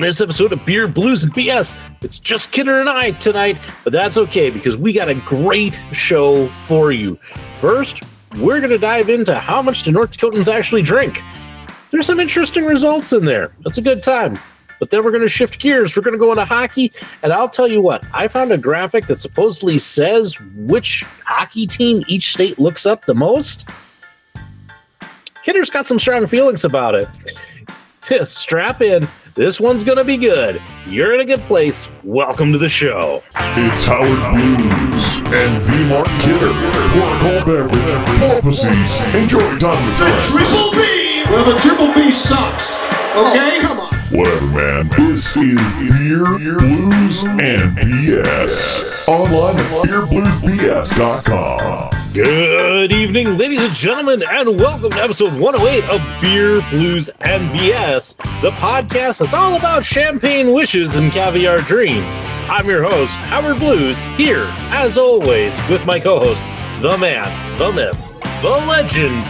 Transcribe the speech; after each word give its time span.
On 0.00 0.06
this 0.06 0.22
episode 0.22 0.54
of 0.54 0.64
Beer, 0.64 0.88
Blues, 0.88 1.24
and 1.24 1.34
BS, 1.34 1.76
it's 2.00 2.18
just 2.18 2.52
Kidder 2.52 2.80
and 2.80 2.88
I 2.88 3.10
tonight, 3.10 3.58
but 3.84 3.92
that's 3.92 4.16
okay 4.16 4.48
because 4.48 4.74
we 4.74 4.94
got 4.94 5.10
a 5.10 5.14
great 5.14 5.78
show 5.92 6.48
for 6.64 6.90
you. 6.90 7.18
First, 7.58 8.02
we're 8.38 8.60
going 8.60 8.70
to 8.70 8.78
dive 8.78 9.10
into 9.10 9.34
how 9.38 9.60
much 9.60 9.82
do 9.82 9.92
North 9.92 10.12
Dakotans 10.12 10.50
actually 10.50 10.80
drink. 10.80 11.20
There's 11.90 12.06
some 12.06 12.18
interesting 12.18 12.64
results 12.64 13.12
in 13.12 13.26
there. 13.26 13.52
That's 13.62 13.76
a 13.76 13.82
good 13.82 14.02
time. 14.02 14.38
But 14.78 14.88
then 14.88 15.04
we're 15.04 15.10
going 15.10 15.20
to 15.20 15.28
shift 15.28 15.60
gears. 15.60 15.94
We're 15.94 16.02
going 16.02 16.14
to 16.14 16.18
go 16.18 16.30
into 16.30 16.46
hockey. 16.46 16.92
And 17.22 17.30
I'll 17.30 17.50
tell 17.50 17.70
you 17.70 17.82
what, 17.82 18.02
I 18.14 18.26
found 18.26 18.52
a 18.52 18.56
graphic 18.56 19.06
that 19.08 19.18
supposedly 19.18 19.78
says 19.78 20.34
which 20.56 21.04
hockey 21.26 21.66
team 21.66 22.04
each 22.08 22.32
state 22.32 22.58
looks 22.58 22.86
up 22.86 23.04
the 23.04 23.14
most. 23.14 23.68
Kidder's 25.44 25.68
got 25.68 25.84
some 25.84 25.98
strong 25.98 26.26
feelings 26.26 26.64
about 26.64 26.94
it. 26.94 27.06
Strap 28.26 28.80
in. 28.80 29.06
This 29.40 29.58
one's 29.58 29.84
going 29.84 29.96
to 29.96 30.04
be 30.04 30.18
good. 30.18 30.60
You're 30.86 31.14
in 31.14 31.20
a 31.20 31.24
good 31.24 31.40
place. 31.44 31.88
Welcome 32.04 32.52
to 32.52 32.58
the 32.58 32.68
show. 32.68 33.22
It's 33.34 33.86
Howard 33.86 34.36
Blues 34.36 35.16
and 35.32 35.62
V 35.62 35.84
Mark 35.88 36.08
Kidder. 36.20 36.52
Pour 36.92 37.08
a 37.08 37.20
cold 37.20 37.46
beverage, 37.46 38.18
pull 38.20 38.42
pussies, 38.42 39.00
enjoy 39.14 39.40
time 39.56 39.88
with 39.88 39.98
The 39.98 40.04
friends. 40.04 40.28
triple 40.28 40.72
B! 40.72 41.22
Well, 41.24 41.54
the 41.54 41.58
triple 41.58 41.90
B 41.94 42.12
sucks. 42.12 42.74
Oh, 43.14 43.30
okay? 43.30 43.60
come 43.62 43.80
on. 43.80 43.94
Whatever, 44.10 44.44
man. 44.48 44.88
This 44.90 45.34
is 45.34 45.56
Beer, 45.88 46.26
Blues, 46.58 47.22
and 47.22 47.78
BS. 47.78 48.89
Online 49.10 49.56
at 49.56 49.88
beerbluesbs.com. 49.88 51.90
Good 52.14 52.92
evening, 52.92 53.36
ladies 53.36 53.60
and 53.60 53.74
gentlemen, 53.74 54.22
and 54.30 54.60
welcome 54.60 54.92
to 54.92 55.02
episode 55.02 55.36
108 55.36 55.82
of 55.90 56.00
Beer, 56.22 56.60
Blues, 56.70 57.10
and 57.22 57.50
BS, 57.50 58.14
the 58.40 58.52
podcast 58.52 59.18
that's 59.18 59.32
all 59.32 59.56
about 59.56 59.84
champagne 59.84 60.52
wishes 60.52 60.94
and 60.94 61.10
caviar 61.10 61.58
dreams. 61.58 62.22
I'm 62.24 62.68
your 62.68 62.84
host, 62.84 63.16
Howard 63.16 63.58
Blues, 63.58 64.04
here, 64.16 64.46
as 64.70 64.96
always, 64.96 65.58
with 65.68 65.84
my 65.84 65.98
co 65.98 66.20
host, 66.20 66.40
the 66.80 66.96
man, 66.96 67.58
the 67.58 67.72
myth, 67.72 68.00
the 68.42 68.48
legend, 68.48 69.26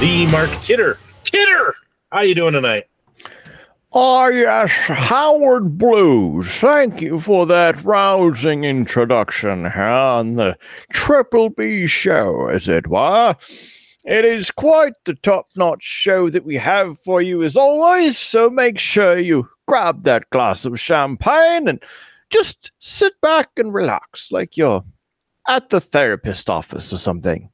the 0.00 0.26
Mark 0.32 0.50
Kidder. 0.62 0.98
Kidder! 1.22 1.76
How 2.10 2.22
you 2.22 2.34
doing 2.34 2.54
tonight? 2.54 2.88
Oh, 3.96 4.26
yes, 4.26 4.72
Howard 4.72 5.78
Blues. 5.78 6.48
Thank 6.48 7.00
you 7.00 7.20
for 7.20 7.46
that 7.46 7.84
rousing 7.84 8.64
introduction 8.64 9.70
here 9.70 9.82
on 9.82 10.34
the 10.34 10.58
Triple 10.92 11.50
B 11.50 11.86
show, 11.86 12.48
as 12.48 12.66
it 12.66 12.88
were. 12.88 13.36
It 14.04 14.24
is 14.24 14.50
quite 14.50 14.94
the 15.04 15.14
top 15.14 15.46
notch 15.54 15.84
show 15.84 16.28
that 16.28 16.44
we 16.44 16.56
have 16.56 16.98
for 16.98 17.22
you 17.22 17.44
as 17.44 17.56
always, 17.56 18.18
so 18.18 18.50
make 18.50 18.80
sure 18.80 19.16
you 19.16 19.48
grab 19.68 20.02
that 20.02 20.28
glass 20.30 20.64
of 20.64 20.80
champagne 20.80 21.68
and 21.68 21.80
just 22.30 22.72
sit 22.80 23.20
back 23.20 23.50
and 23.56 23.72
relax 23.72 24.32
like 24.32 24.56
you're 24.56 24.84
at 25.46 25.68
the 25.68 25.80
therapist 25.80 26.50
office 26.50 26.92
or 26.92 26.98
something. 26.98 27.48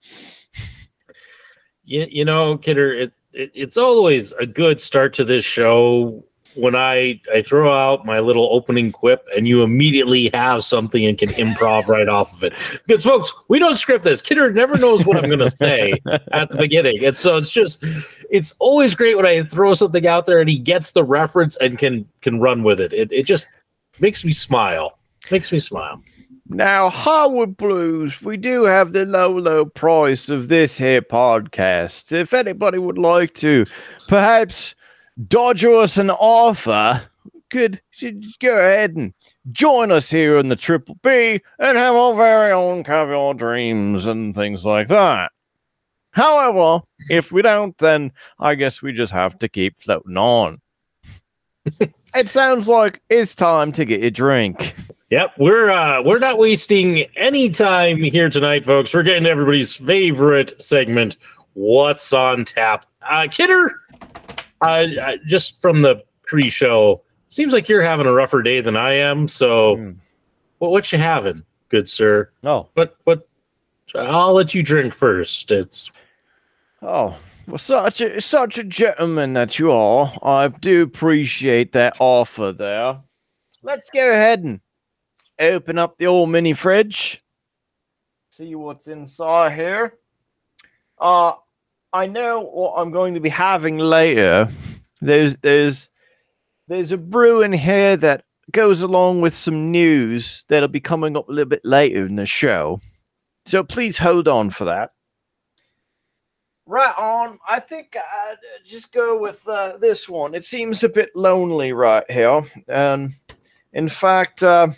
You, 1.85 2.07
you 2.11 2.25
know, 2.25 2.57
Kidder, 2.57 2.95
it, 2.95 3.13
it's 3.35 3.77
always 3.77 4.33
a 4.33 4.47
good 4.47 4.81
start 4.81 5.13
to 5.15 5.25
this 5.25 5.45
show 5.45 6.25
when 6.61 6.77
I, 6.77 7.21
I 7.35 7.43
throw 7.43 7.73
out 7.73 8.05
my 8.05 8.21
little 8.21 8.49
opening 8.53 8.93
quip 8.93 9.27
and 9.35 9.49
you 9.49 9.63
immediately 9.63 10.31
have 10.35 10.65
something 10.65 11.05
and 11.05 11.19
can 11.19 11.31
improv 11.31 11.87
right 11.89 12.09
off 12.09 12.35
of 12.35 12.45
it. 12.45 12.53
Because, 12.87 13.05
folks, 13.05 13.33
we 13.49 13.59
don't 13.59 13.77
script 13.77 14.05
this. 14.05 14.23
Kidder 14.23 14.53
never 14.53 14.77
knows 14.77 15.05
what 15.05 15.17
I'm 15.17 15.29
going 15.29 15.39
to 15.41 15.51
say 15.51 15.95
at 16.33 16.51
the 16.51 16.57
beginning. 16.57 17.05
And 17.05 17.17
so 17.17 17.37
it's 17.37 17.51
just, 17.51 17.85
it's 18.31 18.55
always 18.59 18.95
great 18.95 19.17
when 19.17 19.27
I 19.27 19.43
throw 19.43 19.75
something 19.75 20.07
out 20.07 20.27
there 20.27 20.41
and 20.41 20.49
he 20.49 20.59
gets 20.59 20.93
the 20.93 21.05
reference 21.05 21.57
and 21.57 21.79
can 21.79 22.07
can 22.21 22.41
run 22.41 22.63
with 22.63 22.81
it. 22.81 22.93
It, 22.93 23.11
it 23.13 23.27
just 23.27 23.47
makes 23.99 24.25
me 24.25 24.33
smile. 24.33 24.99
Makes 25.31 25.53
me 25.53 25.59
smile. 25.59 26.03
Now, 26.53 26.91
Howard 26.91 27.57
Blues, 27.57 28.21
we 28.23 28.37
do 28.37 28.65
have 28.65 28.93
the 28.93 29.05
low, 29.07 29.31
low 29.31 29.65
price 29.65 30.29
of 30.29 30.49
this 30.49 30.79
here 30.79 31.01
podcast. 31.01 32.11
If 32.13 32.35
anybody 32.35 32.79
would 32.79 32.99
like 32.99 33.35
to 33.35 33.67
perhaps 34.09 34.75
dodge 35.29 35.65
us 35.65 35.99
an 35.99 36.11
offer, 36.11 37.03
could 37.51 37.81
go 38.41 38.57
ahead 38.57 38.97
and 38.97 39.13
join 39.53 39.91
us 39.91 40.11
here 40.11 40.39
in 40.39 40.49
the 40.49 40.57
Triple 40.57 40.97
B 41.03 41.41
and 41.59 41.77
have 41.77 41.95
our 41.95 42.15
very 42.15 42.53
own 42.53 42.85
caviar 42.85 43.35
dreams 43.35 44.07
and 44.07 44.35
things 44.35 44.65
like 44.65 44.89
that. 44.89 45.33
However, 46.13 46.81
if 47.09 47.31
we 47.31 47.43
don't, 47.43 47.77
then 47.79 48.13
I 48.39 48.55
guess 48.55 48.83
we 48.83 48.93
just 48.93 49.13
have 49.13 49.39
to 49.41 49.49
keep 49.49 49.79
floating 49.79 50.17
on. 50.17 50.61
it 52.15 52.29
sounds 52.29 52.69
like 52.69 53.01
it's 53.11 53.35
time 53.35 53.73
to 53.73 53.85
get 53.85 54.03
a 54.03 54.11
drink. 54.11 54.75
Yep, 55.11 55.35
we're 55.39 55.71
uh 55.71 56.03
we're 56.03 56.19
not 56.19 56.39
wasting 56.39 57.01
any 57.17 57.51
time 57.51 57.99
here 57.99 58.31
tonight, 58.31 58.65
folks. 58.65 58.95
We're 58.95 59.03
getting 59.03 59.27
everybody's 59.27 59.75
favorite 59.75 60.61
segment, 60.63 61.17
What's 61.55 62.13
on 62.13 62.45
Tap. 62.45 62.87
Uh 63.09 63.27
Kidder, 63.31 63.75
uh, 64.63 64.87
uh 65.01 65.17
just 65.27 65.61
from 65.61 65.83
the 65.83 66.03
pre-show, 66.25 67.03
seems 67.29 67.53
like 67.53 67.69
you're 67.69 67.83
having 67.83 68.07
a 68.07 68.13
rougher 68.13 68.43
day 68.43 68.61
than 68.61 68.77
I 68.77 68.93
am. 68.95 69.29
So 69.29 69.77
Hmm. 69.77 69.93
what 70.59 70.71
what 70.71 70.93
you 70.93 70.99
having, 70.99 71.45
good 71.69 71.89
sir? 71.89 72.31
Oh, 72.45 72.69
but 72.75 72.97
what 73.05 73.27
I'll 73.95 74.35
let 74.35 74.55
you 74.55 74.63
drink 74.63 74.95
first. 74.95 75.51
It's 75.51 75.91
Oh, 76.83 77.17
well, 77.47 77.59
such 77.59 78.01
a 78.01 78.21
such 78.21 78.57
a 78.59 78.65
gentleman 78.65 79.35
that 79.35 79.59
you 79.59 79.71
are. 79.73 80.13
I 80.23 80.49
do 80.49 80.83
appreciate 80.83 81.73
that 81.73 81.97
offer 81.99 82.53
there. 82.53 83.01
Let's 83.63 83.91
go 83.91 84.11
ahead 84.11 84.45
and 84.45 84.61
open 85.39 85.77
up 85.79 85.99
the 85.99 86.07
old 86.07 86.31
mini 86.31 86.53
fridge. 86.53 87.23
See 88.31 88.55
what's 88.55 88.87
inside 88.87 89.53
here. 89.57 89.99
Uh 90.99 91.35
I 91.93 92.07
know 92.07 92.41
what 92.41 92.75
I'm 92.77 92.91
going 92.91 93.15
to 93.15 93.21
be 93.21 93.29
having 93.29 93.79
later. 93.79 94.49
There's 95.01 95.37
there's 95.39 95.89
there's 96.69 96.93
a 96.93 96.99
brew 96.99 97.43
in 97.43 97.53
here 97.53 97.97
that 97.97 98.25
goes 98.53 98.83
along 98.83 99.21
with 99.21 99.35
some 99.35 99.71
news 99.71 100.45
that'll 100.49 100.69
be 100.69 100.81
coming 100.81 101.17
up 101.17 101.29
a 101.29 101.33
little 101.33 101.49
bit 101.49 101.65
later 101.65 102.07
in 102.07 102.17
the 102.17 102.27
show. 102.27 102.81
So 103.47 103.65
please 103.65 103.99
hold 103.99 104.29
on 104.29 104.51
for 104.51 104.65
that. 104.67 104.93
Right 106.67 106.95
on. 106.97 107.39
I 107.49 107.59
think 107.59 107.97
I'd 107.97 108.35
uh, 108.35 108.59
just 108.65 108.93
go 108.93 109.19
with 109.19 109.47
uh, 109.49 109.77
this 109.79 110.09
one. 110.09 110.35
It 110.35 110.45
seems 110.45 110.85
a 110.85 110.89
bit 110.89 111.11
lonely 111.17 111.73
right 111.73 112.09
here. 112.09 112.43
And 112.69 113.15
in 113.73 113.89
fact, 113.89 114.45
uh, 114.45 114.69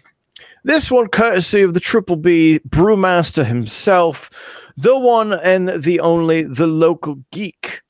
this 0.64 0.90
one, 0.90 1.08
courtesy 1.08 1.60
of 1.60 1.74
the 1.74 1.80
Triple 1.80 2.16
B 2.16 2.60
brewmaster 2.66 3.44
himself, 3.44 4.30
the 4.76 4.98
one 4.98 5.32
and 5.32 5.82
the 5.82 6.00
only, 6.00 6.42
the 6.42 6.66
local 6.66 7.24
geek, 7.30 7.82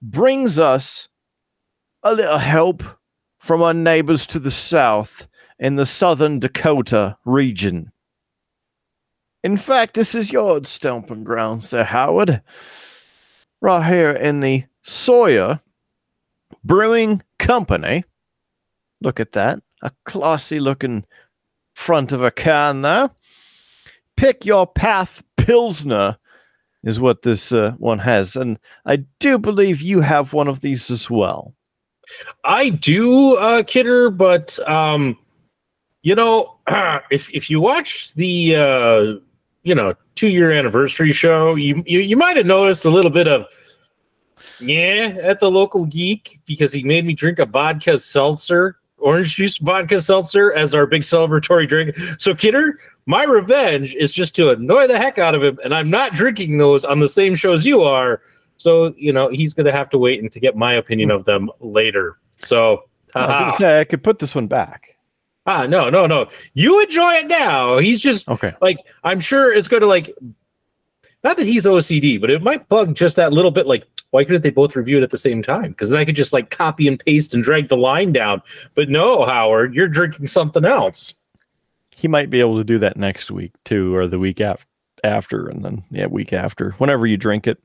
brings 0.00 0.58
us 0.58 1.08
a 2.02 2.14
little 2.14 2.38
help 2.38 2.82
from 3.38 3.62
our 3.62 3.74
neighbors 3.74 4.26
to 4.26 4.38
the 4.38 4.50
south 4.50 5.28
in 5.58 5.76
the 5.76 5.86
southern 5.86 6.38
Dakota 6.38 7.16
region. 7.24 7.92
In 9.42 9.56
fact, 9.56 9.94
this 9.94 10.14
is 10.14 10.32
your 10.32 10.64
stomping 10.64 11.24
grounds 11.24 11.70
there, 11.70 11.84
Howard 11.84 12.42
right 13.60 13.86
here 13.86 14.10
in 14.10 14.40
the 14.40 14.64
Sawyer 14.82 15.60
Brewing 16.64 17.22
Company. 17.38 18.04
Look 19.00 19.20
at 19.20 19.32
that. 19.32 19.60
A 19.82 19.92
classy 20.04 20.60
looking 20.60 21.04
front 21.74 22.12
of 22.12 22.22
a 22.22 22.30
can 22.30 22.80
there. 22.82 23.10
Pick 24.16 24.44
your 24.44 24.66
path 24.66 25.22
Pilsner 25.48 26.18
is 26.84 27.00
what 27.00 27.22
this 27.22 27.52
uh, 27.52 27.72
one 27.78 27.98
has. 28.00 28.36
And 28.36 28.58
I 28.84 28.96
do 29.18 29.38
believe 29.38 29.80
you 29.80 30.02
have 30.02 30.34
one 30.34 30.46
of 30.46 30.60
these 30.60 30.90
as 30.90 31.08
well. 31.08 31.54
I 32.44 32.68
do, 32.68 33.36
uh, 33.36 33.62
Kidder, 33.62 34.10
but 34.10 34.58
um, 34.68 35.16
you 36.02 36.14
know, 36.14 36.58
if 37.10 37.32
if 37.34 37.48
you 37.48 37.60
watch 37.60 38.12
the 38.14 38.56
uh, 38.56 39.02
you 39.62 39.74
know 39.74 39.94
two 40.16 40.28
year 40.28 40.52
anniversary 40.52 41.12
show, 41.12 41.54
you, 41.54 41.82
you 41.86 42.00
you 42.00 42.16
might 42.16 42.36
have 42.36 42.46
noticed 42.46 42.84
a 42.84 42.90
little 42.90 43.10
bit 43.10 43.26
of 43.26 43.46
yeah 44.60 45.16
at 45.22 45.40
the 45.40 45.50
local 45.50 45.86
geek 45.86 46.40
because 46.44 46.72
he 46.72 46.82
made 46.82 47.06
me 47.06 47.14
drink 47.14 47.38
a 47.38 47.46
vodka 47.46 47.98
seltzer, 47.98 48.76
orange 48.98 49.36
juice 49.36 49.56
vodka 49.58 50.00
seltzer 50.00 50.52
as 50.52 50.74
our 50.74 50.86
big 50.86 51.02
celebratory 51.02 51.66
drink. 51.66 51.96
So, 52.18 52.34
Kidder, 52.34 52.78
my 53.08 53.24
revenge 53.24 53.94
is 53.94 54.12
just 54.12 54.36
to 54.36 54.50
annoy 54.50 54.86
the 54.86 54.98
heck 54.98 55.18
out 55.18 55.34
of 55.34 55.42
him, 55.42 55.58
and 55.64 55.74
I'm 55.74 55.88
not 55.88 56.12
drinking 56.12 56.58
those 56.58 56.84
on 56.84 57.00
the 57.00 57.08
same 57.08 57.34
show 57.34 57.54
as 57.54 57.64
you 57.64 57.82
are. 57.82 58.20
So, 58.58 58.92
you 58.98 59.12
know, 59.12 59.28
he's 59.30 59.54
going 59.54 59.64
to 59.66 59.72
have 59.72 59.88
to 59.90 59.98
wait 59.98 60.20
and 60.22 60.30
to 60.30 60.38
get 60.40 60.56
my 60.56 60.74
opinion 60.74 61.10
of 61.10 61.24
them 61.24 61.48
later. 61.60 62.18
So, 62.38 62.84
I 63.14 63.26
was 63.26 63.38
going 63.38 63.50
to 63.50 63.56
say, 63.56 63.80
I 63.80 63.84
could 63.84 64.02
put 64.04 64.18
this 64.18 64.34
one 64.34 64.46
back. 64.46 64.94
ah, 65.46 65.64
no, 65.66 65.88
no, 65.88 66.06
no. 66.06 66.28
You 66.52 66.82
enjoy 66.82 67.14
it 67.14 67.26
now. 67.28 67.78
He's 67.78 67.98
just 68.00 68.28
Okay. 68.28 68.52
like, 68.60 68.76
I'm 69.04 69.20
sure 69.20 69.50
it's 69.52 69.68
going 69.68 69.80
to 69.80 69.86
like, 69.86 70.14
not 71.24 71.30
not 71.30 71.36
that 71.38 71.46
he's 71.46 71.64
OCD, 71.64 72.20
but 72.20 72.30
it 72.30 72.42
might 72.42 72.68
bug 72.68 72.94
just 72.94 73.16
that 73.16 73.32
little 73.32 73.50
bit. 73.50 73.66
Like, 73.66 73.84
why 74.10 74.24
couldn't 74.24 74.42
they 74.42 74.50
both 74.50 74.76
review 74.76 74.98
it 74.98 75.02
at 75.02 75.10
the 75.10 75.18
same 75.18 75.42
time? 75.42 75.70
Because 75.70 75.90
then 75.90 75.98
I 76.00 76.04
could 76.04 76.14
just 76.16 76.32
like 76.34 76.50
copy 76.50 76.86
and 76.86 76.98
paste 77.00 77.32
and 77.34 77.42
drag 77.42 77.68
the 77.68 77.76
line 77.76 78.12
down. 78.12 78.42
But 78.74 78.88
no, 78.90 79.24
Howard, 79.24 79.74
you're 79.74 79.88
drinking 79.88 80.26
something 80.26 80.64
else. 80.64 81.14
He 81.98 82.06
might 82.06 82.30
be 82.30 82.38
able 82.38 82.58
to 82.58 82.64
do 82.64 82.78
that 82.78 82.96
next 82.96 83.28
week 83.28 83.50
too, 83.64 83.96
or 83.96 84.06
the 84.06 84.20
week 84.20 84.38
af- 84.38 84.64
after, 85.02 85.48
and 85.48 85.64
then 85.64 85.82
yeah, 85.90 86.06
week 86.06 86.32
after, 86.32 86.70
whenever 86.78 87.08
you 87.08 87.16
drink 87.16 87.48
it. 87.48 87.58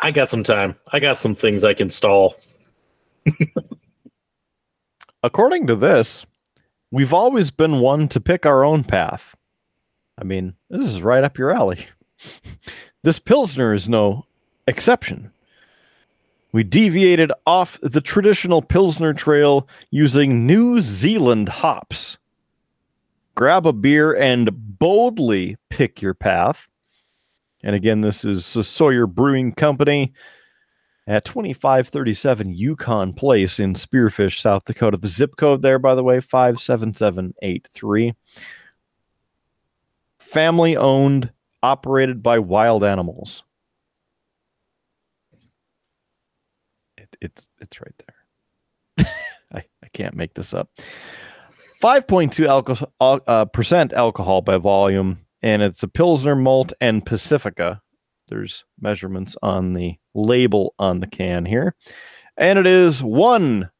I 0.00 0.10
got 0.10 0.30
some 0.30 0.42
time. 0.42 0.74
I 0.90 1.00
got 1.00 1.18
some 1.18 1.34
things 1.34 1.62
I 1.62 1.74
can 1.74 1.90
stall. 1.90 2.34
According 5.22 5.66
to 5.66 5.76
this, 5.76 6.24
we've 6.90 7.12
always 7.12 7.50
been 7.50 7.80
one 7.80 8.08
to 8.08 8.20
pick 8.20 8.46
our 8.46 8.64
own 8.64 8.84
path. 8.84 9.36
I 10.16 10.24
mean, 10.24 10.54
this 10.70 10.88
is 10.88 11.02
right 11.02 11.22
up 11.22 11.36
your 11.36 11.50
alley. 11.50 11.88
this 13.02 13.18
Pilsner 13.18 13.74
is 13.74 13.86
no 13.86 14.24
exception. 14.66 15.30
We 16.52 16.64
deviated 16.64 17.32
off 17.46 17.78
the 17.82 18.00
traditional 18.00 18.62
Pilsner 18.62 19.12
trail 19.12 19.68
using 19.90 20.46
New 20.46 20.80
Zealand 20.80 21.50
hops. 21.50 22.16
Grab 23.36 23.66
a 23.66 23.72
beer 23.72 24.14
and 24.14 24.48
boldly 24.78 25.56
pick 25.68 26.00
your 26.00 26.14
path. 26.14 26.66
And 27.62 27.76
again, 27.76 28.00
this 28.00 28.24
is 28.24 28.54
the 28.54 28.64
Sawyer 28.64 29.06
Brewing 29.06 29.52
Company 29.52 30.14
at 31.06 31.26
2537 31.26 32.54
Yukon 32.54 33.12
Place 33.12 33.60
in 33.60 33.74
Spearfish, 33.74 34.40
South 34.40 34.64
Dakota. 34.64 34.96
The 34.96 35.08
zip 35.08 35.36
code 35.36 35.60
there, 35.60 35.78
by 35.78 35.94
the 35.94 36.02
way, 36.02 36.20
57783. 36.20 38.14
Family 40.18 40.76
owned, 40.76 41.30
operated 41.62 42.22
by 42.22 42.38
wild 42.38 42.82
animals. 42.84 43.42
It, 46.96 47.14
it's 47.20 47.50
it's 47.60 47.80
right 47.80 48.02
there. 48.06 49.12
I, 49.52 49.64
I 49.82 49.88
can't 49.92 50.16
make 50.16 50.32
this 50.34 50.54
up. 50.54 50.70
5.2 51.82 52.46
alcohol 52.46 52.92
uh, 53.00 53.44
percent 53.46 53.92
alcohol 53.92 54.42
by 54.42 54.56
volume, 54.56 55.18
and 55.42 55.62
it's 55.62 55.82
a 55.82 55.88
Pilsner 55.88 56.34
malt 56.34 56.72
and 56.80 57.04
Pacifica. 57.04 57.82
There's 58.28 58.64
measurements 58.80 59.36
on 59.42 59.74
the 59.74 59.96
label 60.14 60.74
on 60.78 61.00
the 61.00 61.06
can 61.06 61.44
here. 61.44 61.74
And 62.36 62.58
it 62.58 62.66
is 62.66 63.02
one 63.02 63.70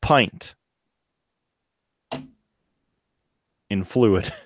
pint 0.00 0.54
in 3.68 3.84
fluid. 3.84 4.32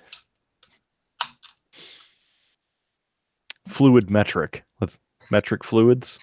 fluid 3.67 4.09
metric 4.09 4.63
with 4.79 4.97
metric 5.29 5.63
fluids, 5.63 6.17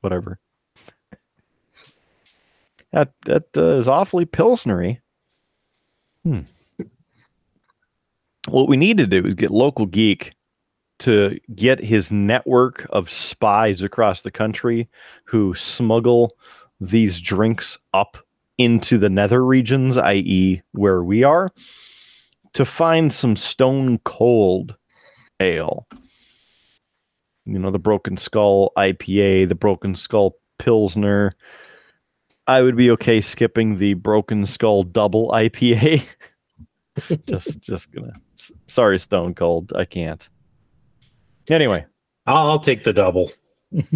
whatever. 0.00 0.40
That 2.92 3.12
that 3.26 3.44
uh, 3.56 3.76
is 3.76 3.86
awfully 3.86 4.24
pilsnery. 4.24 5.00
Hmm. 6.28 6.40
What 8.48 8.68
we 8.68 8.76
need 8.76 8.98
to 8.98 9.06
do 9.06 9.24
is 9.24 9.34
get 9.34 9.50
local 9.50 9.86
geek 9.86 10.34
to 10.98 11.38
get 11.54 11.80
his 11.80 12.12
network 12.12 12.86
of 12.90 13.10
spies 13.10 13.80
across 13.80 14.20
the 14.20 14.30
country 14.30 14.90
who 15.24 15.54
smuggle 15.54 16.34
these 16.80 17.18
drinks 17.20 17.78
up 17.94 18.18
into 18.58 18.98
the 18.98 19.08
nether 19.08 19.42
regions, 19.42 19.96
i.e., 19.96 20.60
where 20.72 21.02
we 21.02 21.24
are, 21.24 21.50
to 22.52 22.64
find 22.66 23.10
some 23.10 23.34
stone 23.34 23.96
cold 23.98 24.76
ale. 25.40 25.86
You 27.46 27.58
know, 27.58 27.70
the 27.70 27.78
Broken 27.78 28.18
Skull 28.18 28.72
IPA, 28.76 29.48
the 29.48 29.54
Broken 29.54 29.94
Skull 29.94 30.34
Pilsner. 30.58 31.32
I 32.48 32.62
would 32.62 32.76
be 32.76 32.90
okay 32.92 33.20
skipping 33.20 33.76
the 33.76 33.92
Broken 33.92 34.46
Skull 34.46 34.82
Double 34.82 35.28
IPA. 35.28 36.02
just, 37.26 37.60
just 37.60 37.92
gonna. 37.92 38.14
Sorry, 38.66 38.98
Stone 38.98 39.34
Cold. 39.34 39.74
I 39.76 39.84
can't. 39.84 40.26
Anyway, 41.50 41.84
I'll, 42.26 42.48
I'll 42.48 42.58
take 42.58 42.84
the 42.84 42.94
double. 42.94 43.30
it's 43.70 43.92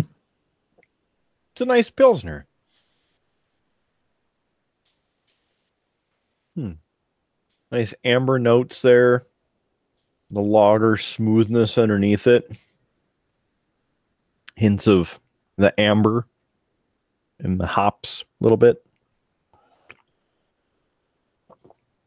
a 1.60 1.64
nice 1.64 1.88
Pilsner. 1.88 2.46
Hmm. 6.54 6.72
Nice 7.70 7.94
amber 8.04 8.38
notes 8.38 8.82
there. 8.82 9.26
The 10.28 10.42
lager 10.42 10.98
smoothness 10.98 11.78
underneath 11.78 12.26
it. 12.26 12.50
Hints 14.56 14.86
of 14.86 15.18
the 15.56 15.78
amber 15.80 16.26
and 17.42 17.58
the 17.60 17.66
hops 17.66 18.24
a 18.40 18.44
little 18.44 18.56
bit. 18.56 18.84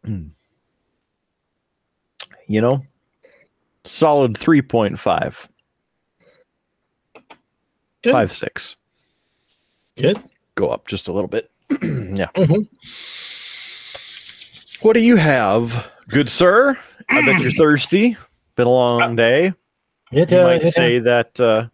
You 2.48 2.62
know, 2.62 2.84
solid 3.86 4.36
3.5. 4.36 5.48
Good. 8.04 8.12
Five 8.12 8.32
six. 8.36 8.76
Good. 9.98 10.22
Go 10.54 10.70
up 10.70 10.88
just 10.88 11.08
a 11.08 11.12
little 11.12 11.28
bit. 11.28 11.50
yeah. 11.82 12.28
Mhm. 12.36 12.68
What 14.82 14.94
do 14.94 15.00
you 15.00 15.16
have, 15.16 15.92
good 16.08 16.30
sir? 16.30 16.78
I 17.10 17.26
bet 17.26 17.42
you're 17.42 17.52
thirsty. 17.58 18.16
Been 18.56 18.68
a 18.68 18.70
long 18.70 19.16
day. 19.16 19.54
It, 20.12 20.32
You 20.32 20.38
uh, 20.38 20.44
might 20.44 20.62
it, 20.62 20.72
say 20.72 21.00
that 21.00 21.40
uh, 21.40 21.68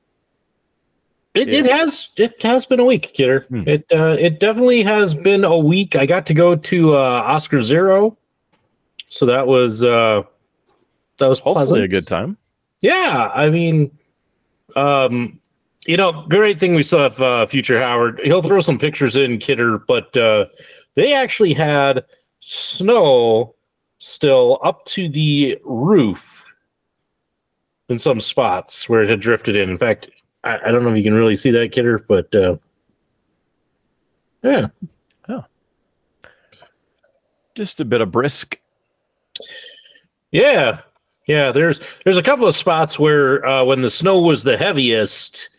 it, 1.33 1.49
it 1.49 1.65
has 1.65 2.09
it 2.17 2.41
has 2.41 2.65
been 2.65 2.79
a 2.79 2.85
week, 2.85 3.11
Kidder. 3.13 3.45
Hmm. 3.49 3.63
It 3.67 3.85
uh, 3.91 4.17
it 4.19 4.39
definitely 4.39 4.83
has 4.83 5.13
been 5.13 5.43
a 5.43 5.57
week. 5.57 5.95
I 5.95 6.05
got 6.05 6.25
to 6.27 6.33
go 6.33 6.55
to 6.55 6.95
uh, 6.95 7.23
Oscar 7.25 7.61
Zero, 7.61 8.17
so 9.07 9.25
that 9.25 9.47
was 9.47 9.83
uh, 9.83 10.23
that 11.19 11.27
was 11.27 11.39
hopefully 11.39 11.65
pleasant. 11.65 11.83
a 11.83 11.87
good 11.87 12.07
time. 12.07 12.37
Yeah, 12.81 13.31
I 13.33 13.49
mean, 13.49 13.97
um, 14.75 15.39
you 15.85 15.97
know, 15.97 16.25
great 16.27 16.59
thing 16.59 16.75
we 16.75 16.83
still 16.83 16.99
have 16.99 17.21
uh, 17.21 17.45
Future 17.45 17.79
Howard. 17.79 18.19
He'll 18.23 18.41
throw 18.41 18.59
some 18.59 18.77
pictures 18.77 19.15
in, 19.15 19.37
Kidder, 19.37 19.77
but 19.77 20.15
uh, 20.17 20.45
they 20.95 21.13
actually 21.13 21.53
had 21.53 22.03
snow 22.39 23.55
still 23.99 24.59
up 24.63 24.83
to 24.85 25.07
the 25.07 25.57
roof 25.63 26.53
in 27.87 27.99
some 27.99 28.19
spots 28.19 28.89
where 28.89 29.03
it 29.03 29.09
had 29.09 29.19
drifted 29.19 29.55
in. 29.55 29.69
In 29.69 29.77
fact, 29.77 30.09
I, 30.43 30.57
I 30.57 30.71
don't 30.71 30.83
know 30.83 30.91
if 30.91 30.97
you 30.97 31.03
can 31.03 31.13
really 31.13 31.35
see 31.35 31.51
that, 31.51 31.71
Kidder, 31.71 31.99
but 31.99 32.33
uh, 32.35 32.57
yeah, 34.43 34.67
Yeah. 35.29 35.41
Just 37.55 37.79
a 37.79 37.85
bit 37.85 38.01
of 38.01 38.11
brisk. 38.11 38.59
Yeah, 40.31 40.79
yeah. 41.27 41.51
There's 41.51 41.79
there's 42.03 42.17
a 42.17 42.23
couple 42.23 42.47
of 42.47 42.55
spots 42.55 42.97
where 42.97 43.45
uh, 43.45 43.63
when 43.63 43.81
the 43.81 43.91
snow 43.91 44.19
was 44.19 44.43
the 44.43 44.57
heaviest 44.57 45.49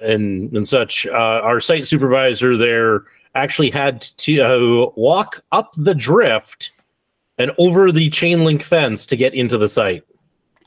and 0.00 0.52
and 0.56 0.66
such, 0.66 1.06
uh, 1.06 1.12
our 1.12 1.60
site 1.60 1.86
supervisor 1.86 2.56
there 2.56 3.04
actually 3.34 3.70
had 3.70 4.00
to 4.00 4.40
uh, 4.40 4.90
walk 4.96 5.44
up 5.52 5.72
the 5.76 5.94
drift 5.94 6.72
and 7.38 7.50
over 7.58 7.92
the 7.92 8.08
chain 8.10 8.44
link 8.44 8.62
fence 8.62 9.06
to 9.06 9.16
get 9.16 9.34
into 9.34 9.58
the 9.58 9.68
site, 9.68 10.04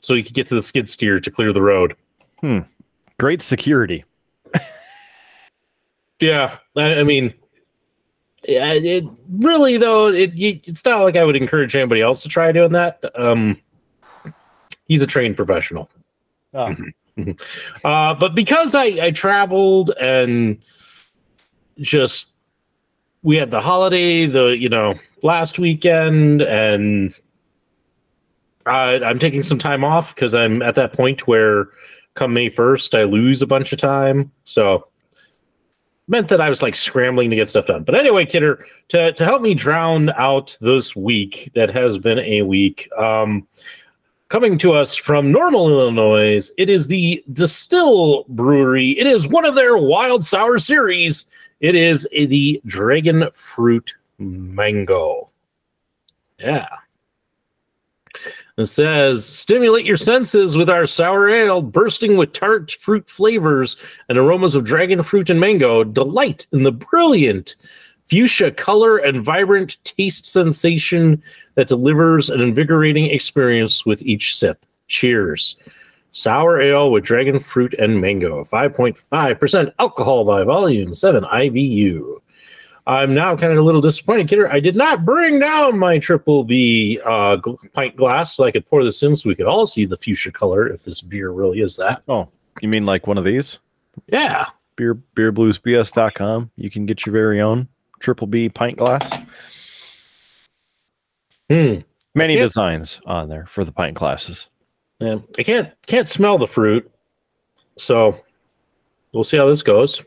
so 0.02 0.14
he 0.14 0.22
could 0.24 0.34
get 0.34 0.48
to 0.48 0.56
the 0.56 0.62
skid 0.62 0.88
steer 0.88 1.20
to 1.20 1.32
clear 1.32 1.52
the 1.52 1.62
road. 1.62 1.96
Great 3.20 3.42
security. 3.42 4.06
Yeah, 6.20 6.58
I, 6.76 7.02
I 7.02 7.04
mean, 7.04 7.34
yeah, 8.48 8.74
it 8.74 9.06
really 9.30 9.78
though 9.78 10.08
it 10.08 10.34
you, 10.34 10.60
it's 10.64 10.84
not 10.84 11.02
like 11.02 11.16
I 11.16 11.24
would 11.24 11.36
encourage 11.36 11.76
anybody 11.76 12.02
else 12.02 12.24
to 12.24 12.30
try 12.30 12.52
doing 12.52 12.72
that. 12.72 13.04
Um, 13.16 13.62
he's 14.88 15.02
a 15.02 15.08
trained 15.08 15.36
professional. 15.36 15.90
Ah. 16.54 16.76
Uh, 17.84 18.14
but 18.14 18.36
because 18.36 18.76
I, 18.76 18.84
I 18.84 19.12
traveled 19.12 19.92
and 20.00 20.60
just 21.80 22.28
we 23.24 23.36
had 23.38 23.50
the 23.50 23.62
holiday, 23.62 24.28
the 24.28 24.58
you 24.58 24.70
know 24.70 24.96
last 25.24 25.60
weekend, 25.60 26.42
and 26.42 27.14
I, 28.66 29.00
I'm 29.04 29.20
taking 29.20 29.44
some 29.44 29.58
time 29.58 29.84
off 29.84 30.14
because 30.14 30.36
I'm 30.36 30.62
at 30.62 30.76
that 30.76 30.94
point 30.94 31.28
where 31.28 31.70
come 32.18 32.34
May 32.34 32.50
first 32.50 32.94
I 32.94 33.04
lose 33.04 33.42
a 33.42 33.48
bunch 33.48 33.72
of 33.72 33.80
time. 33.80 34.32
So 34.44 34.88
meant 36.10 36.28
that 36.30 36.42
I 36.42 36.50
was 36.50 36.62
like 36.62 36.76
scrambling 36.76 37.30
to 37.30 37.36
get 37.36 37.50
stuff 37.50 37.68
done. 37.68 37.84
But 37.84 37.96
anyway, 37.96 38.26
Kidder, 38.26 38.66
to 38.90 39.14
to 39.14 39.26
help 39.26 39.42
me 39.42 39.54
drown 39.54 40.10
out 40.12 40.58
this 40.60 40.96
week 40.96 41.52
that 41.56 41.70
has 41.70 41.98
been 41.98 42.20
a 42.20 42.42
week. 42.42 42.90
Um, 42.98 43.48
Coming 44.30 44.58
to 44.58 44.74
us 44.74 44.94
from 44.94 45.32
Normal, 45.32 45.70
Illinois, 45.70 46.52
it 46.58 46.70
is 46.70 46.88
the 46.88 47.24
Destihl 47.32 48.28
Brewery. 48.28 48.90
It 49.00 49.08
is 49.08 49.26
one 49.26 49.46
of 49.46 49.56
their 49.56 49.78
wild 49.78 50.22
sour 50.26 50.60
series. 50.60 51.28
It 51.62 51.76
is 51.76 52.06
the 52.12 52.62
Dragon 52.66 53.30
Fruit 53.32 53.94
Mango. 54.18 55.30
Yeah. 56.40 56.68
It 58.58 58.66
says, 58.66 59.24
stimulate 59.24 59.86
your 59.86 59.98
senses 59.98 60.58
with 60.58 60.68
our 60.68 60.88
sour 60.88 61.30
ale, 61.30 61.62
bursting 61.62 62.18
with 62.18 62.34
tart 62.34 62.72
fruit 62.72 63.08
flavors 63.08 63.78
and 64.10 64.18
aromas 64.18 64.56
of 64.56 64.64
dragon 64.66 65.04
fruit 65.04 65.30
and 65.30 65.40
mango. 65.40 65.84
Delight 65.84 66.48
in 66.52 66.64
the 66.64 66.72
brilliant 66.72 67.56
fuchsia 68.08 68.50
color 68.50 68.98
and 68.98 69.22
vibrant 69.22 69.78
taste 69.84 70.26
sensation 70.26 71.22
that 71.54 71.68
delivers 71.68 72.32
an 72.32 72.42
invigorating 72.42 73.06
experience 73.12 73.86
with 73.86 74.02
each 74.02 74.36
sip. 74.36 74.66
Cheers. 74.88 75.58
Sour 76.12 76.60
ale 76.60 76.90
with 76.90 77.04
dragon 77.04 77.40
fruit 77.40 77.76
and 77.76 78.02
mango, 78.02 78.44
5.5% 78.44 79.72
alcohol 79.78 80.26
by 80.26 80.44
volume, 80.44 80.96
7 80.96 81.24
IBU. 81.24 82.22
I'm 82.88 83.14
now 83.14 83.36
kind 83.36 83.52
of 83.52 83.60
a 83.60 83.62
little 83.62 83.82
disappointed, 83.82 84.30
Kidder. 84.30 84.50
I 84.50 84.62
did 84.62 84.78
not 84.78 85.04
bring 85.04 85.40
down 85.40 85.78
my 85.78 86.00
triple 86.00 86.46
B 86.46 87.02
uh, 87.06 87.38
pint 87.74 87.98
glass 87.98 88.34
so 88.34 88.46
I 88.46 88.52
could 88.52 88.66
pour 88.66 88.82
this 88.82 89.04
in 89.04 89.14
so 89.14 89.28
we 89.28 89.36
could 89.36 89.46
all 89.46 89.66
see 89.66 89.86
the 89.86 89.98
fuchsia 89.98 90.32
color 90.32 90.70
if 90.70 90.84
this 90.84 91.02
beer 91.02 91.32
really 91.32 91.60
is 91.60 91.76
that. 91.76 92.02
Oh, 92.08 92.30
you 92.62 92.70
mean 92.70 92.86
like 92.86 93.06
one 93.06 93.18
of 93.18 93.26
these? 93.26 93.60
Yeah. 94.08 94.46
Beer 94.78 94.96
beerbluesbs.com. 95.16 96.50
You 96.56 96.70
can 96.70 96.86
get 96.86 97.06
your 97.06 97.12
very 97.12 97.42
own 97.42 97.68
triple 98.00 98.26
B 98.26 98.48
pint 98.48 98.78
glass. 98.78 99.12
Hmm. 101.50 101.80
Many 102.16 102.38
designs 102.38 103.02
on 103.06 103.28
there 103.28 103.48
for 103.48 103.66
the 103.66 103.74
pint 103.74 103.98
glasses. 103.98 104.48
Yeah. 105.00 105.18
I 105.38 105.44
can't 105.44 105.74
can't 105.88 106.08
smell 106.08 106.38
the 106.38 106.48
fruit, 106.48 106.90
so 107.78 108.18
we'll 109.12 109.26
see 109.26 109.38
how 109.38 109.48
this 109.48 109.62
goes. 109.62 110.02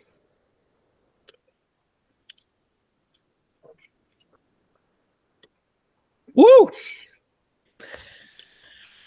Woo! 6.41 6.71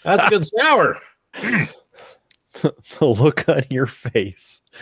That's 0.04 0.28
good 0.28 0.44
sour. 0.44 1.00
the 1.34 2.74
look 3.00 3.48
on 3.48 3.64
your 3.70 3.86
face. 3.86 4.62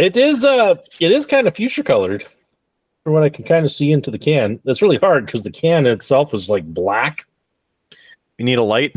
It 0.00 0.16
is 0.16 0.46
uh 0.46 0.76
it 0.98 1.12
is 1.12 1.26
kind 1.26 1.46
of 1.46 1.54
fuchsia 1.54 1.82
colored 1.82 2.24
from 3.04 3.12
what 3.12 3.22
I 3.22 3.28
can 3.28 3.44
kind 3.44 3.66
of 3.66 3.70
see 3.70 3.92
into 3.92 4.10
the 4.10 4.18
can. 4.18 4.58
That's 4.64 4.80
really 4.80 4.96
hard 4.96 5.26
because 5.26 5.42
the 5.42 5.50
can 5.50 5.86
itself 5.86 6.32
is 6.32 6.48
like 6.48 6.64
black. 6.64 7.26
You 8.38 8.46
need 8.46 8.56
a 8.56 8.62
light? 8.62 8.96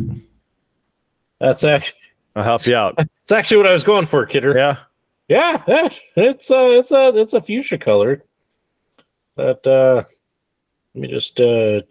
That's 1.42 1.66
actually 1.66 2.00
I'll 2.38 2.46
help 2.46 2.66
you 2.66 2.78
out. 2.78 2.96
it's 3.22 3.34
actually 3.34 3.58
what 3.58 3.68
I 3.68 3.74
was 3.74 3.84
going 3.84 4.06
for, 4.06 4.26
Kidder. 4.26 4.56
Yeah. 4.56 4.78
Yeah, 5.28 5.62
yeah. 5.68 5.90
It's 6.16 6.50
uh 6.50 6.70
it's 6.72 6.94
a 6.94 7.10
it's 7.18 7.34
a 7.34 7.42
fuchsia 7.42 7.78
color. 7.78 8.24
But 9.36 9.68
uh 9.68 10.06
let 10.96 11.02
me 11.02 11.08
just 11.08 11.40
uh 11.40 11.82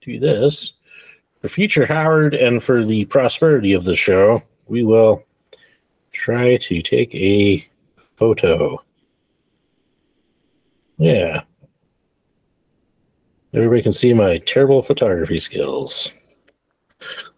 do 0.00 0.18
this. 0.18 0.72
For 1.40 1.48
future 1.48 1.86
Howard 1.86 2.34
and 2.34 2.62
for 2.62 2.84
the 2.84 3.04
prosperity 3.06 3.72
of 3.72 3.84
the 3.84 3.96
show, 3.96 4.42
we 4.66 4.84
will 4.84 5.24
try 6.12 6.56
to 6.56 6.82
take 6.82 7.14
a 7.14 7.66
photo. 8.16 8.82
Yeah. 10.98 11.42
Everybody 13.54 13.82
can 13.82 13.92
see 13.92 14.14
my 14.14 14.38
terrible 14.38 14.82
photography 14.82 15.38
skills. 15.38 16.10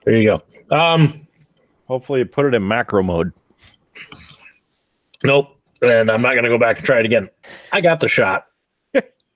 There 0.05 0.17
you 0.17 0.39
go. 0.71 0.77
Um 0.77 1.25
Hopefully 1.87 2.21
you 2.21 2.27
put 2.27 2.47
it 2.47 2.55
in 2.55 2.67
macro 2.67 3.03
mode. 3.03 3.33
Nope. 5.23 5.59
And 5.83 6.11
I'm 6.11 6.23
not 6.23 6.33
going 6.33 6.45
to 6.45 6.51
go 6.51 6.59
back 6.59 6.79
and 6.79 6.87
try 6.87 7.01
it 7.01 7.05
again. 7.05 7.29
I 7.73 7.81
got 7.81 8.01
the 8.01 8.09
shot. 8.09 8.47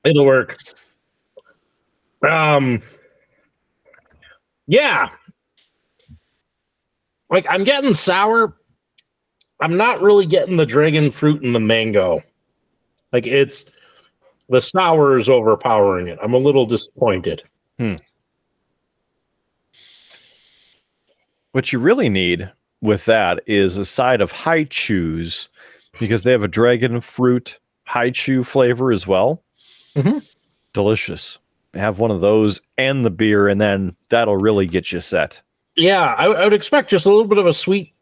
It'll 0.05 0.25
work. 0.25 0.57
Um, 2.29 2.83
yeah. 4.67 5.09
Like 7.31 7.47
I'm 7.49 7.65
getting 7.65 7.95
sour. 7.95 8.57
I'm 9.61 9.77
not 9.77 10.01
really 10.01 10.27
getting 10.27 10.57
the 10.57 10.67
dragon 10.67 11.11
fruit 11.11 11.43
and 11.43 11.55
the 11.55 11.61
mango. 11.61 12.23
Like 13.13 13.27
it's 13.27 13.71
the 14.49 14.61
sour 14.61 15.19
is 15.19 15.29
overpowering 15.29 16.09
it. 16.09 16.19
I'm 16.23 16.35
a 16.35 16.39
little 16.39 16.65
disappointed. 16.65 17.43
Hmm. 17.79 17.97
What 21.53 21.73
you 21.73 21.79
really 21.79 22.09
need 22.09 22.51
with 22.81 23.05
that 23.07 23.41
is 23.47 23.77
a 23.77 23.85
side 23.85 24.21
of 24.21 24.31
Hi-Chews 24.31 25.49
because 25.99 26.23
they 26.23 26.31
have 26.33 26.43
a 26.43 26.49
dragon 26.49 27.01
fruit 27.01 27.59
Hi-Chew 27.87 28.45
flavor 28.45 28.93
as 28.93 29.07
well. 29.07 29.43
Mhm. 29.99 30.23
Delicious. 30.73 31.39
Have 31.75 31.99
one 31.99 32.11
of 32.11 32.21
those 32.21 32.61
and 32.77 33.05
the 33.05 33.11
beer, 33.11 33.49
and 33.49 33.61
then 33.61 33.97
that'll 34.09 34.37
really 34.37 34.67
get 34.67 34.91
you 34.93 35.01
set. 35.01 35.41
Yeah, 35.77 36.15
I, 36.15 36.27
I 36.27 36.45
would 36.45 36.53
expect 36.53 36.91
just 36.91 37.07
a 37.07 37.09
little 37.09 37.27
bit 37.27 37.39
of 37.39 37.47
a 37.47 37.53
sweet, 37.53 37.93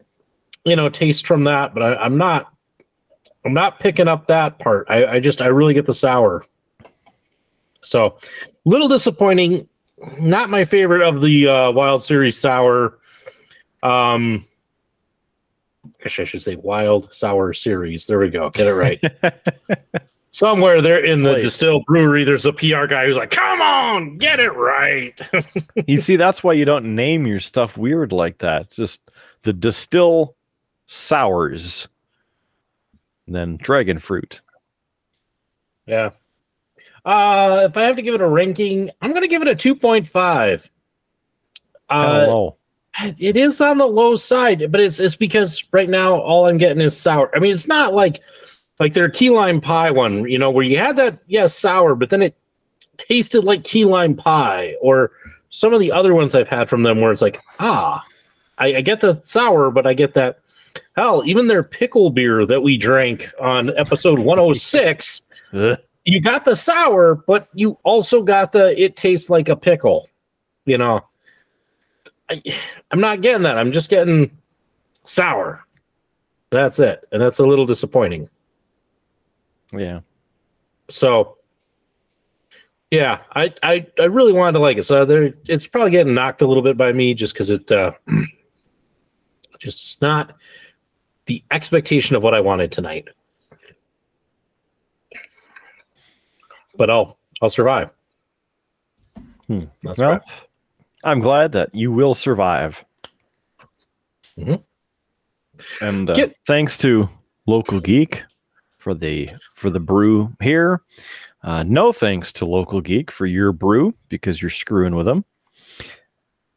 you 0.64 0.76
know, 0.76 0.88
taste 0.88 1.26
from 1.26 1.44
that, 1.44 1.74
but 1.74 1.82
I, 1.82 1.96
I'm 1.96 2.16
not. 2.16 2.52
I'm 3.44 3.54
not 3.54 3.78
picking 3.78 4.08
up 4.08 4.26
that 4.26 4.58
part. 4.58 4.86
I, 4.90 5.06
I 5.06 5.20
just 5.20 5.40
I 5.40 5.46
really 5.46 5.72
get 5.72 5.86
the 5.86 5.94
sour. 5.94 6.44
So, 7.82 8.18
little 8.64 8.88
disappointing. 8.88 9.68
Not 10.18 10.50
my 10.50 10.64
favorite 10.64 11.06
of 11.06 11.22
the 11.22 11.48
uh, 11.48 11.70
Wild 11.70 12.02
Series 12.02 12.36
sour. 12.36 12.98
Um, 13.84 14.44
I 16.04 16.08
should 16.08 16.42
say 16.42 16.56
Wild 16.56 17.14
Sour 17.14 17.52
Series. 17.52 18.06
There 18.08 18.18
we 18.18 18.30
go. 18.30 18.50
Get 18.50 18.66
it 18.66 18.74
right. 18.74 19.00
Somewhere 20.36 20.82
there 20.82 21.02
in 21.02 21.22
the 21.22 21.32
Please. 21.32 21.44
distilled 21.44 21.86
brewery, 21.86 22.22
there's 22.22 22.44
a 22.44 22.52
PR 22.52 22.84
guy 22.84 23.06
who's 23.06 23.16
like, 23.16 23.30
"Come 23.30 23.62
on, 23.62 24.18
get 24.18 24.38
it 24.38 24.50
right." 24.50 25.18
you 25.86 25.98
see, 25.98 26.16
that's 26.16 26.44
why 26.44 26.52
you 26.52 26.66
don't 26.66 26.94
name 26.94 27.26
your 27.26 27.40
stuff 27.40 27.78
weird 27.78 28.12
like 28.12 28.36
that. 28.40 28.60
It's 28.64 28.76
just 28.76 29.10
the 29.44 29.54
Destihl 29.54 30.34
sours, 30.84 31.88
and 33.26 33.34
then 33.34 33.56
dragon 33.56 33.98
fruit. 33.98 34.42
Yeah. 35.86 36.10
Uh, 37.02 37.68
if 37.70 37.78
I 37.78 37.84
have 37.84 37.96
to 37.96 38.02
give 38.02 38.14
it 38.14 38.20
a 38.20 38.28
ranking, 38.28 38.90
I'm 39.00 39.12
going 39.12 39.22
to 39.22 39.28
give 39.28 39.40
it 39.40 39.48
a 39.48 39.56
2.5. 39.56 40.68
Uh, 41.88 42.24
low. 42.28 42.56
it 43.00 43.38
is 43.38 43.62
on 43.62 43.78
the 43.78 43.86
low 43.86 44.16
side, 44.16 44.70
but 44.70 44.82
it's 44.82 45.00
it's 45.00 45.16
because 45.16 45.64
right 45.72 45.88
now 45.88 46.20
all 46.20 46.46
I'm 46.46 46.58
getting 46.58 46.82
is 46.82 46.94
sour. 46.94 47.34
I 47.34 47.38
mean, 47.38 47.54
it's 47.54 47.66
not 47.66 47.94
like 47.94 48.20
like 48.78 48.94
their 48.94 49.08
key 49.08 49.30
lime 49.30 49.60
pie 49.60 49.90
one, 49.90 50.28
you 50.28 50.38
know, 50.38 50.50
where 50.50 50.64
you 50.64 50.78
had 50.78 50.96
that 50.96 51.18
yeah 51.26 51.46
sour, 51.46 51.94
but 51.94 52.10
then 52.10 52.22
it 52.22 52.36
tasted 52.96 53.44
like 53.44 53.64
key 53.64 53.84
lime 53.84 54.14
pie, 54.14 54.74
or 54.80 55.12
some 55.50 55.72
of 55.72 55.80
the 55.80 55.92
other 55.92 56.14
ones 56.14 56.34
I've 56.34 56.48
had 56.48 56.68
from 56.68 56.82
them 56.82 57.00
where 57.00 57.12
it's 57.12 57.22
like 57.22 57.40
ah, 57.60 58.04
I, 58.58 58.76
I 58.76 58.80
get 58.80 59.00
the 59.00 59.20
sour, 59.24 59.70
but 59.70 59.86
I 59.86 59.94
get 59.94 60.14
that. 60.14 60.40
Hell, 60.94 61.22
even 61.24 61.46
their 61.46 61.62
pickle 61.62 62.10
beer 62.10 62.44
that 62.44 62.60
we 62.60 62.76
drank 62.76 63.32
on 63.40 63.76
episode 63.78 64.18
106 64.18 65.22
you 66.06 66.20
got 66.20 66.44
the 66.44 66.54
sour, 66.54 67.16
but 67.26 67.48
you 67.52 67.78
also 67.82 68.22
got 68.22 68.52
the 68.52 68.80
it 68.80 68.96
tastes 68.96 69.28
like 69.28 69.48
a 69.48 69.56
pickle. 69.56 70.08
You 70.64 70.78
know, 70.78 71.04
I, 72.30 72.42
I'm 72.90 73.00
not 73.00 73.20
getting 73.20 73.42
that. 73.42 73.58
I'm 73.58 73.72
just 73.72 73.90
getting 73.90 74.30
sour. 75.04 75.64
That's 76.50 76.78
it, 76.78 77.06
and 77.12 77.20
that's 77.20 77.40
a 77.40 77.46
little 77.46 77.66
disappointing. 77.66 78.28
Yeah. 79.72 80.00
So, 80.88 81.36
yeah, 82.90 83.20
I 83.34 83.52
I, 83.62 83.86
I 83.98 84.04
really 84.04 84.32
wanted 84.32 84.52
to 84.52 84.58
like 84.60 84.76
it. 84.76 84.84
So 84.84 85.04
there, 85.04 85.34
it's 85.46 85.66
probably 85.66 85.90
getting 85.90 86.14
knocked 86.14 86.42
a 86.42 86.46
little 86.46 86.62
bit 86.62 86.76
by 86.76 86.92
me 86.92 87.14
just 87.14 87.32
because 87.34 87.50
it 87.50 87.70
uh, 87.72 87.92
just 89.58 90.00
not 90.00 90.34
the 91.26 91.42
expectation 91.50 92.14
of 92.14 92.22
what 92.22 92.34
I 92.34 92.40
wanted 92.40 92.70
tonight. 92.70 93.08
But 96.76 96.90
I'll 96.90 97.18
I'll 97.42 97.50
survive. 97.50 97.90
Hmm. 99.46 99.64
That's 99.82 99.98
Well, 99.98 100.10
right. 100.10 100.22
I'm 101.04 101.20
glad 101.20 101.52
that 101.52 101.74
you 101.74 101.92
will 101.92 102.14
survive. 102.14 102.84
Mhm. 104.38 104.62
And 105.80 106.10
uh, 106.10 106.14
Get- 106.14 106.36
thanks 106.46 106.76
to 106.78 107.08
Local 107.46 107.80
Geek 107.80 108.22
for 108.86 108.94
the 108.94 109.28
for 109.56 109.68
the 109.68 109.80
brew 109.80 110.32
here. 110.40 110.80
Uh, 111.42 111.64
no 111.64 111.92
thanks 111.92 112.32
to 112.32 112.46
Local 112.46 112.80
Geek 112.80 113.10
for 113.10 113.26
your 113.26 113.50
brew 113.50 113.92
because 114.08 114.40
you're 114.40 114.48
screwing 114.48 114.94
with 114.94 115.06
them. 115.06 115.24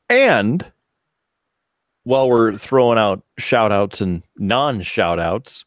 And 0.09 0.71
while 2.03 2.29
we're 2.29 2.55
throwing 2.55 3.00
out 3.00 3.24
shout 3.39 3.71
outs 3.71 4.00
and 4.00 4.21
non 4.38 4.83
shout 4.83 5.17
outs, 5.17 5.65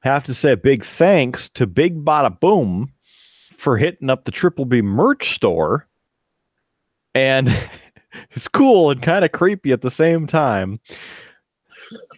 have 0.00 0.24
to 0.24 0.34
say 0.34 0.50
a 0.50 0.56
big 0.56 0.84
thanks 0.84 1.48
to 1.50 1.68
Big 1.68 2.04
Bada 2.04 2.40
Boom 2.40 2.92
for 3.56 3.76
hitting 3.76 4.10
up 4.10 4.24
the 4.24 4.32
Triple 4.32 4.64
B 4.64 4.82
merch 4.82 5.32
store 5.32 5.86
and 7.14 7.56
it's 8.32 8.48
cool 8.48 8.90
and 8.90 9.00
kind 9.00 9.24
of 9.24 9.30
creepy 9.30 9.70
at 9.70 9.82
the 9.82 9.90
same 9.90 10.26
time. 10.26 10.80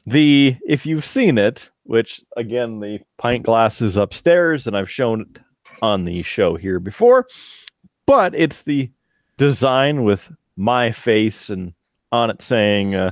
The 0.07 0.57
if 0.67 0.85
you've 0.85 1.07
seen 1.07 1.39
it, 1.39 1.71
which 1.85 2.23
again 2.37 2.81
the 2.81 3.01
pint 3.17 3.45
glass 3.45 3.81
is 3.81 3.97
upstairs, 3.97 4.67
and 4.67 4.77
I've 4.77 4.91
shown 4.91 5.23
it 5.23 5.41
on 5.83 6.05
the 6.05 6.23
show 6.23 6.57
here 6.57 6.79
before, 6.79 7.27
but 8.07 8.35
it's 8.35 8.63
the 8.63 8.91
design 9.37 10.05
with 10.05 10.31
my 10.57 10.93
face 10.93 11.51
and 11.51 11.73
on 12.13 12.31
it 12.31 12.41
saying, 12.43 12.95
uh, 12.95 13.11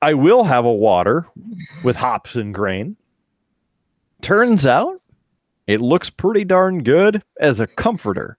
I 0.00 0.14
will 0.14 0.44
have 0.44 0.64
a 0.64 0.72
water 0.72 1.26
with 1.82 1.96
hops 1.96 2.36
and 2.36 2.54
grain. 2.54 2.96
Turns 4.22 4.64
out 4.64 5.00
it 5.66 5.80
looks 5.80 6.10
pretty 6.10 6.44
darn 6.44 6.82
good 6.82 7.22
as 7.40 7.58
a 7.58 7.66
comforter. 7.66 8.38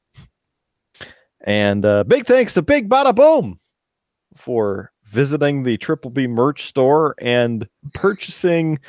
And 1.42 1.86
uh, 1.86 2.04
big 2.04 2.26
thanks 2.26 2.54
to 2.54 2.62
Big 2.62 2.90
Bada 2.90 3.14
Boom 3.14 3.60
for 4.36 4.92
visiting 5.08 5.64
the 5.64 5.78
Triple 5.78 6.12
B 6.12 6.28
merch 6.28 6.68
store 6.68 7.16
and 7.20 7.68
purchasing 7.94 8.80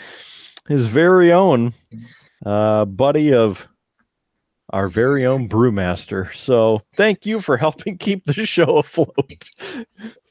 his 0.69 0.87
very 0.87 1.33
own 1.33 1.75
uh, 2.45 2.85
buddy 2.85 3.33
of 3.33 3.67
our 4.71 4.89
very 4.89 5.25
own 5.25 5.49
brewmaster. 5.49 6.35
So 6.35 6.83
thank 6.95 7.25
you 7.25 7.41
for 7.41 7.57
helping 7.57 7.99
keep 7.99 8.25
the 8.25 8.47
show 8.47 8.77
afloat. 8.77 9.51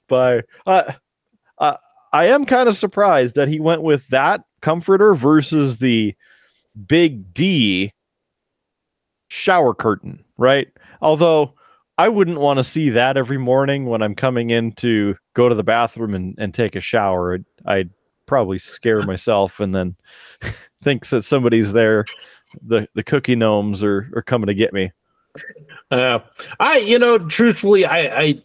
By 0.07 0.43
uh, 0.65 0.93
uh, 1.57 1.77
I 2.13 2.27
am 2.27 2.45
kind 2.45 2.69
of 2.69 2.77
surprised 2.77 3.35
that 3.35 3.47
he 3.47 3.59
went 3.59 3.81
with 3.81 4.07
that 4.07 4.41
comforter 4.61 5.13
versus 5.13 5.77
the 5.77 6.15
big 6.87 7.33
D 7.33 7.91
shower 9.27 9.73
curtain, 9.73 10.23
right? 10.37 10.67
Although 11.01 11.53
I 11.97 12.09
wouldn't 12.09 12.39
want 12.39 12.57
to 12.57 12.63
see 12.63 12.89
that 12.91 13.17
every 13.17 13.37
morning 13.37 13.85
when 13.85 14.01
I'm 14.01 14.13
coming 14.13 14.51
in 14.51 14.73
to 14.73 15.15
go 15.33 15.49
to 15.49 15.55
the 15.55 15.63
bathroom 15.63 16.13
and, 16.13 16.35
and 16.37 16.53
take 16.53 16.75
a 16.75 16.81
shower. 16.81 17.33
I'd, 17.33 17.45
I'd 17.65 17.89
probably 18.25 18.59
scare 18.59 19.01
myself 19.05 19.59
and 19.59 19.73
then 19.73 19.95
thinks 20.83 21.09
that 21.09 21.23
somebody's 21.23 21.73
there. 21.73 22.05
The 22.65 22.87
the 22.93 23.03
cookie 23.03 23.35
gnomes 23.35 23.83
are, 23.83 24.09
are 24.15 24.21
coming 24.21 24.47
to 24.47 24.53
get 24.53 24.73
me. 24.73 24.91
Uh, 25.91 26.19
I, 26.59 26.77
you 26.77 26.97
know, 26.97 27.17
truthfully, 27.17 27.85
I, 27.85 28.21
I 28.21 28.41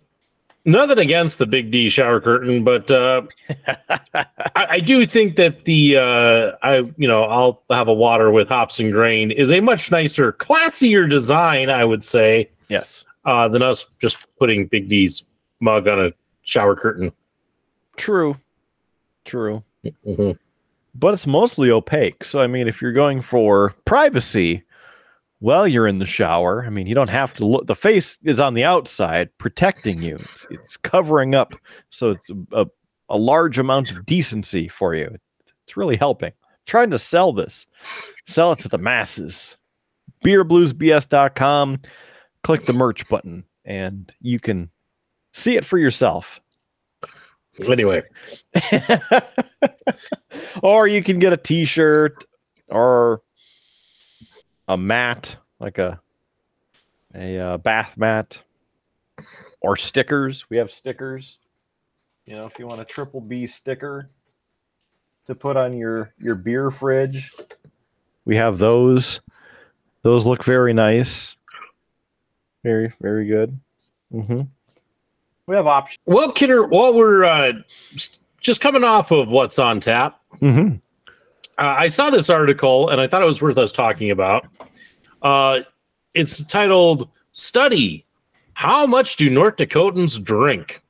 nothing 0.64 0.98
against 0.98 1.38
the 1.38 1.46
big 1.46 1.70
D 1.70 1.88
shower 1.88 2.20
curtain, 2.20 2.64
but 2.64 2.90
uh, 2.90 3.22
I, 4.16 4.26
I 4.54 4.80
do 4.80 5.06
think 5.06 5.36
that 5.36 5.64
the 5.64 5.98
uh, 5.98 6.56
I, 6.62 6.78
you 6.96 7.08
know, 7.08 7.24
I'll 7.24 7.62
have 7.70 7.88
a 7.88 7.94
water 7.94 8.30
with 8.30 8.48
hops 8.48 8.80
and 8.80 8.92
grain 8.92 9.30
is 9.30 9.50
a 9.50 9.60
much 9.60 9.90
nicer, 9.90 10.32
classier 10.32 11.08
design. 11.08 11.70
I 11.70 11.84
would 11.84 12.02
say, 12.02 12.50
Yes. 12.68 13.04
Uh, 13.24 13.48
than 13.48 13.62
us 13.62 13.86
just 14.00 14.18
putting 14.38 14.66
Big 14.66 14.88
D's 14.88 15.24
mug 15.60 15.86
on 15.88 16.06
a 16.06 16.10
shower 16.42 16.74
curtain. 16.74 17.12
True. 17.96 18.36
True. 19.24 19.62
Mhm. 20.06 20.36
But 20.94 21.14
it's 21.14 21.26
mostly 21.26 21.70
opaque. 21.70 22.24
So 22.24 22.40
I 22.40 22.46
mean 22.46 22.68
if 22.68 22.82
you're 22.82 22.92
going 22.92 23.20
for 23.22 23.74
privacy 23.84 24.62
while 25.38 25.66
you're 25.66 25.86
in 25.86 25.98
the 25.98 26.06
shower, 26.06 26.64
I 26.66 26.70
mean 26.70 26.86
you 26.86 26.94
don't 26.94 27.10
have 27.10 27.34
to 27.34 27.46
look 27.46 27.66
the 27.66 27.74
face 27.74 28.18
is 28.24 28.40
on 28.40 28.54
the 28.54 28.64
outside 28.64 29.30
protecting 29.38 30.02
you. 30.02 30.16
It's, 30.32 30.46
it's 30.50 30.76
covering 30.76 31.34
up 31.34 31.54
so 31.90 32.10
it's 32.10 32.30
a, 32.30 32.62
a, 32.62 32.66
a 33.08 33.16
large 33.16 33.58
amount 33.58 33.90
of 33.92 34.04
decency 34.06 34.68
for 34.68 34.94
you. 34.94 35.16
It's 35.64 35.76
really 35.76 35.96
helping. 35.96 36.32
trying 36.66 36.90
to 36.90 36.98
sell 36.98 37.32
this. 37.32 37.66
Sell 38.26 38.52
it 38.52 38.58
to 38.60 38.68
the 38.68 38.78
masses. 38.78 39.56
beerbluesbs.com 40.24 41.80
click 42.42 42.66
the 42.66 42.72
merch 42.72 43.08
button 43.08 43.44
and 43.64 44.12
you 44.20 44.38
can 44.38 44.70
see 45.32 45.56
it 45.56 45.64
for 45.64 45.78
yourself. 45.78 46.40
Anyway, 47.68 48.02
or 50.62 50.88
you 50.88 51.02
can 51.02 51.18
get 51.18 51.34
a 51.34 51.36
t-shirt 51.36 52.24
or 52.68 53.20
a 54.68 54.76
mat 54.76 55.36
like 55.60 55.76
a 55.76 56.00
a 57.14 57.38
uh, 57.38 57.58
bath 57.58 57.94
mat 57.98 58.42
or 59.60 59.76
stickers. 59.76 60.48
We 60.48 60.56
have 60.56 60.72
stickers. 60.72 61.36
You 62.24 62.36
know 62.36 62.46
if 62.46 62.58
you 62.58 62.66
want 62.66 62.80
a 62.80 62.86
triple 62.86 63.20
b 63.20 63.46
sticker 63.46 64.08
to 65.26 65.34
put 65.34 65.58
on 65.58 65.76
your 65.76 66.14
your 66.18 66.36
beer 66.36 66.70
fridge 66.70 67.30
we 68.24 68.36
have 68.36 68.58
those. 68.58 69.20
Those 70.02 70.26
look 70.26 70.44
very 70.44 70.72
nice 70.72 71.36
very 72.62 72.92
very 73.00 73.26
good. 73.26 73.58
Hmm 74.10 74.42
we 75.46 75.56
have 75.56 75.66
options. 75.66 75.98
Well, 76.06 76.32
Kidder, 76.32 76.64
while 76.64 76.94
we're 76.94 77.24
uh, 77.24 77.52
just 78.40 78.60
coming 78.60 78.84
off 78.84 79.10
of 79.10 79.28
what's 79.28 79.58
on 79.58 79.80
tap, 79.80 80.20
hmm 80.40 80.76
uh, 81.58 81.76
I 81.78 81.88
saw 81.88 82.08
this 82.08 82.30
article 82.30 82.88
and 82.88 82.98
I 82.98 83.06
thought 83.06 83.20
it 83.20 83.26
was 83.26 83.42
worth 83.42 83.58
us 83.58 83.72
talking 83.72 84.10
about. 84.10 84.46
Uh, 85.20 85.60
it's 86.14 86.42
titled 86.44 87.10
"Study: 87.32 88.06
How 88.54 88.86
much 88.86 89.16
do 89.16 89.28
North 89.28 89.56
Dakotans 89.56 90.22
drink?" 90.22 90.80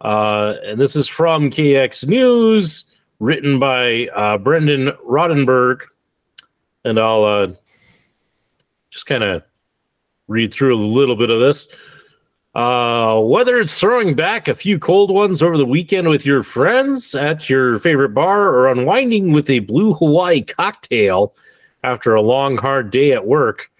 Uh, 0.00 0.54
and 0.64 0.80
this 0.80 0.94
is 0.94 1.08
from 1.08 1.50
KX 1.50 2.06
News, 2.06 2.84
written 3.18 3.58
by 3.58 4.06
uh, 4.14 4.38
Brendan 4.38 4.92
Rodenberg, 5.04 5.82
and 6.84 6.98
I'll 6.98 7.24
uh, 7.24 7.48
just 8.90 9.06
kind 9.06 9.24
of 9.24 9.42
read 10.30 10.54
through 10.54 10.74
a 10.74 10.80
little 10.80 11.16
bit 11.16 11.28
of 11.28 11.40
this. 11.40 11.68
Uh, 12.54 13.20
whether 13.20 13.58
it's 13.60 13.78
throwing 13.78 14.14
back 14.14 14.48
a 14.48 14.54
few 14.54 14.78
cold 14.78 15.10
ones 15.10 15.42
over 15.42 15.56
the 15.56 15.66
weekend 15.66 16.08
with 16.08 16.24
your 16.24 16.42
friends 16.42 17.14
at 17.14 17.48
your 17.48 17.78
favorite 17.78 18.14
bar 18.14 18.48
or 18.48 18.68
unwinding 18.68 19.32
with 19.32 19.48
a 19.50 19.60
blue 19.60 19.92
Hawaii 19.94 20.42
cocktail 20.42 21.34
after 21.84 22.14
a 22.14 22.22
long, 22.22 22.56
hard 22.56 22.90
day 22.90 23.12
at 23.12 23.26
work, 23.26 23.70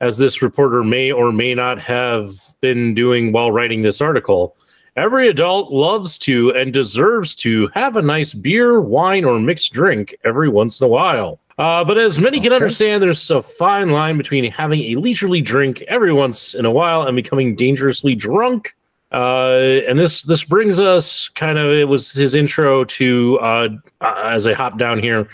as 0.00 0.18
this 0.18 0.42
reporter 0.42 0.84
may 0.84 1.12
or 1.12 1.32
may 1.32 1.54
not 1.54 1.80
have 1.80 2.30
been 2.60 2.94
doing 2.94 3.32
while 3.32 3.52
writing 3.52 3.82
this 3.82 4.00
article, 4.00 4.56
every 4.96 5.28
adult 5.28 5.72
loves 5.72 6.18
to 6.18 6.50
and 6.54 6.72
deserves 6.72 7.34
to 7.36 7.68
have 7.74 7.96
a 7.96 8.02
nice 8.02 8.34
beer, 8.34 8.80
wine, 8.80 9.24
or 9.24 9.38
mixed 9.38 9.72
drink 9.72 10.14
every 10.24 10.48
once 10.48 10.80
in 10.80 10.84
a 10.84 10.88
while. 10.88 11.40
Uh, 11.58 11.84
but 11.84 11.96
as 11.96 12.18
many 12.18 12.40
can 12.40 12.52
understand, 12.52 13.02
there's 13.02 13.30
a 13.30 13.40
fine 13.40 13.90
line 13.90 14.18
between 14.18 14.50
having 14.50 14.80
a 14.80 14.96
leisurely 14.96 15.40
drink 15.40 15.82
every 15.82 16.12
once 16.12 16.54
in 16.54 16.64
a 16.64 16.70
while 16.70 17.02
and 17.02 17.14
becoming 17.14 17.54
dangerously 17.54 18.14
drunk. 18.14 18.74
Uh, 19.12 19.80
and 19.86 19.96
this 19.96 20.22
this 20.22 20.42
brings 20.42 20.80
us 20.80 21.28
kind 21.28 21.56
of 21.56 21.70
it 21.70 21.86
was 21.86 22.10
his 22.12 22.34
intro 22.34 22.82
to 22.84 23.38
uh, 23.40 23.68
uh, 24.00 24.22
as 24.24 24.44
I 24.46 24.54
hop 24.54 24.76
down 24.76 24.98
here. 24.98 25.28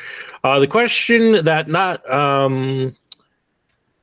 Uh, 0.45 0.59
the 0.59 0.67
question 0.67 1.43
that 1.47 1.69
not 1.69 2.09
um, 2.11 2.95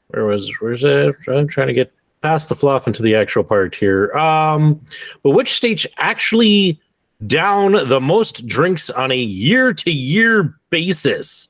where 0.08 0.26
was 0.26 0.52
where's 0.60 0.84
it? 0.84 1.16
I'm 1.28 1.48
trying 1.48 1.68
to 1.68 1.74
get 1.74 1.94
past 2.24 2.50
the 2.50 2.56
fluff 2.56 2.88
into 2.88 3.04
the 3.04 3.16
actual 3.16 3.44
part 3.44 3.76
here. 3.76 4.12
Um, 4.14 4.82
but 5.22 5.32
which 5.32 5.54
states 5.54 5.86
actually 5.98 6.80
down 7.28 7.74
the 7.88 8.02
most 8.02 8.48
drinks 8.48 8.90
on 8.90 9.12
a 9.12 9.18
year 9.18 9.74
to 9.74 9.92
year 9.92 10.60
basis? 10.72 11.48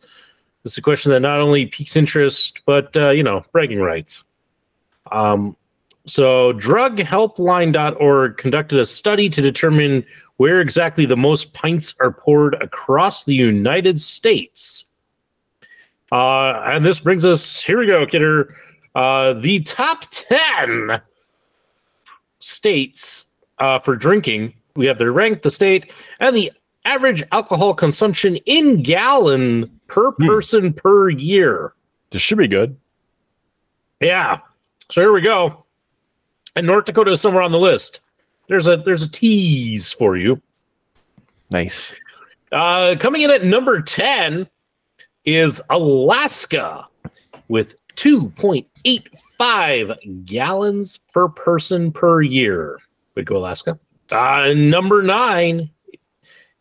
Is 0.67 0.77
a 0.77 0.81
question 0.81 1.11
that 1.11 1.21
not 1.21 1.39
only 1.39 1.65
piques 1.65 1.95
interest, 1.95 2.61
but 2.65 2.95
uh, 2.97 3.09
you 3.09 3.23
know, 3.23 3.43
bragging 3.51 3.79
rights. 3.79 4.23
Um, 5.11 5.55
so, 6.05 6.53
drughelpline.org 6.53 8.37
conducted 8.37 8.79
a 8.79 8.85
study 8.85 9.29
to 9.29 9.41
determine 9.41 10.05
where 10.37 10.61
exactly 10.61 11.05
the 11.05 11.17
most 11.17 11.53
pints 11.53 11.93
are 11.99 12.11
poured 12.11 12.55
across 12.61 13.23
the 13.23 13.33
United 13.33 13.99
States. 13.99 14.85
Uh, 16.11 16.61
and 16.65 16.85
this 16.85 16.99
brings 16.99 17.25
us 17.25 17.61
here 17.61 17.79
we 17.79 17.87
go, 17.87 18.05
kidder. 18.05 18.55
Uh, 18.95 19.33
the 19.33 19.61
top 19.61 20.05
10 20.11 21.01
states 22.39 23.25
uh, 23.59 23.79
for 23.79 23.95
drinking. 23.95 24.53
We 24.75 24.85
have 24.85 24.97
the 24.97 25.11
rank, 25.11 25.41
the 25.41 25.51
state, 25.51 25.91
and 26.19 26.35
the 26.35 26.51
average 26.87 27.23
alcohol 27.31 27.73
consumption 27.73 28.37
in 28.45 28.81
gallon 28.81 29.69
per 29.87 30.11
person 30.13 30.71
per 30.73 31.09
year. 31.09 31.73
this 32.11 32.21
should 32.21 32.37
be 32.37 32.47
good 32.47 32.77
Yeah. 33.99 34.39
So 34.91 35.01
here 35.01 35.11
we 35.11 35.21
go. 35.21 35.65
And 36.55 36.65
North 36.65 36.85
Dakota 36.85 37.11
is 37.11 37.19
somewhere 37.21 37.43
on 37.43 37.51
the 37.51 37.59
list. 37.59 37.99
There's 38.47 38.67
a 38.67 38.77
there's 38.77 39.03
a 39.03 39.09
tease 39.09 39.91
for 39.91 40.15
you. 40.17 40.41
nice 41.49 41.93
Uh, 42.51 42.95
coming 42.97 43.23
in 43.23 43.29
at 43.29 43.43
number 43.43 43.81
10 43.81 44.47
is 45.25 45.61
Alaska 45.69 46.87
with 47.49 47.75
2.85 47.97 50.25
gallons 50.25 50.97
per 51.13 51.27
person 51.27 51.91
per 51.91 52.21
year. 52.21 52.79
To 53.15 53.23
go, 53.23 53.37
Alaska. 53.37 53.77
Uh, 54.09 54.53
number 54.55 55.03
nine. 55.03 55.69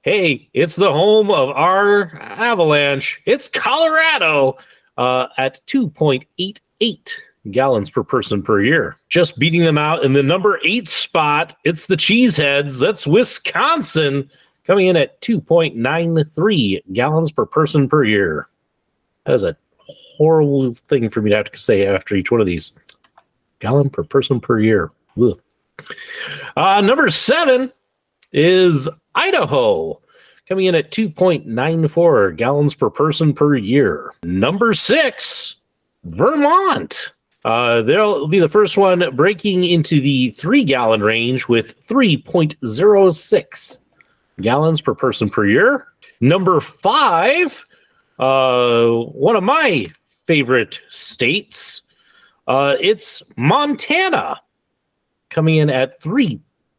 Hey, 0.06 0.48
it's 0.54 0.76
the 0.76 0.92
home 0.92 1.32
of 1.32 1.48
our 1.48 2.16
avalanche. 2.20 3.20
It's 3.26 3.48
Colorado 3.48 4.56
uh, 4.96 5.26
at 5.36 5.60
2.88 5.66 7.12
gallons 7.50 7.90
per 7.90 8.04
person 8.04 8.40
per 8.40 8.62
year. 8.62 8.98
Just 9.08 9.36
beating 9.36 9.62
them 9.62 9.76
out 9.76 10.04
in 10.04 10.12
the 10.12 10.22
number 10.22 10.60
eight 10.64 10.88
spot. 10.88 11.56
It's 11.64 11.88
the 11.88 11.96
Cheeseheads. 11.96 12.80
That's 12.80 13.04
Wisconsin 13.04 14.30
coming 14.62 14.86
in 14.86 14.94
at 14.94 15.20
2.93 15.22 16.82
gallons 16.92 17.32
per 17.32 17.44
person 17.44 17.88
per 17.88 18.04
year. 18.04 18.46
That 19.24 19.34
is 19.34 19.42
a 19.42 19.56
horrible 20.16 20.72
thing 20.74 21.10
for 21.10 21.20
me 21.20 21.30
to 21.30 21.36
have 21.36 21.50
to 21.50 21.58
say 21.58 21.84
after 21.84 22.14
each 22.14 22.30
one 22.30 22.40
of 22.40 22.46
these. 22.46 22.70
Gallon 23.58 23.90
per 23.90 24.04
person 24.04 24.38
per 24.38 24.60
year. 24.60 24.88
Uh, 26.56 26.80
number 26.80 27.10
seven 27.10 27.72
is 28.32 28.88
Idaho, 29.16 30.00
coming 30.48 30.66
in 30.66 30.74
at 30.74 30.92
2.94 30.92 32.36
gallons 32.36 32.74
per 32.74 32.90
person 32.90 33.32
per 33.32 33.56
year. 33.56 34.12
Number 34.22 34.74
six, 34.74 35.56
Vermont. 36.04 37.12
Uh, 37.44 37.82
they'll 37.82 38.26
be 38.26 38.40
the 38.40 38.48
first 38.48 38.76
one 38.76 39.04
breaking 39.14 39.64
into 39.64 40.00
the 40.00 40.30
three 40.30 40.64
gallon 40.64 41.00
range 41.00 41.46
with 41.46 41.80
3.06 41.86 43.78
gallons 44.40 44.80
per 44.80 44.94
person 44.94 45.30
per 45.30 45.46
year. 45.46 45.86
Number 46.20 46.60
five, 46.60 47.64
uh, 48.18 48.88
one 48.88 49.36
of 49.36 49.44
my 49.44 49.86
favorite 50.26 50.80
states, 50.88 51.82
uh, 52.48 52.76
it's 52.80 53.22
Montana, 53.36 54.40
coming 55.30 55.56
in 55.56 55.70
at 55.70 56.02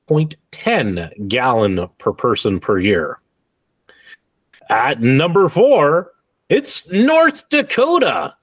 3.10 0.07 1.27
gallon 1.27 1.87
per 1.97 2.13
person 2.13 2.59
per 2.59 2.79
year. 2.79 3.19
At 4.69 5.01
number 5.01 5.49
four, 5.49 6.11
it's 6.49 6.89
North 6.91 7.47
Dakota, 7.49 8.35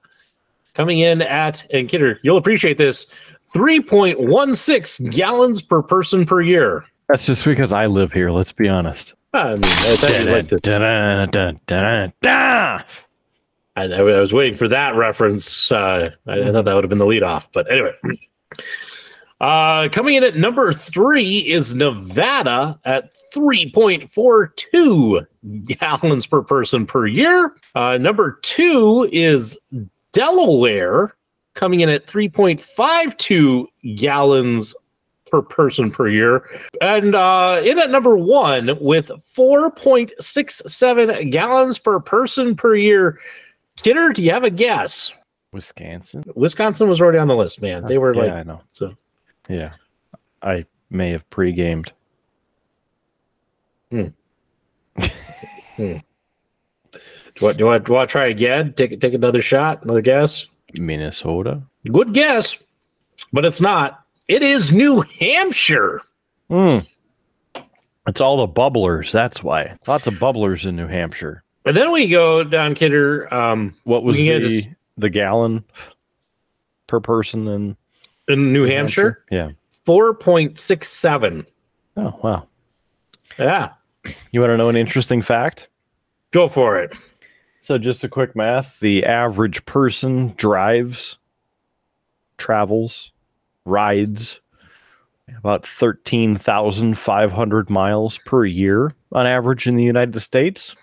coming 0.73 0.99
in 0.99 1.21
at, 1.21 1.65
and 1.71 1.87
Kidder, 1.87 2.19
you'll 2.23 2.37
appreciate 2.37 2.77
this, 2.77 3.07
3.16 3.53 5.11
gallons 5.11 5.61
per 5.61 5.81
person 5.81 6.25
per 6.25 6.41
year. 6.41 6.85
That's 7.07 7.25
just 7.25 7.45
because 7.45 7.71
I 7.71 7.85
live 7.85 8.11
here. 8.11 8.31
Let's 8.31 8.51
be 8.51 8.67
honest. 8.67 9.13
I 9.33 9.51
mean. 9.51 9.63
I, 13.75 13.83
I 13.83 14.01
was 14.01 14.33
waiting 14.33 14.57
for 14.57 14.67
that 14.69 14.95
reference. 14.95 15.71
Uh, 15.71 16.11
I, 16.27 16.41
I 16.41 16.51
thought 16.51 16.65
that 16.65 16.73
would 16.73 16.83
have 16.83 16.89
been 16.89 16.97
the 16.97 17.05
lead 17.05 17.23
off, 17.23 17.51
but 17.51 17.69
anyway. 17.71 17.91
Uh, 19.41 19.89
coming 19.89 20.15
in 20.15 20.23
at 20.23 20.37
number 20.37 20.71
three 20.71 21.39
is 21.39 21.75
Nevada 21.75 22.79
at 22.85 23.11
3.42 23.33 25.27
gallons 25.65 26.25
per 26.25 26.41
person 26.41 26.85
per 26.85 27.05
year. 27.05 27.53
Uh, 27.75 27.97
number 27.97 28.39
two 28.43 29.09
is 29.11 29.57
Delaware, 30.13 31.15
coming 31.53 31.81
in 31.81 31.89
at 31.89 32.05
3.52 32.05 33.65
gallons 33.95 34.73
per 35.29 35.41
person 35.41 35.91
per 35.91 36.07
year. 36.07 36.47
And 36.79 37.13
uh, 37.13 37.61
in 37.63 37.77
at 37.77 37.91
number 37.91 38.15
one 38.15 38.77
with 38.79 39.11
4.67 39.35 41.31
gallons 41.31 41.77
per 41.77 41.99
person 41.99 42.55
per 42.55 42.75
year. 42.75 43.19
Kidder, 43.75 44.13
do 44.13 44.23
you 44.23 44.31
have 44.31 44.45
a 44.45 44.49
guess? 44.49 45.11
Wisconsin. 45.51 46.23
Wisconsin 46.35 46.87
was 46.87 47.01
already 47.01 47.17
on 47.17 47.27
the 47.27 47.35
list, 47.35 47.61
man. 47.61 47.85
They 47.85 47.97
were 47.97 48.15
yeah, 48.15 48.21
like, 48.21 48.31
I 48.31 48.43
know. 48.43 48.61
so 48.69 48.95
Yeah, 49.49 49.73
I 50.41 50.65
may 50.89 51.11
have 51.11 51.29
pre-gamed. 51.29 51.91
do 53.91 54.11
you, 55.77 56.01
want, 57.41 57.57
do, 57.57 57.63
you 57.63 57.65
want, 57.65 57.85
do 57.85 57.91
you 57.91 57.95
want 57.95 58.09
to 58.09 58.11
try 58.11 58.25
again? 58.27 58.73
Take, 58.73 58.99
take 58.99 59.13
another 59.13 59.41
shot, 59.41 59.83
another 59.83 60.01
guess? 60.01 60.47
Minnesota. 60.73 61.61
Good 61.91 62.13
guess, 62.13 62.55
but 63.31 63.45
it's 63.45 63.61
not. 63.61 64.03
It 64.27 64.41
is 64.41 64.71
New 64.71 65.01
Hampshire. 65.19 66.01
Hmm. 66.49 66.79
It's 68.07 68.21
all 68.21 68.37
the 68.37 68.47
bubblers. 68.47 69.11
That's 69.11 69.43
why. 69.43 69.77
Lots 69.87 70.07
of 70.07 70.15
bubblers 70.15 70.65
in 70.65 70.75
New 70.75 70.87
Hampshire. 70.87 71.43
And 71.65 71.75
then 71.75 71.91
we 71.91 72.07
go 72.07 72.43
down, 72.43 72.75
Kidder. 72.75 73.31
Um, 73.33 73.75
What 73.83 74.03
was 74.03 74.17
the 74.17 74.67
the 74.97 75.09
gallon 75.09 75.63
per 76.87 76.99
person 76.99 77.47
in 77.47 77.77
in 78.27 78.51
New 78.53 78.63
Hampshire, 78.65 79.23
Yeah. 79.31 79.51
4.67. 79.87 81.45
Oh 81.97 82.19
wow. 82.23 82.47
Yeah, 83.39 83.69
You 84.31 84.39
want 84.41 84.51
to 84.51 84.57
know 84.57 84.69
an 84.69 84.75
interesting 84.75 85.21
fact? 85.21 85.67
go 86.31 86.47
for 86.49 86.77
it. 86.79 86.91
So 87.61 87.77
just 87.77 88.03
a 88.03 88.09
quick 88.09 88.35
math: 88.35 88.79
the 88.79 89.05
average 89.05 89.65
person 89.65 90.33
drives, 90.37 91.17
travels, 92.37 93.11
rides 93.65 94.39
about 95.37 95.65
thirteen 95.65 96.35
thousand 96.35 96.97
five 96.99 97.31
hundred 97.31 97.69
miles 97.69 98.19
per 98.25 98.45
year 98.45 98.91
on 99.11 99.25
average 99.25 99.65
in 99.67 99.75
the 99.75 99.83
United 99.83 100.19
States, 100.19 100.75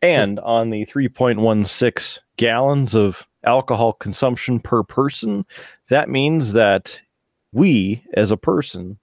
and 0.00 0.38
on 0.40 0.70
the 0.70 0.84
three 0.86 1.08
point 1.08 1.40
one 1.40 1.64
six 1.64 2.18
gallons 2.36 2.94
of 2.94 3.26
alcohol 3.44 3.92
consumption 3.94 4.60
per 4.60 4.82
person, 4.82 5.44
that 5.88 6.08
means 6.08 6.52
that 6.52 7.00
we, 7.52 8.04
as 8.14 8.30
a 8.30 8.36
person, 8.36 8.98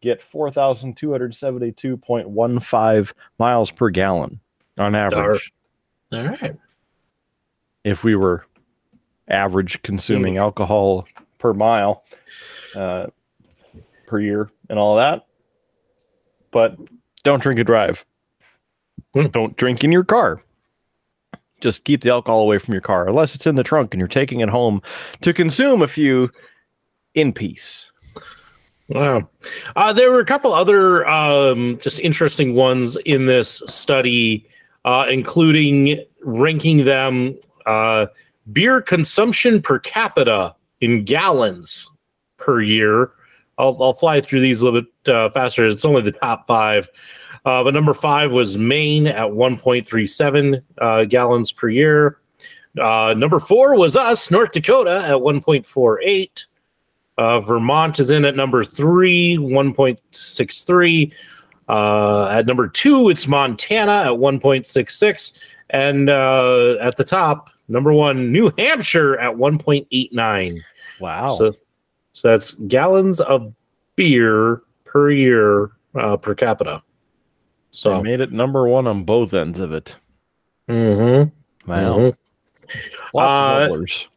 get 0.00 0.22
four 0.22 0.50
thousand 0.50 0.96
two 0.96 1.10
hundred 1.10 1.34
seventy-two 1.34 1.96
point 1.96 2.28
one 2.28 2.58
five 2.58 3.14
miles 3.38 3.70
per 3.70 3.90
gallon 3.90 4.40
on 4.78 4.94
average 4.94 5.52
All 6.12 6.24
right. 6.24 6.56
if 7.84 8.02
we 8.02 8.16
were 8.16 8.46
average 9.28 9.80
consuming 9.82 10.36
alcohol 10.36 11.06
per 11.38 11.54
mile 11.54 12.04
uh, 12.74 13.06
per 14.06 14.20
year 14.20 14.50
and 14.68 14.78
all 14.78 14.96
that. 14.96 15.26
But 16.50 16.76
don't 17.22 17.42
drink 17.42 17.60
and 17.60 17.66
drive. 17.66 18.04
Hmm. 19.14 19.26
Don't 19.26 19.56
drink 19.56 19.84
in 19.84 19.92
your 19.92 20.04
car. 20.04 20.42
Just 21.62 21.84
keep 21.84 22.02
the 22.02 22.10
alcohol 22.10 22.42
away 22.42 22.58
from 22.58 22.74
your 22.74 22.80
car, 22.82 23.08
unless 23.08 23.34
it's 23.34 23.46
in 23.46 23.54
the 23.54 23.62
trunk 23.62 23.94
and 23.94 23.98
you're 23.98 24.08
taking 24.08 24.40
it 24.40 24.50
home 24.50 24.82
to 25.22 25.32
consume 25.32 25.80
a 25.80 25.88
few 25.88 26.30
in 27.14 27.32
peace. 27.32 27.90
Wow. 28.88 29.28
Uh, 29.76 29.92
there 29.92 30.10
were 30.10 30.20
a 30.20 30.26
couple 30.26 30.52
other 30.52 31.08
um, 31.08 31.78
just 31.80 31.98
interesting 32.00 32.54
ones 32.54 32.96
in 33.06 33.26
this 33.26 33.62
study, 33.66 34.46
uh, 34.84 35.06
including 35.08 36.04
ranking 36.22 36.84
them 36.84 37.38
uh, 37.64 38.06
beer 38.52 38.82
consumption 38.82 39.62
per 39.62 39.78
capita 39.78 40.54
in 40.80 41.04
gallons 41.04 41.88
per 42.36 42.60
year. 42.60 43.12
I'll, 43.56 43.76
I'll 43.80 43.94
fly 43.94 44.20
through 44.20 44.40
these 44.40 44.60
a 44.60 44.64
little 44.64 44.82
bit 44.82 45.14
uh, 45.14 45.30
faster. 45.30 45.66
It's 45.66 45.84
only 45.84 46.02
the 46.02 46.12
top 46.12 46.46
five. 46.46 46.88
Uh, 47.44 47.64
but 47.64 47.74
number 47.74 47.94
five 47.94 48.30
was 48.30 48.56
Maine 48.56 49.06
at 49.06 49.26
1.37 49.26 50.62
uh, 50.78 51.04
gallons 51.06 51.50
per 51.50 51.68
year. 51.68 52.18
Uh, 52.80 53.14
number 53.16 53.40
four 53.40 53.76
was 53.76 53.96
us, 53.96 54.30
North 54.30 54.52
Dakota, 54.52 55.02
at 55.04 55.16
1.48. 55.16 56.44
Uh, 57.18 57.40
Vermont 57.40 57.98
is 58.00 58.10
in 58.10 58.24
at 58.24 58.36
number 58.36 58.64
three, 58.64 59.36
1.63. 59.36 61.12
Uh, 61.68 62.26
at 62.28 62.46
number 62.46 62.68
two, 62.68 63.08
it's 63.10 63.26
Montana 63.26 63.92
at 64.04 64.18
1.66. 64.18 65.32
And 65.70 66.10
uh, 66.10 66.76
at 66.80 66.96
the 66.96 67.04
top, 67.04 67.50
number 67.68 67.92
one, 67.92 68.32
New 68.32 68.52
Hampshire 68.56 69.18
at 69.18 69.34
1.89. 69.34 70.60
Wow. 71.00 71.36
So, 71.36 71.54
so 72.12 72.28
that's 72.28 72.54
gallons 72.54 73.20
of 73.20 73.52
beer 73.96 74.62
per 74.84 75.10
year 75.10 75.72
uh, 75.94 76.16
per 76.16 76.34
capita. 76.34 76.82
So 77.72 77.94
I 77.94 78.02
made 78.02 78.20
it 78.20 78.30
number 78.30 78.68
one 78.68 78.86
on 78.86 79.02
both 79.04 79.34
ends 79.34 79.58
of 79.58 79.72
it. 79.72 79.96
Mm-hmm. 80.68 81.70
Wow. 81.70 81.98
Mm-hmm. 81.98 82.78
Lots 83.14 83.70
uh, 83.70 83.74
of. 83.74 84.08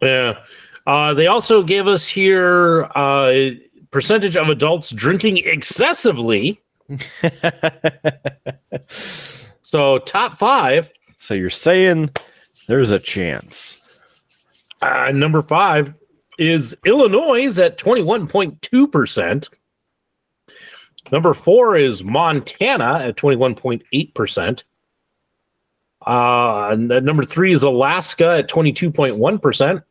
Yeah. 0.00 0.38
Uh, 0.86 1.12
they 1.12 1.26
also 1.26 1.62
gave 1.64 1.88
us 1.88 2.06
here 2.06 2.84
uh, 2.94 3.50
percentage 3.90 4.36
of 4.36 4.48
adults 4.48 4.90
drinking 4.90 5.38
excessively. 5.38 6.60
so 9.62 9.98
top 9.98 10.38
five. 10.38 10.92
So 11.18 11.34
you're 11.34 11.50
saying 11.50 12.10
there's 12.68 12.92
a 12.92 13.00
chance. 13.00 13.80
Uh, 14.80 15.10
number 15.12 15.42
five 15.42 15.92
is 16.38 16.76
Illinois 16.84 17.58
at 17.58 17.78
21.2%. 17.78 19.48
Number 21.12 21.34
four 21.34 21.76
is 21.76 22.02
Montana 22.02 23.00
at 23.04 23.16
twenty 23.16 23.36
one 23.36 23.54
point 23.54 23.82
eight 23.92 24.14
percent. 24.14 24.64
Uh, 26.06 26.68
and 26.70 26.90
then 26.90 27.04
number 27.04 27.24
three 27.24 27.52
is 27.52 27.62
Alaska 27.62 28.38
at 28.38 28.48
twenty 28.48 28.72
two 28.72 28.90
point 28.90 29.16
one 29.16 29.38
percent. 29.38 29.82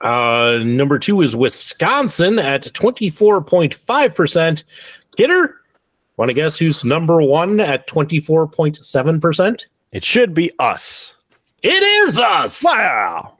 Uh, 0.00 0.58
number 0.62 0.98
two 0.98 1.22
is 1.22 1.34
Wisconsin 1.34 2.38
at 2.38 2.72
twenty 2.74 3.10
four 3.10 3.42
point 3.42 3.74
five 3.74 4.14
percent. 4.14 4.64
Kidder, 5.16 5.62
want 6.16 6.28
to 6.28 6.34
guess 6.34 6.58
who's 6.58 6.84
number 6.84 7.22
one 7.22 7.60
at 7.60 7.86
twenty 7.86 8.20
four 8.20 8.46
point 8.46 8.84
seven 8.84 9.20
percent? 9.20 9.68
It 9.92 10.04
should 10.04 10.34
be 10.34 10.52
us. 10.58 11.14
It 11.62 11.82
is 11.82 12.18
us. 12.18 12.62
Wow. 12.62 13.36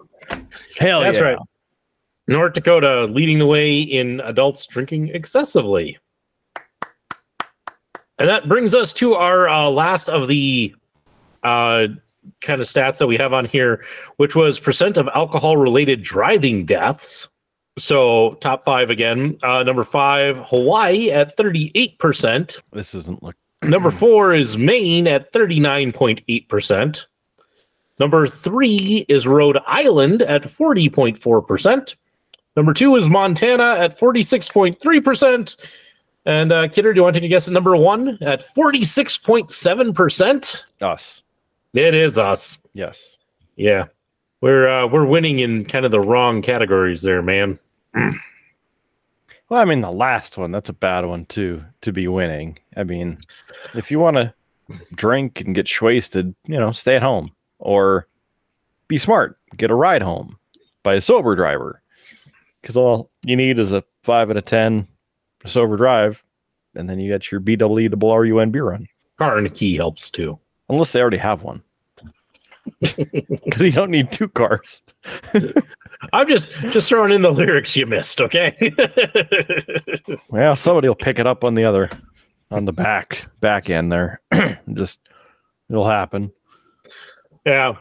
Hell 0.78 1.02
That's 1.02 1.18
yeah. 1.18 1.22
right. 1.22 1.38
North 2.28 2.54
Dakota 2.54 3.04
leading 3.04 3.38
the 3.38 3.46
way 3.46 3.80
in 3.80 4.20
adults 4.20 4.66
drinking 4.66 5.08
excessively. 5.08 5.98
And 8.18 8.28
that 8.28 8.48
brings 8.48 8.74
us 8.74 8.92
to 8.94 9.14
our 9.14 9.48
uh, 9.48 9.68
last 9.68 10.08
of 10.08 10.28
the 10.28 10.74
uh, 11.42 11.88
kind 12.40 12.60
of 12.60 12.66
stats 12.66 12.98
that 12.98 13.06
we 13.06 13.16
have 13.16 13.32
on 13.32 13.44
here, 13.44 13.84
which 14.16 14.34
was 14.34 14.58
percent 14.58 14.96
of 14.96 15.08
alcohol 15.14 15.56
related 15.56 16.02
driving 16.02 16.64
deaths. 16.64 17.28
So 17.78 18.34
top 18.40 18.64
five 18.64 18.88
again. 18.88 19.38
Uh, 19.42 19.62
number 19.62 19.84
five, 19.84 20.38
Hawaii 20.38 21.10
at 21.10 21.36
38%. 21.36 22.56
This 22.72 22.94
isn't 22.94 23.22
look. 23.22 23.36
Number 23.62 23.90
four 23.90 24.32
is 24.34 24.56
Maine 24.56 25.06
at 25.06 25.32
39.8%. 25.32 27.04
Number 27.98 28.26
three 28.26 29.06
is 29.08 29.26
Rhode 29.26 29.58
Island 29.66 30.22
at 30.22 30.42
40.4%. 30.42 31.94
Number 32.54 32.74
two 32.74 32.96
is 32.96 33.08
Montana 33.08 33.76
at 33.78 33.98
46.3%. 33.98 35.56
And 36.26 36.52
uh, 36.52 36.68
Kidder, 36.68 36.92
do 36.92 36.98
you 36.98 37.04
want 37.04 37.14
to 37.14 37.20
take 37.20 37.26
a 37.26 37.30
guess 37.30 37.46
at 37.46 37.54
number 37.54 37.76
one 37.76 38.18
at 38.20 38.44
46.7%? 38.44 40.62
Us. 40.82 41.22
It 41.72 41.94
is 41.94 42.18
us. 42.18 42.58
Yes. 42.74 43.16
Yeah. 43.54 43.84
We're 44.40 44.66
uh, 44.68 44.88
we're 44.88 45.06
winning 45.06 45.38
in 45.38 45.64
kind 45.64 45.86
of 45.86 45.92
the 45.92 46.00
wrong 46.00 46.42
categories 46.42 47.02
there, 47.02 47.22
man. 47.22 47.60
Well, 49.48 49.60
I 49.60 49.64
mean, 49.64 49.80
the 49.80 49.92
last 49.92 50.36
one, 50.36 50.50
that's 50.50 50.70
a 50.70 50.72
bad 50.72 51.04
one 51.04 51.24
too, 51.26 51.62
to 51.82 51.92
be 51.92 52.08
winning. 52.08 52.58
I 52.76 52.82
mean, 52.82 53.18
if 53.74 53.92
you 53.92 54.00
want 54.00 54.16
to 54.16 54.34
drink 54.96 55.40
and 55.40 55.54
get 55.54 55.70
wasted, 55.80 56.34
you 56.46 56.58
know, 56.58 56.72
stay 56.72 56.96
at 56.96 57.02
home 57.02 57.30
or 57.60 58.08
be 58.88 58.98
smart, 58.98 59.38
get 59.56 59.70
a 59.70 59.76
ride 59.76 60.02
home 60.02 60.36
by 60.82 60.94
a 60.94 61.00
sober 61.00 61.36
driver. 61.36 61.80
Because 62.60 62.76
all 62.76 63.08
you 63.22 63.36
need 63.36 63.60
is 63.60 63.72
a 63.72 63.84
five 64.02 64.30
out 64.30 64.36
of 64.36 64.46
10 64.46 64.88
sober 65.46 65.76
drive, 65.76 66.22
and 66.74 66.88
then 66.88 66.98
you 66.98 67.10
get 67.10 67.30
your 67.30 67.40
BWE 67.40 67.90
double 67.90 68.16
RUN 68.18 68.50
beer 68.50 68.64
run. 68.64 68.88
Car 69.18 69.36
and 69.38 69.46
a 69.46 69.50
key 69.50 69.76
helps 69.76 70.10
too. 70.10 70.38
Unless 70.68 70.92
they 70.92 71.00
already 71.00 71.16
have 71.18 71.42
one. 71.42 71.62
Because 72.80 73.62
you 73.62 73.70
don't 73.70 73.90
need 73.92 74.10
two 74.10 74.28
cars. 74.28 74.82
I'm 76.12 76.28
just 76.28 76.52
just 76.72 76.88
throwing 76.88 77.12
in 77.12 77.22
the 77.22 77.30
lyrics 77.30 77.76
you 77.76 77.86
missed, 77.86 78.20
okay? 78.20 78.54
Well, 80.28 80.56
somebody 80.56 80.88
will 80.88 80.96
pick 80.96 81.18
it 81.18 81.26
up 81.26 81.44
on 81.44 81.54
the 81.54 81.64
other, 81.64 81.88
on 82.50 82.64
the 82.64 82.72
back 82.72 83.26
back 83.40 83.70
end 83.70 83.92
there. 83.92 84.20
Just 84.74 85.00
it'll 85.70 85.88
happen. 85.88 86.32
yeah. 87.44 87.74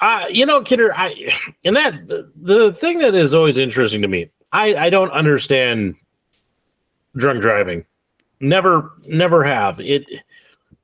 Uh, 0.00 0.24
you 0.30 0.46
know, 0.46 0.62
Kidder, 0.62 0.94
I 0.94 1.32
and 1.64 1.76
that 1.76 2.06
the, 2.06 2.30
the 2.36 2.72
thing 2.72 2.98
that 2.98 3.14
is 3.14 3.34
always 3.34 3.58
interesting 3.58 4.02
to 4.02 4.08
me, 4.08 4.30
I 4.52 4.76
I 4.76 4.90
don't 4.90 5.10
understand 5.10 5.96
drunk 7.16 7.42
driving. 7.42 7.84
Never 8.40 8.92
never 9.06 9.44
have. 9.44 9.80
It 9.80 10.06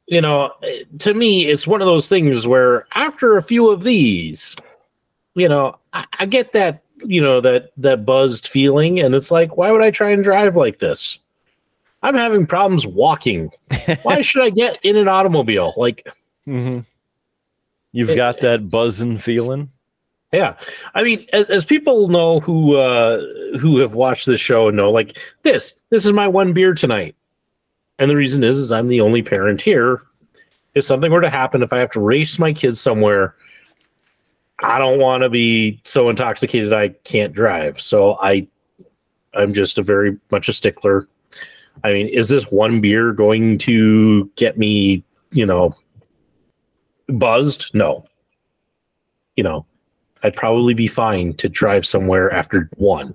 you 0.07 0.21
know, 0.21 0.53
to 0.99 1.15
me, 1.15 1.47
it's 1.47 1.67
one 1.67 1.81
of 1.81 1.87
those 1.87 2.09
things 2.09 2.47
where 2.47 2.87
after 2.95 3.37
a 3.37 3.43
few 3.43 3.71
of 3.71 3.85
these, 3.85 4.57
you 5.35 5.49
know, 5.49 5.79
I, 5.93 6.05
I 6.19 6.27
get 6.27 6.53
that, 6.55 6.83
you 7.05 7.21
know, 7.21 7.41
that 7.41 7.71
that 7.77 8.05
buzzed 8.05 8.49
feeling, 8.49 8.99
and 8.99 9.15
it's 9.15 9.31
like, 9.31 9.57
why 9.57 9.71
would 9.71 9.83
I 9.83 9.91
try 9.91 10.11
and 10.11 10.25
drive 10.25 10.57
like 10.57 10.79
this? 10.81 11.19
I'm 12.03 12.15
having 12.15 12.47
problems 12.47 12.87
walking. 12.87 13.51
Why 14.05 14.23
should 14.23 14.43
I 14.43 14.49
get 14.49 14.83
in 14.83 14.97
an 14.97 15.07
automobile? 15.07 15.75
Like, 15.77 16.09
Mm-hmm. 16.51 16.81
You've 17.93 18.17
got 18.17 18.41
that 18.41 18.71
buzzing 18.71 19.19
feeling. 19.19 19.71
Yeah, 20.33 20.57
I 20.95 21.03
mean, 21.03 21.27
as, 21.33 21.49
as 21.49 21.65
people 21.65 22.09
know 22.09 22.41
who 22.41 22.77
uh, 22.77 23.21
who 23.59 23.79
have 23.79 23.95
watched 23.95 24.27
this 24.27 24.41
show 24.41 24.69
and 24.69 24.77
know, 24.77 24.91
like 24.91 25.19
this, 25.43 25.75
this 25.91 26.07
is 26.07 26.13
my 26.13 26.29
one 26.29 26.53
beer 26.53 26.73
tonight, 26.75 27.17
and 27.99 28.11
the 28.11 28.17
reason 28.17 28.45
is, 28.45 28.57
is 28.57 28.71
I'm 28.71 28.87
the 28.87 29.01
only 29.01 29.23
parent 29.23 29.61
here. 29.61 30.03
If 30.75 30.85
something 30.85 31.11
were 31.11 31.21
to 31.21 31.31
happen, 31.31 31.63
if 31.63 31.73
I 31.73 31.79
have 31.79 31.91
to 31.93 32.01
race 32.01 32.39
my 32.39 32.53
kids 32.53 32.81
somewhere, 32.81 33.35
I 34.61 34.79
don't 34.79 35.01
want 35.01 35.23
to 35.25 35.29
be 35.29 35.81
so 35.85 36.09
intoxicated 36.09 36.73
I 36.73 36.91
can't 37.05 37.33
drive. 37.33 37.81
So 37.81 38.17
I, 38.21 38.47
I'm 39.35 39.53
just 39.53 39.79
a 39.79 39.83
very 39.83 40.17
much 40.31 40.49
a 40.49 40.53
stickler. 40.53 41.09
I 41.83 41.93
mean, 41.93 42.09
is 42.09 42.29
this 42.29 42.45
one 42.45 42.81
beer 42.81 43.13
going 43.13 43.59
to 43.59 44.31
get 44.37 44.59
me, 44.59 45.03
you 45.33 45.47
know, 45.47 45.75
buzzed? 47.09 47.71
No. 47.75 48.05
You 49.37 49.45
know, 49.45 49.67
I'd 50.23 50.37
probably 50.37 50.75
be 50.75 50.87
fine 50.87 51.35
to 51.35 51.49
drive 51.49 51.87
somewhere 51.87 52.33
after 52.33 52.69
one. 52.77 53.15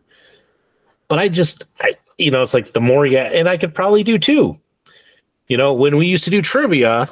But 1.07 1.19
I 1.19 1.27
just, 1.27 1.63
I, 1.81 1.95
you 2.17 2.31
know, 2.31 2.41
it's 2.41 2.53
like 2.53 2.73
the 2.73 2.81
more 2.81 3.05
you, 3.05 3.19
and 3.19 3.47
I 3.47 3.57
could 3.57 3.73
probably 3.73 4.03
do 4.03 4.17
two. 4.17 4.59
You 5.47 5.57
know, 5.57 5.73
when 5.73 5.97
we 5.97 6.07
used 6.07 6.23
to 6.23 6.31
do 6.31 6.41
trivia 6.41 7.07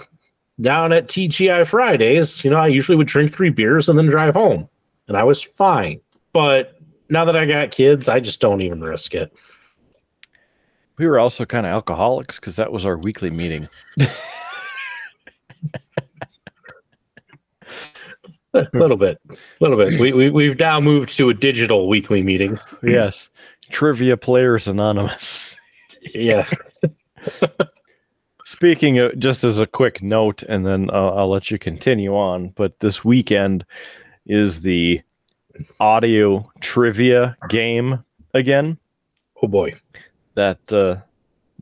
down 0.59 0.91
at 0.91 1.07
TGI 1.07 1.67
Fridays, 1.67 2.43
you 2.43 2.49
know, 2.49 2.57
I 2.57 2.67
usually 2.67 2.95
would 2.95 3.07
drink 3.07 3.31
three 3.31 3.49
beers 3.49 3.89
and 3.89 3.97
then 3.97 4.07
drive 4.07 4.33
home, 4.33 4.67
and 5.07 5.15
I 5.15 5.23
was 5.23 5.43
fine. 5.43 5.99
But 6.31 6.79
now 7.09 7.25
that 7.25 7.37
I 7.37 7.45
got 7.45 7.69
kids, 7.71 8.09
I 8.09 8.19
just 8.19 8.41
don't 8.41 8.61
even 8.61 8.81
risk 8.81 9.13
it. 9.13 9.31
We 10.97 11.07
were 11.07 11.19
also 11.19 11.45
kind 11.45 11.65
of 11.65 11.71
alcoholics 11.71 12.39
because 12.39 12.55
that 12.55 12.71
was 12.71 12.85
our 12.85 12.97
weekly 12.97 13.29
meeting. 13.29 13.67
A 18.53 18.67
little 18.73 18.97
bit, 18.97 19.19
a 19.29 19.35
little 19.59 19.77
bit. 19.77 19.99
We, 19.99 20.13
we 20.13 20.29
we've 20.29 20.59
now 20.59 20.79
moved 20.79 21.17
to 21.17 21.29
a 21.29 21.33
digital 21.33 21.87
weekly 21.87 22.21
meeting. 22.23 22.59
yes. 22.83 23.29
Trivia 23.71 24.17
Players 24.17 24.67
Anonymous. 24.67 25.55
Yeah, 26.13 26.45
Speaking 28.45 28.99
of, 28.99 29.17
just 29.17 29.45
as 29.45 29.57
a 29.57 29.65
quick 29.65 30.03
note, 30.03 30.43
and 30.43 30.65
then 30.65 30.89
uh, 30.91 31.11
I'll 31.11 31.29
let 31.29 31.49
you 31.49 31.57
continue 31.57 32.13
on, 32.13 32.49
but 32.49 32.77
this 32.79 33.05
weekend 33.05 33.65
is 34.25 34.59
the 34.61 35.01
audio 35.79 36.51
trivia 36.59 37.37
game 37.47 38.03
again. 38.33 38.77
oh 39.41 39.47
boy. 39.47 39.75
That 40.35 40.57
uh, 40.73 40.97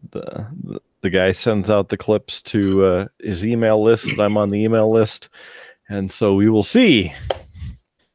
the, 0.09 0.47
the 0.63 0.81
the 1.01 1.09
guy 1.09 1.31
sends 1.33 1.69
out 1.69 1.89
the 1.89 1.97
clips 1.97 2.41
to 2.43 2.85
uh, 2.85 3.07
his 3.19 3.45
email 3.45 3.81
list. 3.81 4.09
I'm 4.19 4.37
on 4.37 4.49
the 4.49 4.63
email 4.63 4.91
list, 4.91 5.29
and 5.91 6.11
so 6.11 6.33
we 6.33 6.49
will 6.49 6.63
see 6.63 7.13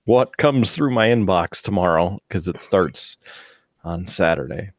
what 0.07 0.37
comes 0.39 0.71
through 0.71 0.91
my 0.91 1.09
inbox 1.09 1.61
tomorrow 1.61 2.19
because 2.27 2.49
it 2.49 2.59
starts 2.61 3.17
on 3.85 4.07
Saturday. 4.09 4.71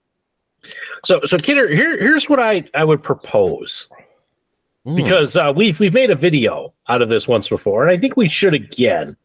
So 1.05 1.21
so 1.23 1.37
Kidder, 1.37 1.69
here 1.69 1.97
here's 1.99 2.27
what 2.27 2.39
I 2.39 2.63
I 2.73 2.83
would 2.83 3.01
propose 3.03 3.87
Mm, 4.85 4.95
because 4.95 5.35
uh, 5.35 5.51
we've 5.53 5.77
we've 5.81 5.93
made 5.93 6.11
a 6.11 6.15
video 6.15 6.73
out 6.87 7.01
of 7.01 7.09
this 7.09 7.27
once 7.27 7.49
before, 7.49 7.81
and 7.85 7.91
I 7.91 7.97
think 7.99 8.15
we 8.15 8.29
should 8.29 8.53
again. 8.53 9.17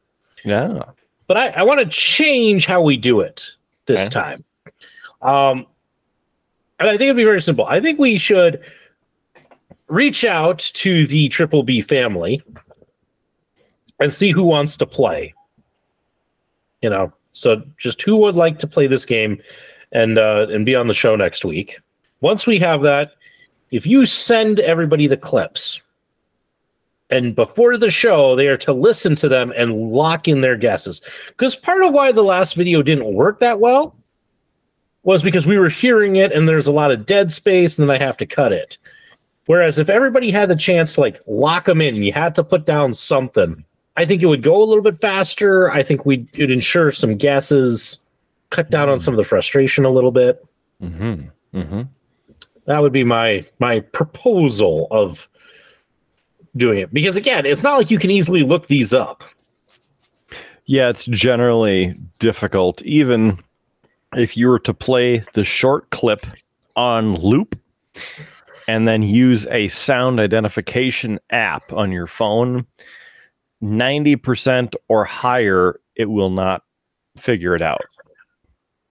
yeah, 0.44 0.82
But 1.28 1.36
I, 1.36 1.48
I 1.50 1.62
want 1.62 1.78
to 1.78 1.86
change 1.86 2.66
how 2.66 2.82
we 2.82 2.96
do 2.96 3.20
it 3.20 3.46
this 3.86 4.06
Okay. 4.06 4.10
time. 4.10 4.44
Um, 5.20 5.66
and 6.80 6.88
I 6.88 6.92
think 6.92 7.02
it'd 7.02 7.16
be 7.16 7.22
very 7.22 7.40
simple. 7.40 7.64
I 7.66 7.78
think 7.80 8.00
we 8.00 8.18
should 8.18 8.60
reach 9.86 10.24
out 10.24 10.58
to 10.74 11.06
the 11.06 11.28
Triple 11.28 11.62
B 11.62 11.80
family 11.80 12.42
and 14.00 14.12
see 14.12 14.30
who 14.30 14.42
wants 14.44 14.76
to 14.78 14.86
play. 14.86 15.34
You 16.80 16.90
know, 16.90 17.12
so 17.32 17.62
just 17.78 18.02
who 18.02 18.16
would 18.16 18.36
like 18.36 18.58
to 18.60 18.66
play 18.66 18.86
this 18.86 19.04
game 19.04 19.40
and 19.92 20.18
uh, 20.18 20.46
and 20.50 20.66
be 20.66 20.74
on 20.74 20.88
the 20.88 20.94
show 20.94 21.16
next 21.16 21.44
week. 21.44 21.78
Once 22.20 22.46
we 22.46 22.58
have 22.58 22.82
that, 22.82 23.12
if 23.70 23.86
you 23.86 24.04
send 24.04 24.60
everybody 24.60 25.06
the 25.06 25.16
clips, 25.16 25.80
and 27.10 27.34
before 27.34 27.76
the 27.76 27.90
show, 27.90 28.34
they 28.34 28.48
are 28.48 28.56
to 28.58 28.72
listen 28.72 29.14
to 29.16 29.28
them 29.28 29.52
and 29.56 29.92
lock 29.92 30.28
in 30.28 30.40
their 30.40 30.56
guesses. 30.56 31.02
Because 31.28 31.54
part 31.54 31.84
of 31.84 31.92
why 31.92 32.10
the 32.10 32.22
last 32.22 32.54
video 32.54 32.82
didn't 32.82 33.12
work 33.12 33.38
that 33.40 33.60
well 33.60 33.94
was 35.02 35.22
because 35.22 35.46
we 35.46 35.58
were 35.58 35.68
hearing 35.68 36.16
it 36.16 36.32
and 36.32 36.48
there's 36.48 36.68
a 36.68 36.72
lot 36.72 36.90
of 36.90 37.04
dead 37.04 37.32
space, 37.32 37.78
and 37.78 37.88
then 37.88 37.94
I 37.94 38.02
have 38.02 38.16
to 38.18 38.26
cut 38.26 38.52
it. 38.52 38.78
Whereas 39.46 39.78
if 39.78 39.90
everybody 39.90 40.30
had 40.30 40.48
the 40.48 40.56
chance 40.56 40.94
to 40.94 41.00
like 41.00 41.20
lock 41.26 41.66
them 41.66 41.80
in 41.80 41.96
you 41.96 42.12
had 42.12 42.34
to 42.36 42.44
put 42.44 42.64
down 42.64 42.92
something, 42.94 43.64
I 43.96 44.04
think 44.04 44.22
it 44.22 44.26
would 44.26 44.42
go 44.42 44.62
a 44.62 44.64
little 44.64 44.82
bit 44.82 44.96
faster. 44.98 45.70
I 45.70 45.82
think 45.82 46.06
we'd 46.06 46.28
it'd 46.34 46.50
ensure 46.50 46.90
some 46.90 47.16
guesses, 47.16 47.98
cut 48.50 48.70
down 48.70 48.88
on 48.88 48.98
some 48.98 49.12
of 49.14 49.18
the 49.18 49.24
frustration 49.24 49.84
a 49.84 49.90
little 49.90 50.12
bit. 50.12 50.44
mm-hmm. 50.82 51.28
Mm-hmm. 51.56 51.82
That 52.64 52.80
would 52.80 52.92
be 52.92 53.04
my 53.04 53.44
my 53.58 53.80
proposal 53.80 54.88
of 54.90 55.28
doing 56.56 56.78
it. 56.78 56.92
Because 56.92 57.16
again, 57.16 57.44
it's 57.44 57.62
not 57.62 57.76
like 57.76 57.90
you 57.90 57.98
can 57.98 58.10
easily 58.10 58.42
look 58.42 58.68
these 58.68 58.94
up. 58.94 59.24
Yeah, 60.66 60.88
it's 60.88 61.06
generally 61.06 61.94
difficult. 62.18 62.80
Even 62.82 63.42
if 64.14 64.36
you 64.36 64.48
were 64.48 64.60
to 64.60 64.72
play 64.72 65.24
the 65.34 65.44
short 65.44 65.90
clip 65.90 66.24
on 66.76 67.16
loop 67.16 67.58
and 68.68 68.86
then 68.86 69.02
use 69.02 69.46
a 69.50 69.68
sound 69.68 70.20
identification 70.20 71.18
app 71.30 71.72
on 71.72 71.90
your 71.90 72.06
phone, 72.06 72.64
90% 73.62 74.74
or 74.88 75.04
higher, 75.04 75.80
it 75.96 76.06
will 76.06 76.30
not 76.30 76.62
figure 77.16 77.54
it 77.54 77.62
out. 77.62 77.84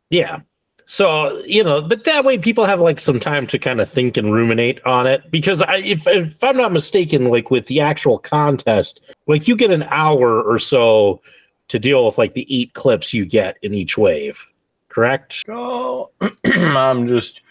Yeah. 0.10 0.40
So, 0.86 1.42
you 1.46 1.64
know, 1.64 1.82
but 1.82 2.04
that 2.04 2.26
way 2.26 2.38
people 2.38 2.66
have 2.66 2.82
like 2.82 3.00
some 3.00 3.20
time 3.20 3.48
to 3.48 3.58
kind 3.58 3.80
of 3.80 3.90
think 3.90 4.18
and 4.18 4.34
ruminate 4.34 4.84
on 4.86 5.08
it. 5.08 5.30
Because 5.32 5.62
I, 5.62 5.78
if, 5.78 6.06
if 6.08 6.44
I'm 6.44 6.58
not 6.58 6.74
mistaken, 6.74 7.30
like 7.30 7.50
with 7.50 7.68
the 7.68 7.80
actual 7.80 8.18
contest, 8.18 9.00
like 9.28 9.48
you 9.48 9.56
get 9.56 9.72
an 9.72 9.84
hour 9.84 10.42
or 10.42 10.60
so 10.60 11.22
to 11.70 11.80
deal 11.80 12.06
with 12.06 12.18
like 12.18 12.34
the 12.34 12.46
eight 12.50 12.74
clips 12.74 13.14
you 13.14 13.26
get 13.26 13.58
in 13.62 13.74
each 13.74 13.98
wave. 13.98 14.46
correct? 14.90 15.46
Go. 15.48 16.12
I'm 16.46 17.08
just 17.08 17.42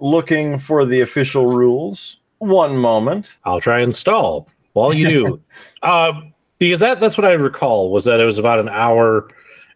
looking 0.00 0.58
for 0.58 0.84
the 0.84 1.00
official 1.00 1.46
rules. 1.46 2.18
One 2.38 2.76
moment. 2.76 3.28
I'll 3.44 3.60
try 3.60 3.80
and 3.80 3.94
stall 3.94 4.48
while 4.72 4.92
you 4.92 5.08
do. 5.08 5.40
um, 5.88 6.32
because 6.58 6.80
that 6.80 7.00
that's 7.00 7.18
what 7.18 7.26
I 7.26 7.32
recall 7.32 7.90
was 7.90 8.04
that 8.04 8.20
it 8.20 8.24
was 8.24 8.38
about 8.38 8.58
an 8.58 8.68
hour, 8.68 9.28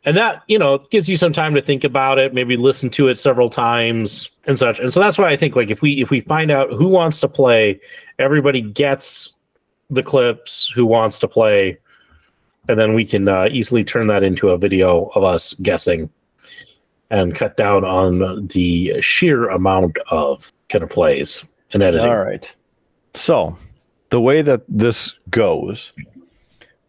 and 0.05 0.17
that 0.17 0.43
you 0.49 0.59
know 0.59 0.79
gives 0.91 1.09
you 1.09 1.17
some 1.17 1.33
time 1.33 1.55
to 1.55 1.63
think 1.63 1.85
about 1.85 2.19
it, 2.19 2.35
maybe 2.35 2.57
listen 2.57 2.91
to 2.91 3.09
it 3.09 3.19
several 3.19 3.49
times 3.49 4.31
and 4.47 4.59
such. 4.59 4.81
And 4.81 4.93
so 4.93 5.01
that's 5.01 5.19
why 5.19 5.29
I 5.29 5.37
think 5.37 5.57
like 5.57 5.71
if 5.71 5.83
we 5.83 6.01
if 6.01 6.11
we 6.11 6.21
find 6.21 6.51
out 6.51 6.73
who 6.73 6.89
wants 6.89 7.21
to 7.21 7.29
play, 7.29 7.81
everybody 8.19 8.61
gets 8.61 9.31
the 9.91 10.03
clips 10.03 10.71
who 10.75 10.87
wants 10.87 11.19
to 11.19 11.29
play, 11.29 11.79
and 12.69 12.79
then 12.79 12.95
we 12.95 13.05
can 13.05 13.29
uh, 13.29 13.49
easily 13.51 13.85
turn 13.85 14.07
that 14.07 14.23
into 14.23 14.51
a 14.51 14.59
video 14.59 15.11
of 15.15 15.25
us 15.25 15.55
guessing 15.55 16.11
and 17.11 17.35
cut 17.35 17.57
down 17.57 17.85
on 17.85 18.47
the 18.47 19.01
sheer 19.01 19.49
amount 19.49 19.97
of 20.11 20.53
kind 20.69 20.83
of 20.85 20.91
plays 20.91 21.45
and 21.73 21.83
editing. 21.83 22.09
All 22.09 22.25
right. 22.25 22.55
So, 23.15 23.59
the 24.11 24.21
way 24.21 24.43
that 24.43 24.63
this 24.69 25.15
goes, 25.31 25.93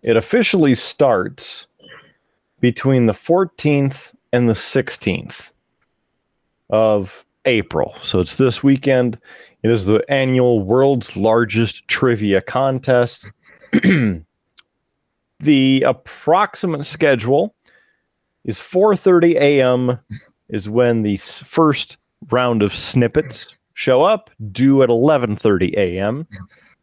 it 0.03 0.17
officially 0.17 0.75
starts 0.75 1.67
between 2.59 3.05
the 3.05 3.13
14th 3.13 4.13
and 4.33 4.47
the 4.47 4.53
16th 4.53 5.51
of 6.69 7.25
April. 7.45 7.95
So, 8.03 8.19
it's 8.19 8.35
this 8.35 8.63
weekend. 8.63 9.17
It 9.63 9.71
is 9.71 9.85
the 9.85 10.03
annual 10.09 10.61
world's 10.61 11.15
largest 11.15 11.87
trivia 11.87 12.41
contest. 12.41 13.27
the 15.39 15.81
approximate 15.81 16.85
schedule 16.85 17.55
is 18.43 18.59
4:30 18.59 19.35
a.m. 19.35 19.99
is 20.49 20.69
when 20.69 21.01
the 21.01 21.17
first 21.17 21.97
round 22.29 22.61
of 22.61 22.75
snippets 22.75 23.53
show 23.73 24.03
up, 24.03 24.29
due 24.51 24.83
at 24.83 24.89
11:30 24.89 25.73
a.m. 25.75 26.27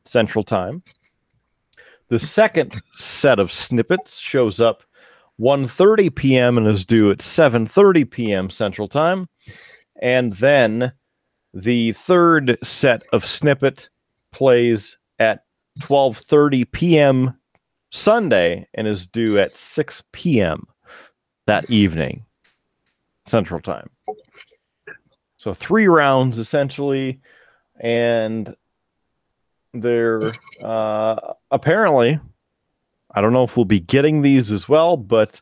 Central 0.05 0.45
Time. 0.45 0.83
The 2.09 2.19
second 2.19 2.81
set 2.93 3.39
of 3.39 3.53
snippets 3.53 4.19
shows 4.19 4.61
up 4.61 4.83
1:30 5.41 6.15
p.m. 6.15 6.59
and 6.59 6.67
is 6.67 6.85
due 6.85 7.11
at 7.11 7.19
7:30 7.19 8.11
p.m. 8.11 8.51
Central 8.51 8.89
Time. 8.89 9.29
And 10.01 10.33
then 10.35 10.93
the 11.53 11.93
third 11.93 12.59
set 12.63 13.03
of 13.13 13.27
snippet 13.27 13.91
plays 14.33 14.97
at 15.19 15.45
12:30 15.81 16.71
p.m. 16.73 17.39
Sunday 17.91 18.67
and 18.75 18.87
is 18.87 19.07
due 19.07 19.39
at 19.39 19.57
6 19.57 20.03
p.m. 20.13 20.67
that 21.47 21.71
evening 21.71 22.25
Central 23.27 23.61
Time. 23.61 23.89
So 25.37 25.55
three 25.55 25.87
rounds 25.87 26.39
essentially, 26.39 27.21
and 27.81 28.57
they're 29.75 30.33
uh, 30.63 31.35
apparently. 31.51 32.21
I 33.15 33.21
don't 33.23 33.33
know 33.33 33.43
if 33.43 33.57
we'll 33.57 33.65
be 33.65 33.81
getting 33.81 34.21
these 34.21 34.53
as 34.53 34.69
well, 34.69 34.97
but 34.99 35.41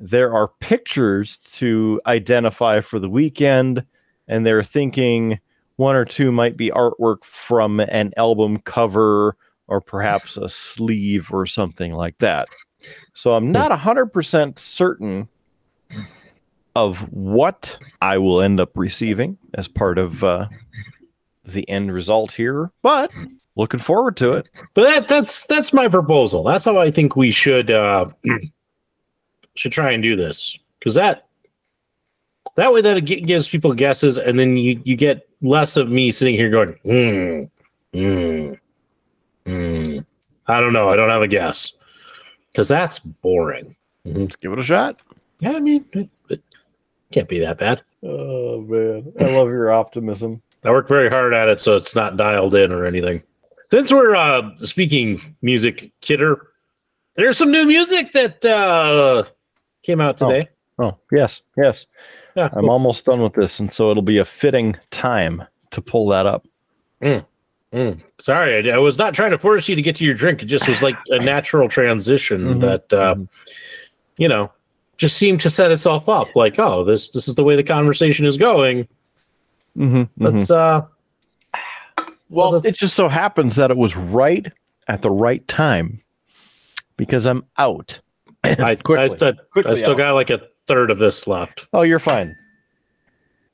there 0.00 0.34
are 0.34 0.48
pictures 0.60 1.36
to 1.36 2.00
identify 2.06 2.80
for 2.80 2.98
the 2.98 3.08
weekend, 3.08 3.84
and 4.26 4.44
they're 4.44 4.64
thinking 4.64 5.38
one 5.76 5.94
or 5.94 6.04
two 6.04 6.32
might 6.32 6.56
be 6.56 6.70
artwork 6.70 7.24
from 7.24 7.80
an 7.80 8.12
album 8.16 8.58
cover 8.58 9.36
or 9.68 9.80
perhaps 9.80 10.36
a 10.36 10.48
sleeve 10.48 11.32
or 11.32 11.46
something 11.46 11.92
like 11.92 12.18
that. 12.18 12.48
So 13.14 13.34
I'm 13.34 13.50
not 13.50 13.70
100% 13.70 14.58
certain 14.58 15.28
of 16.74 17.00
what 17.12 17.78
I 18.00 18.18
will 18.18 18.40
end 18.40 18.60
up 18.60 18.76
receiving 18.76 19.38
as 19.54 19.68
part 19.68 19.98
of 19.98 20.24
uh, 20.24 20.48
the 21.44 21.68
end 21.68 21.92
result 21.92 22.32
here, 22.32 22.70
but 22.82 23.10
looking 23.56 23.80
forward 23.80 24.16
to 24.18 24.32
it. 24.32 24.48
But 24.74 24.82
that 24.82 25.08
that's 25.08 25.46
that's 25.46 25.72
my 25.72 25.88
proposal. 25.88 26.42
That's 26.42 26.64
how 26.64 26.78
I 26.78 26.90
think 26.90 27.16
we 27.16 27.30
should 27.30 27.70
uh 27.70 28.06
should 29.54 29.72
try 29.72 29.92
and 29.92 30.02
do 30.02 30.16
this 30.16 30.58
because 30.78 30.94
that 30.94 31.26
that 32.56 32.72
way 32.72 32.82
that 32.82 32.96
it 32.98 33.26
gives 33.26 33.48
people 33.48 33.72
guesses, 33.72 34.18
and 34.18 34.38
then 34.38 34.56
you 34.56 34.80
you 34.84 34.96
get 34.96 35.28
less 35.40 35.76
of 35.76 35.88
me 35.88 36.10
sitting 36.10 36.34
here 36.34 36.50
going, 36.50 36.74
hmm, 36.82 37.98
hmm, 37.98 38.54
hmm. 39.46 39.98
I 40.46 40.60
don't 40.60 40.72
know. 40.72 40.88
I 40.88 40.96
don't 40.96 41.10
have 41.10 41.22
a 41.22 41.28
guess 41.28 41.72
because 42.50 42.68
that's 42.68 42.98
boring. 42.98 43.74
Let's 44.04 44.36
give 44.36 44.52
it 44.52 44.58
a 44.58 44.62
shot. 44.62 45.00
Yeah, 45.38 45.52
I 45.52 45.60
mean, 45.60 45.84
it, 45.92 46.08
it 46.28 46.42
can't 47.10 47.28
be 47.28 47.38
that 47.40 47.58
bad. 47.58 47.82
Oh 48.02 48.60
man, 48.62 49.12
I 49.20 49.24
love 49.24 49.48
your 49.48 49.72
optimism. 49.72 50.42
I 50.64 50.70
work 50.70 50.88
very 50.88 51.08
hard 51.10 51.34
at 51.34 51.48
it, 51.48 51.60
so 51.60 51.74
it's 51.74 51.94
not 51.94 52.16
dialed 52.16 52.54
in 52.54 52.72
or 52.72 52.84
anything. 52.86 53.22
Since 53.70 53.92
we're 53.92 54.14
uh, 54.14 54.50
speaking 54.58 55.34
music, 55.42 55.92
Kidder, 56.02 56.48
there's 57.14 57.38
some 57.38 57.50
new 57.50 57.64
music 57.66 58.12
that 58.12 58.44
uh, 58.44 59.24
came 59.82 60.00
out 60.00 60.18
today. 60.18 60.48
Oh 60.78 60.96
yes, 61.10 61.40
yes. 61.56 61.86
Yeah, 62.36 62.48
I'm 62.52 62.68
almost 62.68 63.04
done 63.04 63.20
with 63.20 63.34
this, 63.34 63.60
and 63.60 63.70
so 63.70 63.90
it'll 63.90 64.02
be 64.02 64.18
a 64.18 64.24
fitting 64.24 64.76
time 64.90 65.42
to 65.70 65.82
pull 65.82 66.08
that 66.08 66.26
up. 66.26 66.46
Mm. 67.02 68.02
Sorry, 68.20 68.70
I, 68.70 68.74
I 68.74 68.78
was 68.78 68.98
not 68.98 69.14
trying 69.14 69.30
to 69.32 69.38
force 69.38 69.68
you 69.68 69.74
to 69.76 69.82
get 69.82 69.96
to 69.96 70.04
your 70.04 70.14
drink. 70.14 70.42
It 70.42 70.46
just 70.46 70.68
was 70.68 70.82
like 70.82 70.96
a 71.08 71.18
natural 71.18 71.68
transition 71.68 72.44
Mhm, 72.44 72.60
that 72.60 72.92
uh, 72.92 73.16
you 74.18 74.28
know 74.28 74.52
just 74.98 75.16
seemed 75.16 75.40
to 75.40 75.50
set 75.50 75.72
itself 75.72 76.08
up. 76.08 76.28
Like, 76.36 76.58
oh, 76.58 76.84
this 76.84 77.08
this 77.10 77.26
is 77.28 77.34
the 77.34 77.44
way 77.44 77.56
the 77.56 77.62
conversation 77.62 78.26
is 78.26 78.36
going. 78.36 78.86
Mm-hmm, 79.76 80.22
Let's 80.22 80.50
uh, 80.50 80.82
Well, 82.28 82.52
that's- 82.52 82.72
it 82.72 82.76
just 82.76 82.94
so 82.94 83.08
happens 83.08 83.56
that 83.56 83.70
it 83.70 83.76
was 83.76 83.96
right 83.96 84.50
at 84.88 85.02
the 85.02 85.10
right 85.10 85.46
time 85.48 86.02
because 86.96 87.26
I'm 87.26 87.44
out. 87.58 88.00
I, 88.44 88.74
Quickly, 88.76 89.16
I, 89.22 89.28
I, 89.28 89.70
I 89.70 89.74
still 89.74 89.92
out. 89.92 89.98
got 89.98 90.12
like 90.14 90.30
a 90.30 90.40
third 90.66 90.90
of 90.90 90.98
this 90.98 91.26
left. 91.26 91.66
Oh, 91.72 91.82
you're 91.82 91.98
fine. 91.98 92.36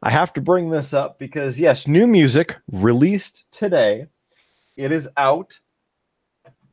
I 0.02 0.11
have 0.11 0.33
to 0.35 0.40
bring 0.40 0.70
this 0.70 0.94
up 0.94 1.18
because 1.18 1.59
yes, 1.59 1.87
new 1.88 2.07
music 2.07 2.57
released 2.70 3.44
today. 3.50 4.07
It 4.76 4.92
is 4.92 5.09
out 5.16 5.59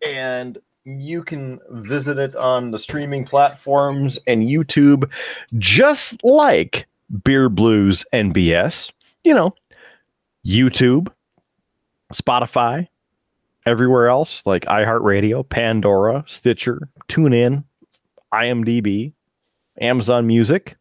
and 0.06 0.60
you 0.84 1.24
can 1.24 1.60
visit 1.72 2.20
it 2.20 2.36
on 2.36 2.70
the 2.70 2.78
streaming 2.78 3.26
platforms 3.26 4.20
and 4.28 4.44
YouTube 4.44 5.10
just 5.58 6.24
like 6.24 6.86
Beer 7.24 7.50
Blues 7.50 8.06
NBS. 8.14 8.92
You 9.26 9.34
know, 9.34 9.56
YouTube, 10.46 11.08
Spotify, 12.14 12.88
everywhere 13.66 14.08
else 14.08 14.46
like 14.46 14.66
iHeartRadio, 14.66 15.50
Pandora, 15.50 16.24
Stitcher, 16.28 16.90
TuneIn, 17.08 17.64
IMDb, 18.32 19.14
Amazon 19.82 20.28
Music. 20.28 20.78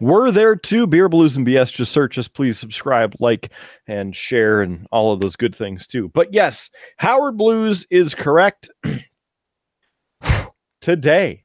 We're 0.00 0.30
there 0.30 0.56
too. 0.56 0.86
Beer 0.86 1.10
Blues 1.10 1.36
and 1.36 1.46
BS. 1.46 1.70
Just 1.74 1.92
search 1.92 2.16
us. 2.16 2.26
Please 2.26 2.58
subscribe, 2.58 3.14
like, 3.20 3.50
and 3.86 4.16
share, 4.16 4.62
and 4.62 4.88
all 4.90 5.12
of 5.12 5.20
those 5.20 5.36
good 5.36 5.54
things 5.54 5.86
too. 5.86 6.08
But 6.08 6.32
yes, 6.32 6.70
Howard 6.96 7.36
Blues 7.36 7.86
is 7.90 8.14
correct 8.14 8.70
today. 10.80 11.44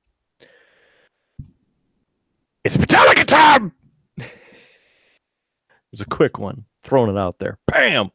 It's 2.64 2.78
Metallica 2.78 3.26
time. 3.26 3.74
It's 5.98 6.04
a 6.04 6.16
quick 6.16 6.38
one, 6.38 6.64
throwing 6.84 7.10
it 7.10 7.18
out 7.18 7.40
there. 7.40 7.58
Bam, 7.66 8.12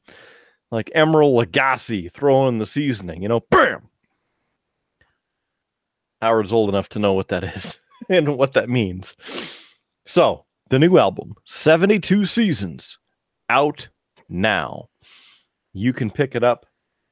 like 0.71 0.88
Emeril 0.95 1.45
Lagasse 1.45 2.12
throwing 2.12 2.59
the 2.59 2.64
seasoning. 2.64 3.25
You 3.25 3.29
know, 3.29 3.40
bam. 3.51 3.88
Howard's 6.21 6.53
old 6.53 6.68
enough 6.68 6.88
to 6.90 7.01
know 7.01 7.12
what 7.12 7.27
that 7.27 7.42
is 7.42 7.81
and 8.09 8.37
what 8.37 8.53
that 8.53 8.68
means. 8.68 9.16
So, 10.07 10.45
the 10.71 10.79
new 10.79 10.97
album, 10.97 11.35
72 11.45 12.25
Seasons, 12.25 13.01
out 13.51 13.89
now. 14.28 14.89
You 15.72 15.93
can 15.93 16.09
pick 16.09 16.37
it 16.37 16.45
up 16.45 16.66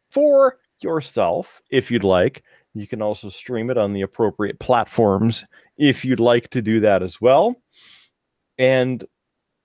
for 0.08 0.60
yourself 0.82 1.60
if 1.68 1.90
you'd 1.90 2.04
like. 2.04 2.44
You 2.74 2.86
can 2.86 3.02
also 3.02 3.28
stream 3.28 3.70
it 3.70 3.76
on 3.76 3.92
the 3.92 4.02
appropriate 4.02 4.60
platforms 4.60 5.44
if 5.76 6.04
you'd 6.04 6.20
like 6.20 6.48
to 6.50 6.62
do 6.62 6.78
that 6.78 7.02
as 7.02 7.20
well. 7.20 7.56
And, 8.56 9.04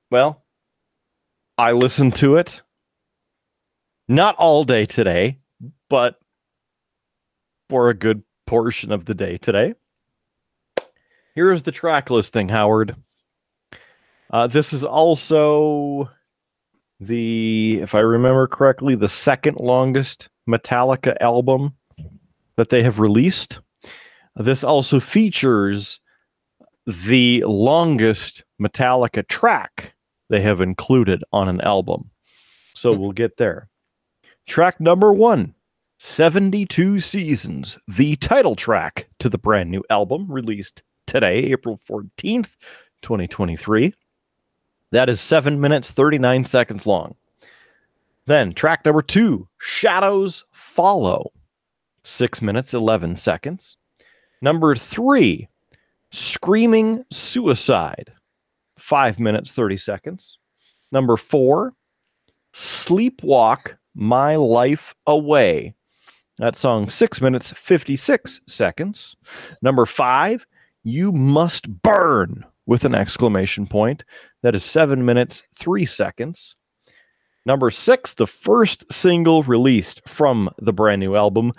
well, 0.10 0.45
I 1.58 1.72
listened 1.72 2.16
to 2.18 2.36
it 2.36 2.62
not 4.08 4.36
all 4.36 4.64
day 4.64 4.86
today, 4.86 5.40
but 5.90 6.20
for 7.70 7.90
a 7.90 7.94
good 7.94 8.24
portion 8.46 8.92
of 8.92 9.06
the 9.06 9.16
day 9.16 9.38
today. 9.38 9.74
Here 11.34 11.52
is 11.52 11.64
the 11.64 11.72
track 11.72 12.10
listing, 12.10 12.50
Howard. 12.50 12.96
Uh, 14.30 14.48
this 14.48 14.74
is 14.74 14.84
also 14.84 16.10
the, 17.00 17.80
if 17.82 17.96
I 17.96 18.00
remember 18.00 18.48
correctly, 18.48 18.96
the 18.96 19.10
second 19.10 19.58
longest 19.58 20.30
Metallica 20.48 21.16
album 21.22 21.76
that 22.58 22.70
they 22.70 22.84
have 22.84 23.00
released. 23.00 23.60
This 24.36 24.64
also 24.64 25.00
features 25.00 26.00
the 26.86 27.44
longest 27.46 28.44
Metallica 28.62 29.28
track 29.28 29.95
they 30.30 30.42
have 30.42 30.62
included 30.62 31.24
on 31.32 31.50
an 31.50 31.62
album. 31.62 32.10
So 32.76 32.94
hmm. 32.94 33.02
we'll 33.02 33.12
get 33.12 33.38
there. 33.38 33.70
Track 34.46 34.80
number 34.80 35.12
one 35.12 35.56
72 35.98 37.00
Seasons, 37.00 37.80
the 37.88 38.16
title 38.18 38.56
track 38.56 39.08
to 39.20 39.30
the 39.30 39.38
brand 39.38 39.72
new 39.72 39.84
album 39.90 40.30
released 40.30 40.84
today, 41.08 41.38
April 41.52 41.80
14th, 41.90 42.56
2023. 43.02 43.94
That 44.92 45.10
is 45.10 45.22
seven 45.22 45.60
minutes, 45.60 45.92
39 45.92 46.46
seconds 46.46 46.86
long. 46.86 47.16
Then 48.26 48.54
track 48.54 48.84
number 48.86 49.02
two 49.02 49.48
Shadows 49.58 50.46
Follow, 50.52 51.32
six 52.04 52.42
minutes, 52.42 52.74
11 52.74 53.18
seconds. 53.18 53.78
Number 54.42 54.76
three, 54.76 55.48
Screaming 56.12 57.04
Suicide, 57.12 58.14
five 58.86 59.20
minutes, 59.20 59.52
30 59.52 59.78
seconds. 59.78 60.38
Number 60.92 61.18
four, 61.18 61.74
Sleepwalk 62.54 63.78
My 63.96 64.36
Life 64.36 64.94
Away. 65.08 65.74
That 66.38 66.56
song, 66.56 66.92
six 66.92 67.20
minutes, 67.20 67.52
56 67.52 68.42
seconds. 68.48 69.16
Number 69.64 69.88
five, 69.88 70.46
You 70.84 71.12
Must 71.12 71.68
Burn 71.82 72.46
with 72.68 72.86
an 72.86 72.94
exclamation 72.94 73.66
point. 73.66 74.04
That 74.44 74.54
is 74.54 74.64
seven 74.64 75.04
minutes, 75.04 75.42
three 75.56 75.86
seconds. 75.86 76.56
Number 77.44 77.72
six, 77.72 78.14
the 78.14 78.28
first 78.28 78.92
single 78.92 79.42
released 79.44 80.08
from 80.08 80.50
the 80.60 80.74
brand 80.74 81.00
new 81.00 81.16
album, 81.16 81.54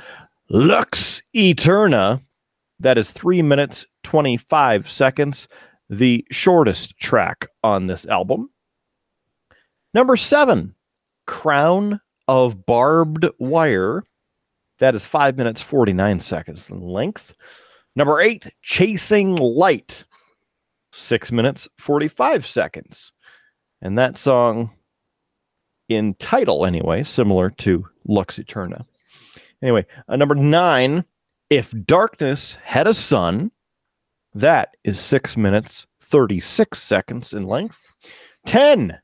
Lux 0.48 1.22
Eterna. 1.34 2.20
That 2.78 2.98
is 2.98 3.10
three 3.10 3.42
minutes, 3.42 3.84
25 4.04 4.88
seconds, 4.88 5.48
the 5.88 6.26
shortest 6.30 6.96
track 6.98 7.48
on 7.62 7.86
this 7.86 8.06
album. 8.06 8.50
Number 9.94 10.16
seven, 10.16 10.74
Crown 11.26 12.00
of 12.28 12.66
Barbed 12.66 13.26
Wire. 13.38 14.04
That 14.78 14.94
is 14.94 15.04
five 15.04 15.36
minutes, 15.36 15.62
49 15.62 16.20
seconds 16.20 16.68
in 16.68 16.80
length. 16.80 17.34
Number 17.94 18.20
eight, 18.20 18.50
Chasing 18.62 19.36
Light. 19.36 20.04
Six 20.92 21.32
minutes, 21.32 21.68
45 21.78 22.46
seconds. 22.46 23.12
And 23.80 23.98
that 23.98 24.18
song, 24.18 24.70
in 25.88 26.14
title 26.14 26.66
anyway, 26.66 27.04
similar 27.04 27.50
to 27.50 27.86
Lux 28.06 28.38
Eterna. 28.38 28.86
Anyway, 29.62 29.86
uh, 30.08 30.16
number 30.16 30.34
nine, 30.34 31.04
If 31.48 31.72
Darkness 31.86 32.56
Had 32.62 32.86
a 32.86 32.94
Son. 32.94 33.50
That 34.36 34.76
is 34.84 35.00
six 35.00 35.34
minutes, 35.34 35.86
36 36.02 36.78
seconds 36.78 37.32
in 37.32 37.46
length. 37.46 37.80
10, 38.44 39.00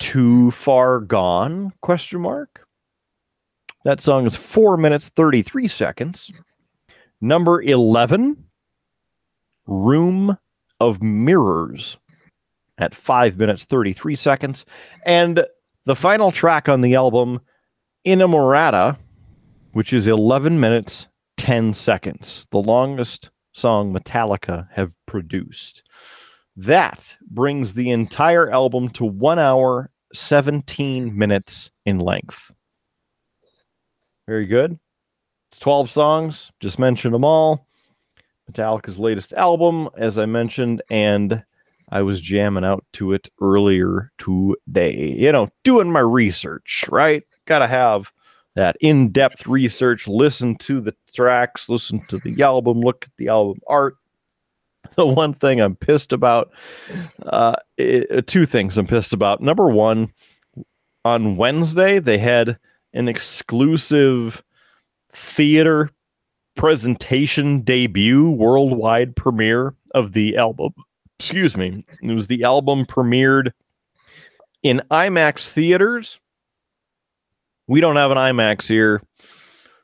Too 0.00 0.50
Far 0.50 0.98
Gone, 0.98 1.70
question 1.82 2.22
mark. 2.22 2.66
That 3.84 4.00
song 4.00 4.26
is 4.26 4.34
four 4.34 4.76
minutes, 4.76 5.08
33 5.10 5.68
seconds. 5.68 6.32
Number 7.20 7.62
11, 7.62 8.42
Room 9.68 10.36
of 10.80 11.00
Mirrors 11.00 11.96
at 12.76 12.96
five 12.96 13.38
minutes, 13.38 13.66
33 13.66 14.16
seconds. 14.16 14.66
And 15.06 15.46
the 15.84 15.94
final 15.94 16.32
track 16.32 16.68
on 16.68 16.80
the 16.80 16.96
album, 16.96 17.40
Inamorata, 18.04 18.98
which 19.74 19.92
is 19.92 20.08
11 20.08 20.58
minutes, 20.58 21.06
10 21.36 21.72
seconds, 21.72 22.48
the 22.50 22.58
longest 22.58 23.30
song 23.58 23.92
Metallica 23.92 24.68
have 24.72 24.96
produced. 25.06 25.82
That 26.56 27.16
brings 27.30 27.74
the 27.74 27.90
entire 27.90 28.50
album 28.50 28.88
to 28.90 29.04
one 29.04 29.38
hour, 29.38 29.90
17 30.14 31.16
minutes 31.16 31.70
in 31.84 31.98
length. 31.98 32.52
Very 34.26 34.46
good. 34.46 34.78
It's 35.50 35.58
12 35.58 35.90
songs, 35.90 36.50
just 36.60 36.78
mentioned 36.78 37.14
them 37.14 37.24
all. 37.24 37.66
Metallica's 38.50 38.98
latest 38.98 39.32
album, 39.34 39.88
as 39.96 40.18
I 40.18 40.26
mentioned, 40.26 40.82
and 40.90 41.44
I 41.90 42.02
was 42.02 42.20
jamming 42.20 42.64
out 42.64 42.84
to 42.94 43.12
it 43.12 43.28
earlier 43.40 44.12
today. 44.18 45.14
You 45.18 45.32
know, 45.32 45.48
doing 45.64 45.90
my 45.90 46.00
research, 46.00 46.84
right? 46.90 47.22
Got 47.46 47.60
to 47.60 47.66
have 47.66 48.12
that 48.58 48.76
in 48.80 49.10
depth 49.12 49.46
research, 49.46 50.08
listen 50.08 50.56
to 50.56 50.80
the 50.80 50.92
tracks, 51.14 51.68
listen 51.68 52.04
to 52.08 52.18
the 52.18 52.42
album, 52.42 52.80
look 52.80 53.04
at 53.04 53.16
the 53.16 53.28
album 53.28 53.60
art. 53.68 53.96
The 54.96 55.06
one 55.06 55.34
thing 55.34 55.60
I'm 55.60 55.76
pissed 55.76 56.12
about, 56.14 56.50
uh, 57.26 57.54
i- 57.78 58.22
two 58.26 58.46
things 58.46 58.76
I'm 58.78 58.86
pissed 58.86 59.12
about. 59.12 59.40
Number 59.42 59.68
one, 59.68 60.12
on 61.04 61.36
Wednesday, 61.36 61.98
they 61.98 62.16
had 62.18 62.58
an 62.94 63.06
exclusive 63.06 64.42
theater 65.12 65.90
presentation 66.56 67.60
debut 67.60 68.30
worldwide 68.30 69.14
premiere 69.14 69.74
of 69.94 70.12
the 70.14 70.36
album. 70.38 70.72
Excuse 71.20 71.56
me. 71.56 71.84
It 72.02 72.12
was 72.14 72.26
the 72.28 72.42
album 72.44 72.84
premiered 72.86 73.50
in 74.62 74.80
IMAX 74.90 75.48
theaters. 75.50 76.18
We 77.68 77.80
don't 77.80 77.96
have 77.96 78.10
an 78.10 78.16
IMAX 78.16 78.66
here. 78.66 79.02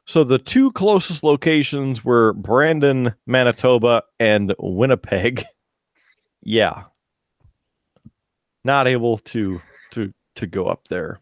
So 0.07 0.25
the 0.25 0.39
two 0.39 0.73
closest 0.73 1.23
locations 1.23 2.05
were 2.05 2.33
Brandon, 2.33 3.15
Manitoba, 3.27 4.03
and 4.19 4.55
Winnipeg. 4.59 5.45
Yeah. 6.47 6.83
Not 8.65 8.87
able 8.87 9.17
to 9.17 9.63
to 9.93 10.13
to 10.35 10.47
go 10.47 10.67
up 10.67 10.89
there. 10.89 11.21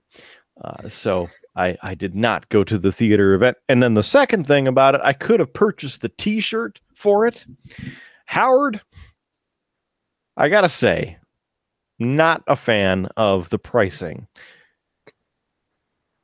Uh, 0.61 0.89
so 0.89 1.29
I, 1.55 1.77
I 1.81 1.95
did 1.95 2.17
not 2.17 2.49
go 2.49 2.65
to 2.65 2.77
the 2.77 2.91
theater 2.91 3.35
event. 3.35 3.57
And 3.69 3.83
then 3.83 3.95
the 3.95 4.03
second 4.03 4.49
thing 4.49 4.67
about 4.67 4.97
it, 4.97 5.01
I 5.05 5.13
could 5.13 5.39
have 5.39 5.53
purchased 5.53 6.01
the 6.01 6.09
t 6.09 6.41
shirt 6.41 6.81
for 6.97 7.27
it. 7.27 7.47
Howard, 8.27 8.81
I 10.37 10.49
got 10.49 10.63
to 10.63 10.69
say, 10.69 11.19
not 11.99 12.43
a 12.47 12.57
fan 12.57 13.09
of 13.17 13.49
the 13.51 13.59
pricing. 13.59 14.27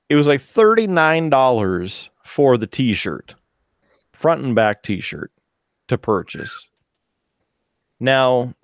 It 0.08 0.16
was 0.16 0.26
like 0.26 0.40
$39 0.40 2.08
for 2.24 2.56
the 2.56 2.66
t 2.66 2.94
shirt, 2.94 3.34
front 4.12 4.42
and 4.42 4.54
back 4.54 4.82
t 4.82 5.00
shirt 5.00 5.32
to 5.88 5.98
purchase. 5.98 6.68
Now, 8.00 8.54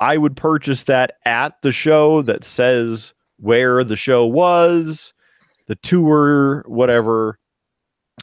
I 0.00 0.16
would 0.16 0.36
purchase 0.36 0.84
that 0.84 1.14
at 1.24 1.60
the 1.62 1.72
show 1.72 2.22
that 2.22 2.44
says 2.44 3.14
where 3.38 3.84
the 3.84 3.96
show 3.96 4.26
was 4.26 5.12
the 5.66 5.76
tour, 5.76 6.64
whatever. 6.66 7.38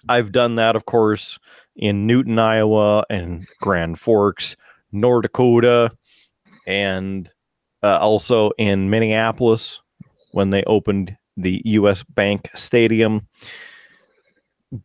I've 0.08 0.32
done 0.32 0.56
that, 0.56 0.76
of 0.76 0.86
course, 0.86 1.40
in 1.76 2.06
Newton, 2.06 2.38
Iowa, 2.38 3.06
and 3.10 3.48
Grand 3.62 4.00
Forks, 4.00 4.56
North 4.92 5.24
Dakota, 5.24 5.92
and 6.68 7.30
uh, 7.82 7.98
also 7.98 8.52
in 8.58 8.90
Minneapolis 8.90 9.80
when 10.32 10.50
they 10.50 10.64
opened 10.66 11.18
the 11.42 11.62
U.S. 11.66 12.04
Bank 12.04 12.50
Stadium. 12.56 13.28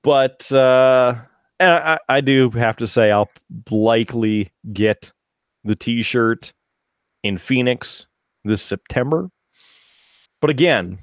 But 0.02 0.50
uh, 0.52 1.14
I, 1.60 1.98
I 2.08 2.20
do 2.20 2.50
have 2.50 2.76
to 2.76 2.88
say, 2.88 3.10
I'll 3.10 3.30
likely 3.70 4.50
get 4.72 5.12
the 5.64 5.76
T-shirt 5.76 6.52
in 7.22 7.38
Phoenix 7.38 8.06
this 8.44 8.62
September. 8.62 9.30
But 10.40 10.50
again, 10.50 10.98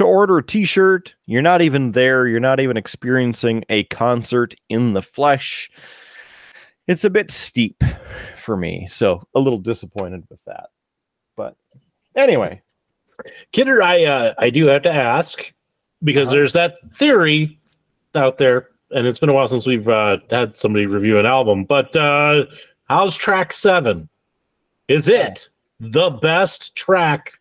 to 0.00 0.04
order 0.04 0.38
a 0.38 0.42
t-shirt 0.42 1.14
you're 1.26 1.42
not 1.42 1.60
even 1.60 1.92
there 1.92 2.26
you're 2.26 2.40
not 2.40 2.58
even 2.58 2.78
experiencing 2.78 3.62
a 3.68 3.84
concert 3.84 4.54
in 4.70 4.94
the 4.94 5.02
flesh 5.02 5.70
it's 6.88 7.04
a 7.04 7.10
bit 7.10 7.30
steep 7.30 7.84
for 8.38 8.56
me 8.56 8.86
so 8.88 9.22
a 9.34 9.40
little 9.40 9.58
disappointed 9.58 10.24
with 10.30 10.40
that 10.46 10.70
but 11.36 11.54
anyway 12.16 12.62
Kidder, 13.52 13.82
I 13.82 14.04
uh, 14.04 14.34
I 14.38 14.50
do 14.50 14.66
have 14.66 14.82
to 14.82 14.92
ask 14.92 15.52
because 16.02 16.28
Uh-huh. 16.28 16.36
there's 16.36 16.52
that 16.54 16.74
theory 16.94 17.58
out 18.14 18.38
there, 18.38 18.68
and 18.90 19.06
it's 19.06 19.18
been 19.18 19.28
a 19.28 19.32
while 19.32 19.48
since 19.48 19.66
we've 19.66 19.88
uh, 19.88 20.18
had 20.30 20.56
somebody 20.56 20.86
review 20.86 21.18
an 21.18 21.26
album. 21.26 21.64
But 21.64 21.94
uh, 21.96 22.46
how's 22.88 23.16
track 23.16 23.52
seven? 23.52 24.08
Is 24.88 25.08
it 25.08 25.48
the 25.78 26.10
best 26.10 26.74
track 26.74 27.32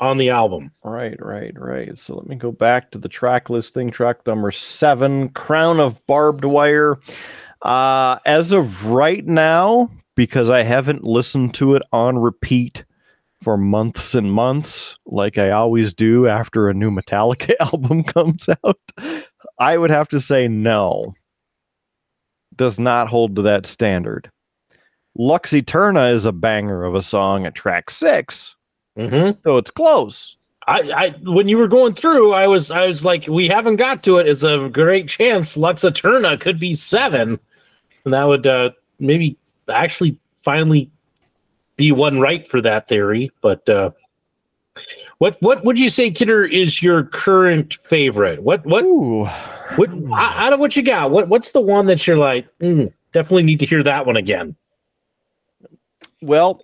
on 0.00 0.16
the 0.18 0.30
album? 0.30 0.72
right 0.82 1.16
right 1.24 1.52
right 1.56 1.96
so 1.96 2.16
let 2.16 2.26
me 2.26 2.34
go 2.34 2.50
back 2.50 2.90
to 2.90 2.98
the 2.98 3.08
track 3.08 3.48
listing 3.48 3.88
track 3.88 4.26
number 4.26 4.50
seven 4.50 5.28
crown 5.28 5.78
of 5.78 6.04
barbed 6.08 6.44
wire 6.44 6.98
uh 7.62 8.18
as 8.26 8.50
of 8.50 8.84
right 8.86 9.24
now 9.26 9.88
because 10.16 10.50
i 10.50 10.60
haven't 10.64 11.04
listened 11.04 11.54
to 11.54 11.76
it 11.76 11.82
on 11.92 12.18
repeat 12.18 12.84
for 13.42 13.56
months 13.56 14.14
and 14.14 14.32
months, 14.32 14.96
like 15.06 15.36
I 15.38 15.50
always 15.50 15.92
do 15.92 16.28
after 16.28 16.68
a 16.68 16.74
new 16.74 16.90
Metallica 16.90 17.54
album 17.60 18.04
comes 18.04 18.48
out, 18.64 18.80
I 19.58 19.76
would 19.76 19.90
have 19.90 20.08
to 20.08 20.20
say 20.20 20.48
no. 20.48 21.14
Does 22.56 22.78
not 22.78 23.08
hold 23.08 23.36
to 23.36 23.42
that 23.42 23.66
standard. 23.66 24.30
Lux 25.16 25.52
Eterna 25.52 26.06
is 26.06 26.24
a 26.24 26.32
banger 26.32 26.84
of 26.84 26.94
a 26.94 27.02
song 27.02 27.46
at 27.46 27.54
track 27.54 27.90
six, 27.90 28.56
Mm-hmm. 28.98 29.40
so 29.42 29.56
it's 29.56 29.70
close. 29.70 30.36
I, 30.68 30.92
I 30.94 31.08
when 31.22 31.48
you 31.48 31.56
were 31.56 31.66
going 31.66 31.94
through, 31.94 32.34
I 32.34 32.46
was 32.46 32.70
I 32.70 32.86
was 32.86 33.04
like, 33.04 33.26
we 33.26 33.48
haven't 33.48 33.76
got 33.76 34.02
to 34.04 34.18
it. 34.18 34.28
It's 34.28 34.42
a 34.42 34.68
great 34.70 35.08
chance 35.08 35.56
Lux 35.56 35.82
Eterna 35.82 36.36
could 36.36 36.60
be 36.60 36.74
seven, 36.74 37.40
and 38.04 38.12
that 38.14 38.24
would 38.24 38.46
uh, 38.46 38.70
maybe 39.00 39.36
actually 39.68 40.16
finally 40.42 40.90
be 41.76 41.92
one 41.92 42.20
right 42.20 42.46
for 42.46 42.60
that 42.60 42.88
theory. 42.88 43.30
But 43.40 43.68
uh, 43.68 43.90
what 45.18 45.36
what 45.40 45.64
would 45.64 45.78
you 45.78 45.88
say, 45.88 46.10
Kidder, 46.10 46.44
is 46.44 46.82
your 46.82 47.04
current 47.04 47.74
favorite? 47.74 48.42
What 48.42 48.64
what 48.66 48.84
Ooh. 48.84 49.26
what 49.76 49.90
out 50.12 50.52
of 50.52 50.60
what 50.60 50.76
you 50.76 50.82
got? 50.82 51.10
What 51.10 51.28
what's 51.28 51.52
the 51.52 51.60
one 51.60 51.86
that 51.86 52.06
you're 52.06 52.16
like, 52.16 52.46
mm, 52.58 52.92
definitely 53.12 53.44
need 53.44 53.60
to 53.60 53.66
hear 53.66 53.82
that 53.82 54.06
one 54.06 54.16
again? 54.16 54.56
Well, 56.20 56.60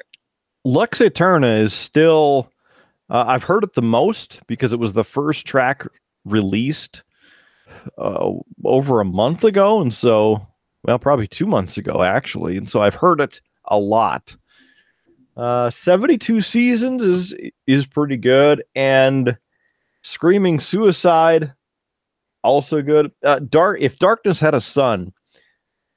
Lux 0.65 1.01
Eterna 1.01 1.47
is 1.47 1.73
still. 1.73 2.51
Uh, 3.11 3.25
I've 3.27 3.45
heard 3.45 3.65
it 3.65 3.73
the 3.73 3.81
most 3.81 4.41
because 4.47 4.75
it 4.75 4.79
was 4.79 4.93
the 4.93 5.05
first 5.05 5.47
track 5.47 5.87
released 6.27 7.03
uh, 7.97 8.33
over 8.65 9.01
a 9.01 9.05
month 9.05 9.45
ago, 9.45 9.81
and 9.81 9.93
so 9.95 10.47
well, 10.83 10.99
probably 10.99 11.27
two 11.27 11.47
months 11.47 11.79
ago 11.79 12.03
actually, 12.03 12.57
and 12.57 12.69
so 12.69 12.83
I've 12.83 12.95
heard 12.95 13.21
it 13.21 13.41
a 13.67 13.79
lot. 13.79 14.37
Uh, 15.39 15.71
Seventy-two 15.71 16.41
seasons 16.41 17.05
is 17.05 17.35
is 17.69 17.87
pretty 17.87 18.17
good, 18.17 18.65
and 18.75 19.39
Screaming 20.03 20.59
Suicide 20.59 21.53
also 22.43 22.83
good. 22.83 23.13
Uh, 23.23 23.39
dark 23.39 23.79
if 23.81 23.99
Darkness 23.99 24.41
had 24.41 24.55
a 24.55 24.61
Son 24.61 25.13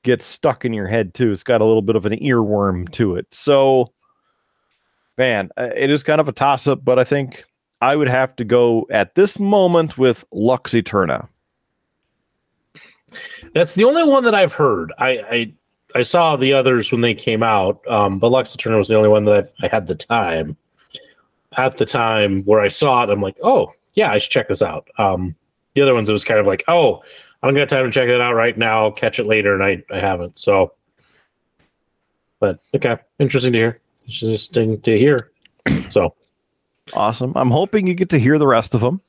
gets 0.03 0.25
stuck 0.25 0.63
in 0.63 0.73
your 0.73 0.87
head 0.87 1.13
too. 1.13 1.31
It's 1.31 1.43
got 1.43 1.61
a 1.61 1.65
little 1.65 1.81
bit 1.81 1.95
of 1.95 2.05
an 2.05 2.13
earworm 2.19 2.91
to 2.91 3.15
it. 3.15 3.27
So, 3.31 3.93
man, 5.17 5.49
uh, 5.57 5.69
it 5.75 5.89
is 5.89 6.03
kind 6.03 6.21
of 6.21 6.27
a 6.29 6.33
toss 6.33 6.67
up, 6.67 6.85
but 6.85 6.99
I 6.99 7.03
think 7.03 7.43
I 7.81 7.95
would 7.95 8.09
have 8.09 8.35
to 8.35 8.43
go 8.43 8.87
at 8.91 9.15
this 9.15 9.39
moment 9.39 9.97
with 9.97 10.23
Lux 10.31 10.73
Eterna. 10.73 11.27
That's 13.53 13.73
the 13.75 13.85
only 13.85 14.03
one 14.03 14.23
that 14.23 14.35
I've 14.35 14.53
heard. 14.53 14.93
I 14.99 15.09
I, 15.09 15.53
I 15.95 16.03
saw 16.03 16.35
the 16.35 16.53
others 16.53 16.91
when 16.91 17.01
they 17.01 17.13
came 17.13 17.43
out, 17.43 17.85
um, 17.87 18.19
but 18.19 18.29
Lux 18.29 18.53
Eterna 18.53 18.77
was 18.77 18.87
the 18.87 18.95
only 18.95 19.09
one 19.09 19.25
that 19.25 19.35
I've, 19.35 19.51
I 19.61 19.67
had 19.67 19.87
the 19.87 19.95
time. 19.95 20.57
At 21.57 21.77
the 21.77 21.85
time 21.85 22.43
where 22.43 22.61
I 22.61 22.69
saw 22.69 23.03
it, 23.03 23.09
I'm 23.09 23.21
like, 23.21 23.37
oh 23.43 23.73
yeah, 23.93 24.11
I 24.11 24.17
should 24.17 24.31
check 24.31 24.47
this 24.47 24.61
out. 24.61 24.87
Um, 24.97 25.35
the 25.73 25.81
other 25.81 25.93
ones, 25.93 26.07
it 26.07 26.13
was 26.13 26.23
kind 26.23 26.39
of 26.39 26.47
like, 26.47 26.63
oh, 26.67 27.03
I 27.43 27.47
don't 27.47 27.55
got 27.55 27.67
time 27.67 27.85
to 27.85 27.91
check 27.91 28.07
it 28.07 28.21
out 28.21 28.33
right 28.33 28.57
now. 28.57 28.85
I'll 28.85 28.91
catch 28.91 29.19
it 29.19 29.25
later, 29.25 29.53
and 29.53 29.63
I 29.63 29.83
I 29.93 29.99
haven't. 29.99 30.37
So, 30.37 30.73
but 32.39 32.59
okay, 32.73 32.97
interesting 33.19 33.53
to 33.53 33.59
hear. 33.59 33.79
Interesting 34.07 34.79
to 34.81 34.97
hear. 34.97 35.31
So 35.89 36.15
Awesome. 36.93 37.33
I'm 37.35 37.51
hoping 37.51 37.87
you 37.87 37.93
get 37.93 38.09
to 38.09 38.19
hear 38.19 38.37
the 38.37 38.47
rest 38.47 38.75
of 38.75 38.81
them. 38.81 39.01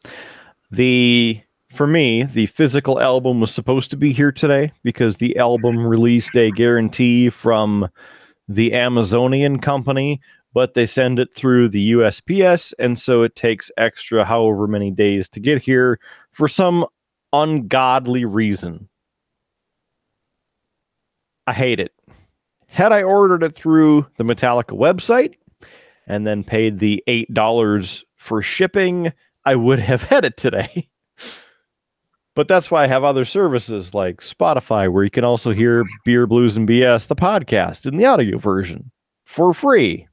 The 0.71 1.41
for 1.73 1.87
me, 1.87 2.23
the 2.23 2.47
physical 2.47 3.01
album 3.01 3.41
was 3.41 3.53
supposed 3.53 3.91
to 3.91 3.97
be 3.97 4.13
here 4.13 4.33
today 4.33 4.73
because 4.83 5.17
the 5.17 5.37
album 5.39 5.77
mm-hmm. 5.77 5.87
released 5.87 6.37
a 6.37 6.51
guarantee 6.51 7.31
from 7.31 7.89
the 8.47 8.75
Amazonian 8.75 9.59
company, 9.59 10.21
but 10.53 10.75
they 10.75 10.85
send 10.85 11.19
it 11.19 11.35
through 11.35 11.69
the 11.69 11.93
USPS, 11.93 12.75
and 12.79 13.01
so 13.01 13.23
it 13.23 13.35
takes 13.35 13.71
extra 13.77 14.25
however 14.25 14.67
many 14.67 14.91
days 14.91 15.29
to 15.31 15.41
get 15.41 15.63
here 15.63 15.99
for 16.33 16.47
some 16.47 16.85
ungodly 17.33 18.25
reason. 18.27 18.89
I 21.47 21.55
hate 21.55 21.81
it. 21.81 21.93
Had 22.67 22.93
I 22.93 23.03
ordered 23.03 23.43
it 23.43 23.55
through 23.55 24.07
the 24.17 24.25
Metallica 24.25 24.77
website 24.77 25.35
and 26.07 26.27
then 26.27 26.45
paid 26.45 26.79
the 26.79 27.03
$8 27.09 28.05
for 28.17 28.43
shipping, 28.43 29.13
I 29.45 29.57
would 29.57 29.79
have 29.79 30.03
had 30.05 30.25
it 30.25 30.37
today. 30.37 30.89
But 32.35 32.49
that's 32.49 32.71
why 32.71 32.85
I 32.85 32.87
have 32.87 33.05
other 33.05 33.25
services 33.25 33.95
like 33.95 34.21
Spotify, 34.21 34.91
where 34.91 35.05
you 35.05 35.11
can 35.11 35.25
also 35.25 35.53
hear 35.53 35.85
Beer, 36.05 36.27
Blues, 36.27 36.57
and 36.57 36.69
BS, 36.69 37.07
the 37.07 37.17
podcast, 37.17 37.87
in 37.87 37.97
the 37.97 38.07
audio 38.07 38.39
version 38.39 38.91
for 39.25 39.53
free. 39.53 40.09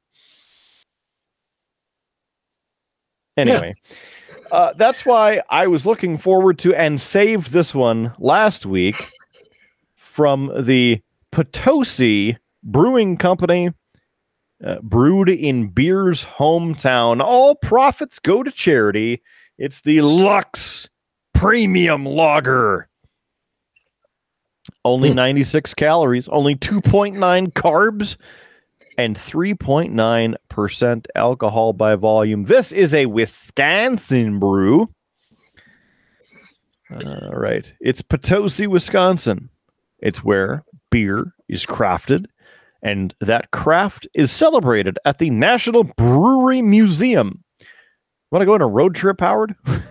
Anyway, 3.37 3.73
uh, 4.51 4.73
that's 4.73 5.05
why 5.05 5.41
I 5.49 5.67
was 5.67 5.85
looking 5.85 6.17
forward 6.17 6.59
to 6.59 6.75
and 6.75 6.99
saved 6.99 7.51
this 7.51 7.73
one 7.73 8.13
last 8.19 8.65
week 8.65 8.95
from 9.95 10.51
the 10.65 11.01
Potosi 11.31 12.37
Brewing 12.63 13.15
Company, 13.15 13.71
uh, 14.65 14.79
brewed 14.81 15.29
in 15.29 15.69
beer's 15.69 16.25
hometown. 16.25 17.21
All 17.21 17.55
profits 17.55 18.19
go 18.19 18.43
to 18.43 18.51
charity. 18.51 19.21
It's 19.57 19.79
the 19.79 20.01
Lux 20.01 20.89
Premium 21.39 22.05
Lager. 22.05 22.89
Only 24.83 25.09
Hmm. 25.11 25.15
96 25.15 25.73
calories, 25.73 26.27
only 26.27 26.53
2.9 26.55 27.47
carbs, 27.53 28.17
and 28.97 29.15
3.9% 29.17 31.07
alcohol 31.15 31.71
by 31.71 31.95
volume. 31.95 32.43
This 32.43 32.73
is 32.73 32.93
a 32.93 33.05
Wisconsin 33.05 34.37
brew. 34.37 34.89
All 36.91 37.31
right. 37.31 37.71
It's 37.79 38.01
Potosi, 38.01 38.67
Wisconsin. 38.67 39.49
It's 39.99 40.21
where 40.21 40.65
beer 40.91 41.33
is 41.47 41.65
crafted, 41.65 42.25
and 42.83 43.13
that 43.21 43.51
craft 43.51 44.09
is 44.13 44.29
celebrated 44.29 44.99
at 45.05 45.19
the 45.19 45.29
National 45.29 45.85
Brewery 45.85 46.61
Museum. 46.61 47.45
Want 48.29 48.41
to 48.41 48.45
go 48.45 48.55
on 48.55 48.61
a 48.61 48.67
road 48.67 48.93
trip, 48.93 49.21
Howard? 49.21 49.55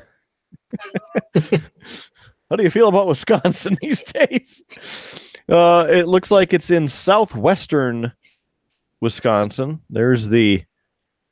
How 2.51 2.57
do 2.57 2.62
you 2.62 2.71
feel 2.71 2.89
about 2.89 3.09
Wisconsin 3.09 3.77
these 3.83 4.03
days? 4.05 4.64
Uh, 5.49 5.87
it 5.89 6.09
looks 6.09 6.31
like 6.31 6.53
it's 6.53 6.71
in 6.71 6.89
southwestern 6.89 8.12
Wisconsin. 9.01 9.81
There's 9.91 10.29
the 10.29 10.64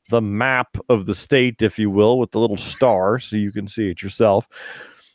the 0.09 0.22
map 0.22 0.76
of 0.89 1.07
the 1.07 1.14
state, 1.14 1.62
if 1.62 1.78
you 1.80 1.91
will, 1.91 2.18
with 2.18 2.30
the 2.30 2.39
little 2.39 2.57
star, 2.57 3.18
so 3.18 3.34
you 3.34 3.51
can 3.51 3.66
see 3.66 3.91
it 3.91 4.03
yourself. 4.03 4.47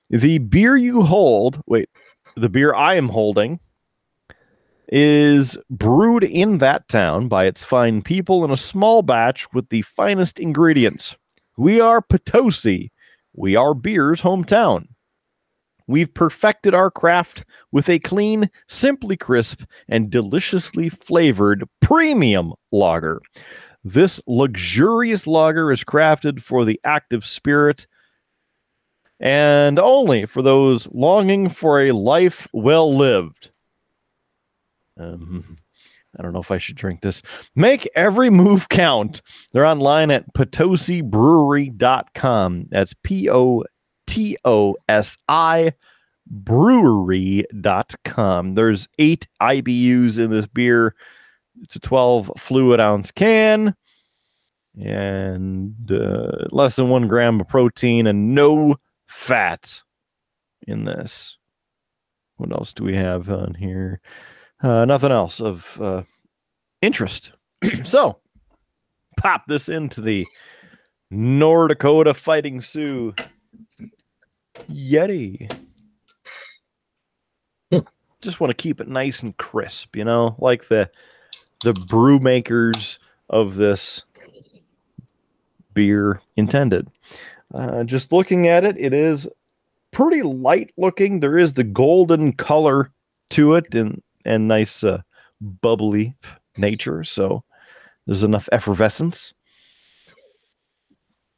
The 0.09 0.39
beer 0.39 0.75
you 0.75 1.03
hold, 1.03 1.61
wait, 1.65 1.89
the 2.35 2.49
beer 2.49 2.73
I 2.73 2.95
am 2.95 3.07
holding 3.07 3.61
is 4.89 5.57
brewed 5.69 6.25
in 6.25 6.57
that 6.57 6.89
town 6.89 7.29
by 7.29 7.45
its 7.45 7.63
fine 7.63 8.01
people 8.01 8.43
in 8.43 8.51
a 8.51 8.57
small 8.57 9.01
batch 9.01 9.47
with 9.53 9.69
the 9.69 9.81
finest 9.83 10.37
ingredients. 10.39 11.15
We 11.57 11.79
are 11.79 12.01
Potosi. 12.01 12.91
We 13.33 13.55
are 13.55 13.73
beer's 13.73 14.21
hometown. 14.21 14.87
We've 15.87 16.13
perfected 16.13 16.73
our 16.73 16.91
craft 16.91 17.45
with 17.71 17.89
a 17.89 17.99
clean, 17.99 18.49
simply 18.67 19.17
crisp, 19.17 19.63
and 19.89 20.09
deliciously 20.09 20.89
flavored 20.89 21.67
premium 21.81 22.53
lager. 22.71 23.21
This 23.83 24.19
luxurious 24.27 25.25
lager 25.25 25.71
is 25.71 25.83
crafted 25.83 26.41
for 26.41 26.65
the 26.65 26.79
active 26.83 27.25
spirit 27.25 27.87
and 29.19 29.77
only 29.77 30.25
for 30.25 30.41
those 30.41 30.87
longing 30.91 31.49
for 31.49 31.81
a 31.81 31.91
life 31.91 32.47
well 32.53 32.95
lived. 32.95 33.51
Um, 34.97 35.57
I 36.17 36.23
don't 36.23 36.33
know 36.33 36.41
if 36.41 36.51
I 36.51 36.57
should 36.57 36.75
drink 36.75 36.99
this. 37.01 37.21
Make 37.55 37.89
every 37.95 38.29
move 38.29 38.67
count. 38.69 39.21
They're 39.53 39.65
online 39.65 40.11
at 40.11 40.33
potosibrewery.com. 40.33 42.65
That's 42.69 42.93
P 43.03 43.29
O 43.29 43.63
T 44.07 44.37
O 44.43 44.75
S 44.89 45.15
I 45.27 45.73
brewery.com. 46.27 47.45
There's 48.55 48.89
eight 48.99 49.27
IBUs 49.41 50.19
in 50.19 50.31
this 50.31 50.47
beer. 50.47 50.95
It's 51.61 51.75
a 51.75 51.79
12 51.79 52.31
fluid 52.37 52.79
ounce 52.79 53.11
can 53.11 53.75
and 54.79 55.91
uh, 55.91 56.47
less 56.51 56.77
than 56.77 56.89
one 56.89 57.07
gram 57.07 57.41
of 57.41 57.47
protein 57.47 58.07
and 58.07 58.33
no 58.33 58.77
fat 59.07 59.81
in 60.65 60.85
this. 60.85 61.37
What 62.37 62.51
else 62.51 62.73
do 62.73 62.83
we 62.83 62.95
have 62.95 63.29
on 63.29 63.53
here? 63.55 63.99
Uh, 64.61 64.85
nothing 64.85 65.11
else 65.11 65.41
of 65.41 65.81
uh, 65.81 66.03
interest. 66.81 67.31
so, 67.83 68.19
pop 69.17 69.45
this 69.47 69.69
into 69.69 70.01
the 70.01 70.25
North 71.09 71.69
Dakota 71.69 72.13
Fighting 72.13 72.61
Sioux 72.61 73.13
Yeti. 74.69 75.51
Just 78.21 78.39
want 78.39 78.51
to 78.51 78.55
keep 78.55 78.79
it 78.79 78.87
nice 78.87 79.23
and 79.23 79.35
crisp, 79.37 79.95
you 79.95 80.05
know, 80.05 80.35
like 80.37 80.67
the 80.67 80.89
the 81.63 81.73
brew 81.73 82.19
makers 82.19 82.99
of 83.29 83.55
this 83.55 84.03
beer 85.73 86.21
intended. 86.35 86.87
Uh, 87.53 87.83
just 87.83 88.11
looking 88.11 88.47
at 88.47 88.63
it, 88.63 88.75
it 88.79 88.93
is 88.93 89.27
pretty 89.91 90.21
light 90.21 90.71
looking. 90.77 91.19
There 91.19 91.37
is 91.37 91.53
the 91.53 91.63
golden 91.63 92.33
color 92.33 92.91
to 93.31 93.55
it, 93.55 93.75
and 93.75 94.01
and 94.25 94.47
nice 94.47 94.83
uh, 94.83 95.01
bubbly 95.39 96.15
nature, 96.57 97.03
so 97.03 97.43
there's 98.05 98.23
enough 98.23 98.49
effervescence. 98.51 99.33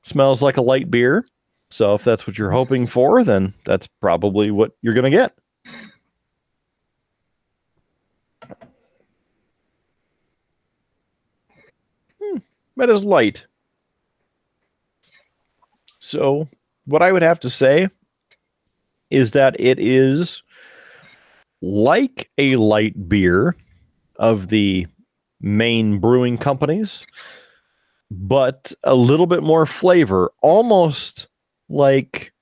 Smells 0.04 0.42
like 0.42 0.58
a 0.58 0.62
light 0.62 0.92
beer. 0.92 1.26
So 1.70 1.96
if 1.96 2.04
that's 2.04 2.28
what 2.28 2.38
you're 2.38 2.52
hoping 2.52 2.86
for, 2.86 3.24
then 3.24 3.54
that's 3.66 3.88
probably 3.88 4.52
what 4.52 4.74
you're 4.82 4.94
going 4.94 5.12
to 5.12 5.18
get. 5.18 5.36
Hmm, 12.22 12.38
that 12.78 12.90
is 12.90 13.04
light. 13.04 13.46
So, 16.00 16.50
what 16.86 17.02
I 17.02 17.12
would 17.12 17.22
have 17.22 17.40
to 17.40 17.50
say 17.50 17.88
is 19.10 19.32
that 19.32 19.60
it 19.60 19.80
is 19.80 20.44
like 21.64 22.30
a 22.38 22.58
light 22.58 23.08
beer 23.08 23.56
of 24.18 24.50
the 24.50 24.86
main 25.40 25.98
brewing 25.98 26.38
companies, 26.38 27.06
but 28.12 28.74
a 28.84 28.94
little 28.94 29.28
bit 29.28 29.42
more 29.42 29.66
flavor, 29.66 30.34
almost 30.42 31.28
like 31.70 32.34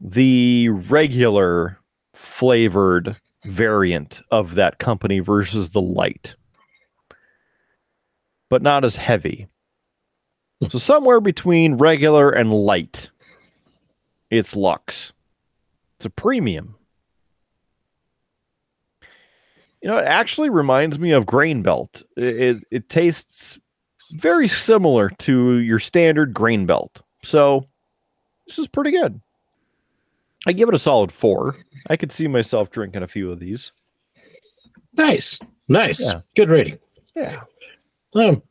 the 0.00 0.68
regular 0.68 1.78
flavored 2.12 3.16
variant 3.44 4.20
of 4.32 4.56
that 4.56 4.78
company 4.80 5.20
versus 5.20 5.70
the 5.70 5.80
light, 5.80 6.34
but 8.48 8.62
not 8.62 8.84
as 8.84 8.96
heavy. 8.96 9.46
So 10.68 10.78
somewhere 10.78 11.20
between 11.20 11.74
regular 11.74 12.30
and 12.30 12.52
light, 12.52 13.10
it's 14.28 14.56
Lux. 14.56 15.12
It's 15.96 16.06
a 16.06 16.10
premium. 16.10 16.74
You 19.82 19.88
know, 19.90 19.98
it 19.98 20.04
actually 20.06 20.50
reminds 20.50 20.98
me 20.98 21.12
of 21.12 21.24
Grain 21.26 21.62
Belt. 21.62 22.02
It, 22.16 22.24
it, 22.24 22.64
it 22.70 22.88
tastes 22.88 23.58
very 24.12 24.46
similar 24.48 25.08
to 25.08 25.58
your 25.58 25.78
standard 25.78 26.34
Grain 26.34 26.66
Belt. 26.66 27.00
So 27.22 27.66
this 28.46 28.58
is 28.58 28.66
pretty 28.68 28.90
good. 28.90 29.20
I 30.46 30.52
give 30.52 30.68
it 30.68 30.74
a 30.74 30.78
solid 30.78 31.12
four. 31.12 31.56
I 31.88 31.96
could 31.96 32.12
see 32.12 32.26
myself 32.26 32.70
drinking 32.70 33.02
a 33.02 33.08
few 33.08 33.30
of 33.30 33.38
these. 33.40 33.72
Nice, 34.96 35.38
nice, 35.68 36.00
Yeah. 36.04 36.20
good 36.34 36.50
rating. 36.50 36.78
Yeah. 37.14 37.40
Um, 38.14 38.42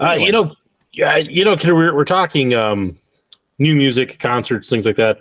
uh, 0.00 0.04
Anyway. 0.10 0.26
you 0.26 0.32
know, 0.32 0.54
yeah, 0.92 1.16
you 1.16 1.44
know, 1.44 1.56
we're 1.64 1.94
we're 1.94 2.04
talking 2.04 2.54
um, 2.54 2.98
new 3.58 3.74
music, 3.74 4.18
concerts, 4.20 4.68
things 4.70 4.86
like 4.86 4.96
that. 4.96 5.18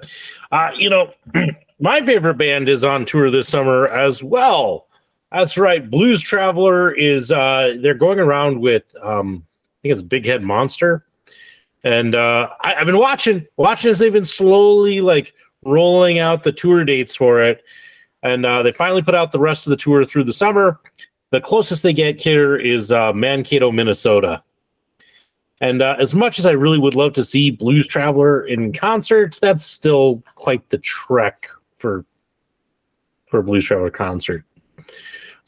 Uh, 0.51 0.69
you 0.77 0.89
know, 0.89 1.11
my 1.79 2.05
favorite 2.05 2.35
band 2.37 2.69
is 2.69 2.83
on 2.83 3.05
tour 3.05 3.31
this 3.31 3.47
summer 3.47 3.87
as 3.87 4.21
well. 4.23 4.87
That's 5.31 5.57
right, 5.57 5.89
Blues 5.89 6.21
Traveler 6.21 6.91
is. 6.91 7.31
Uh, 7.31 7.77
they're 7.79 7.93
going 7.93 8.19
around 8.19 8.59
with, 8.59 8.93
um, 9.01 9.45
I 9.63 9.67
think 9.81 9.91
it's 9.93 10.01
Big 10.01 10.25
Head 10.25 10.43
Monster, 10.43 11.05
and 11.83 12.15
uh, 12.15 12.49
I, 12.61 12.75
I've 12.75 12.85
been 12.85 12.97
watching 12.97 13.47
watching 13.55 13.91
as 13.91 13.99
they've 13.99 14.11
been 14.11 14.25
slowly 14.25 14.99
like 14.99 15.33
rolling 15.63 16.19
out 16.19 16.43
the 16.43 16.51
tour 16.51 16.83
dates 16.83 17.15
for 17.15 17.41
it, 17.41 17.63
and 18.23 18.45
uh, 18.45 18.61
they 18.61 18.73
finally 18.73 19.01
put 19.01 19.15
out 19.15 19.31
the 19.31 19.39
rest 19.39 19.65
of 19.65 19.71
the 19.71 19.77
tour 19.77 20.03
through 20.03 20.25
the 20.25 20.33
summer. 20.33 20.79
The 21.29 21.39
closest 21.39 21.81
they 21.81 21.93
get, 21.93 22.19
here 22.19 22.57
is 22.57 22.91
uh, 22.91 23.13
Mankato, 23.13 23.71
Minnesota. 23.71 24.43
And 25.61 25.81
uh, 25.81 25.95
as 25.97 26.13
much 26.13 26.39
as 26.39 26.45
I 26.45 26.51
really 26.51 26.79
would 26.79 26.95
love 26.95 27.13
to 27.13 27.23
see 27.23 27.51
Blues 27.51 27.87
Traveler 27.87 28.45
in 28.47 28.73
concert, 28.73 29.39
that's 29.41 29.63
still 29.63 30.21
quite 30.35 30.67
the 30.69 30.79
trek 30.79 31.47
for 31.77 32.03
for 33.27 33.39
a 33.39 33.43
Blues 33.43 33.63
Traveler 33.63 33.91
concert. 33.91 34.43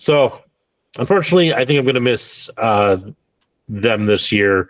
So, 0.03 0.41
unfortunately, 0.99 1.53
I 1.53 1.63
think 1.63 1.79
I'm 1.79 1.85
going 1.85 1.95
to 1.95 2.01
miss 2.01 2.49
uh, 2.57 2.97
them 3.69 4.05
this 4.05 4.33
year. 4.33 4.69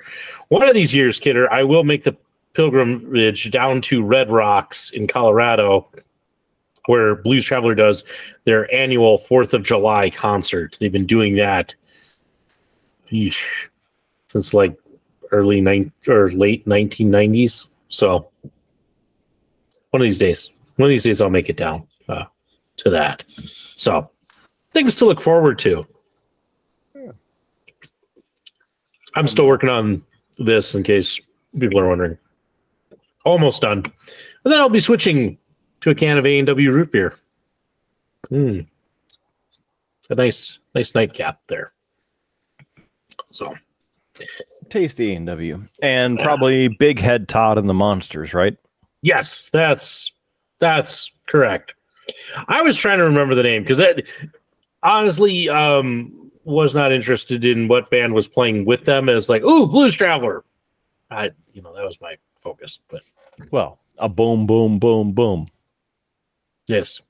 One 0.49 0.61
of 0.61 0.75
these 0.75 0.93
years, 0.93 1.17
Kidder, 1.17 1.51
I 1.51 1.63
will 1.63 1.83
make 1.83 2.03
the 2.03 2.15
pilgrimage 2.53 3.49
down 3.49 3.81
to 3.81 4.03
Red 4.03 4.29
Rocks 4.29 4.91
in 4.91 5.07
Colorado, 5.07 5.87
where 6.85 7.15
Blues 7.15 7.45
Traveler 7.45 7.73
does 7.73 8.03
their 8.43 8.71
annual 8.71 9.17
Fourth 9.17 9.55
of 9.55 9.63
July 9.63 10.11
concert. 10.11 10.77
They've 10.79 10.91
been 10.91 11.07
doing 11.07 11.35
that 11.37 11.73
yeesh, 13.11 13.33
since 14.27 14.53
like 14.53 14.77
early 15.31 15.61
nine 15.61 15.91
or 16.07 16.29
late 16.29 16.63
1990s. 16.67 17.65
So 17.89 18.29
one 19.89 19.99
of 19.99 20.05
these 20.05 20.19
days, 20.19 20.51
one 20.75 20.85
of 20.85 20.91
these 20.91 21.05
days, 21.05 21.21
I'll 21.21 21.31
make 21.31 21.49
it 21.49 21.57
down 21.57 21.87
uh, 22.07 22.25
to 22.77 22.91
that. 22.91 23.23
So 23.27 24.11
things 24.73 24.95
to 24.95 25.05
look 25.05 25.21
forward 25.21 25.59
to. 25.59 25.85
I'm 29.15 29.27
still 29.27 29.45
working 29.45 29.69
on 29.69 30.03
this 30.39 30.73
in 30.73 30.83
case 30.83 31.19
people 31.59 31.79
are 31.79 31.87
wondering. 31.87 32.17
Almost 33.25 33.61
done. 33.61 33.77
And 34.43 34.51
then 34.51 34.59
I'll 34.59 34.69
be 34.69 34.79
switching 34.79 35.37
to 35.81 35.91
a 35.91 35.95
can 35.95 36.17
of 36.17 36.25
A&W 36.25 36.71
root 36.71 36.91
beer. 36.91 37.15
Hmm. 38.29 38.61
A 40.09 40.15
nice, 40.15 40.59
nice 40.75 40.93
nightcap 40.93 41.41
there. 41.47 41.73
So 43.31 43.55
Tasty 44.69 45.15
A&W. 45.15 45.63
And 45.81 46.19
probably 46.19 46.67
Big 46.67 46.99
Head 46.99 47.27
Todd 47.27 47.57
and 47.57 47.69
the 47.69 47.73
Monsters, 47.73 48.33
right? 48.33 48.57
Yes, 49.01 49.49
that's 49.51 50.11
that's 50.59 51.11
correct. 51.27 51.73
I 52.47 52.61
was 52.61 52.77
trying 52.77 52.99
to 52.99 53.03
remember 53.05 53.35
the 53.35 53.43
name 53.43 53.63
because 53.63 53.77
that 53.77 54.03
honestly 54.83 55.49
um 55.49 56.31
was 56.43 56.75
not 56.75 56.91
interested 56.91 57.45
in 57.45 57.67
what 57.69 57.89
band 57.89 58.13
was 58.13 58.27
playing 58.27 58.65
with 58.65 58.83
them 58.83 59.07
as 59.07 59.29
like, 59.29 59.41
ooh, 59.43 59.65
Blues 59.65 59.95
Traveler. 59.95 60.43
I 61.09 61.31
you 61.53 61.61
know, 61.61 61.73
that 61.73 61.85
was 61.85 61.99
my 62.01 62.17
focus. 62.39 62.79
But 62.89 63.01
Well, 63.51 63.79
a 63.97 64.09
boom, 64.09 64.45
boom, 64.45 64.79
boom, 64.79 65.13
boom. 65.13 65.47
yes. 66.67 67.01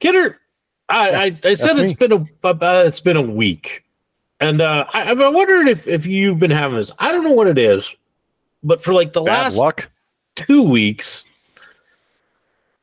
Kidder, 0.00 0.40
I, 0.88 1.10
I, 1.10 1.24
I 1.44 1.54
said 1.54 1.74
that's 1.76 1.90
it's 1.90 1.98
been 1.98 2.12
a 2.12 2.46
uh, 2.46 2.84
it's 2.86 3.00
been 3.00 3.16
a 3.16 3.22
week. 3.22 3.84
And 4.40 4.60
uh 4.60 4.84
I, 4.92 5.02
I'm 5.04 5.18
wondering 5.18 5.68
if 5.68 5.86
if 5.88 6.06
you've 6.06 6.38
been 6.38 6.50
having 6.50 6.76
this. 6.76 6.90
I 6.98 7.12
don't 7.12 7.24
know 7.24 7.32
what 7.32 7.46
it 7.46 7.58
is, 7.58 7.90
but 8.62 8.82
for 8.82 8.92
like 8.92 9.12
the 9.12 9.22
Bad 9.22 9.44
last 9.44 9.56
luck. 9.56 9.90
two 10.34 10.62
weeks 10.62 11.24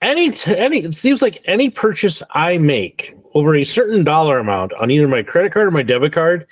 any 0.02 0.32
t- 0.32 0.56
any 0.56 0.84
it 0.84 0.94
seems 0.94 1.22
like 1.22 1.42
any 1.46 1.70
purchase 1.70 2.24
i 2.32 2.58
make 2.58 3.16
over 3.34 3.56
a 3.56 3.64
certain 3.64 4.04
dollar 4.04 4.40
amount 4.40 4.74
on 4.74 4.92
either 4.92 5.08
my 5.08 5.24
credit 5.24 5.52
card 5.52 5.68
or 5.68 5.72
my 5.72 5.84
debit 5.84 6.14
card 6.14 6.46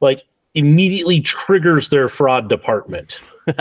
like 0.00 0.22
immediately 0.54 1.20
triggers 1.20 1.88
their 1.90 2.08
fraud 2.08 2.48
department 2.48 3.20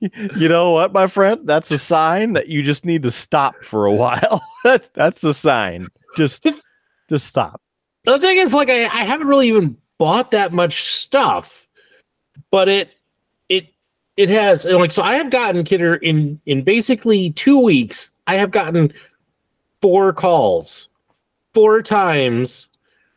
you 0.00 0.48
know 0.48 0.72
what, 0.72 0.92
my 0.92 1.06
friend? 1.06 1.40
That's 1.44 1.70
a 1.70 1.78
sign 1.78 2.34
that 2.34 2.48
you 2.48 2.62
just 2.62 2.84
need 2.84 3.02
to 3.04 3.10
stop 3.10 3.54
for 3.62 3.86
a 3.86 3.92
while. 3.92 4.42
That- 4.64 4.92
That's 4.94 5.24
a 5.24 5.32
sign. 5.32 5.88
Just, 6.16 6.46
just 7.08 7.26
stop. 7.26 7.60
the 8.04 8.18
thing 8.18 8.38
is 8.38 8.52
like 8.52 8.68
I, 8.68 8.84
I 8.84 9.04
haven't 9.04 9.26
really 9.28 9.48
even 9.48 9.76
bought 9.98 10.32
that 10.32 10.52
much 10.52 10.82
stuff 10.84 11.66
but 12.50 12.68
it 12.68 12.90
it 14.20 14.28
has 14.28 14.64
like 14.64 14.92
so 14.92 15.02
i 15.02 15.14
have 15.14 15.30
gotten 15.30 15.64
kidder 15.64 15.96
in 15.96 16.40
in 16.46 16.62
basically 16.62 17.30
two 17.30 17.58
weeks 17.58 18.10
i 18.26 18.36
have 18.36 18.50
gotten 18.50 18.92
four 19.80 20.12
calls 20.12 20.88
four 21.54 21.82
times 21.82 22.68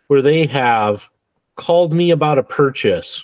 where 0.08 0.22
they 0.22 0.46
have 0.46 1.10
called 1.56 1.94
me 1.94 2.12
about 2.12 2.38
a 2.38 2.44
purchase 2.44 3.24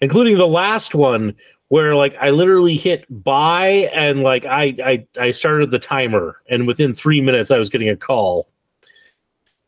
including 0.00 0.38
the 0.38 0.46
last 0.46 0.94
one 0.94 1.34
where 1.68 1.94
like 1.94 2.16
i 2.20 2.30
literally 2.30 2.76
hit 2.76 3.04
buy 3.24 3.90
and 3.94 4.22
like 4.22 4.44
i 4.46 4.74
i, 4.84 5.06
I 5.18 5.30
started 5.30 5.70
the 5.70 5.78
timer 5.78 6.36
and 6.48 6.66
within 6.66 6.94
three 6.94 7.20
minutes 7.20 7.50
i 7.50 7.58
was 7.58 7.68
getting 7.68 7.88
a 7.88 7.96
call 7.96 8.46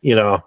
you 0.00 0.14
know? 0.14 0.42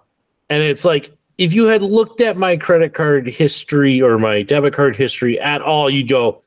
And 0.50 0.62
it's 0.62 0.84
like 0.84 1.16
if 1.38 1.52
you 1.52 1.64
had 1.64 1.82
looked 1.82 2.20
at 2.20 2.36
my 2.36 2.56
credit 2.56 2.94
card 2.94 3.26
history 3.26 4.00
or 4.00 4.18
my 4.18 4.42
debit 4.42 4.74
card 4.74 4.96
history 4.96 5.40
at 5.40 5.62
all, 5.62 5.88
you'd 5.90 6.08
go, 6.08 6.41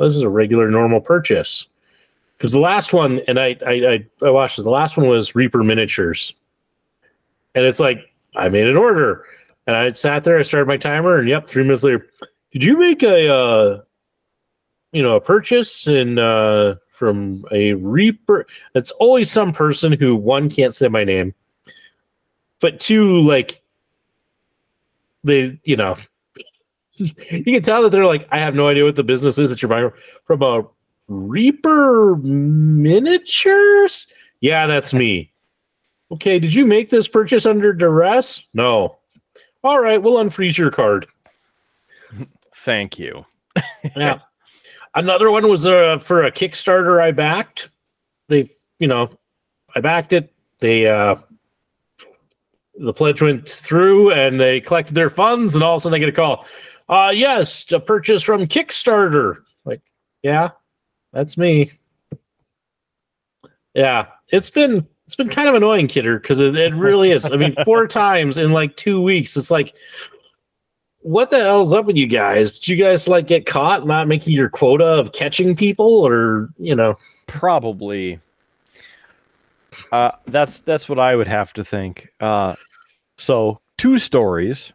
well, 0.00 0.08
"This 0.08 0.16
is 0.16 0.22
a 0.22 0.28
regular, 0.30 0.70
normal 0.70 1.00
purchase." 1.00 1.66
Because 2.36 2.52
the 2.52 2.58
last 2.58 2.94
one, 2.94 3.20
and 3.28 3.38
I, 3.38 3.54
I, 3.66 4.06
I, 4.22 4.30
watched 4.30 4.58
it. 4.58 4.62
The 4.62 4.70
last 4.70 4.96
one 4.96 5.06
was 5.06 5.34
Reaper 5.34 5.62
Miniatures, 5.62 6.32
and 7.54 7.66
it's 7.66 7.80
like 7.80 8.10
I 8.34 8.48
made 8.48 8.66
an 8.66 8.78
order, 8.78 9.26
and 9.66 9.76
I 9.76 9.92
sat 9.92 10.24
there. 10.24 10.38
I 10.38 10.42
started 10.42 10.66
my 10.66 10.78
timer, 10.78 11.18
and 11.18 11.28
yep, 11.28 11.48
three 11.48 11.64
minutes 11.64 11.82
later, 11.82 12.08
did 12.50 12.64
you 12.64 12.78
make 12.78 13.02
a, 13.02 13.30
uh, 13.30 13.80
you 14.92 15.02
know, 15.02 15.16
a 15.16 15.20
purchase 15.20 15.86
in 15.86 16.18
uh, 16.18 16.76
from 16.88 17.44
a 17.52 17.74
Reaper? 17.74 18.46
It's 18.74 18.92
always 18.92 19.30
some 19.30 19.52
person 19.52 19.92
who 19.92 20.16
one 20.16 20.48
can't 20.48 20.74
say 20.74 20.88
my 20.88 21.04
name, 21.04 21.34
but 22.58 22.80
two 22.80 23.18
like 23.18 23.60
they 25.24 25.60
you 25.64 25.76
know 25.76 25.98
you 27.30 27.44
can 27.44 27.62
tell 27.62 27.82
that 27.82 27.90
they're 27.90 28.06
like 28.06 28.26
i 28.30 28.38
have 28.38 28.54
no 28.54 28.68
idea 28.68 28.84
what 28.84 28.96
the 28.96 29.04
business 29.04 29.38
is 29.38 29.50
that 29.50 29.60
you're 29.62 29.68
buying 29.68 29.90
from 30.24 30.42
a 30.42 30.62
reaper 31.08 32.16
miniatures 32.16 34.06
yeah 34.40 34.66
that's 34.66 34.92
me 34.92 35.30
Okay, 36.12 36.38
did 36.38 36.52
you 36.52 36.66
make 36.66 36.90
this 36.90 37.06
purchase 37.06 37.46
under 37.46 37.72
duress? 37.72 38.42
No. 38.52 38.98
All 39.62 39.80
right, 39.80 40.02
we'll 40.02 40.16
unfreeze 40.16 40.56
your 40.56 40.70
card. 40.70 41.06
Thank 42.56 42.98
you. 42.98 43.24
Yeah. 43.96 44.18
Another 44.94 45.30
one 45.30 45.48
was 45.48 45.64
uh, 45.64 45.98
for 45.98 46.24
a 46.24 46.32
Kickstarter 46.32 47.00
I 47.00 47.12
backed. 47.12 47.70
They, 48.28 48.48
you 48.78 48.86
know, 48.86 49.10
I 49.74 49.80
backed 49.80 50.12
it. 50.12 50.32
They, 50.58 50.86
uh, 50.86 51.16
the 52.76 52.92
pledge 52.92 53.22
went 53.22 53.48
through 53.48 54.12
and 54.12 54.38
they 54.38 54.60
collected 54.60 54.94
their 54.94 55.08
funds, 55.08 55.54
and 55.54 55.64
all 55.64 55.76
of 55.76 55.80
a 55.80 55.82
sudden 55.82 55.94
I 55.96 55.98
get 55.98 56.08
a 56.08 56.12
call. 56.12 56.44
Uh, 56.90 57.12
yes, 57.14 57.70
a 57.70 57.78
purchase 57.78 58.20
from 58.20 58.48
Kickstarter. 58.48 59.36
Like, 59.64 59.80
yeah, 60.24 60.50
that's 61.12 61.38
me. 61.38 61.70
Yeah, 63.74 64.06
it's 64.30 64.50
been 64.50 64.84
it's 65.06 65.14
been 65.14 65.28
kind 65.28 65.48
of 65.48 65.54
annoying, 65.54 65.86
Kidder, 65.86 66.18
because 66.18 66.40
it, 66.40 66.56
it 66.56 66.74
really 66.74 67.12
is. 67.12 67.24
I 67.24 67.36
mean, 67.36 67.54
four 67.64 67.86
times 67.88 68.38
in 68.38 68.52
like 68.52 68.74
two 68.76 69.00
weeks. 69.00 69.36
It's 69.36 69.52
like, 69.52 69.72
what 71.02 71.30
the 71.30 71.38
hell's 71.38 71.72
up 71.72 71.86
with 71.86 71.96
you 71.96 72.08
guys? 72.08 72.58
Did 72.58 72.68
you 72.68 72.76
guys 72.76 73.06
like 73.06 73.28
get 73.28 73.46
caught 73.46 73.86
not 73.86 74.08
making 74.08 74.34
your 74.34 74.48
quota 74.48 74.84
of 74.84 75.12
catching 75.12 75.54
people, 75.54 75.86
or 75.86 76.48
you 76.58 76.74
know? 76.74 76.98
Probably. 77.28 78.18
Uh, 79.92 80.10
that's 80.26 80.58
that's 80.58 80.88
what 80.88 80.98
I 80.98 81.14
would 81.14 81.28
have 81.28 81.52
to 81.52 81.64
think. 81.64 82.08
Uh, 82.18 82.56
so 83.16 83.60
two 83.78 83.98
stories. 83.98 84.72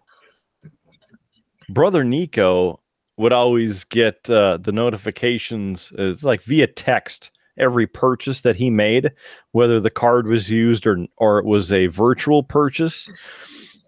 Brother 1.69 2.03
Nico 2.03 2.79
would 3.17 3.33
always 3.33 3.83
get 3.83 4.29
uh, 4.29 4.57
the 4.57 4.71
notifications. 4.71 5.91
It's 5.97 6.23
like 6.23 6.41
via 6.43 6.67
text 6.67 7.31
every 7.57 7.87
purchase 7.87 8.41
that 8.41 8.57
he 8.57 8.69
made, 8.69 9.11
whether 9.51 9.79
the 9.79 9.89
card 9.89 10.27
was 10.27 10.49
used 10.49 10.85
or 10.85 11.05
or 11.17 11.39
it 11.39 11.45
was 11.45 11.71
a 11.71 11.87
virtual 11.87 12.43
purchase, 12.43 13.09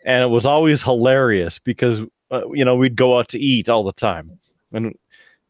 and 0.05 0.23
it 0.23 0.28
was 0.28 0.45
always 0.45 0.84
hilarious 0.84 1.59
because 1.59 2.01
uh, 2.32 2.49
you 2.51 2.63
know 2.63 2.75
we'd 2.75 2.95
go 2.95 3.17
out 3.17 3.30
to 3.30 3.39
eat 3.39 3.69
all 3.69 3.84
the 3.84 3.91
time, 3.91 4.39
and 4.71 4.95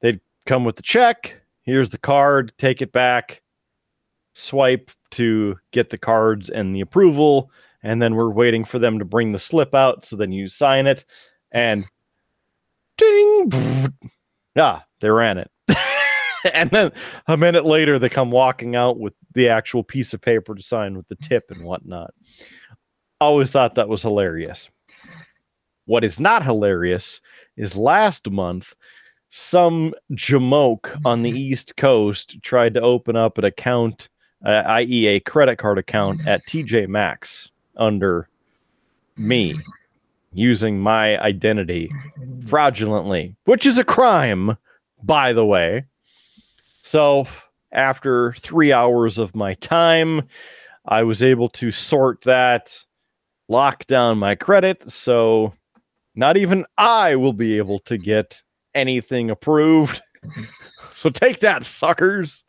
they'd 0.01 0.19
come 0.45 0.65
with 0.65 0.75
the 0.75 0.83
check. 0.83 1.35
Here's 1.61 1.89
the 1.89 1.97
card. 1.97 2.53
Take 2.57 2.81
it 2.81 2.91
back. 2.91 3.41
Swipe 4.33 4.91
to 5.11 5.57
get 5.71 5.89
the 5.89 5.97
cards 5.97 6.49
and 6.49 6.75
the 6.75 6.81
approval, 6.81 7.51
and 7.83 8.01
then 8.01 8.15
we're 8.15 8.31
waiting 8.31 8.65
for 8.65 8.79
them 8.79 8.99
to 8.99 9.05
bring 9.05 9.31
the 9.31 9.39
slip 9.39 9.73
out. 9.73 10.05
So 10.05 10.15
then 10.15 10.31
you 10.31 10.47
sign 10.47 10.87
it, 10.87 11.05
and 11.51 11.85
ding, 12.97 13.93
ah, 14.57 14.83
they 15.01 15.09
ran 15.09 15.37
it. 15.37 15.51
and 16.53 16.69
then 16.71 16.91
a 17.27 17.37
minute 17.37 17.65
later, 17.65 17.99
they 17.99 18.09
come 18.09 18.31
walking 18.31 18.75
out 18.75 18.99
with 18.99 19.13
the 19.33 19.49
actual 19.49 19.83
piece 19.83 20.13
of 20.13 20.21
paper 20.21 20.55
to 20.55 20.61
sign 20.61 20.95
with 20.95 21.07
the 21.07 21.15
tip 21.15 21.51
and 21.51 21.63
whatnot. 21.63 22.13
Always 23.19 23.51
thought 23.51 23.75
that 23.75 23.89
was 23.89 24.01
hilarious. 24.01 24.69
What 25.85 26.03
is 26.03 26.19
not 26.19 26.43
hilarious 26.43 27.21
is 27.55 27.75
last 27.75 28.29
month, 28.29 28.75
some 29.29 29.93
jamoke 30.11 30.99
on 31.05 31.21
the 31.21 31.31
East 31.31 31.77
Coast 31.77 32.41
tried 32.41 32.73
to 32.73 32.81
open 32.81 33.15
up 33.15 33.37
an 33.37 33.45
account, 33.45 34.09
uh, 34.45 34.63
i.e., 34.65 35.07
a 35.07 35.19
credit 35.19 35.57
card 35.57 35.77
account 35.77 36.27
at 36.27 36.45
TJ 36.47 36.87
Maxx 36.87 37.51
under 37.77 38.27
me 39.15 39.55
using 40.37 40.79
my 40.79 41.19
identity 41.19 41.91
fraudulently, 42.45 43.35
which 43.45 43.65
is 43.65 43.77
a 43.77 43.83
crime, 43.83 44.55
by 45.01 45.33
the 45.33 45.45
way. 45.45 45.85
So, 46.83 47.27
after 47.71 48.33
three 48.33 48.71
hours 48.71 49.17
of 49.17 49.35
my 49.35 49.55
time, 49.55 50.21
I 50.85 51.03
was 51.03 51.23
able 51.23 51.49
to 51.49 51.71
sort 51.71 52.21
that, 52.21 52.77
lock 53.49 53.87
down 53.87 54.19
my 54.19 54.35
credit. 54.35 54.89
So, 54.89 55.53
not 56.15 56.37
even 56.37 56.65
I 56.77 57.15
will 57.15 57.33
be 57.33 57.57
able 57.57 57.79
to 57.79 57.97
get 57.97 58.41
anything 58.75 59.29
approved. 59.29 60.01
so, 60.93 61.09
take 61.09 61.39
that, 61.39 61.65
suckers. 61.65 62.43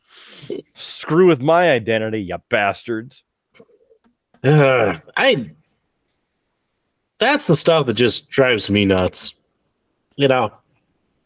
Screw 0.75 1.27
with 1.27 1.41
my 1.41 1.73
identity, 1.73 2.21
you 2.21 2.37
bastards. 2.51 3.25
Uh, 4.45 4.97
I. 5.17 5.51
That's 7.19 7.47
the 7.47 7.57
stuff 7.57 7.87
that 7.87 7.95
just 7.95 8.31
drives 8.31 8.71
me 8.71 8.85
nuts. 8.85 9.35
You 10.17 10.27
know, 10.27 10.53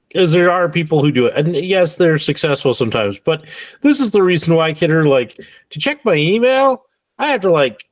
because 0.08 0.32
there 0.32 0.50
are 0.50 0.68
people 0.68 1.02
who 1.02 1.10
do 1.10 1.26
it, 1.26 1.34
and 1.34 1.56
yes, 1.56 1.96
they're 1.96 2.18
successful 2.18 2.74
sometimes. 2.74 3.18
But 3.18 3.44
this 3.80 4.00
is 4.00 4.10
the 4.10 4.22
reason 4.22 4.54
why, 4.54 4.72
kid, 4.72 4.80
kidder, 4.80 5.06
like 5.06 5.40
to 5.70 5.78
check 5.78 6.04
my 6.04 6.14
email, 6.14 6.84
I 7.18 7.28
have 7.28 7.40
to 7.42 7.50
like. 7.50 7.84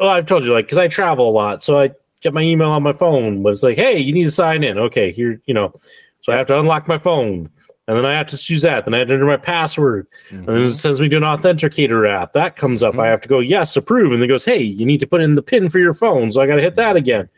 Well, 0.00 0.08
I've 0.08 0.26
told 0.26 0.44
you, 0.44 0.52
like, 0.52 0.66
because 0.66 0.78
I 0.78 0.88
travel 0.88 1.28
a 1.28 1.32
lot, 1.32 1.62
so 1.62 1.78
I 1.78 1.90
get 2.20 2.32
my 2.32 2.42
email 2.42 2.70
on 2.70 2.82
my 2.82 2.92
phone. 2.92 3.42
But 3.42 3.52
it's 3.52 3.62
like, 3.62 3.76
hey, 3.76 3.98
you 3.98 4.12
need 4.12 4.24
to 4.24 4.30
sign 4.30 4.64
in. 4.64 4.78
Okay, 4.78 5.12
here, 5.12 5.40
you 5.44 5.54
know. 5.54 5.78
So 6.22 6.32
I 6.32 6.36
have 6.36 6.46
to 6.46 6.58
unlock 6.58 6.88
my 6.88 6.98
phone, 6.98 7.50
and 7.88 7.96
then 7.96 8.04
I 8.04 8.12
have 8.12 8.26
to 8.28 8.52
use 8.52 8.62
that. 8.62 8.84
Then 8.84 8.92
I 8.92 8.98
have 8.98 9.08
to 9.08 9.14
enter 9.14 9.24
my 9.24 9.38
password, 9.38 10.06
and 10.28 10.46
then 10.46 10.62
it 10.62 10.72
sends 10.72 11.00
me 11.00 11.08
to 11.08 11.16
an 11.16 11.22
authenticator 11.22 12.08
app. 12.08 12.34
That 12.34 12.54
comes 12.54 12.82
up. 12.82 12.98
I 12.98 13.06
have 13.06 13.22
to 13.22 13.28
go 13.28 13.40
yes, 13.40 13.76
approve, 13.76 14.12
and 14.12 14.20
then 14.20 14.28
it 14.28 14.32
goes, 14.32 14.44
hey, 14.44 14.62
you 14.62 14.84
need 14.84 15.00
to 15.00 15.06
put 15.06 15.22
in 15.22 15.34
the 15.34 15.42
pin 15.42 15.70
for 15.70 15.78
your 15.78 15.94
phone. 15.94 16.30
So 16.30 16.42
I 16.42 16.46
got 16.46 16.56
to 16.56 16.62
hit 16.62 16.74
that 16.74 16.96
again. 16.96 17.30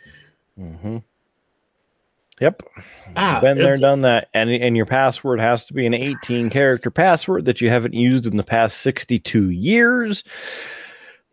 Mm-hmm. 0.59 0.99
Yep. 2.41 2.63
Ah, 3.17 3.39
Been 3.41 3.59
there, 3.59 3.77
done 3.77 4.01
that. 4.01 4.29
And, 4.35 4.51
and 4.51 4.77
your 4.77 4.87
password 4.87 5.41
has 5.41 5.65
to 5.67 5.73
be 5.73 5.87
an 5.87 5.95
18 5.95 6.51
character 6.51 6.91
password 6.91 7.45
that 7.45 7.61
you 7.61 7.69
haven't 7.69 7.95
used 7.95 8.27
in 8.27 8.37
the 8.37 8.43
past 8.43 8.79
62 8.79 9.51
years 9.51 10.25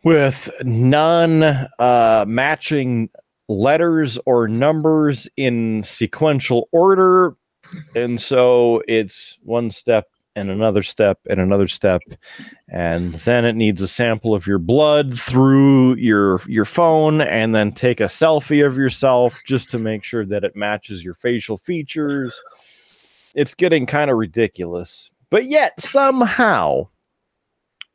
with 0.04 0.48
none 0.62 1.42
uh, 1.42 2.24
matching 2.28 3.10
letters 3.48 4.18
or 4.26 4.46
numbers 4.46 5.28
in 5.36 5.82
sequential 5.82 6.68
order. 6.72 7.34
And 7.94 8.20
so 8.20 8.82
it's 8.88 9.38
one 9.42 9.70
step 9.70 10.06
and 10.36 10.50
another 10.50 10.82
step 10.84 11.18
and 11.28 11.40
another 11.40 11.66
step. 11.66 12.00
And 12.68 13.14
then 13.14 13.44
it 13.44 13.56
needs 13.56 13.82
a 13.82 13.88
sample 13.88 14.34
of 14.34 14.46
your 14.46 14.58
blood 14.58 15.18
through 15.18 15.96
your 15.96 16.40
your 16.46 16.64
phone 16.64 17.20
and 17.20 17.54
then 17.54 17.72
take 17.72 18.00
a 18.00 18.04
selfie 18.04 18.64
of 18.64 18.76
yourself 18.76 19.36
just 19.46 19.70
to 19.70 19.78
make 19.78 20.04
sure 20.04 20.24
that 20.26 20.44
it 20.44 20.54
matches 20.54 21.02
your 21.02 21.14
facial 21.14 21.56
features. 21.56 22.40
It's 23.34 23.54
getting 23.54 23.84
kind 23.86 24.10
of 24.10 24.16
ridiculous. 24.16 25.10
But 25.30 25.46
yet 25.46 25.80
somehow 25.80 26.88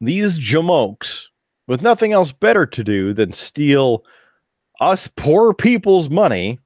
these 0.01 0.37
jamokes 0.39 1.27
with 1.67 1.81
nothing 1.81 2.11
else 2.11 2.31
better 2.33 2.65
to 2.65 2.83
do 2.83 3.13
than 3.13 3.31
steal 3.31 4.03
us 4.81 5.07
poor 5.07 5.53
people's 5.53 6.09
money 6.09 6.59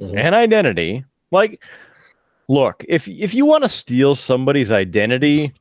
Mhm. 0.00 0.18
and 0.18 0.34
identity. 0.34 1.04
Like, 1.30 1.62
look, 2.48 2.84
if 2.88 3.08
if 3.08 3.34
you 3.34 3.44
want 3.44 3.64
to 3.64 3.68
steal 3.68 4.14
somebody's 4.14 4.70
identity, 4.70 5.52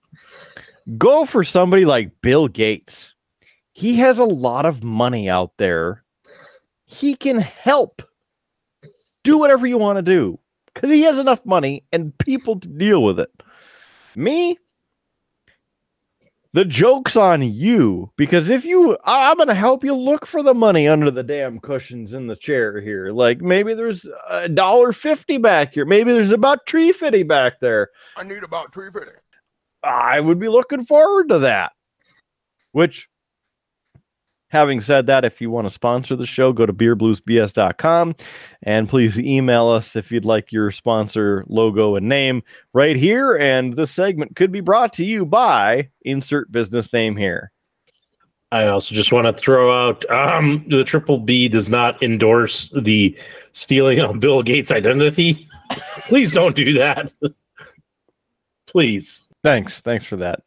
go 0.97 1.25
for 1.25 1.43
somebody 1.43 1.85
like 1.85 2.21
Bill 2.21 2.47
Gates. 2.47 3.15
He 3.73 3.95
has 3.95 4.19
a 4.19 4.25
lot 4.25 4.65
of 4.65 4.83
money 4.83 5.29
out 5.29 5.53
there. 5.57 6.03
He 6.85 7.15
can 7.15 7.39
help. 7.39 8.01
Do 9.23 9.37
whatever 9.37 9.65
you 9.65 9.77
want 9.77 9.97
to 9.97 10.01
do 10.01 10.37
because 10.73 10.89
he 10.89 11.01
has 11.03 11.17
enough 11.17 11.45
money 11.45 11.85
and 11.93 12.17
people 12.17 12.59
to 12.59 12.67
deal 12.67 13.03
with 13.03 13.19
it. 13.19 13.31
Me, 14.15 14.57
the 16.53 16.65
joke's 16.65 17.15
on 17.15 17.41
you 17.41 18.11
because 18.15 18.49
if 18.49 18.63
you, 18.63 18.95
I'm 19.03 19.37
going 19.37 19.47
to 19.47 19.55
help 19.55 19.83
you 19.83 19.95
look 19.95 20.25
for 20.25 20.43
the 20.43 20.53
money 20.53 20.87
under 20.87 21.09
the 21.09 21.23
damn 21.23 21.59
cushions 21.59 22.13
in 22.13 22.27
the 22.27 22.35
chair 22.35 22.79
here. 22.79 23.11
Like 23.11 23.41
maybe 23.41 23.73
there's 23.73 24.07
a 24.29 24.47
dollar 24.47 24.91
fifty 24.91 25.37
back 25.37 25.73
here. 25.73 25.85
Maybe 25.85 26.13
there's 26.13 26.31
about 26.31 26.65
tree 26.67 26.91
fifty 26.91 27.23
back 27.23 27.59
there. 27.59 27.89
I 28.15 28.23
need 28.23 28.43
about 28.43 28.73
three 28.73 28.91
fifty. 28.91 29.11
I 29.83 30.19
would 30.19 30.39
be 30.39 30.47
looking 30.47 30.85
forward 30.85 31.29
to 31.29 31.39
that. 31.39 31.71
Which, 32.71 33.09
having 34.53 34.81
said 34.81 35.07
that, 35.07 35.25
if 35.25 35.41
you 35.41 35.49
want 35.49 35.65
to 35.67 35.73
sponsor 35.73 36.15
the 36.15 36.27
show, 36.27 36.53
go 36.53 36.65
to 36.65 36.71
beerbluesbs.com 36.71 38.15
and 38.61 38.87
please 38.87 39.19
email 39.19 39.67
us 39.67 39.95
if 39.95 40.11
you'd 40.11 40.23
like 40.23 40.51
your 40.51 40.71
sponsor 40.71 41.43
logo 41.47 41.95
and 41.95 42.07
name 42.07 42.43
right 42.71 42.95
here. 42.95 43.35
And 43.35 43.75
this 43.75 43.89
segment 43.89 44.35
could 44.35 44.51
be 44.51 44.61
brought 44.61 44.93
to 44.93 45.03
you 45.03 45.25
by 45.25 45.89
insert 46.03 46.51
business 46.51 46.93
name 46.93 47.17
here. 47.17 47.51
I 48.51 48.67
also 48.67 48.93
just 48.93 49.11
want 49.11 49.25
to 49.25 49.33
throw 49.33 49.73
out 49.75 50.07
um, 50.11 50.63
the 50.69 50.83
Triple 50.83 51.17
B 51.17 51.49
does 51.49 51.71
not 51.71 52.01
endorse 52.03 52.69
the 52.69 53.17
stealing 53.53 53.99
of 53.99 54.19
Bill 54.19 54.43
Gates' 54.43 54.71
identity. 54.71 55.49
Please 56.07 56.31
don't 56.31 56.55
do 56.55 56.73
that. 56.73 57.11
Please. 58.67 59.23
Thanks. 59.41 59.81
Thanks 59.81 60.05
for 60.05 60.17
that. 60.17 60.43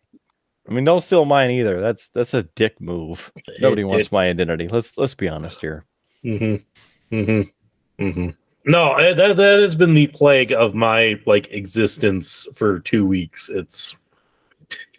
I 0.68 0.72
mean, 0.72 0.84
don't 0.84 1.00
steal 1.00 1.24
mine 1.24 1.50
either. 1.50 1.80
That's 1.80 2.08
that's 2.08 2.34
a 2.34 2.42
dick 2.42 2.80
move. 2.80 3.30
Nobody 3.60 3.82
It- 3.82 3.86
wants 3.86 4.06
it- 4.08 4.12
my 4.12 4.28
identity. 4.28 4.68
Let's 4.68 4.96
let's 4.96 5.14
be 5.14 5.28
honest 5.28 5.60
here. 5.60 5.84
Mm-hmm. 6.24 7.14
Mm-hmm. 7.14 8.04
Mm-hmm. 8.04 8.30
No, 8.68 9.14
that 9.14 9.36
that 9.36 9.60
has 9.60 9.74
been 9.74 9.94
the 9.94 10.08
plague 10.08 10.52
of 10.52 10.74
my 10.74 11.20
like 11.24 11.52
existence 11.52 12.46
for 12.54 12.80
two 12.80 13.06
weeks. 13.06 13.48
It's 13.48 13.94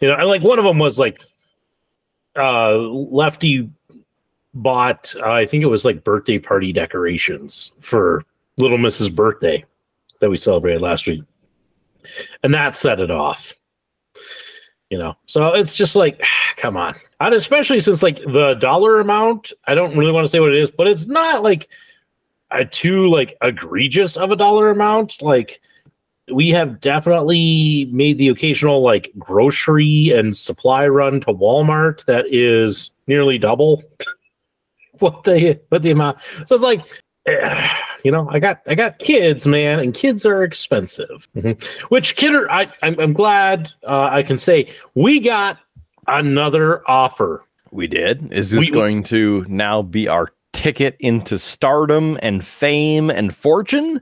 you 0.00 0.08
know, 0.08 0.14
I 0.14 0.22
like 0.22 0.42
one 0.42 0.58
of 0.58 0.64
them 0.64 0.78
was 0.78 0.98
like 0.98 1.20
uh 2.36 2.76
lefty 2.78 3.70
bought, 4.54 5.14
uh, 5.20 5.30
I 5.30 5.46
think 5.46 5.62
it 5.62 5.66
was 5.66 5.84
like 5.84 6.04
birthday 6.04 6.38
party 6.38 6.72
decorations 6.72 7.72
for 7.80 8.24
little 8.56 8.78
Miss's 8.78 9.10
Birthday 9.10 9.64
that 10.20 10.30
we 10.30 10.36
celebrated 10.36 10.80
last 10.80 11.06
week. 11.06 11.22
And 12.42 12.54
that 12.54 12.74
set 12.74 13.00
it 13.00 13.10
off. 13.10 13.52
You 14.90 14.96
know, 14.98 15.16
so 15.26 15.52
it's 15.54 15.74
just 15.74 15.96
like, 15.96 16.22
come 16.56 16.76
on. 16.76 16.94
And 17.20 17.34
especially 17.34 17.80
since 17.80 18.02
like 18.02 18.18
the 18.18 18.54
dollar 18.54 19.00
amount, 19.00 19.52
I 19.66 19.74
don't 19.74 19.96
really 19.96 20.12
want 20.12 20.24
to 20.24 20.28
say 20.28 20.40
what 20.40 20.54
it 20.54 20.60
is, 20.60 20.70
but 20.70 20.86
it's 20.86 21.06
not 21.06 21.42
like 21.42 21.68
a 22.50 22.64
too 22.64 23.08
like 23.08 23.36
egregious 23.42 24.16
of 24.16 24.30
a 24.30 24.36
dollar 24.36 24.70
amount. 24.70 25.20
Like 25.20 25.60
we 26.32 26.50
have 26.50 26.80
definitely 26.80 27.88
made 27.92 28.18
the 28.18 28.28
occasional 28.28 28.82
like 28.82 29.12
grocery 29.18 30.10
and 30.10 30.36
supply 30.36 30.86
run 30.86 31.20
to 31.22 31.32
Walmart 31.32 32.04
that 32.06 32.26
is 32.28 32.90
nearly 33.06 33.38
double 33.38 33.82
what 34.98 35.24
the 35.24 35.60
what 35.68 35.82
the 35.82 35.90
amount. 35.90 36.18
So 36.46 36.54
it's 36.54 36.64
like 36.64 36.80
eh, 37.26 37.68
you 38.04 38.10
know, 38.10 38.28
I 38.30 38.38
got 38.38 38.60
I 38.66 38.74
got 38.74 38.98
kids, 38.98 39.46
man, 39.46 39.80
and 39.80 39.92
kids 39.94 40.24
are 40.24 40.42
expensive. 40.42 41.28
Mhm. 41.36 41.62
Which 41.90 42.16
kidder, 42.16 42.50
I 42.50 42.72
I'm, 42.82 42.98
I'm 42.98 43.12
glad 43.12 43.70
uh, 43.86 44.08
I 44.10 44.22
can 44.22 44.38
say 44.38 44.72
we 44.94 45.20
got 45.20 45.58
another 46.06 46.88
offer. 46.88 47.44
We 47.70 47.86
did. 47.86 48.32
Is 48.32 48.50
this 48.50 48.60
We- 48.60 48.70
going 48.70 49.02
to 49.04 49.44
now 49.48 49.82
be 49.82 50.08
our 50.08 50.30
ticket 50.52 50.96
into 51.00 51.38
stardom 51.38 52.18
and 52.22 52.44
fame 52.44 53.10
and 53.10 53.34
fortune? 53.34 54.00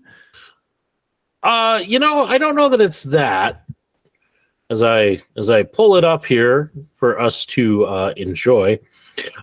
Uh, 1.42 1.80
you 1.84 1.99
know, 1.99 2.24
I 2.26 2.38
don't 2.38 2.57
know 2.57 2.68
that 2.68 2.80
it's 2.80 3.03
that. 3.05 3.62
As 4.68 4.82
I 4.82 5.22
as 5.36 5.49
I 5.49 5.62
pull 5.62 5.94
it 5.97 6.05
up 6.05 6.24
here 6.24 6.72
for 6.90 7.20
us 7.20 7.47
to 7.47 7.84
uh, 7.86 8.14
enjoy, 8.16 8.80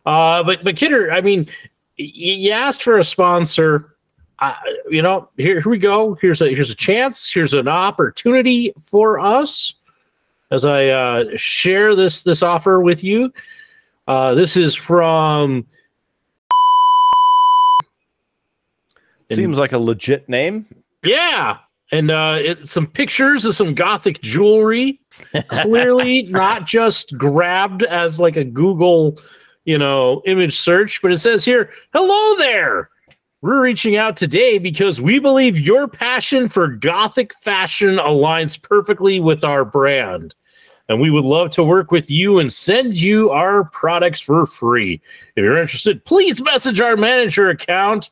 uh, 0.06 0.43
but 0.43 0.66
but 0.66 0.76
Kidder, 0.76 1.14
I 1.14 1.22
mean, 1.22 1.47
you 1.95 2.51
asked 2.51 2.84
for 2.84 2.97
a 2.97 3.06
sponsor. 3.06 3.93
Uh, 4.40 4.54
you 4.90 5.02
know, 5.02 5.30
here 5.38 5.62
here 5.62 5.70
we 5.70 5.78
go. 5.78 6.16
Here's 6.16 6.42
a 6.42 6.54
here's 6.54 6.70
a 6.70 6.76
chance. 6.76 7.32
Here's 7.32 7.54
an 7.54 7.68
opportunity 7.68 8.74
for 8.82 9.20
us. 9.20 9.76
As 10.52 10.66
I 10.66 10.88
uh, 10.88 11.26
share 11.36 11.96
this 11.96 12.24
this 12.24 12.44
offer 12.44 12.82
with 12.82 13.04
you, 13.04 13.32
uh, 14.08 14.34
this 14.36 14.58
is 14.58 14.76
from 14.76 15.66
Seems 19.32 19.60
like 19.60 19.72
a 19.72 19.78
legit 19.78 20.28
name. 20.30 20.66
Yeah, 21.04 21.58
and 21.92 22.12
uh, 22.12 22.38
it's 22.40 22.72
some 22.72 22.88
pictures 22.88 23.46
of 23.46 23.56
some 23.56 23.74
gothic 23.74 24.22
jewelry. 24.22 25.00
Clearly, 25.48 26.24
not 26.30 26.66
just 26.66 27.18
grabbed 27.18 27.84
as 27.84 28.20
like 28.20 28.38
a 28.38 28.44
Google, 28.44 29.20
you 29.66 29.78
know, 29.78 30.22
image 30.26 30.58
search, 30.58 31.02
but 31.02 31.12
it 31.12 31.18
says 31.20 31.44
here, 31.44 31.72
"Hello 31.94 32.38
there." 32.38 32.90
We're 33.44 33.62
reaching 33.62 33.98
out 33.98 34.16
today 34.16 34.58
because 34.58 35.02
we 35.02 35.20
believe 35.20 35.60
your 35.60 35.86
passion 35.89 36.48
for 36.48 36.70
gothic 36.70 37.34
fashion 37.41 37.98
aligns 37.98 38.60
perfectly 38.60 39.20
with 39.20 39.44
our 39.44 39.66
brand. 39.66 40.34
And 40.88 41.02
we 41.02 41.12
would 41.12 41.26
love 41.26 41.50
to 41.52 41.64
work 41.64 41.91
with 41.91 42.10
you 42.10 42.39
and 42.39 42.52
send 42.52 42.96
you 42.96 43.32
our 43.32 43.66
products 43.66 44.22
for 44.22 44.46
free. 44.46 45.02
If 45.36 45.44
you're 45.44 45.58
interested, 45.58 46.06
please 46.06 46.41
message 46.41 46.80
our 46.80 46.96
manager 46.96 47.50
account 47.50 48.12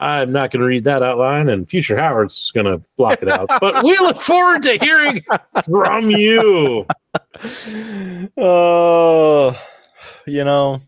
I'm 0.00 0.32
not 0.32 0.50
going 0.50 0.60
to 0.60 0.66
read 0.66 0.84
that 0.84 1.02
out 1.02 1.18
loud, 1.18 1.48
and 1.48 1.68
Future 1.68 1.96
Howard's 1.96 2.50
going 2.50 2.66
to 2.66 2.84
block 2.96 3.22
it 3.22 3.28
out. 3.28 3.48
but 3.60 3.82
we 3.82 3.96
look 3.98 4.20
forward 4.20 4.62
to 4.64 4.78
hearing 4.78 5.24
from 5.64 6.10
you. 6.10 6.86
Oh, 8.36 9.58
you 10.26 10.44
know, 10.44 10.82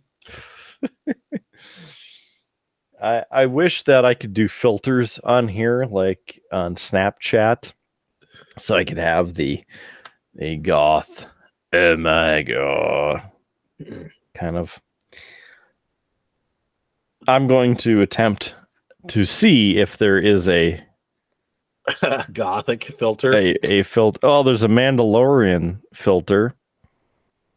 I 3.03 3.25
I 3.31 3.47
wish 3.47 3.85
that 3.85 4.05
I 4.05 4.15
could 4.15 4.35
do 4.35 4.49
filters 4.49 5.19
on 5.21 5.49
here, 5.49 5.85
like 5.91 6.41
on 6.53 6.75
Snapchat, 6.77 7.73
so 8.59 8.77
I 8.77 8.85
could 8.85 8.99
have 8.99 9.35
the 9.35 9.63
the 10.35 10.57
goth. 10.57 11.27
Oh 11.73 11.97
my 11.97 12.43
god, 12.43 13.23
kind 14.35 14.57
of. 14.57 14.81
I'm 17.27 17.47
going 17.47 17.77
to 17.79 18.01
attempt 18.01 18.55
to 19.09 19.25
see 19.25 19.79
if 19.79 19.99
there 19.99 20.19
is 20.19 20.49
a 20.49 20.83
Gothic 22.33 22.85
filter. 22.85 23.35
a, 23.35 23.55
a 23.63 23.83
filter. 23.83 24.21
Oh, 24.23 24.43
there's 24.43 24.63
a 24.63 24.69
Mandalorian 24.69 25.81
filter 25.95 26.55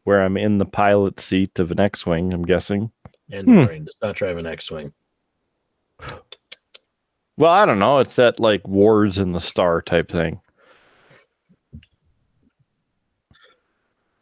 where 0.04 0.22
I'm 0.24 0.36
in 0.36 0.58
the 0.58 0.66
pilot 0.66 1.20
seat 1.22 1.58
of 1.60 1.72
an 1.72 1.80
X-wing. 1.80 2.34
I'm 2.34 2.44
guessing. 2.44 2.92
And 3.32 3.48
Hmm. 3.48 3.84
Does 3.86 3.98
not 4.02 4.16
drive 4.16 4.38
an 4.38 4.46
X-wing. 4.46 4.92
Well, 7.42 7.52
I 7.52 7.66
don't 7.66 7.80
know. 7.80 7.98
It's 7.98 8.18
that 8.18 8.40
like 8.40 8.68
Wars 8.68 9.18
in 9.18 9.32
the 9.32 9.42
Star 9.42 9.82
type 9.82 10.12
thing. 10.12 10.40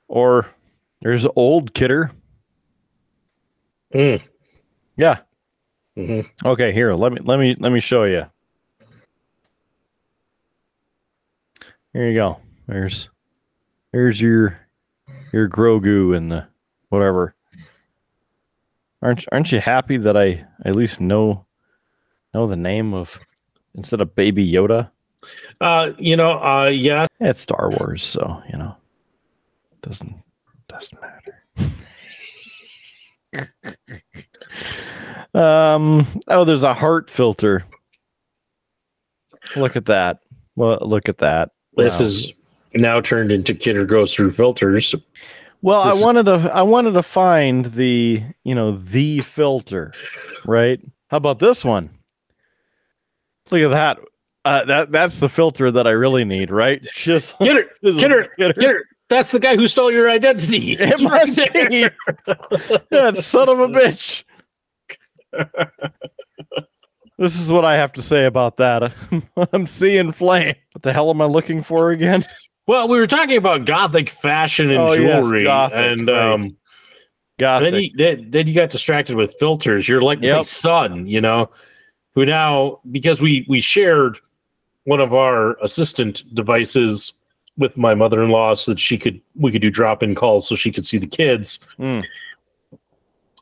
Or 0.08 0.48
there's 1.02 1.28
old 1.36 1.74
kidder. 1.74 2.12
Mm. 3.94 4.22
Yeah. 4.96 5.18
Mhm. 5.98 6.30
Okay, 6.46 6.72
here. 6.72 6.94
Let 6.94 7.12
me 7.12 7.20
let 7.22 7.40
me 7.40 7.56
let 7.60 7.74
me 7.74 7.82
show 7.82 8.06
you. 8.06 8.26
Here 11.92 12.08
you 12.08 12.16
go. 12.16 12.40
There's 12.70 13.10
there's 13.92 14.22
your 14.22 14.62
your 15.34 15.50
Grogu 15.50 16.16
and 16.16 16.32
the 16.32 16.48
whatever. 16.88 17.36
Aren't 19.02 19.26
aren't 19.34 19.52
you 19.52 19.60
happy 19.60 19.98
that 19.98 20.16
I 20.16 20.46
at 20.64 20.78
least 20.78 21.02
know 21.02 21.46
know 22.34 22.48
the 22.48 22.56
name 22.56 22.94
of 22.94 23.18
instead 23.76 24.02
of 24.02 24.16
Baby 24.16 24.50
Yoda? 24.52 24.90
Uh, 25.62 25.92
you 25.98 26.16
know, 26.16 26.42
uh, 26.44 26.66
yeah, 26.68 27.06
Yeah, 27.20 27.30
it's 27.30 27.42
Star 27.42 27.70
Wars, 27.72 28.04
so 28.04 28.42
you 28.52 28.58
know, 28.58 28.76
doesn't 29.82 30.16
doesn't 30.68 31.00
matter. 31.02 31.44
um. 35.34 36.08
Oh, 36.28 36.44
there's 36.46 36.64
a 36.64 36.74
heart 36.74 37.10
filter. 37.10 37.66
Look 39.56 39.76
at 39.76 39.86
that. 39.86 40.20
Well, 40.56 40.78
look 40.82 41.10
at 41.10 41.18
that. 41.20 41.52
this 41.76 42.00
Wow. 42.00 42.06
is 42.06 42.34
now 42.76 43.02
turned 43.02 43.32
into 43.32 43.54
Kidder 43.54 43.86
goes 43.86 44.14
through 44.14 44.32
filters. 44.32 44.94
Well, 45.62 45.84
this 45.86 46.02
I 46.02 46.06
wanted 46.06 46.26
to. 46.28 46.52
I 46.54 46.62
wanted 46.62 46.92
to 46.94 47.04
find 47.04 47.66
the 47.66 48.24
you 48.44 48.56
know 48.56 48.72
the 48.78 49.20
filter, 49.22 49.94
right? 50.46 50.80
How 51.10 51.18
about 51.18 51.40
this 51.40 51.66
one? 51.66 51.90
Look 53.52 53.62
at 53.62 53.70
that. 53.70 54.00
Uh, 54.46 54.66
that 54.66 54.92
that's 54.92 55.20
the 55.20 55.30
filter 55.30 55.70
that 55.72 55.86
I 55.86 55.92
really 55.92 56.24
need, 56.24 56.50
right? 56.50 56.82
Just 56.94 57.38
get 57.40 57.68
just 57.84 58.00
get 58.00 58.10
look 58.12 58.30
get 58.38 58.56
her. 58.58 58.84
That's 59.10 59.32
the 59.32 59.40
guy 59.40 59.56
who 59.56 59.68
stole 59.68 59.92
your 59.92 60.10
identity. 60.10 60.74
It 60.80 61.02
must 61.02 61.36
be. 61.36 61.90
that 62.92 63.18
son 63.18 63.50
of 63.50 63.60
a 63.60 63.68
bitch. 63.68 64.24
this 67.18 67.40
is 67.40 67.52
what 67.52 67.66
I 67.66 67.76
have 67.76 67.92
to 67.94 68.02
say 68.02 68.26
about 68.26 68.58
that. 68.58 68.94
I'm 69.52 69.68
seeing 69.68 70.12
flame. 70.12 70.54
What 70.74 70.84
the 70.84 70.94
hell 70.94 71.10
am 71.10 71.22
I 71.22 71.26
looking 71.26 71.64
for 71.64 71.92
again? 71.92 72.26
Well, 72.68 72.88
we 72.88 73.00
were 73.00 73.08
talking 73.08 73.36
about 73.38 73.66
gothic 73.66 74.10
fashion 74.12 74.70
and 74.70 74.80
Oh, 74.80 74.94
yes, 74.94 75.24
jewelry, 75.24 75.44
Gothic, 75.44 75.76
and 75.78 76.08
right. 76.08 76.34
um, 76.34 76.58
Gothic. 77.40 77.72
then 77.72 77.82
you 77.82 77.92
then, 77.98 78.30
then 78.30 78.48
you 78.48 78.54
got 78.54 78.70
distracted 78.70 79.16
with 79.16 79.34
filters. 79.40 79.88
You're 79.90 80.04
like 80.04 80.22
my 80.22 80.42
son, 80.44 81.08
you 81.08 81.20
know, 81.20 81.50
who 82.20 82.26
now 82.26 82.80
because 82.92 83.22
we 83.22 83.46
we 83.48 83.62
shared 83.62 84.20
one 84.84 85.00
of 85.00 85.14
our 85.14 85.58
assistant 85.64 86.24
devices 86.36 87.14
with 87.58 87.78
my 87.78 87.94
mother-in-law 87.94 88.56
so 88.56 88.72
that 88.72 88.80
she 88.80 88.98
could 88.98 89.22
we 89.36 89.52
could 89.52 89.62
do 89.62 89.70
drop-in 89.70 90.16
calls 90.16 90.48
so 90.48 90.56
she 90.56 90.72
could 90.72 90.86
see 90.86 90.98
the 90.98 91.08
kids. 91.08 91.60
Mm. 91.80 92.04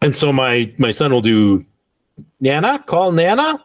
And 0.02 0.16
so 0.16 0.32
my 0.32 0.72
my 0.78 0.92
son 0.92 1.12
will 1.12 1.22
do 1.22 1.66
Nana, 2.40 2.84
call 2.86 3.12
Nana, 3.12 3.64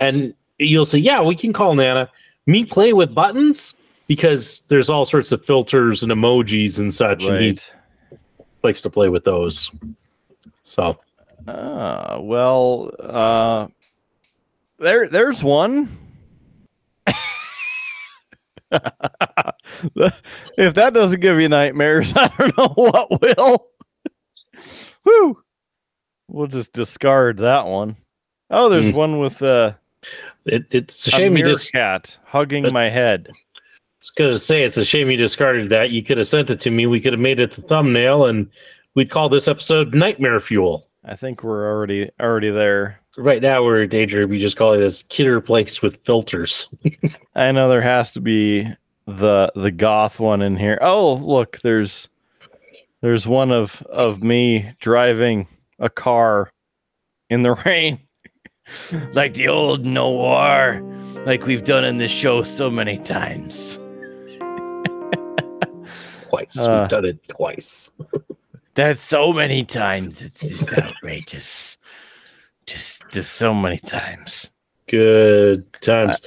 and 0.00 0.34
you'll 0.58 0.86
say, 0.86 0.98
"Yeah, 0.98 1.22
we 1.22 1.36
can 1.36 1.52
call 1.52 1.74
Nana." 1.74 2.10
Me 2.46 2.64
play 2.64 2.92
with 2.92 3.14
buttons 3.14 3.74
because 4.06 4.60
there's 4.68 4.88
all 4.88 5.04
sorts 5.04 5.30
of 5.32 5.44
filters 5.44 6.02
and 6.02 6.10
emojis 6.10 6.78
and 6.78 6.92
such, 6.92 7.24
and 7.26 7.60
he 7.60 8.18
likes 8.64 8.82
to 8.82 8.90
play 8.90 9.08
with 9.08 9.24
those. 9.24 9.70
So 10.62 10.98
Ah, 11.48 12.18
well, 12.20 12.90
uh, 13.00 13.68
there, 14.78 15.08
there's 15.08 15.42
one. 15.42 15.96
if 18.70 20.74
that 20.74 20.92
doesn't 20.94 21.20
give 21.20 21.40
you 21.40 21.48
nightmares, 21.48 22.12
I 22.16 22.30
don't 22.38 22.56
know 22.58 22.68
what 22.74 23.20
will. 23.20 23.66
Whew. 25.04 25.42
We'll 26.28 26.46
just 26.48 26.72
discard 26.72 27.38
that 27.38 27.66
one. 27.66 27.96
Oh, 28.50 28.68
there's 28.68 28.90
Hmm. 28.90 28.96
one 28.96 29.18
with 29.20 29.42
uh, 29.42 29.72
it, 30.44 30.64
it's 30.70 31.06
a 31.06 31.10
a 31.10 31.12
shame 31.12 31.36
you 31.36 31.44
just. 31.44 31.72
meerkat 31.72 32.18
hugging 32.24 32.64
But- 32.64 32.72
my 32.72 32.90
head. 32.90 33.28
I 33.30 34.00
was 34.00 34.10
gonna 34.10 34.38
say 34.38 34.62
it's 34.62 34.76
a 34.76 34.84
shame 34.84 35.10
you 35.10 35.16
discarded 35.16 35.70
that. 35.70 35.90
You 35.90 36.04
could 36.04 36.18
have 36.18 36.28
sent 36.28 36.50
it 36.50 36.60
to 36.60 36.70
me. 36.70 36.86
We 36.86 37.00
could 37.00 37.12
have 37.14 37.20
made 37.20 37.40
it 37.40 37.50
the 37.50 37.62
thumbnail, 37.62 38.26
and 38.26 38.48
we'd 38.94 39.10
call 39.10 39.28
this 39.28 39.48
episode 39.48 39.92
"Nightmare 39.94 40.38
Fuel." 40.38 40.86
I 41.04 41.16
think 41.16 41.42
we're 41.42 41.68
already 41.68 42.08
already 42.20 42.50
there. 42.50 43.00
Right 43.18 43.42
now, 43.42 43.64
we're 43.64 43.82
in 43.82 43.88
danger. 43.88 44.28
We 44.28 44.38
just 44.38 44.56
call 44.56 44.74
it 44.74 44.78
this 44.78 45.02
kidder 45.02 45.40
place 45.40 45.82
with 45.82 45.96
filters. 46.04 46.68
I 47.34 47.50
know 47.50 47.68
there 47.68 47.80
has 47.80 48.12
to 48.12 48.20
be 48.20 48.72
the 49.08 49.50
the 49.56 49.72
goth 49.72 50.20
one 50.20 50.40
in 50.40 50.56
here. 50.56 50.78
Oh, 50.80 51.14
look, 51.14 51.58
there's 51.62 52.08
there's 53.02 53.26
one 53.26 53.50
of 53.50 53.82
of 53.90 54.22
me 54.22 54.72
driving 54.78 55.48
a 55.80 55.90
car 55.90 56.52
in 57.28 57.42
the 57.42 57.54
rain. 57.66 57.98
like 59.14 59.34
the 59.34 59.48
old 59.48 59.84
noir, 59.84 60.80
like 61.26 61.44
we've 61.44 61.64
done 61.64 61.84
in 61.84 61.96
this 61.96 62.12
show 62.12 62.44
so 62.44 62.70
many 62.70 62.98
times. 62.98 63.80
Twice. 66.28 66.56
Uh. 66.56 66.78
We've 66.82 66.90
done 66.90 67.04
it 67.04 67.26
twice. 67.26 67.90
That's 68.74 69.02
so 69.02 69.32
many 69.32 69.64
times. 69.64 70.22
It's 70.22 70.38
just 70.38 70.72
outrageous. 70.72 71.77
Just 72.68 73.02
just 73.10 73.32
so 73.36 73.54
many 73.54 73.78
times. 73.78 74.50
Good 74.88 75.64
times. 75.80 76.20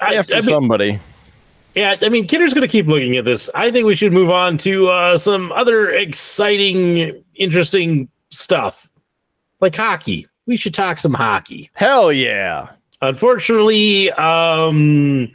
I, 0.00 0.14
After 0.16 0.34
I 0.34 0.40
mean, 0.40 0.44
somebody. 0.44 1.00
yeah, 1.74 1.96
I 2.02 2.10
mean, 2.10 2.26
Kidder's 2.28 2.52
going 2.52 2.66
to 2.66 2.70
keep 2.70 2.86
looking 2.86 3.16
at 3.16 3.24
this. 3.24 3.48
I 3.54 3.70
think 3.70 3.86
we 3.86 3.94
should 3.94 4.12
move 4.12 4.28
on 4.28 4.58
to 4.58 4.88
uh, 4.88 5.16
some 5.16 5.50
other 5.52 5.90
exciting, 5.90 7.24
interesting 7.34 8.08
stuff, 8.28 8.88
like 9.60 9.74
hockey. 9.74 10.26
We 10.46 10.56
should 10.56 10.74
talk 10.74 10.98
some 10.98 11.14
hockey. 11.14 11.70
Hell 11.72 12.12
yeah. 12.12 12.68
Unfortunately, 13.00 14.10
um, 14.12 15.30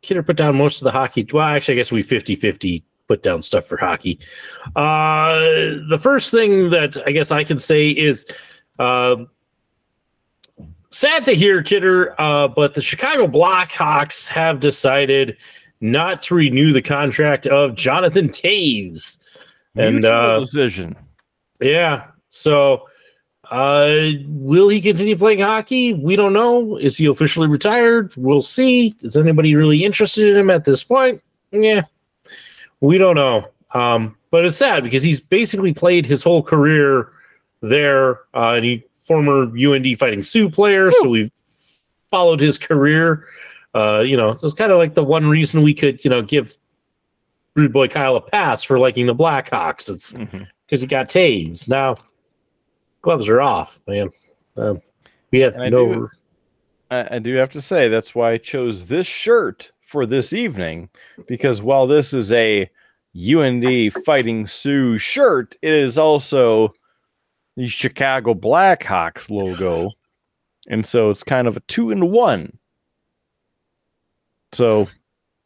Kidder 0.00 0.22
put 0.22 0.36
down 0.36 0.56
most 0.56 0.80
of 0.80 0.86
the 0.86 0.92
hockey. 0.92 1.26
Well, 1.30 1.46
actually, 1.46 1.74
I 1.74 1.76
guess 1.76 1.92
we 1.92 2.02
50 2.02 2.34
50 2.34 2.82
put 3.08 3.22
down 3.22 3.42
stuff 3.42 3.66
for 3.66 3.76
hockey. 3.76 4.18
Uh, 4.74 5.34
the 5.88 5.98
first 6.00 6.30
thing 6.30 6.70
that 6.70 6.96
I 7.06 7.12
guess 7.12 7.30
I 7.30 7.44
can 7.44 7.58
say 7.58 7.90
is 7.90 8.24
uh, 8.78 9.16
sad 10.96 11.24
to 11.26 11.34
hear, 11.34 11.62
Kidder, 11.62 12.18
uh, 12.20 12.48
but 12.48 12.74
the 12.74 12.82
Chicago 12.82 13.26
Blackhawks 13.26 14.26
have 14.28 14.60
decided 14.60 15.36
not 15.80 16.22
to 16.24 16.34
renew 16.34 16.72
the 16.72 16.82
contract 16.82 17.46
of 17.46 17.74
Jonathan 17.74 18.28
Toews. 18.28 19.22
And 19.76 19.96
Mutual 19.96 20.12
uh, 20.12 20.38
decision. 20.38 20.96
yeah. 21.60 22.06
So, 22.28 22.88
uh, 23.50 24.10
will 24.26 24.68
he 24.68 24.80
continue 24.80 25.16
playing 25.16 25.40
hockey? 25.40 25.92
We 25.92 26.16
don't 26.16 26.32
know. 26.32 26.76
Is 26.76 26.96
he 26.96 27.06
officially 27.06 27.48
retired? 27.48 28.14
We'll 28.16 28.42
see. 28.42 28.94
Is 29.02 29.16
anybody 29.16 29.54
really 29.54 29.84
interested 29.84 30.28
in 30.28 30.36
him 30.36 30.50
at 30.50 30.64
this 30.64 30.82
point? 30.82 31.22
Yeah, 31.50 31.82
we 32.80 32.98
don't 32.98 33.16
know. 33.16 33.48
Um, 33.72 34.16
but 34.30 34.44
it's 34.44 34.56
sad 34.56 34.82
because 34.82 35.02
he's 35.02 35.20
basically 35.20 35.74
played 35.74 36.06
his 36.06 36.22
whole 36.22 36.42
career 36.42 37.10
there. 37.60 38.20
Uh, 38.34 38.54
and 38.54 38.64
he 38.64 38.84
former 39.06 39.42
UND 39.56 39.98
Fighting 39.98 40.22
Sioux 40.22 40.48
player, 40.50 40.90
so 40.90 41.08
we've 41.08 41.30
followed 42.10 42.40
his 42.40 42.58
career. 42.58 43.26
Uh, 43.74 44.00
you 44.00 44.16
know, 44.16 44.34
so 44.34 44.46
it's 44.46 44.54
kind 44.54 44.70
of 44.72 44.78
like 44.78 44.94
the 44.94 45.02
one 45.04 45.26
reason 45.26 45.62
we 45.62 45.74
could, 45.74 46.02
you 46.04 46.10
know, 46.10 46.22
give 46.22 46.54
Rude 47.56 47.72
Boy 47.72 47.88
Kyle 47.88 48.16
a 48.16 48.20
pass 48.20 48.62
for 48.62 48.78
liking 48.78 49.06
the 49.06 49.14
Blackhawks. 49.14 49.88
It's 49.90 50.12
because 50.12 50.80
he 50.80 50.86
got 50.86 51.08
tased. 51.08 51.68
Now 51.68 51.96
gloves 53.02 53.28
are 53.28 53.40
off, 53.42 53.78
man. 53.86 54.10
Um, 54.56 54.80
we 55.32 55.40
have 55.40 55.54
And 55.54 55.62
I 55.64 55.68
no. 55.68 55.92
do- 55.94 56.10
I, 56.90 57.16
I 57.16 57.18
do 57.18 57.34
have 57.34 57.50
to 57.52 57.60
say 57.60 57.88
that's 57.88 58.14
why 58.14 58.32
I 58.32 58.38
chose 58.38 58.86
this 58.86 59.06
shirt 59.06 59.72
for 59.80 60.06
this 60.06 60.32
evening 60.32 60.88
because 61.26 61.60
while 61.62 61.86
this 61.86 62.12
is 62.14 62.30
a 62.32 62.70
UND 63.16 63.92
Fighting 64.04 64.46
Sioux 64.46 64.98
shirt, 64.98 65.56
it 65.62 65.72
is 65.72 65.98
also 65.98 66.74
the 67.56 67.68
Chicago 67.68 68.34
Blackhawks 68.34 69.30
logo, 69.30 69.90
and 70.68 70.86
so 70.86 71.10
it's 71.10 71.22
kind 71.22 71.46
of 71.46 71.56
a 71.56 71.60
two 71.60 71.90
in 71.90 72.10
one. 72.10 72.58
So, 74.52 74.88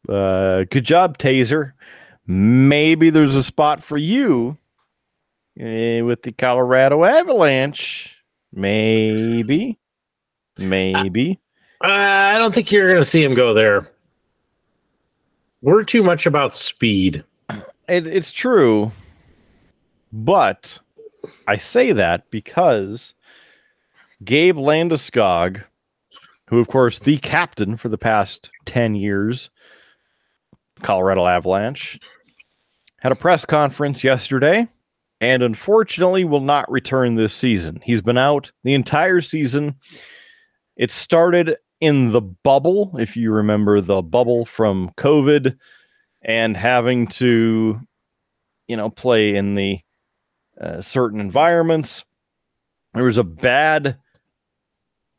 uh, 0.07 0.65
good 0.69 0.85
job, 0.85 1.17
Taser. 1.17 1.73
Maybe 2.27 3.09
there's 3.09 3.35
a 3.35 3.43
spot 3.43 3.83
for 3.83 3.97
you 3.97 4.57
eh, 5.59 6.01
with 6.01 6.21
the 6.21 6.31
Colorado 6.31 7.03
Avalanche. 7.03 8.15
Maybe. 8.53 9.77
Maybe. 10.57 11.39
I 11.81 12.37
don't 12.37 12.53
think 12.53 12.71
you're 12.71 12.89
going 12.89 13.01
to 13.01 13.09
see 13.09 13.23
him 13.23 13.33
go 13.33 13.53
there. 13.53 13.89
We're 15.61 15.83
too 15.83 16.03
much 16.03 16.25
about 16.25 16.55
speed. 16.55 17.23
It, 17.87 18.07
it's 18.07 18.31
true. 18.31 18.91
But 20.11 20.79
I 21.49 21.57
say 21.57 21.93
that 21.93 22.29
because 22.29 23.15
Gabe 24.23 24.55
Landeskog, 24.55 25.63
who, 26.49 26.59
of 26.59 26.67
course, 26.67 26.99
the 26.99 27.17
captain 27.17 27.75
for 27.75 27.89
the 27.89 27.97
past 27.97 28.51
10 28.65 28.93
years, 28.93 29.49
Colorado 30.83 31.25
Avalanche, 31.25 31.99
had 32.97 33.11
a 33.11 33.15
press 33.15 33.45
conference 33.45 34.03
yesterday 34.03 34.67
and 35.19 35.41
unfortunately 35.41 36.23
will 36.23 36.39
not 36.39 36.69
return 36.69 37.15
this 37.15 37.33
season. 37.33 37.81
He's 37.83 38.03
been 38.03 38.17
out 38.19 38.51
the 38.63 38.75
entire 38.75 39.19
season. 39.19 39.73
It 40.75 40.91
started 40.91 41.57
in 41.81 42.11
the 42.11 42.21
bubble, 42.21 42.95
if 42.99 43.17
you 43.17 43.31
remember 43.31 43.81
the 43.81 44.03
bubble 44.03 44.45
from 44.45 44.91
COVID 44.99 45.57
and 46.21 46.55
having 46.55 47.07
to, 47.07 47.79
you 48.67 48.77
know, 48.77 48.91
play 48.91 49.35
in 49.35 49.55
the 49.55 49.79
uh, 50.59 50.81
certain 50.81 51.19
environments. 51.19 52.03
There 52.93 53.05
was 53.05 53.17
a 53.17 53.23
bad 53.23 53.97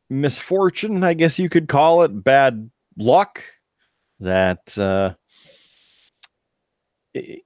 misfortune, 0.09 1.03
I 1.03 1.13
guess 1.13 1.39
you 1.39 1.49
could 1.49 1.67
call 1.67 2.03
it, 2.03 2.23
bad 2.23 2.69
luck 2.97 3.41
that 4.19 4.77
uh, 4.77 5.13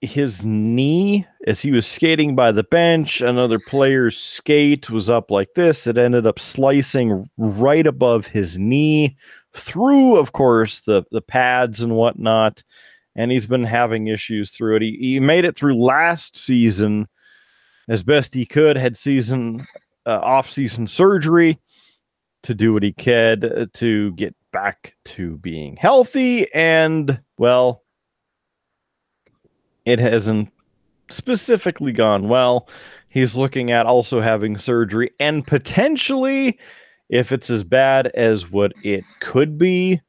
his 0.01 0.43
knee, 0.43 1.25
as 1.47 1.61
he 1.61 1.71
was 1.71 1.87
skating 1.87 2.35
by 2.35 2.51
the 2.51 2.63
bench, 2.63 3.21
another 3.21 3.59
player's 3.59 4.17
skate 4.17 4.89
was 4.89 5.09
up 5.09 5.31
like 5.31 5.53
this. 5.55 5.87
It 5.87 5.97
ended 5.97 6.25
up 6.25 6.39
slicing 6.39 7.29
right 7.37 7.85
above 7.87 8.27
his 8.27 8.57
knee, 8.57 9.17
through, 9.55 10.17
of 10.17 10.33
course, 10.33 10.81
the 10.81 11.03
the 11.11 11.21
pads 11.21 11.81
and 11.81 11.95
whatnot. 11.95 12.63
And 13.15 13.31
he's 13.31 13.47
been 13.47 13.63
having 13.63 14.07
issues 14.07 14.51
through 14.51 14.75
it. 14.75 14.81
He, 14.81 14.97
he 14.99 15.19
made 15.21 15.45
it 15.45 15.55
through 15.55 15.81
last 15.81 16.35
season 16.35 17.07
as 17.89 18.03
best 18.03 18.33
he 18.33 18.45
could. 18.45 18.77
Had 18.77 18.97
season 18.97 19.67
uh, 20.05 20.19
off 20.21 20.49
season 20.49 20.87
surgery 20.87 21.59
to 22.43 22.53
do 22.53 22.73
what 22.73 22.83
he 22.83 22.93
could 22.93 23.43
uh, 23.43 23.65
to 23.73 24.11
get 24.13 24.35
back 24.51 24.95
to 25.03 25.37
being 25.37 25.75
healthy. 25.75 26.51
And 26.53 27.19
well, 27.37 27.83
it 29.85 29.99
hasn't 29.99 30.51
specifically 31.09 31.91
gone 31.91 32.29
well. 32.29 32.69
He's 33.09 33.35
looking 33.35 33.71
at 33.71 33.85
also 33.85 34.21
having 34.21 34.57
surgery 34.57 35.11
and 35.19 35.45
potentially, 35.45 36.59
if 37.09 37.31
it's 37.31 37.49
as 37.49 37.63
bad 37.63 38.07
as 38.07 38.49
what 38.51 38.73
it 38.83 39.03
could 39.21 39.57
be, 39.57 40.01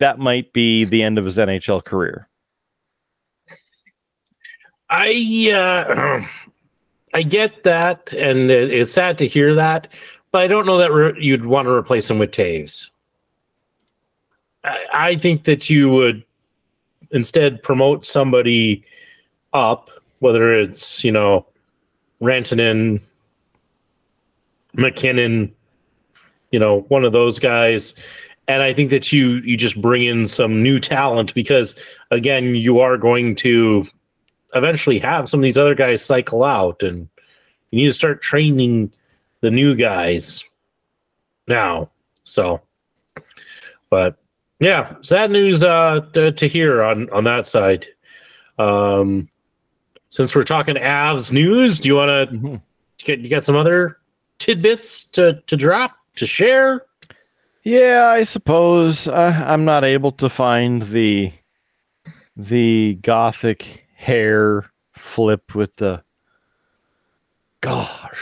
that 0.00 0.18
might 0.18 0.52
be 0.52 0.84
the 0.84 1.02
end 1.02 1.18
of 1.18 1.24
his 1.24 1.36
NHL 1.36 1.84
career. 1.84 2.28
I 4.90 5.50
uh, 5.52 6.26
I 7.14 7.22
get 7.22 7.62
that, 7.64 8.12
and 8.12 8.50
it- 8.50 8.70
it's 8.72 8.92
sad 8.92 9.18
to 9.18 9.26
hear 9.26 9.54
that, 9.54 9.88
but 10.32 10.42
I 10.42 10.46
don't 10.46 10.66
know 10.66 10.78
that 10.78 10.92
re- 10.92 11.14
you'd 11.18 11.46
want 11.46 11.66
to 11.66 11.72
replace 11.72 12.10
him 12.10 12.18
with 12.18 12.30
Toews. 12.30 12.90
I, 14.64 14.84
I 14.92 15.16
think 15.16 15.44
that 15.44 15.68
you 15.70 15.88
would 15.90 16.24
instead 17.12 17.62
promote 17.62 18.04
somebody 18.04 18.84
up, 19.52 19.90
whether 20.18 20.52
it's 20.54 21.02
you 21.04 21.12
know 21.12 21.46
Rantanen, 22.20 23.00
MacKinnon, 24.74 25.54
you 26.50 26.58
know 26.58 26.80
one 26.88 27.04
of 27.04 27.12
those 27.12 27.38
guys, 27.38 27.94
and 28.48 28.62
I 28.62 28.72
think 28.72 28.90
that 28.90 29.12
you 29.12 29.36
you 29.36 29.56
just 29.56 29.80
bring 29.80 30.04
in 30.04 30.26
some 30.26 30.62
new 30.62 30.78
talent 30.80 31.32
because 31.34 31.74
again 32.10 32.54
you 32.54 32.80
are 32.80 32.96
going 32.98 33.34
to 33.36 33.86
eventually 34.54 34.98
have 34.98 35.28
some 35.28 35.40
of 35.40 35.44
these 35.44 35.58
other 35.58 35.74
guys 35.74 36.04
cycle 36.04 36.42
out 36.44 36.82
and 36.82 37.08
you 37.70 37.78
need 37.80 37.86
to 37.86 37.92
start 37.92 38.22
training 38.22 38.92
the 39.40 39.50
new 39.50 39.74
guys 39.74 40.44
now 41.48 41.90
so. 42.24 42.60
But 43.90 44.16
yeah 44.60 44.94
sad 45.02 45.30
news 45.30 45.62
uh 45.62 46.00
to, 46.14 46.32
to 46.32 46.48
hear 46.48 46.82
on 46.82 47.10
on 47.10 47.24
that 47.24 47.46
side. 47.46 47.86
Um 48.58 49.28
since 50.08 50.34
we're 50.34 50.44
talking 50.44 50.76
avs 50.76 51.32
news 51.32 51.78
do 51.80 51.88
you 51.88 51.96
want 51.96 52.30
to 52.30 52.36
Mhm. 52.36 52.62
get 52.98 53.20
you 53.20 53.28
got 53.28 53.44
some 53.44 53.56
other 53.56 53.98
tidbits 54.38 55.04
to 55.04 55.42
to 55.46 55.56
drop 55.56 55.92
to 56.16 56.26
share? 56.26 56.82
Yeah, 57.64 58.06
I 58.06 58.22
suppose. 58.22 59.08
Uh, 59.08 59.42
I'm 59.44 59.64
not 59.64 59.82
able 59.82 60.12
to 60.12 60.28
find 60.28 60.82
the 60.82 61.32
the 62.36 62.94
gothic 63.02 63.85
hair 63.96 64.70
flip 64.92 65.54
with 65.54 65.74
the 65.76 66.02
gosh 67.60 68.18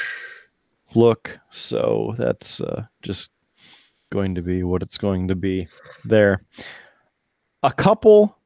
look. 0.94 1.38
So 1.50 2.14
that's 2.16 2.60
uh, 2.60 2.86
just 3.02 3.30
going 4.10 4.36
to 4.36 4.42
be 4.42 4.62
what 4.62 4.82
it's 4.82 4.96
going 4.96 5.28
to 5.28 5.34
be 5.34 5.68
there. 6.04 6.42
A 7.62 7.72
couple 7.72 8.38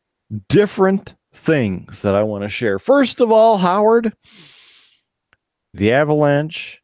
different 0.49 1.15
things 1.35 2.03
that 2.03 2.15
I 2.15 2.23
want 2.23 2.43
to 2.43 2.49
share. 2.49 2.79
First 2.79 3.21
of 3.21 3.31
all, 3.31 3.59
Howard, 3.59 4.15
the 5.75 5.93
Avalanche 5.93 6.83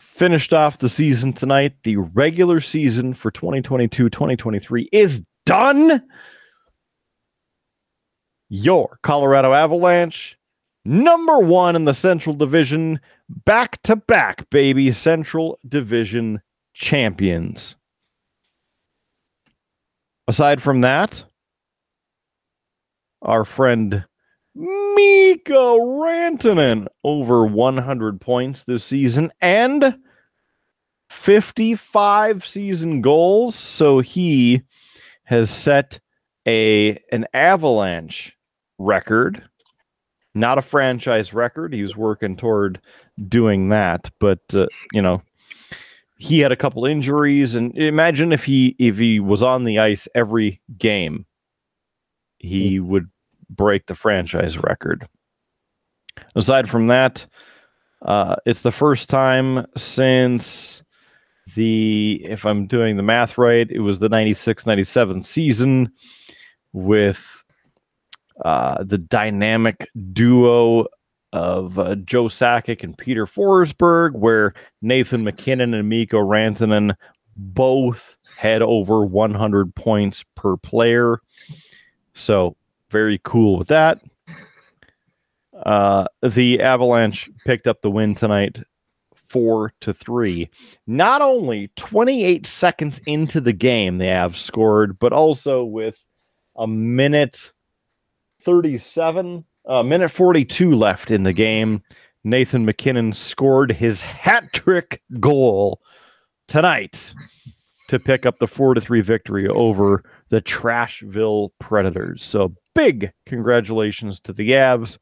finished 0.00 0.52
off 0.52 0.78
the 0.78 0.88
season 0.88 1.32
tonight. 1.32 1.74
The 1.84 1.96
regular 1.96 2.60
season 2.60 3.14
for 3.14 3.30
2022 3.30 4.10
2023 4.10 4.88
is 4.92 5.24
done. 5.46 6.02
Your 8.54 9.00
Colorado 9.02 9.52
Avalanche, 9.52 10.38
number 10.84 11.40
one 11.40 11.74
in 11.74 11.86
the 11.86 11.92
Central 11.92 12.36
Division, 12.36 13.00
back 13.28 13.82
to 13.82 13.96
back, 13.96 14.48
baby, 14.48 14.92
Central 14.92 15.58
Division 15.68 16.40
champions. 16.72 17.74
Aside 20.28 20.62
from 20.62 20.82
that, 20.82 21.24
our 23.22 23.44
friend 23.44 24.04
Mikko 24.54 25.80
Rantanen 25.80 26.86
over 27.02 27.44
100 27.44 28.20
points 28.20 28.62
this 28.62 28.84
season 28.84 29.32
and 29.40 29.98
55 31.10 32.46
season 32.46 33.00
goals. 33.00 33.56
So 33.56 33.98
he 33.98 34.62
has 35.24 35.50
set 35.50 35.98
a 36.46 37.02
an 37.10 37.26
avalanche 37.34 38.33
record, 38.78 39.42
not 40.34 40.58
a 40.58 40.62
franchise 40.62 41.32
record. 41.32 41.72
He 41.72 41.82
was 41.82 41.96
working 41.96 42.36
toward 42.36 42.80
doing 43.28 43.68
that, 43.70 44.10
but 44.20 44.40
uh, 44.54 44.66
you 44.92 45.02
know, 45.02 45.22
he 46.16 46.40
had 46.40 46.52
a 46.52 46.56
couple 46.56 46.84
injuries, 46.84 47.54
and 47.54 47.76
imagine 47.76 48.32
if 48.32 48.44
he 48.44 48.76
if 48.78 48.98
he 48.98 49.20
was 49.20 49.42
on 49.42 49.64
the 49.64 49.78
ice 49.78 50.08
every 50.14 50.60
game, 50.78 51.26
he 52.38 52.80
would 52.80 53.08
break 53.48 53.86
the 53.86 53.94
franchise 53.94 54.58
record. 54.58 55.08
Aside 56.36 56.68
from 56.68 56.86
that, 56.88 57.26
uh, 58.02 58.36
it's 58.46 58.60
the 58.60 58.72
first 58.72 59.08
time 59.08 59.66
since 59.76 60.82
the, 61.54 62.20
if 62.24 62.44
I'm 62.44 62.66
doing 62.66 62.96
the 62.96 63.02
math 63.02 63.38
right, 63.38 63.70
it 63.70 63.80
was 63.80 63.98
the 63.98 64.08
96 64.08 64.66
97 64.66 65.22
season 65.22 65.92
with 66.72 67.43
uh, 68.44 68.82
the 68.82 68.98
dynamic 68.98 69.88
duo 70.12 70.86
of 71.32 71.78
uh, 71.78 71.96
Joe 71.96 72.24
Sakic 72.24 72.82
and 72.82 72.96
Peter 72.96 73.26
Forsberg, 73.26 74.12
where 74.12 74.54
Nathan 74.82 75.24
MacKinnon 75.24 75.74
and 75.74 75.88
Mikko 75.88 76.18
Rantanen 76.18 76.94
both 77.36 78.16
had 78.36 78.62
over 78.62 79.04
100 79.04 79.74
points 79.74 80.24
per 80.36 80.56
player. 80.56 81.20
So 82.14 82.56
very 82.90 83.20
cool 83.24 83.58
with 83.58 83.68
that. 83.68 84.00
Uh, 85.66 86.06
the 86.22 86.60
Avalanche 86.60 87.30
picked 87.44 87.66
up 87.66 87.80
the 87.80 87.90
win 87.90 88.14
tonight, 88.14 88.58
four 89.14 89.72
to 89.80 89.92
three. 89.92 90.50
Not 90.86 91.22
only 91.22 91.70
28 91.76 92.46
seconds 92.46 93.00
into 93.06 93.40
the 93.40 93.52
game, 93.52 93.98
they 93.98 94.08
have 94.08 94.36
scored, 94.36 94.98
but 94.98 95.12
also 95.12 95.64
with 95.64 95.98
a 96.56 96.66
minute 96.66 97.52
37, 98.44 99.44
a 99.66 99.84
minute 99.84 100.10
42 100.10 100.74
left 100.74 101.10
in 101.10 101.22
the 101.22 101.32
game. 101.32 101.82
Nathan 102.22 102.64
MacKinnon 102.64 103.12
scored 103.12 103.72
his 103.72 104.00
hat 104.00 104.52
trick 104.52 105.02
goal 105.20 105.80
tonight 106.48 107.14
to 107.88 107.98
pick 107.98 108.24
up 108.24 108.38
the 108.38 108.48
four 108.48 108.74
to 108.74 108.80
three 108.80 109.00
victory 109.00 109.48
over 109.48 110.02
the 110.30 110.40
Trashville 110.40 111.50
Predators. 111.58 112.24
So 112.24 112.54
big 112.74 113.12
congratulations 113.26 114.20
to 114.20 114.32
the 114.32 114.50
Avs 114.50 114.98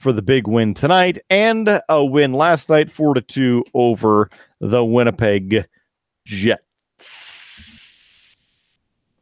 for 0.00 0.12
the 0.12 0.22
big 0.22 0.46
win 0.46 0.74
tonight 0.74 1.18
and 1.28 1.82
a 1.88 2.04
win 2.04 2.32
last 2.32 2.68
night, 2.68 2.90
four 2.90 3.14
to 3.14 3.20
two 3.20 3.64
over 3.74 4.30
the 4.60 4.84
Winnipeg 4.84 5.66
Jets. 6.24 6.62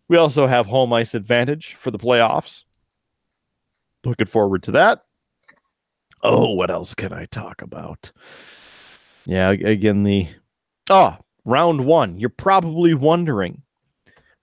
We 0.09 0.17
also 0.17 0.47
have 0.47 0.67
home 0.67 0.93
ice 0.93 1.15
advantage 1.15 1.75
for 1.79 1.91
the 1.91 1.99
playoffs. 1.99 2.65
Looking 4.05 4.27
forward 4.27 4.63
to 4.65 4.73
that. 4.73 5.03
Oh, 6.23 6.53
what 6.53 6.71
else 6.71 6.95
can 6.95 7.13
I 7.13 7.27
talk 7.27 7.63
about? 7.63 8.13
Yeah, 9.25 9.51
again, 9.51 10.03
the 10.03 10.29
oh, 10.91 11.17
round 11.45 11.85
one. 11.85 12.19
You're 12.19 12.31
probably 12.31 12.95
wondering. 12.95 13.63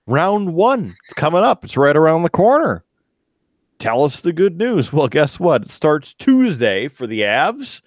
Round 0.08 0.54
one. 0.54 0.96
It's 1.06 1.14
coming 1.16 1.44
up. 1.44 1.66
It's 1.66 1.78
right 1.78 1.96
around 1.96 2.24
the 2.24 2.30
corner. 2.30 2.86
Tell 3.80 4.04
us 4.04 4.22
the 4.22 4.32
good 4.32 4.58
news. 4.58 4.94
Well, 4.94 5.08
guess 5.08 5.40
what? 5.40 5.64
It 5.64 5.72
starts 5.72 6.14
Tuesday 6.14 6.88
for 6.88 7.08
the 7.08 7.22
Avs. 7.22 7.82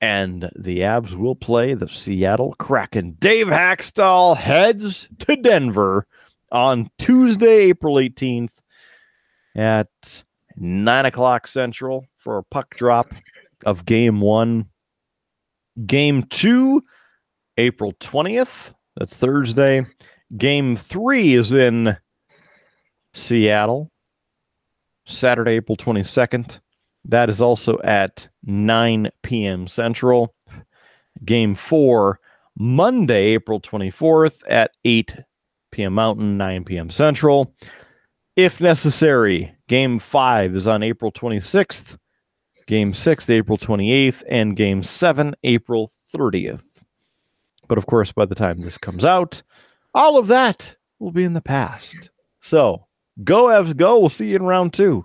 And 0.00 0.50
the 0.54 0.80
Avs 0.80 1.14
will 1.14 1.34
play 1.34 1.74
the 1.74 1.88
Seattle 1.88 2.54
Kraken. 2.58 3.16
Dave 3.18 3.48
Hakstol 3.48 4.36
heads 4.36 5.08
to 5.20 5.34
Denver 5.34 6.06
on 6.52 6.90
Tuesday, 6.98 7.62
April 7.70 7.96
18th 7.96 8.50
at 9.58 10.22
9 10.56 11.06
o'clock 11.06 11.46
Central 11.46 12.06
for 12.16 12.38
a 12.38 12.44
puck 12.44 12.74
drop 12.76 13.12
of 13.66 13.84
game 13.84 14.20
one. 14.20 14.66
Game 15.86 16.22
two, 16.24 16.82
April 17.56 17.92
20th. 17.94 18.72
That's 18.96 19.16
Thursday. 19.16 19.84
Game 20.36 20.76
three 20.76 21.34
is 21.34 21.52
in 21.52 21.96
Seattle, 23.14 23.90
Saturday, 25.06 25.52
April 25.52 25.76
22nd. 25.76 26.60
That 27.04 27.30
is 27.30 27.40
also 27.40 27.78
at 27.82 28.28
9 28.44 29.10
p.m. 29.22 29.66
Central. 29.66 30.34
Game 31.24 31.54
four, 31.54 32.20
Monday, 32.58 33.34
April 33.34 33.60
24th 33.60 34.42
at 34.48 34.72
8 34.84 35.16
p.m. 35.72 35.94
Mountain, 35.94 36.36
9 36.36 36.64
p.m. 36.64 36.90
Central. 36.90 37.54
If 38.38 38.60
necessary, 38.60 39.52
game 39.66 39.98
five 39.98 40.54
is 40.54 40.68
on 40.68 40.84
April 40.84 41.10
26th, 41.10 41.98
game 42.68 42.94
six, 42.94 43.28
April 43.28 43.58
28th, 43.58 44.22
and 44.28 44.54
game 44.56 44.84
seven, 44.84 45.34
April 45.42 45.90
30th. 46.14 46.62
But 47.66 47.78
of 47.78 47.86
course, 47.86 48.12
by 48.12 48.26
the 48.26 48.36
time 48.36 48.60
this 48.60 48.78
comes 48.78 49.04
out, 49.04 49.42
all 49.92 50.16
of 50.16 50.28
that 50.28 50.76
will 51.00 51.10
be 51.10 51.24
in 51.24 51.32
the 51.32 51.40
past. 51.40 52.10
So 52.38 52.86
go, 53.24 53.46
Evs, 53.46 53.76
go. 53.76 53.98
We'll 53.98 54.08
see 54.08 54.28
you 54.28 54.36
in 54.36 54.44
round 54.44 54.72
two. 54.72 55.04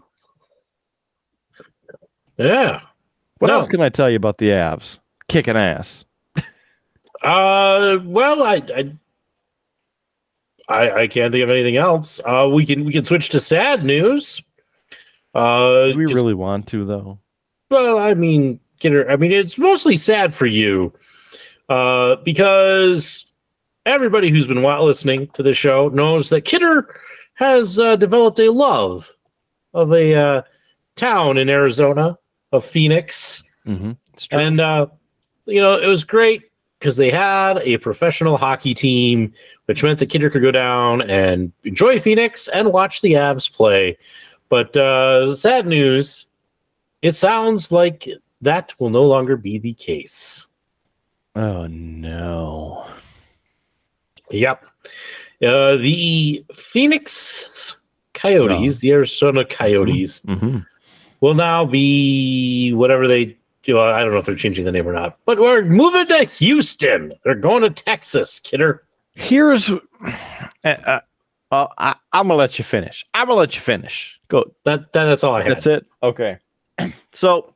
Yeah. 2.38 2.81
What 3.39 3.47
No. 3.47 3.55
else 3.55 3.68
can 3.68 3.81
I 3.81 3.89
tell 3.89 4.11
you 4.11 4.15
about 4.18 4.38
the 4.38 4.49
Avs? 4.49 4.99
Kicking 5.27 5.57
ass. 5.57 6.05
Uh, 7.23 7.97
well, 8.03 8.43
I, 8.43 8.61
I, 8.76 8.93
I, 10.68 10.91
I 10.91 11.07
can't 11.07 11.31
think 11.31 11.44
of 11.44 11.49
anything 11.49 11.77
else. 11.77 12.19
Uh, 12.26 12.49
we 12.52 12.65
can 12.65 12.85
we 12.85 12.94
can 12.94 13.03
switch 13.03 13.30
to 13.30 13.40
sad 13.40 13.84
news. 13.84 14.41
Uh, 15.35 15.88
Do 15.88 15.98
we 15.98 16.06
really 16.06 16.34
want 16.34 16.68
to, 16.68 16.85
though? 16.85 17.19
Well, 17.69 17.98
I 17.98 18.14
mean, 18.14 18.60
get 18.80 18.94
her. 18.94 19.10
I 19.10 19.15
mean, 19.15 19.31
it's 19.31 19.57
mostly 19.57 19.98
sad 19.98 20.34
for 20.34 20.45
you, 20.45 20.94
uh, 21.69 22.18
because 22.18 23.34
everybody 23.85 24.30
who's 24.30 24.48
been 24.48 24.64
listening 24.64 25.27
to 25.34 25.44
the 25.44 25.53
show 25.53 25.90
knows 25.90 26.30
that 26.30 26.41
Kidder 26.41 26.95
has 27.34 27.80
uh, 27.80 27.95
developed 27.95 28.40
a 28.40 28.52
love 28.52 29.11
of 29.73 29.91
a 29.91 30.15
uh, 30.15 30.41
town 30.95 31.38
in 31.38 31.49
Arizona 31.49 32.18
of 32.52 32.64
Phoenix. 32.64 33.44
Mm-hmm. 33.65 33.91
And 34.31 34.61
uh, 34.61 34.88
you 35.45 35.61
know, 35.61 35.80
it 35.80 35.88
was 35.88 36.03
great 36.03 36.44
because 36.84 36.97
they 36.97 37.10
had 37.10 37.60
a 37.60 37.77
professional 37.77 38.35
hockey 38.35 38.73
team, 38.73 39.34
which 39.68 39.81
meant 39.84 39.99
that 39.99 40.07
Kidder 40.07 40.30
could 40.30 40.41
go 40.41 40.51
down 40.51 41.01
and 41.10 41.49
enjoy 41.64 41.97
Phoenix 41.97 42.49
and 42.49 42.73
watch 42.73 42.99
the 42.99 43.14
Avs 43.14 43.49
play. 43.49 43.97
But 44.49 44.76
uh, 44.76 45.34
sad 45.34 45.65
news, 45.65 46.26
it 47.01 47.14
sounds 47.14 47.72
like 47.72 48.10
that 48.41 48.73
will 48.80 48.89
no 48.89 49.05
longer 49.05 49.38
be 49.38 49.60
the 49.60 49.72
case. 49.76 50.45
oh, 51.38 51.68
no. 51.68 52.85
Yep. 54.30 54.65
Uh, 55.41 55.77
the 55.77 56.43
Phoenix 56.53 57.77
Coyotes, 58.14 58.80
the 58.80 58.91
Arizona 58.91 59.45
Coyotes, 59.45 60.19
Mm-hmm. 60.22 60.57
will 61.22 61.34
now 61.34 61.64
be 61.64 62.73
whatever 62.73 63.07
they 63.07 63.38
I 63.68 64.02
don't 64.02 64.11
know 64.11 64.18
if 64.18 64.26
they're 64.26 64.35
changing 64.35 64.65
the 64.65 64.72
name 64.72 64.88
or 64.88 64.94
not, 64.94 65.18
but 65.26 65.40
we're 65.40 65.64
moving 65.64 66.07
to 66.07 66.26
Houston. 66.26 67.11
They're 67.23 67.35
going 67.35 67.61
to 67.64 67.69
Texas, 67.69 68.40
kidder. 68.40 68.84
Here's. 69.14 69.69
Uh, 69.69 69.80
uh, 70.64 70.99
uh, 71.52 71.68
I, 71.77 71.95
I'm 72.11 72.27
going 72.27 72.35
to 72.35 72.40
let 72.40 72.57
you 72.57 72.65
finish. 72.65 73.06
I'm 73.14 73.27
going 73.27 73.35
to 73.35 73.40
let 73.40 73.56
you 73.56 73.61
finish. 73.61 74.19
Go. 74.27 74.44
That, 74.65 74.91
that 74.94 75.06
that's 75.06 75.23
all 75.23 75.35
I 75.35 75.44
had. 75.44 75.52
That's 75.52 75.68
it. 75.68 75.85
Okay. 76.02 76.38
So 77.14 77.53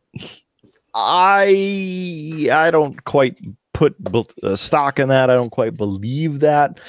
I 0.93 2.47
I 2.51 2.69
don't 2.71 3.03
quite 3.05 3.37
put 3.73 3.95
uh, 4.43 4.55
stock 4.55 4.99
in 4.99 5.09
that. 5.09 5.29
I 5.29 5.35
don't 5.35 5.49
quite 5.49 5.75
believe 5.75 6.39
that 6.39 6.79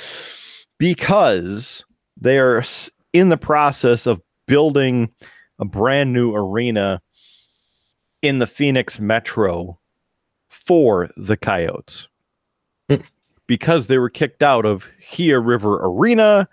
because 0.78 1.84
they 2.20 2.38
are 2.38 2.62
in 3.12 3.28
the 3.28 3.36
process 3.36 4.06
of 4.06 4.20
building 4.46 5.10
a 5.58 5.64
brand 5.64 6.12
new 6.12 6.34
arena 6.34 7.02
in 8.22 8.38
the 8.38 8.46
Phoenix 8.46 8.98
Metro 8.98 9.78
for 10.48 11.10
the 11.16 11.36
Coyotes 11.36 12.08
Hmm. 12.88 12.96
because 13.46 13.86
they 13.86 13.98
were 13.98 14.10
kicked 14.10 14.42
out 14.42 14.64
of 14.64 14.86
Gila 15.12 15.40
River 15.40 15.78
Arena 15.84 16.48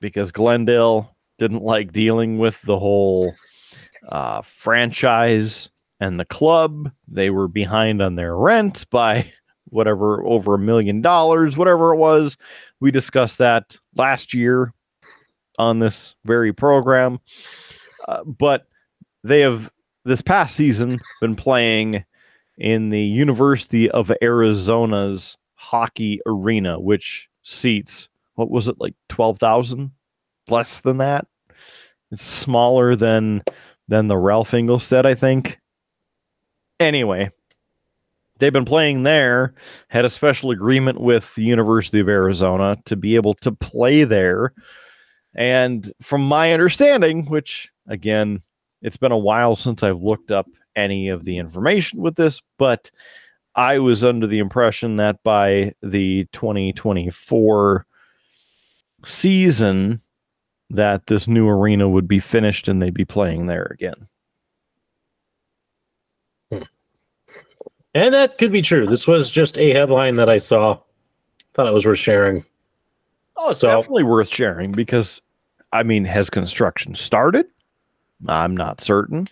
because 0.00 0.30
Glendale 0.30 1.14
didn't 1.38 1.62
like 1.62 1.92
dealing 1.92 2.38
with 2.38 2.60
the 2.62 2.78
whole 2.78 3.34
uh, 4.08 4.42
franchise 4.42 5.68
and 6.00 6.18
the 6.20 6.24
club. 6.24 6.92
They 7.08 7.30
were 7.30 7.48
behind 7.48 8.00
on 8.00 8.14
their 8.14 8.36
rent 8.36 8.88
by 8.90 9.32
whatever, 9.70 10.24
over 10.24 10.54
a 10.54 10.58
million 10.58 11.02
dollars, 11.02 11.56
whatever 11.56 11.92
it 11.92 11.98
was. 11.98 12.36
We 12.80 12.90
discussed 12.90 13.38
that 13.38 13.76
last 13.96 14.32
year 14.32 14.72
on 15.58 15.80
this 15.80 16.14
very 16.24 16.52
program. 16.52 17.18
Uh, 18.06 18.22
but 18.24 18.66
they 19.24 19.40
have, 19.40 19.70
this 20.08 20.22
past 20.22 20.56
season, 20.56 21.00
been 21.20 21.36
playing 21.36 22.04
in 22.56 22.90
the 22.90 23.02
University 23.02 23.90
of 23.90 24.10
Arizona's 24.20 25.36
hockey 25.54 26.20
arena, 26.26 26.80
which 26.80 27.28
seats, 27.42 28.08
what 28.34 28.50
was 28.50 28.68
it, 28.68 28.76
like 28.80 28.94
12,000? 29.08 29.92
Less 30.48 30.80
than 30.80 30.98
that? 30.98 31.26
It's 32.10 32.24
smaller 32.24 32.96
than 32.96 33.42
than 33.86 34.06
the 34.06 34.18
Ralph 34.18 34.50
Engelstad, 34.50 35.06
I 35.06 35.14
think. 35.14 35.58
Anyway, 36.78 37.30
they've 38.38 38.52
been 38.52 38.64
playing 38.64 39.02
there, 39.02 39.54
had 39.88 40.04
a 40.04 40.10
special 40.10 40.50
agreement 40.50 41.00
with 41.00 41.34
the 41.34 41.42
University 41.42 42.00
of 42.00 42.08
Arizona 42.08 42.76
to 42.84 42.96
be 42.96 43.14
able 43.14 43.34
to 43.34 43.52
play 43.52 44.04
there. 44.04 44.52
And 45.34 45.90
from 46.02 46.26
my 46.26 46.52
understanding, 46.52 47.26
which 47.26 47.70
again, 47.86 48.42
it's 48.82 48.96
been 48.96 49.12
a 49.12 49.18
while 49.18 49.56
since 49.56 49.82
I've 49.82 50.02
looked 50.02 50.30
up 50.30 50.48
any 50.76 51.08
of 51.08 51.24
the 51.24 51.38
information 51.38 52.00
with 52.00 52.14
this, 52.16 52.40
but 52.58 52.90
I 53.54 53.78
was 53.80 54.04
under 54.04 54.26
the 54.26 54.38
impression 54.38 54.96
that 54.96 55.22
by 55.24 55.74
the 55.82 56.26
2024 56.32 57.86
season, 59.04 60.00
that 60.70 61.06
this 61.06 61.26
new 61.26 61.48
arena 61.48 61.88
would 61.88 62.06
be 62.06 62.20
finished 62.20 62.68
and 62.68 62.80
they'd 62.80 62.94
be 62.94 63.04
playing 63.04 63.46
there 63.46 63.66
again. 63.72 64.06
Hmm. 66.52 66.62
And 67.94 68.14
that 68.14 68.38
could 68.38 68.52
be 68.52 68.62
true. 68.62 68.86
This 68.86 69.06
was 69.06 69.30
just 69.30 69.58
a 69.58 69.72
headline 69.72 70.16
that 70.16 70.28
I 70.28 70.38
saw. 70.38 70.78
Thought 71.54 71.66
it 71.68 71.74
was 71.74 71.86
worth 71.86 71.98
sharing. 71.98 72.44
Oh, 73.36 73.50
it's 73.50 73.60
So- 73.60 73.68
definitely 73.68 74.04
worth 74.04 74.28
sharing 74.28 74.72
because, 74.72 75.20
I 75.72 75.82
mean, 75.82 76.04
has 76.04 76.28
construction 76.30 76.94
started? 76.94 77.46
I'm 78.26 78.56
not 78.56 78.80
certain. 78.80 79.26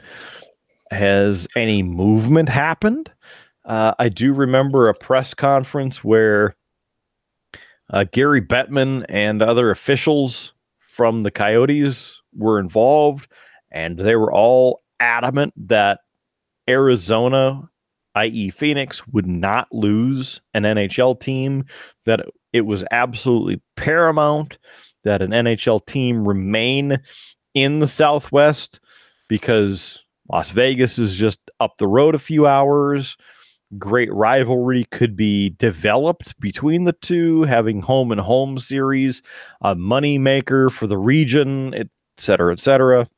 Has 0.91 1.49
any 1.57 1.83
movement 1.83 2.49
happened? 2.49 3.11
Uh, 3.65 3.95
I 3.99 4.09
do 4.09 4.33
remember 4.33 4.89
a 4.89 4.95
press 4.95 5.35
conference 5.35 6.05
where 6.05 6.55
uh, 7.91 8.05
Gary 8.13 8.41
Bettman 8.41 9.05
and 9.09 9.43
other 9.43 9.71
officials 9.71 10.53
from 10.79 11.25
the 11.25 11.31
Coyotes 11.31 12.21
were 12.35 12.61
involved, 12.61 13.29
and 13.71 13.99
they 13.99 14.17
were 14.17 14.33
all 14.33 14.83
adamant 15.01 15.53
that 15.69 16.01
Arizona, 16.69 17.69
i.e., 18.15 18.51
Phoenix, 18.51 19.07
would 19.09 19.27
not 19.27 19.69
lose 19.73 20.41
an 20.55 20.63
NHL 20.63 21.19
team, 21.21 21.65
that 22.05 22.27
it 22.53 22.63
was 22.63 22.85
absolutely 22.91 23.61
paramount 23.77 24.59
that 25.05 25.23
an 25.23 25.31
NHL 25.31 25.85
team 25.87 26.27
remain 26.27 26.99
in 27.57 27.78
the 27.78 27.89
Southwest 27.89 28.81
because 29.28 29.99
Las 30.31 30.51
Vegas 30.51 30.99
is 30.99 31.16
just 31.16 31.41
up 31.59 31.78
the 31.78 31.89
road 31.89 32.15
a 32.15 32.19
few 32.19 32.47
hours. 32.47 33.16
Great 33.78 34.12
rivalry 34.12 34.85
could 34.93 35.16
be 35.16 35.51
developed 35.59 36.39
between 36.39 36.85
the 36.85 36.93
two, 36.93 37.43
having 37.45 37.81
home 37.81 38.12
and 38.12 38.20
home 38.20 38.59
series, 38.59 39.23
a 39.62 39.74
money 39.74 40.19
maker 40.19 40.69
for 40.69 40.87
the 40.87 40.99
region, 40.99 41.73
et 41.74 41.89
cetera, 42.19 42.53
et 42.53 42.61
cetera. 42.61 43.09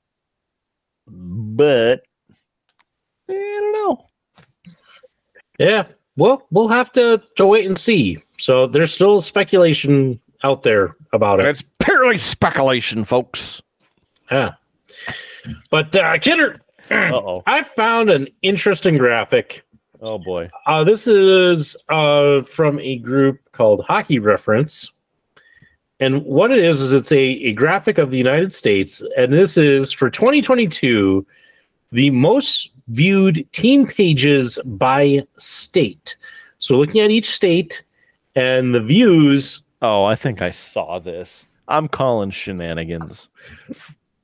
But 1.09 2.03
I 3.29 3.33
don't 3.33 3.73
know. 3.73 4.07
Yeah. 5.59 5.85
Well, 6.17 6.47
we'll 6.51 6.69
have 6.69 6.93
to, 6.93 7.21
to 7.37 7.47
wait 7.47 7.67
and 7.67 7.79
see. 7.79 8.19
So 8.39 8.69
there's 8.69 8.93
still 8.93 9.21
speculation 9.21 10.21
out 10.45 10.63
there 10.63 10.97
about 11.13 11.41
it. 11.41 11.47
It's 11.47 11.65
purely 11.81 12.19
speculation, 12.19 13.05
folks. 13.05 13.61
Yeah. 14.31 14.55
But 15.71 15.95
uh, 15.97 16.19
Kidder, 16.19 16.61
Uh 16.91 17.13
oh. 17.13 17.43
I 17.47 17.65
found 17.65 18.11
an 18.11 18.29
interesting 18.43 18.97
graphic. 18.97 19.65
Oh 20.01 20.19
boy. 20.19 20.49
Uh, 20.67 20.85
this 20.85 21.07
is 21.07 21.77
uh, 21.89 22.43
from 22.43 22.79
a 22.81 22.97
group 22.99 23.41
called 23.53 23.85
Hockey 23.87 24.19
Reference. 24.19 24.91
And 26.01 26.25
what 26.25 26.51
it 26.53 26.61
is, 26.61 26.81
is 26.81 26.93
it's 26.93 27.11
a, 27.11 27.19
a 27.19 27.53
graphic 27.53 27.99
of 27.99 28.11
the 28.11 28.19
United 28.19 28.55
States. 28.55 29.03
And 29.17 29.33
this 29.33 29.57
is 29.57 29.93
for 29.93 30.09
2022, 30.09 31.27
the 31.91 32.11
most 32.11 32.71
viewed 32.87 33.47
team 33.53 33.87
pages 33.87 34.59
by 34.65 35.27
state. 35.37 36.17
So 36.59 36.77
looking 36.77 37.01
at 37.01 37.11
each 37.11 37.31
state 37.31 37.83
and 38.37 38.75
the 38.75 38.81
views. 38.81 39.61
Oh, 39.83 40.05
I 40.05 40.15
think 40.15 40.41
I 40.41 40.51
saw 40.51 41.01
this. 41.01 41.45
I'm 41.67 41.89
calling 41.89 42.31
shenanigans 42.31 43.29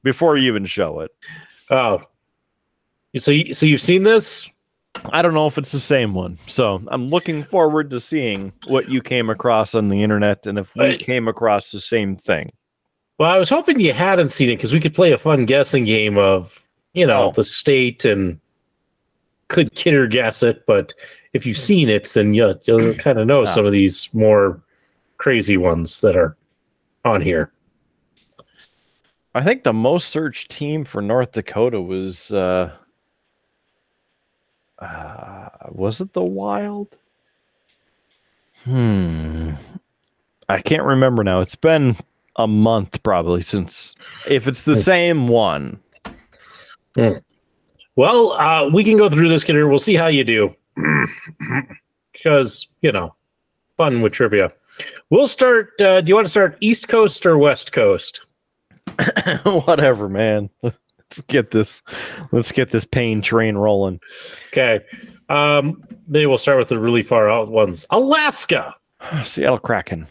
before 0.04 0.36
you 0.36 0.46
even 0.48 0.64
show 0.64 1.00
it. 1.00 1.10
Oh, 1.70 2.02
so 3.16 3.32
you, 3.32 3.52
so 3.52 3.66
you've 3.66 3.80
seen 3.82 4.04
this? 4.04 4.48
I 5.06 5.22
don't 5.22 5.34
know 5.34 5.48
if 5.48 5.58
it's 5.58 5.72
the 5.72 5.80
same 5.80 6.14
one. 6.14 6.38
So 6.46 6.80
I'm 6.88 7.08
looking 7.08 7.42
forward 7.42 7.90
to 7.90 8.00
seeing 8.00 8.52
what 8.68 8.88
you 8.88 9.02
came 9.02 9.28
across 9.28 9.74
on 9.74 9.88
the 9.88 10.00
internet 10.02 10.46
and 10.46 10.56
if 10.58 10.74
we 10.76 10.82
Right. 10.82 10.98
came 11.00 11.26
across 11.26 11.72
the 11.72 11.80
same 11.80 12.14
thing. 12.16 12.50
Well, 13.18 13.30
I 13.30 13.38
was 13.38 13.48
hoping 13.48 13.80
you 13.80 13.92
hadn't 13.92 14.28
seen 14.30 14.50
it 14.50 14.56
because 14.56 14.72
we 14.72 14.78
could 14.80 14.94
play 14.94 15.10
a 15.12 15.18
fun 15.18 15.46
guessing 15.46 15.84
game 15.84 16.16
of, 16.18 16.62
you 16.92 17.06
know, 17.06 17.30
Oh. 17.30 17.32
the 17.32 17.42
state 17.44 18.04
and 18.04 18.38
could 19.48 19.74
kidder 19.74 20.06
guess 20.06 20.42
it. 20.44 20.64
But 20.66 20.92
if 21.32 21.44
you've 21.46 21.58
seen 21.58 21.88
it, 21.88 22.10
then 22.14 22.34
you, 22.34 22.54
you'll 22.64 22.94
kind 22.94 23.18
of 23.18 23.26
know 23.26 23.42
Ah. 23.42 23.46
some 23.46 23.66
of 23.66 23.72
these 23.72 24.08
more 24.12 24.60
crazy 25.18 25.56
ones 25.56 26.00
that 26.02 26.16
are 26.16 26.36
on 27.04 27.20
here. 27.20 27.50
I 29.34 29.42
think 29.42 29.64
the 29.64 29.72
most 29.72 30.08
searched 30.08 30.50
team 30.50 30.84
for 30.84 31.02
North 31.02 31.32
Dakota 31.32 31.80
was 31.80 32.30
uh, 32.30 32.72
uh 34.78 35.48
was 35.70 36.00
it 36.00 36.12
the 36.12 36.22
Wild? 36.22 36.88
Hmm. 38.64 39.52
I 40.48 40.60
can't 40.60 40.84
remember 40.84 41.24
now. 41.24 41.40
It's 41.40 41.56
been 41.56 41.96
a 42.36 42.46
month 42.46 43.02
probably 43.02 43.40
since 43.40 43.94
if 44.26 44.46
it's 44.46 44.62
the 44.62 44.76
same 44.76 45.28
one. 45.28 45.80
Well, 47.96 48.32
uh, 48.32 48.68
we 48.70 48.84
can 48.84 48.96
go 48.96 49.08
through 49.08 49.28
this, 49.28 49.44
kidder. 49.44 49.68
We'll 49.68 49.78
see 49.78 49.94
how 49.94 50.08
you 50.08 50.24
do. 50.24 50.54
because, 52.12 52.66
you 52.80 52.90
know, 52.90 53.14
fun 53.76 54.00
with 54.02 54.12
trivia. 54.12 54.52
We'll 55.10 55.28
start. 55.28 55.80
Uh, 55.80 56.00
do 56.00 56.08
you 56.08 56.14
want 56.14 56.24
to 56.24 56.30
start 56.30 56.56
East 56.60 56.88
Coast 56.88 57.24
or 57.24 57.38
West 57.38 57.72
Coast? 57.72 58.22
Whatever, 59.44 60.08
man. 60.08 60.50
Let's 60.62 61.20
get 61.28 61.50
this 61.50 61.82
let's 62.32 62.52
get 62.52 62.70
this 62.70 62.84
pain 62.84 63.22
train 63.22 63.56
rolling. 63.56 64.00
Okay. 64.48 64.80
Um, 65.28 65.82
maybe 66.06 66.26
we'll 66.26 66.38
start 66.38 66.58
with 66.58 66.68
the 66.68 66.78
really 66.78 67.02
far 67.02 67.30
out 67.30 67.50
ones. 67.50 67.86
Alaska. 67.90 68.74
Seattle 69.24 69.58
Kraken. 69.58 70.06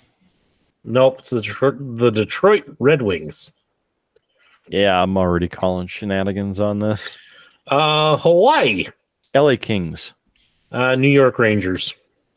Nope, 0.84 1.19
it's 1.19 1.30
the 1.30 1.41
Detroit, 1.41 1.76
the 1.80 2.11
Detroit 2.11 2.64
Red 2.80 3.01
Wings. 3.01 3.53
Yeah, 4.68 5.01
I'm 5.01 5.18
already 5.18 5.47
calling 5.47 5.88
shenanigans 5.88 6.60
on 6.60 6.80
this. 6.80 7.18
Uh, 7.68 8.18
Hawaii. 8.18 8.88
LA 9.34 9.55
Kings. 9.60 10.14
Uh, 10.72 10.95
New 10.95 11.10
York 11.10 11.39
Rangers. 11.39 11.93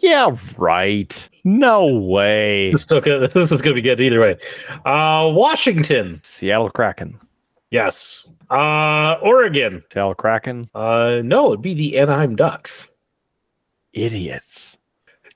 Yeah, 0.06 0.36
right. 0.56 1.28
No 1.42 1.86
way. 1.86 2.66
This 2.70 2.74
is, 2.80 2.82
still 2.82 3.00
gonna, 3.00 3.26
this 3.34 3.50
is 3.50 3.60
going 3.60 3.74
to 3.74 3.82
be 3.82 3.82
good 3.82 4.00
either 4.00 4.20
way. 4.20 4.36
Uh, 4.84 5.32
Washington. 5.34 6.20
Seattle 6.22 6.70
Kraken. 6.70 7.18
Yes. 7.72 8.24
Uh, 8.48 9.16
Oregon. 9.20 9.82
Seattle 9.92 10.14
Kraken. 10.14 10.70
Uh, 10.76 11.22
no, 11.24 11.48
it'd 11.48 11.62
be 11.62 11.74
the 11.74 11.98
Anaheim 11.98 12.36
Ducks. 12.36 12.86
Idiots. 13.94 14.78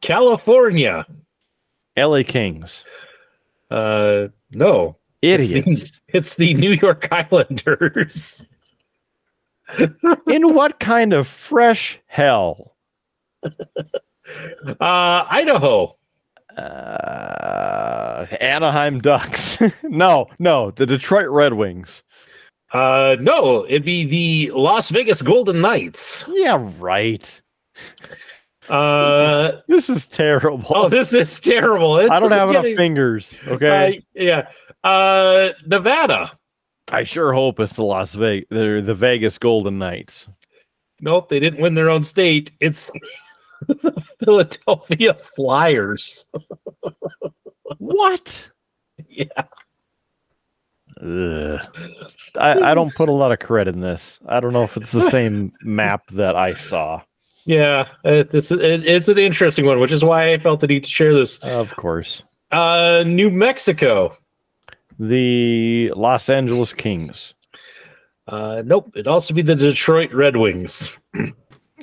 California. 0.03 1.05
LA 1.97 2.23
Kings. 2.23 2.85
Uh, 3.73 4.29
no, 4.53 4.97
It's 5.21 5.51
Idiots. 5.51 5.91
the, 5.91 6.01
it's 6.17 6.35
the 6.35 6.55
New 6.55 6.73
York 6.75 7.09
Islanders. 7.13 8.47
In 10.29 10.55
what 10.55 10.79
kind 10.79 11.13
of 11.13 11.27
fresh 11.27 11.99
hell? 12.07 12.77
Uh, 14.67 15.25
Idaho. 15.29 15.97
Uh, 16.57 18.27
Anaheim 18.41 19.01
Ducks. 19.01 19.59
no, 19.83 20.27
no, 20.39 20.71
the 20.73 20.87
Detroit 20.87 21.29
Red 21.29 21.55
Wings. 21.55 22.03
Uh, 22.73 23.17
no, 23.21 23.65
it'd 23.67 23.85
be 23.85 24.05
the 24.05 24.53
Las 24.55 24.91
Vegas 24.91 25.23
Golden 25.23 25.61
Knights. 25.61 26.25
Yeah, 26.29 26.71
right. 26.79 27.41
Uh, 28.69 29.43
this, 29.43 29.53
is, 29.53 29.63
this 29.67 29.91
is 29.91 30.09
terrible. 30.09 30.67
oh, 30.71 30.89
this 30.89 31.13
is 31.13 31.41
terrible. 31.41 31.99
It 31.99 32.11
I 32.11 32.21
don't 32.21 32.31
have 32.31 32.51
enough 32.51 32.65
fingers. 32.65 33.37
Okay. 33.47 33.99
Uh, 33.99 34.01
yeah. 34.15 34.49
Uh, 34.85 35.51
Nevada. 35.67 36.33
I 36.93 37.05
sure 37.05 37.33
hope 37.33 37.61
it's 37.61 37.75
the 37.75 37.85
Las 37.85 38.15
Vegas, 38.15 38.47
the 38.51 38.95
Vegas 38.95 39.39
Golden 39.39 39.79
Knights. 39.79 40.27
Nope, 41.01 41.29
they 41.29 41.41
didn't 41.41 41.61
win 41.61 41.75
their 41.75 41.91
own 41.91 42.03
state. 42.03 42.53
It's 42.61 42.93
the 43.67 44.05
Philadelphia 44.25 45.15
Flyers. 45.15 46.25
What? 47.79 48.51
Yeah. 49.09 49.45
Ugh. 51.03 51.61
I, 52.37 52.71
I 52.71 52.75
don't 52.75 52.95
put 52.95 53.09
a 53.09 53.13
lot 53.13 53.33
of 53.33 53.39
credit 53.39 53.75
in 53.75 53.81
this. 53.81 54.19
I 54.27 54.41
don't 54.41 54.53
know 54.53 54.63
if 54.63 54.77
it's 54.77 54.93
the 54.93 55.01
same 55.01 55.53
map 55.63 56.07
that 56.11 56.37
I 56.37 56.55
saw. 56.55 57.03
Yeah, 57.47 57.89
uh, 58.05 58.25
this 58.31 58.53
it, 58.53 58.87
it's 58.87 59.09
an 59.09 59.19
interesting 59.19 59.65
one, 59.65 59.81
which 59.81 59.93
is 59.93 60.05
why 60.05 60.33
I 60.33 60.39
felt 60.39 60.61
the 60.61 60.67
need 60.67 60.85
to 60.85 60.91
share 60.91 61.15
this. 61.15 61.39
Of 61.39 61.75
course. 61.75 62.23
Uh, 62.51 63.03
New 63.07 63.31
Mexico. 63.31 64.17
The 64.99 65.91
Los 65.97 66.29
Angeles 66.29 66.75
Kings. 66.75 67.35
Uh, 68.29 68.63
nope, 68.65 68.91
it'd 68.95 69.09
also 69.09 69.33
be 69.33 69.43
the 69.43 69.57
Detroit 69.57 70.13
Red 70.13 70.37
Wings. 70.37 70.89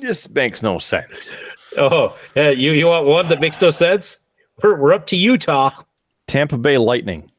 This 0.00 0.28
makes 0.30 0.62
no 0.62 0.78
sense. 0.78 1.30
Oh, 1.76 2.16
yeah, 2.34 2.50
you 2.50 2.72
you 2.72 2.86
want 2.86 3.06
one 3.06 3.28
that 3.28 3.40
makes 3.40 3.60
no 3.60 3.70
sense? 3.70 4.18
We're 4.62 4.76
we're 4.76 4.92
up 4.94 5.06
to 5.08 5.16
Utah. 5.16 5.70
Tampa 6.26 6.56
Bay 6.58 6.78
Lightning. 6.78 7.30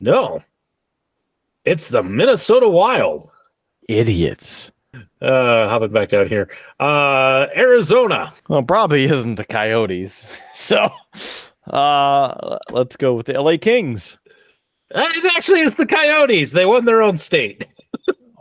No, 0.00 0.42
it's 1.64 1.88
the 1.88 2.02
Minnesota 2.02 2.68
Wild. 2.68 3.30
Idiots. 3.88 4.70
Uh, 5.20 5.68
hopping 5.68 5.90
back 5.92 6.08
down 6.10 6.28
here. 6.28 6.50
Uh, 6.78 7.46
Arizona. 7.56 8.32
Well, 8.48 8.62
probably 8.62 9.04
isn't 9.04 9.36
the 9.36 9.44
Coyotes. 9.44 10.26
So, 10.54 10.88
uh, 11.68 12.58
let's 12.70 12.96
go 12.96 13.14
with 13.14 13.26
the 13.26 13.40
LA 13.40 13.56
Kings. 13.60 14.18
Uh, 14.94 15.04
It 15.16 15.36
actually 15.36 15.60
is 15.60 15.74
the 15.74 15.86
Coyotes. 15.86 16.52
They 16.52 16.64
won 16.66 16.84
their 16.84 17.02
own 17.02 17.16
state. 17.16 17.66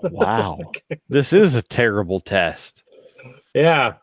Wow. 0.03 0.59
this 1.07 1.31
is 1.31 1.55
a 1.55 1.61
terrible 1.61 2.19
test. 2.19 2.83
Yeah. 3.53 3.93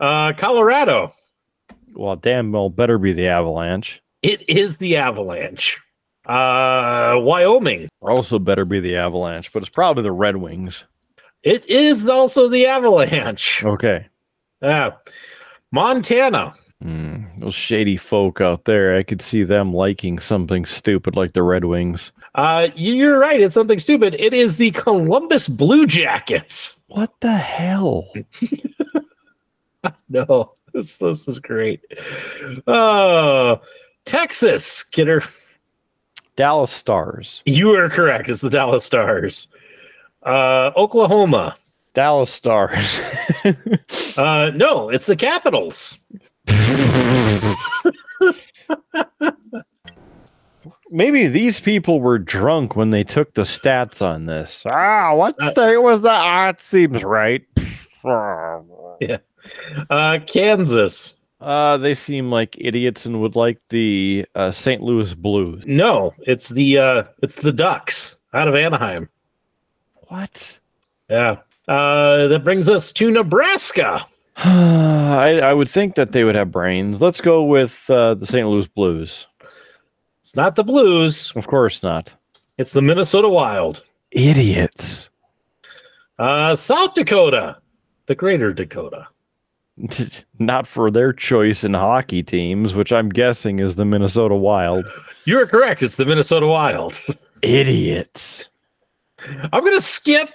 Uh, 0.00 0.32
Colorado. 0.32 1.14
Well, 1.94 2.16
damn 2.16 2.52
well 2.52 2.70
better 2.70 2.98
be 2.98 3.12
the 3.12 3.28
Avalanche. 3.28 4.02
It 4.22 4.48
is 4.48 4.78
the 4.78 4.96
Avalanche. 4.96 5.78
Uh, 6.26 7.16
Wyoming. 7.18 7.88
Also 8.00 8.38
better 8.38 8.64
be 8.64 8.80
the 8.80 8.96
Avalanche, 8.96 9.52
but 9.52 9.62
it's 9.62 9.70
probably 9.70 10.02
the 10.02 10.12
Red 10.12 10.36
Wings. 10.36 10.84
It 11.42 11.66
is 11.66 12.08
also 12.08 12.48
the 12.48 12.66
Avalanche. 12.66 13.64
Okay. 13.64 14.06
Yeah. 14.62 14.92
Montana. 15.72 16.54
Hmm, 16.82 17.24
those 17.38 17.54
shady 17.54 17.96
folk 17.96 18.40
out 18.40 18.64
there, 18.64 18.96
I 18.96 19.02
could 19.02 19.20
see 19.20 19.42
them 19.44 19.72
liking 19.74 20.18
something 20.18 20.64
stupid 20.64 21.14
like 21.14 21.32
the 21.34 21.42
Red 21.42 21.64
Wings. 21.66 22.12
Uh, 22.34 22.68
you're 22.74 23.18
right. 23.18 23.40
It's 23.40 23.54
something 23.54 23.78
stupid. 23.78 24.16
It 24.18 24.32
is 24.32 24.56
the 24.56 24.70
Columbus 24.70 25.48
Blue 25.48 25.86
Jackets. 25.86 26.76
What 26.88 27.12
the 27.20 27.36
hell? 27.36 28.10
No, 30.08 30.52
this 30.74 30.98
this 30.98 31.26
is 31.28 31.38
great. 31.40 31.80
Oh, 32.66 33.60
Texas, 34.04 34.82
kidder. 34.82 35.22
Dallas 36.36 36.70
Stars. 36.70 37.42
You 37.46 37.74
are 37.76 37.88
correct. 37.88 38.28
It's 38.28 38.40
the 38.40 38.50
Dallas 38.50 38.84
Stars. 38.84 39.48
Uh, 40.24 40.70
Oklahoma. 40.76 41.56
Dallas 41.94 42.30
Stars. 42.32 43.00
Uh, 44.16 44.50
no, 44.54 44.90
it's 44.90 45.06
the 45.06 45.16
Capitals. 45.16 45.94
Maybe 50.90 51.28
these 51.28 51.60
people 51.60 52.00
were 52.00 52.18
drunk 52.18 52.74
when 52.76 52.90
they 52.90 53.04
took 53.04 53.34
the 53.34 53.42
stats 53.42 54.02
on 54.02 54.26
this. 54.26 54.64
Ah, 54.66 55.14
what 55.14 55.40
Uh, 55.40 55.50
state 55.52 55.76
was 55.78 56.02
that? 56.02 56.20
Ah, 56.20 56.48
it 56.48 56.60
seems 56.60 57.02
right. 57.04 57.42
Uh, 59.88 60.18
Kansas. 60.26 61.14
Uh, 61.40 61.78
they 61.78 61.94
seem 61.94 62.30
like 62.30 62.56
idiots 62.58 63.06
and 63.06 63.20
would 63.20 63.34
like 63.34 63.58
the 63.70 64.26
uh, 64.34 64.50
St. 64.50 64.82
Louis 64.82 65.14
Blues. 65.14 65.64
No, 65.66 66.12
it's 66.26 66.50
the 66.50 66.78
uh, 66.78 67.02
it's 67.22 67.36
the 67.36 67.52
Ducks 67.52 68.16
out 68.34 68.48
of 68.48 68.54
Anaheim. 68.54 69.08
What? 70.08 70.58
Yeah. 71.08 71.38
Uh, 71.66 72.28
that 72.28 72.44
brings 72.44 72.68
us 72.68 72.92
to 72.92 73.10
Nebraska. 73.10 74.04
I, 74.36 75.40
I 75.42 75.52
would 75.54 75.68
think 75.68 75.94
that 75.94 76.12
they 76.12 76.24
would 76.24 76.34
have 76.34 76.50
brains. 76.50 77.00
Let's 77.00 77.20
go 77.20 77.44
with 77.44 77.88
uh, 77.88 78.14
the 78.14 78.26
St. 78.26 78.46
Louis 78.46 78.66
Blues. 78.66 79.26
It's 80.20 80.36
not 80.36 80.56
the 80.56 80.64
Blues. 80.64 81.32
Of 81.36 81.46
course 81.46 81.82
not. 81.82 82.12
It's 82.58 82.72
the 82.72 82.82
Minnesota 82.82 83.28
Wild. 83.28 83.82
Idiots. 84.10 85.10
Uh, 86.18 86.54
South 86.54 86.94
Dakota, 86.94 87.56
the 88.06 88.14
Greater 88.14 88.52
Dakota. 88.52 89.08
not 90.38 90.66
for 90.66 90.90
their 90.90 91.12
choice 91.12 91.64
in 91.64 91.74
hockey 91.74 92.22
teams, 92.22 92.74
which 92.74 92.92
I'm 92.92 93.08
guessing 93.08 93.60
is 93.60 93.76
the 93.76 93.84
Minnesota 93.84 94.34
Wild. 94.34 94.84
You 95.24 95.40
are 95.40 95.46
correct. 95.46 95.82
It's 95.82 95.96
the 95.96 96.06
Minnesota 96.06 96.46
Wild. 96.46 97.00
Idiots. 97.42 98.48
I'm 99.52 99.64
gonna 99.64 99.80
skip 99.80 100.28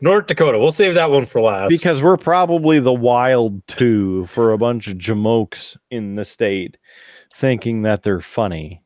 North 0.00 0.26
Dakota. 0.26 0.58
We'll 0.58 0.72
save 0.72 0.94
that 0.94 1.10
one 1.10 1.26
for 1.26 1.40
last. 1.40 1.68
Because 1.68 2.00
we're 2.00 2.16
probably 2.16 2.78
the 2.78 2.92
wild 2.92 3.66
two 3.66 4.26
for 4.26 4.52
a 4.52 4.58
bunch 4.58 4.88
of 4.88 4.98
jamokes 4.98 5.76
in 5.90 6.14
the 6.14 6.24
state 6.24 6.76
thinking 7.34 7.82
that 7.82 8.02
they're 8.02 8.20
funny. 8.20 8.82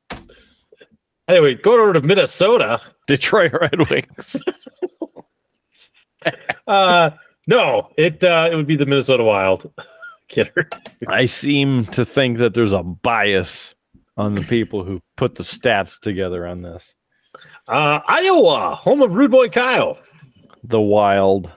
anyway, 1.29 1.55
going 1.55 1.81
over 1.81 1.93
to 1.95 2.01
Minnesota. 2.01 2.81
Detroit 3.07 3.53
Red 3.53 3.91
Wings. 3.91 4.37
Uh, 6.67 7.11
no, 7.47 7.91
it 7.99 8.25
uh, 8.25 8.49
it 8.51 8.55
would 8.55 8.67
be 8.67 8.77
the 8.77 8.87
Minnesota 8.87 9.23
Wild. 9.23 9.71
Kidder. 10.29 10.69
I 11.07 11.27
seem 11.27 11.85
to 11.87 12.05
think 12.05 12.39
that 12.39 12.55
there's 12.55 12.73
a 12.73 12.83
bias 12.83 13.75
on 14.17 14.35
the 14.35 14.43
people 14.43 14.85
who 14.85 15.01
put 15.17 15.35
the 15.35 15.43
stats 15.43 15.99
together 16.01 16.47
on 16.47 16.63
this. 16.63 16.95
Uh, 17.67 18.01
Iowa, 18.07 18.75
home 18.77 19.03
of 19.03 19.15
Rude 19.15 19.31
Boy 19.31 19.49
Kyle. 19.49 19.99
The 20.63 20.81
Wild. 20.81 21.51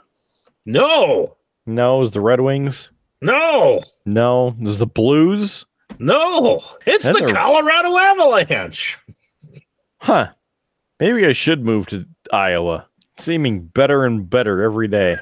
No, 0.66 1.38
No, 1.66 2.02
is 2.02 2.12
the 2.12 2.22
Red 2.22 2.42
Wings? 2.42 2.90
no, 3.22 3.82
No, 4.06 4.56
is 4.62 4.80
the 4.80 4.86
Blues? 4.88 5.66
no. 6.00 6.62
It's 6.86 7.06
the 7.06 7.32
Colorado 7.34 7.98
Avalanche. 7.98 8.98
Huh. 10.00 10.30
Maybe 11.00 11.26
I 11.26 11.32
should 11.32 11.64
move 11.64 11.88
to 11.88 12.06
Iowa. 12.34 12.88
Seeming 13.18 13.66
better 13.68 14.04
and 14.06 14.30
better 14.30 14.62
every 14.62 14.88
day. 14.88 15.18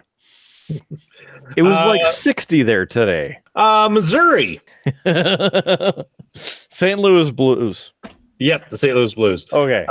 It 1.56 1.62
was 1.62 1.78
like 1.86 2.02
Uh, 2.02 2.12
60 2.12 2.64
there 2.64 2.86
today. 2.86 3.40
Uh, 3.56 3.90
Missouri. 3.92 4.62
St. 6.70 7.00
Louis 7.00 7.30
Blues. 7.32 7.92
Yep, 8.40 8.70
the 8.70 8.78
St. 8.78 8.96
Louis 8.96 9.14
Blues. 9.14 9.46
Okay. 9.52 9.86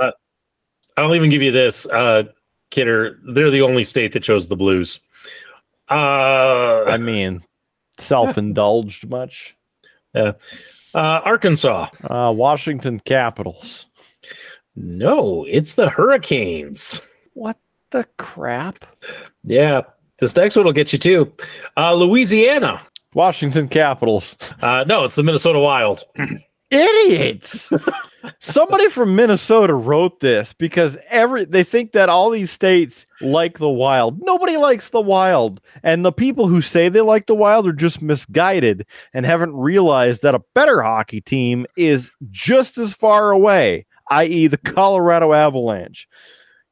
I'll 0.97 1.14
even 1.14 1.31
give 1.31 1.43
you 1.43 1.51
this, 1.52 1.86
uh, 1.86 2.24
Kidder. 2.70 3.18
They're 3.24 3.51
the 3.51 3.62
only 3.62 3.85
state 3.85 4.12
that 4.12 4.22
chose 4.22 4.48
the 4.48 4.56
Blues. 4.56 5.01
Uh, 5.90 6.85
I 6.85 6.97
mean, 6.98 7.43
self-indulged 7.98 9.09
much. 9.09 9.56
Yeah. 10.14 10.32
Uh, 10.94 11.20
Arkansas. 11.24 11.89
Uh, 12.05 12.32
Washington 12.35 13.01
Capitals. 13.01 13.86
No, 14.76 15.44
it's 15.48 15.74
the 15.74 15.89
Hurricanes. 15.89 17.01
What 17.35 17.56
the 17.90 18.06
crap? 18.18 18.85
Yeah, 19.44 19.82
this 20.25 20.37
next 20.37 20.57
one 20.57 20.65
will 20.65 20.73
get 20.73 20.93
you 20.93 20.99
too. 20.99 21.31
Uh, 21.77 21.93
Louisiana. 21.93 22.81
Washington 23.13 23.69
Capitals. 23.69 24.37
Uh, 24.61 24.85
no, 24.89 25.05
it's 25.05 25.15
the 25.15 25.23
Minnesota 25.23 25.59
Wild. 25.59 26.03
Idiots. 26.71 27.73
Somebody 28.41 28.89
from 28.89 29.15
Minnesota 29.15 29.75
wrote 29.75 30.21
this 30.21 30.53
because 30.55 30.97
every 31.11 31.45
they 31.45 31.63
think 31.63 31.93
that 31.93 32.09
all 32.09 32.31
these 32.31 32.51
states 32.51 33.07
like 33.21 33.59
the 33.59 33.69
wild. 33.69 34.21
Nobody 34.23 34.57
likes 34.57 34.89
the 34.89 35.01
wild. 35.01 35.61
And 35.83 36.05
the 36.05 36.11
people 36.11 36.49
who 36.49 36.61
say 36.63 36.89
they 36.89 37.03
like 37.03 37.27
the 37.27 37.35
wild 37.35 37.69
are 37.69 37.73
just 37.73 38.03
misguided 38.03 38.87
and 39.13 39.27
haven't 39.27 39.55
realized 39.55 40.23
that 40.23 40.35
a 40.35 40.43
better 40.55 40.83
hockey 40.83 41.21
team 41.21 41.67
is 41.77 42.11
just 42.31 42.79
as 42.79 42.95
far 42.95 43.31
away, 43.31 43.87
i.e., 44.11 44.47
the 44.47 44.57
Colorado 44.59 45.33
Avalanche. 45.33 46.09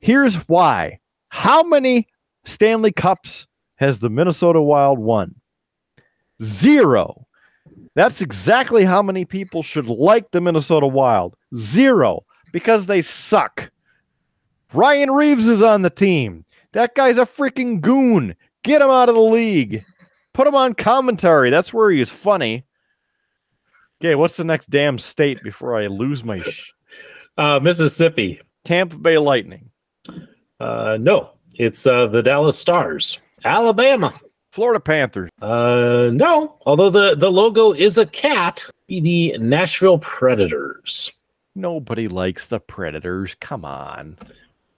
Here's 0.01 0.37
why. 0.49 0.99
How 1.29 1.62
many 1.62 2.09
Stanley 2.44 2.93
Cups 2.93 3.47
has 3.77 3.98
the 3.98 4.10
Minnesota 4.10 4.60
Wild 4.60 4.98
won? 4.98 5.35
Zero. 6.43 7.27
That's 7.94 8.20
exactly 8.20 8.85
how 8.85 9.02
many 9.02 9.24
people 9.24 9.62
should 9.62 9.86
like 9.86 10.31
the 10.31 10.40
Minnesota 10.40 10.86
Wild. 10.86 11.36
Zero. 11.55 12.24
Because 12.52 12.86
they 12.86 13.02
suck. 13.02 13.70
Ryan 14.73 15.10
Reaves 15.10 15.47
is 15.48 15.62
on 15.62 15.82
the 15.82 15.90
team. 15.90 16.44
That 16.73 16.94
guy's 16.94 17.19
a 17.19 17.23
freaking 17.27 17.81
goon. 17.81 18.35
Get 18.62 18.81
him 18.82 18.89
out 18.89 19.09
of 19.09 19.14
the 19.14 19.20
league. 19.23 19.85
Put 20.32 20.47
him 20.47 20.55
on 20.55 20.74
commentary. 20.74 21.51
That's 21.51 21.74
where 21.74 21.90
he 21.90 22.01
is 22.01 22.09
funny. 22.09 22.64
Okay, 24.01 24.14
what's 24.14 24.36
the 24.39 24.44
next 24.44 24.70
damn 24.70 24.98
state 24.98 25.43
before 25.43 25.77
I 25.77 25.86
lose 25.86 26.24
my 26.24 26.40
sh- 26.43 26.73
Uh, 27.36 27.60
Mississippi. 27.62 28.40
Tampa 28.64 28.97
Bay 28.97 29.19
Lightning? 29.19 29.70
Uh, 30.59 30.97
no, 31.01 31.31
it's 31.57 31.87
uh, 31.87 32.07
the 32.07 32.23
Dallas 32.23 32.59
Stars. 32.59 33.19
Alabama. 33.45 34.19
Florida 34.53 34.81
Panthers. 34.81 35.31
Uh, 35.41 36.11
no, 36.12 36.57
although 36.66 36.91
the, 36.91 37.15
the 37.15 37.31
logo 37.31 37.73
is 37.73 37.97
a 37.97 38.05
cat, 38.07 38.65
be 38.87 39.01
the 39.01 39.39
Nashville 39.39 39.99
Predators. 39.99 41.11
Nobody 41.55 42.07
likes 42.07 42.49
the 42.49 42.61
Predators. 42.61 43.35
Come 43.41 43.65
on. 43.65 44.19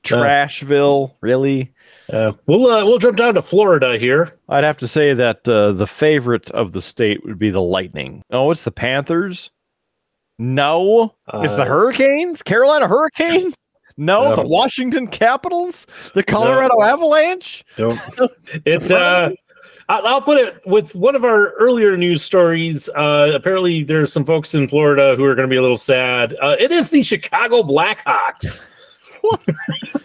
Trashville, 0.05 1.13
really? 1.23 1.73
Uh, 2.13 2.33
we'll 2.47 2.67
uh, 2.71 2.85
we'll 2.85 2.99
jump 2.99 3.17
down 3.17 3.35
to 3.35 3.43
Florida 3.43 3.99
here. 3.99 4.37
I'd 4.49 4.63
have 4.63 4.77
to 4.79 4.87
say 4.89 5.15
that 5.15 5.49
uh, 5.49 5.73
the 5.73 5.87
favorite 5.87 6.51
of 6.51 6.73
the 6.73 6.83
state 6.83 7.25
would 7.25 7.39
be 7.39 7.51
the 7.51 7.63
Lightning. 7.63 8.23
Oh, 8.31 8.51
it's 8.51 8.65
the 8.65 8.71
Panthers? 8.71 9.51
No. 10.39 11.15
it's 11.33 11.55
the 11.55 11.63
Uh, 11.63 11.67
Hurricanes? 11.67 12.43
Carolina 12.43 12.87
Hurricanes? 12.87 13.55
No, 13.97 14.35
the 14.35 14.43
Washington 14.47 15.07
Capitals? 15.07 15.87
The 16.15 16.23
Colorado 16.23 16.83
Avalanche? 16.83 17.65
Don't. 17.77 18.01
It. 18.65 18.91
Uh, 18.91 19.31
I- 19.89 19.99
I'll 19.99 20.21
put 20.23 20.39
it 20.39 20.61
with 20.67 20.95
one 20.95 21.15
of 21.15 21.25
our 21.25 21.53
earlier 21.55 21.97
news 21.97 22.23
stories. 22.23 22.89
Uh, 22.91 23.31
apparently, 23.35 23.83
there's 23.85 24.13
some 24.13 24.25
folks 24.25 24.55
in 24.55 24.67
Florida 24.69 25.15
who 25.17 25.25
are 25.25 25.35
going 25.35 25.49
to 25.49 25.51
be 25.53 25.57
a 25.57 25.63
little 25.63 25.77
sad. 25.77 26.35
Uh, 26.43 26.57
it 26.59 26.73
is 26.73 26.89
the 26.89 27.03
Chicago 27.03 27.63
Blackhawks. 27.63 28.63
what? 29.21 29.43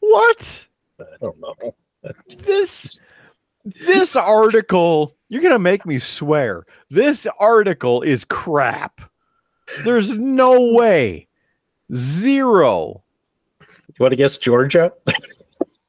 What? 0.00 0.66
I 1.00 1.04
don't 1.20 1.40
know. 1.40 1.74
This 2.38 2.98
this 3.64 4.14
article, 4.14 5.16
you're 5.30 5.40
going 5.40 5.52
to 5.54 5.58
make 5.58 5.86
me 5.86 5.98
swear. 5.98 6.64
This 6.90 7.26
article 7.40 8.02
is 8.02 8.24
crap. 8.24 9.00
There's 9.84 10.12
no 10.12 10.72
way. 10.74 11.26
Zero. 11.92 13.02
You 13.60 13.66
want 14.00 14.12
to 14.12 14.16
guess 14.16 14.38
Georgia? 14.38 14.92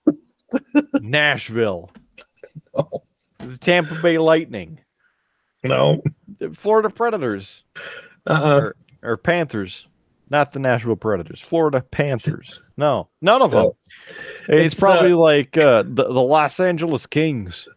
Nashville. 1.02 1.92
No. 2.76 3.04
The 3.40 3.58
Tampa 3.58 3.96
Bay 4.02 4.18
Lightning. 4.18 4.80
No. 5.64 6.02
The 6.40 6.52
Florida 6.54 6.90
Predators. 6.90 7.64
Uh, 8.28 8.60
or, 8.62 8.76
or 9.04 9.18
Panthers. 9.18 9.88
Not 10.30 10.52
the 10.52 10.60
Nashville 10.60 10.96
Predators. 10.96 11.42
Florida 11.42 11.82
Panthers. 11.82 12.60
No, 12.78 13.10
none 13.22 13.42
of 13.42 13.52
them. 13.52 13.72
It's, 14.48 14.74
It's, 14.74 14.80
probably 14.80 15.14
uh, 15.14 15.18
like 15.18 15.58
uh, 15.58 15.84
the, 15.84 16.04
the 16.06 16.22
Los 16.22 16.60
Angeles 16.60 17.06
Kings. 17.06 17.68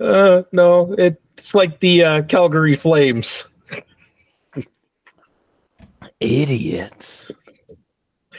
uh, 0.00 0.42
no. 0.52 0.94
It's 0.98 1.54
like 1.54 1.80
the 1.80 2.04
uh, 2.04 2.22
Calgary 2.22 2.74
Flames. 2.74 3.44
Idiots. 6.20 7.30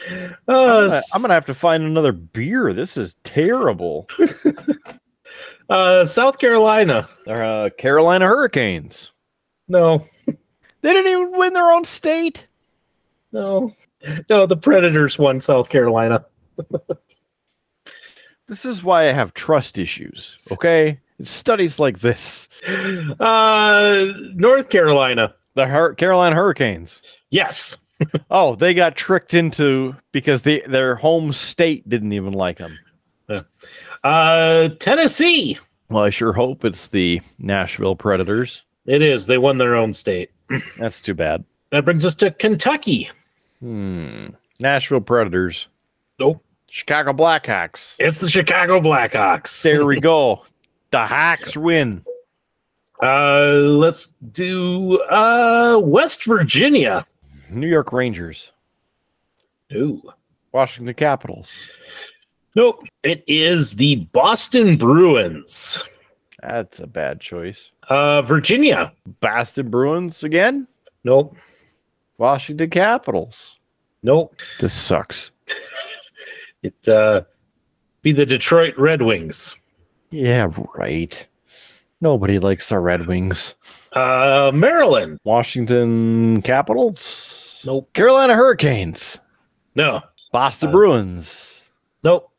Uh, 0.08 0.34
I'm 0.48 0.88
gonna, 0.88 1.00
I'm 1.14 1.22
gonna 1.22 1.34
have 1.34 1.46
to 1.46 1.54
find 1.54 1.82
another 1.84 2.12
beer. 2.12 2.72
This 2.72 2.96
is 2.96 3.16
terrible. 3.24 4.08
uh, 5.70 6.04
South 6.04 6.38
Carolina. 6.38 7.08
Uh, 7.26 7.70
Carolina 7.76 8.26
Hurricanes. 8.26 9.10
No. 9.68 10.06
They 10.26 10.92
didn't 10.92 11.10
even 11.10 11.32
win 11.38 11.52
their 11.52 11.70
own 11.72 11.84
state. 11.84 12.46
No. 13.32 13.74
No, 14.30 14.46
the 14.46 14.56
Predators 14.56 15.18
won 15.18 15.40
South 15.40 15.68
Carolina. 15.68 16.24
This 18.48 18.64
is 18.64 18.82
why 18.84 19.08
I 19.08 19.12
have 19.12 19.34
trust 19.34 19.76
issues. 19.76 20.36
Okay, 20.52 21.00
it's 21.18 21.30
studies 21.30 21.80
like 21.80 21.98
this. 21.98 22.48
Uh, 23.18 24.06
North 24.34 24.68
Carolina. 24.68 25.34
The 25.54 25.66
Hur- 25.66 25.94
Carolina 25.94 26.36
Hurricanes. 26.36 27.02
Yes. 27.30 27.76
Oh, 28.30 28.54
they 28.54 28.74
got 28.74 28.96
tricked 28.96 29.32
into 29.34 29.96
because 30.12 30.42
they, 30.42 30.60
their 30.60 30.96
home 30.96 31.32
state 31.32 31.88
didn't 31.88 32.12
even 32.12 32.32
like 32.32 32.58
them. 32.58 32.78
Uh, 34.04 34.68
Tennessee. 34.78 35.58
Well, 35.88 36.04
I 36.04 36.10
sure 36.10 36.32
hope 36.32 36.64
it's 36.64 36.88
the 36.88 37.20
Nashville 37.38 37.96
Predators. 37.96 38.62
It 38.86 39.02
is. 39.02 39.26
They 39.26 39.38
won 39.38 39.58
their 39.58 39.74
own 39.74 39.94
state. 39.94 40.30
That's 40.76 41.00
too 41.00 41.14
bad. 41.14 41.44
That 41.70 41.84
brings 41.84 42.04
us 42.04 42.14
to 42.16 42.30
Kentucky. 42.30 43.10
Hmm. 43.60 44.28
Nashville 44.60 45.00
Predators. 45.00 45.68
Nope. 46.18 46.42
Chicago 46.68 47.12
Blackhawks. 47.12 47.96
It's 47.98 48.20
the 48.20 48.28
Chicago 48.28 48.80
Blackhawks. 48.80 49.62
There 49.62 49.86
we 49.86 50.00
go. 50.00 50.44
The 50.92 51.04
Hawks 51.04 51.56
win. 51.56 52.04
Uh, 53.02 53.50
let's 53.54 54.06
do 54.32 54.98
uh 55.02 55.78
West 55.82 56.24
Virginia. 56.24 57.04
New 57.50 57.68
York 57.68 57.92
Rangers. 57.92 58.52
Ooh. 59.72 60.02
Washington 60.52 60.94
Capitals. 60.94 61.54
Nope. 62.54 62.84
It 63.02 63.22
is 63.26 63.72
the 63.72 63.96
Boston 64.12 64.76
Bruins. 64.76 65.82
That's 66.42 66.78
a 66.80 66.86
bad 66.86 67.20
choice. 67.20 67.72
Uh, 67.88 68.22
Virginia. 68.22 68.92
Boston 69.20 69.70
Bruins 69.70 70.24
again. 70.24 70.66
Nope. 71.04 71.36
Washington 72.18 72.70
Capitals. 72.70 73.58
Nope. 74.02 74.34
This 74.60 74.74
sucks. 74.74 75.30
It 76.62 76.88
uh 76.88 77.20
be 78.02 78.10
the 78.12 78.26
Detroit 78.26 78.74
Red 78.76 79.02
Wings. 79.02 79.54
Yeah, 80.10 80.50
right. 80.74 81.26
Nobody 82.00 82.40
likes 82.40 82.68
the 82.68 82.80
Red 82.80 83.06
Wings. 83.06 83.54
Uh, 83.96 84.50
Maryland. 84.52 85.18
Washington 85.24 86.42
Capitals. 86.42 87.62
Nope. 87.66 87.92
Carolina 87.94 88.34
Hurricanes. 88.34 89.18
No. 89.74 90.02
Boston 90.32 90.68
Uh, 90.68 90.72
Bruins. 90.72 91.70
Nope. 92.04 92.30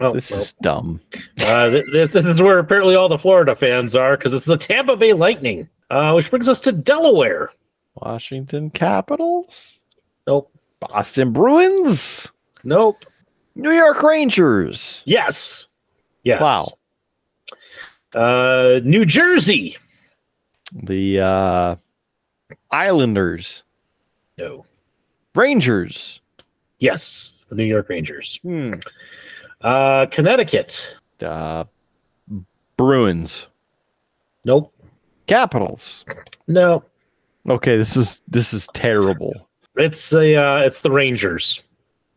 Nope. 0.00 0.14
This 0.14 0.30
nope. 0.30 0.40
is 0.40 0.52
dumb. 0.62 1.00
Uh, 1.44 1.68
this 1.70 2.10
this 2.10 2.24
is 2.24 2.40
where 2.40 2.58
apparently 2.58 2.94
all 2.94 3.08
the 3.08 3.18
Florida 3.18 3.56
fans 3.56 3.94
are 3.96 4.16
because 4.16 4.32
it's 4.32 4.44
the 4.44 4.56
Tampa 4.56 4.96
Bay 4.96 5.12
Lightning. 5.12 5.68
Uh, 5.90 6.12
which 6.12 6.30
brings 6.30 6.48
us 6.48 6.60
to 6.60 6.72
Delaware. 6.72 7.50
Washington 7.96 8.70
Capitals. 8.70 9.80
Nope. 10.26 10.50
Boston 10.80 11.32
Bruins. 11.32 12.30
Nope. 12.64 13.04
New 13.56 13.72
York 13.72 14.02
Rangers. 14.02 15.02
Yes. 15.04 15.66
Yes. 16.22 16.40
Wow. 16.40 16.68
Uh, 18.14 18.80
New 18.84 19.04
Jersey. 19.04 19.76
The 20.74 21.20
uh, 21.20 21.76
Islanders. 22.70 23.62
No. 24.38 24.66
Rangers. 25.34 26.20
Yes, 26.78 27.46
the 27.48 27.54
New 27.54 27.64
York 27.64 27.88
Rangers. 27.88 28.38
Hmm. 28.42 28.74
Uh, 29.60 30.06
Connecticut. 30.06 30.96
Uh, 31.24 31.64
Bruins. 32.76 33.46
Nope. 34.44 34.74
Capitals. 35.26 36.04
No. 36.48 36.84
Okay, 37.48 37.76
this 37.76 37.96
is 37.96 38.22
this 38.28 38.52
is 38.52 38.68
terrible. 38.74 39.48
It's 39.76 40.12
a 40.12 40.36
uh, 40.36 40.58
it's 40.58 40.80
the 40.80 40.90
Rangers. 40.90 41.62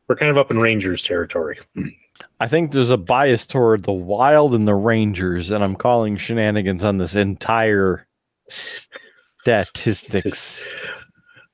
We're 0.07 0.15
kind 0.15 0.31
of 0.31 0.37
up 0.37 0.51
in 0.51 0.59
Rangers 0.59 1.03
territory. 1.03 1.57
I 2.39 2.47
think 2.47 2.71
there's 2.71 2.91
a 2.91 2.97
bias 2.97 3.45
toward 3.45 3.83
the 3.83 3.91
Wild 3.91 4.53
and 4.53 4.67
the 4.67 4.75
Rangers, 4.75 5.51
and 5.51 5.63
I'm 5.63 5.75
calling 5.75 6.17
shenanigans 6.17 6.83
on 6.83 6.97
this 6.97 7.15
entire 7.15 8.05
statistics. 8.47 10.67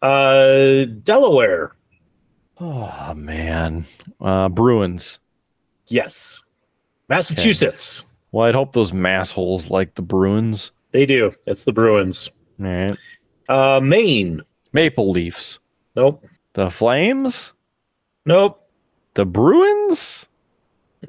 Uh, 0.02 0.86
Delaware. 1.04 1.76
Oh 2.60 3.14
man, 3.16 3.86
uh, 4.20 4.50
Bruins. 4.50 5.20
Yes. 5.88 6.42
Massachusetts. 7.10 8.04
Well, 8.32 8.48
I'd 8.48 8.56
hope 8.56 8.72
those 8.72 8.92
massholes 8.92 9.70
like 9.70 9.96
the 9.96 10.02
Bruins. 10.02 10.72
They 10.92 11.06
do. 11.06 11.32
It's 11.46 11.66
the 11.66 11.74
Bruins. 11.74 12.30
All 12.60 12.68
right. 12.68 12.98
Uh, 13.50 13.80
Maine. 13.82 14.42
Maple 14.74 15.12
Leafs. 15.12 15.60
Nope. 15.96 16.26
The 16.54 16.70
Flames. 16.70 17.54
Nope. 18.26 18.66
The 19.16 19.26
Bruins. 19.26 20.28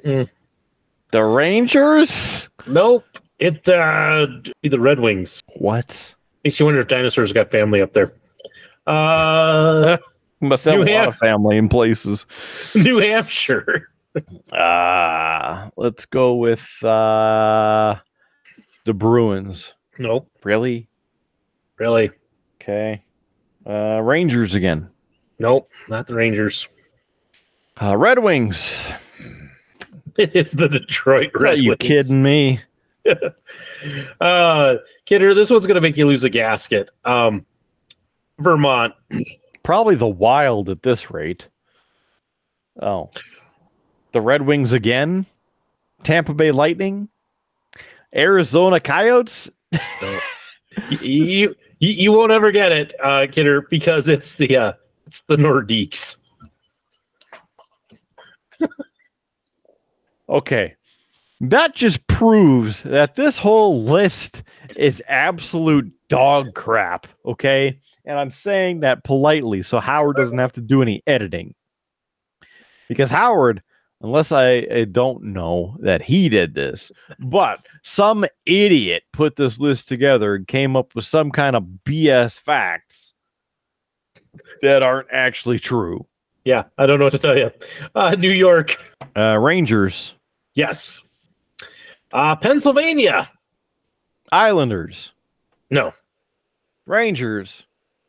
Mm. 0.05 0.29
The 1.13 1.25
Rangers. 1.25 2.49
Nope. 2.67 3.05
It 3.43 3.69
uh 3.69 4.29
be 4.63 4.69
the 4.69 4.79
Red 4.79 5.01
Wings. 5.01 5.43
What? 5.57 6.15
Makes 6.45 6.61
you 6.61 6.67
wonder 6.67 6.81
if 6.81 6.87
dinosaurs 6.87 7.33
got 7.33 7.51
family 7.51 7.83
up 7.83 7.93
there. 7.93 8.13
Uh 8.87 9.99
Must 10.41 10.65
have 10.67 10.75
New 10.79 10.85
a 10.85 10.95
lot 10.95 11.09
of 11.09 11.17
family 11.17 11.57
in 11.57 11.69
places. 11.69 12.25
New 12.77 12.99
Hampshire. 12.99 13.89
Uh 14.53 15.71
let's 15.77 16.07
go 16.07 16.37
with 16.37 16.69
uh 16.85 17.97
the 18.85 18.95
Bruins. 18.95 19.75
Nope. 19.99 20.31
Really? 20.45 20.89
Really? 21.79 22.11
Okay. 22.61 23.03
Uh 23.67 24.01
Rangers 24.03 24.55
again. 24.55 24.89
Nope. 25.41 25.69
Not 25.89 26.07
the 26.07 26.15
Rangers. 26.15 26.69
Uh 27.81 27.97
Red 27.97 28.21
Wings. 28.21 28.81
It's 30.17 30.53
the 30.53 30.69
Detroit 30.69 31.31
Red 31.35 31.55
Are 31.55 31.57
you 31.57 31.71
Wings. 31.71 31.79
kidding 31.81 32.23
me? 32.23 32.61
Uh, 34.21 34.77
Kidder, 35.07 35.35
this 35.35 35.51
one's 35.51 35.67
going 35.67 35.75
to 35.75 35.81
make 35.81 35.97
you 35.97 36.07
lose 36.07 36.23
a 36.23 36.31
gasket. 36.31 36.91
Um, 37.05 37.45
Vermont. 38.39 38.95
Probably 39.65 39.97
the 39.97 40.07
Wild 40.07 40.71
at 40.71 40.85
this 40.85 41.11
rate. 41.11 41.49
Oh. 42.81 43.11
The 44.13 44.21
Red 44.21 44.43
Wings 44.43 44.73
again? 44.73 45.27
Tampa 46.05 46.33
Bay 46.33 46.53
Lightning? 46.53 47.09
Arizona 48.15 48.79
Coyotes? 48.79 49.51
You, 50.89 51.55
you 51.81 51.91
you 51.91 52.13
won't 52.13 52.33
ever 52.33 52.51
get 52.51 52.73
it, 52.73 52.95
uh, 53.03 53.27
Kidder, 53.31 53.67
because 53.69 54.09
it's 54.09 54.37
the 54.37 54.57
uh, 54.57 54.73
it's 55.07 55.21
the 55.21 55.37
Nordiques. 55.37 56.17
Okay. 60.29 60.75
That 61.43 61.75
just 61.75 62.07
proves 62.07 62.85
that 62.85 63.17
this 63.17 63.37
whole 63.37 63.83
list 63.83 64.45
is 64.77 65.03
absolute 65.09 65.93
dog 66.09 66.55
crap. 66.55 67.09
Okay. 67.27 67.81
And 68.05 68.19
I'm 68.19 68.31
saying 68.31 68.81
that 68.81 69.03
politely 69.05 69.63
so 69.63 69.81
Howard 69.81 70.17
doesn't 70.17 70.39
have 70.39 70.53
to 70.53 70.61
do 70.61 70.83
any 70.83 71.03
editing. 71.07 71.55
Because 72.89 73.11
Howard, 73.11 73.61
unless 74.03 74.31
I, 74.31 74.67
I 74.73 74.85
don't 74.85 75.23
know 75.25 75.77
that 75.81 76.03
he 76.03 76.29
did 76.29 76.55
this, 76.55 76.93
but 77.19 77.59
some 77.83 78.25
idiot 78.47 79.03
put 79.13 79.35
this 79.35 79.59
list 79.59 79.89
together 79.89 80.37
and 80.37 80.47
came 80.47 80.77
up 80.77 80.95
with 80.95 81.05
some 81.05 81.33
kind 81.33 81.57
of 81.57 81.65
BS 81.85 82.39
facts 82.39 83.15
that 84.63 84.83
aren't 84.83 85.09
actually 85.11 85.59
true. 85.59 86.07
Yeah, 86.45 86.65
I 86.79 86.87
don't 86.87 86.99
know 86.99 87.07
what 87.07 87.13
to 87.13 87.19
tell 87.19 87.39
you. 87.39 87.51
Uh, 87.95 88.15
New 88.17 88.31
York, 88.31 88.77
Uh, 89.17 89.39
Rangers, 89.39 90.15
yes. 90.55 91.01
Uh, 92.13 92.37
Pennsylvania, 92.37 93.31
Islanders, 94.31 95.13
no, 95.71 95.93
Rangers, 96.87 97.65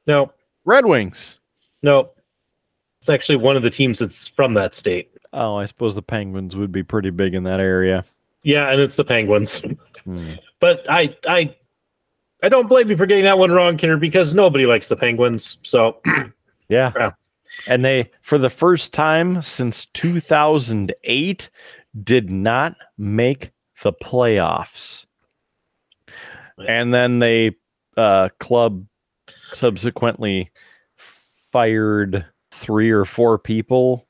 no, 0.07 0.31
Red 0.65 0.85
Wings. 0.85 1.39
no. 1.81 2.09
It's 2.99 3.09
actually 3.09 3.35
one 3.35 3.57
of 3.57 3.63
the 3.63 3.69
teams 3.69 3.99
that's 3.99 4.29
from 4.29 4.53
that 4.53 4.73
state. 4.73 5.11
Oh, 5.33 5.55
I 5.57 5.65
suppose 5.65 5.93
the 5.93 6.01
Penguins 6.01 6.55
would 6.55 6.71
be 6.71 6.83
pretty 6.83 7.09
big 7.09 7.33
in 7.33 7.43
that 7.43 7.59
area. 7.59 8.05
Yeah, 8.43 8.69
and 8.71 8.79
it's 8.79 8.95
the 8.95 9.03
Penguins. 9.03 9.61
Hmm. 10.05 10.35
But 10.61 10.85
I 10.89 11.13
I 11.27 11.53
I 12.41 12.47
don't 12.47 12.69
blame 12.69 12.89
you 12.89 12.95
for 12.95 13.05
getting 13.05 13.25
that 13.25 13.37
one 13.37 13.51
wrong, 13.51 13.75
Kidder, 13.75 13.97
because 13.97 14.33
nobody 14.33 14.65
likes 14.65 14.87
the 14.87 14.95
Penguins. 14.95 15.57
So 15.63 15.97
Yeah. 16.69 16.93
Yeah. 16.95 17.11
And 17.67 17.83
they, 17.83 18.09
for 18.21 18.37
the 18.37 18.49
first 18.49 18.93
time 18.93 19.41
since 19.41 19.85
2008, 19.87 21.49
did 22.03 22.29
not 22.29 22.75
make 22.97 23.51
the 23.81 23.93
playoffs. 23.93 25.05
And 26.67 26.93
then 26.93 27.19
they, 27.19 27.55
uh, 27.97 28.29
club 28.39 28.85
subsequently 29.53 30.51
fired 31.51 32.25
three 32.51 32.91
or 32.91 33.05
four 33.05 33.37
people 33.39 34.07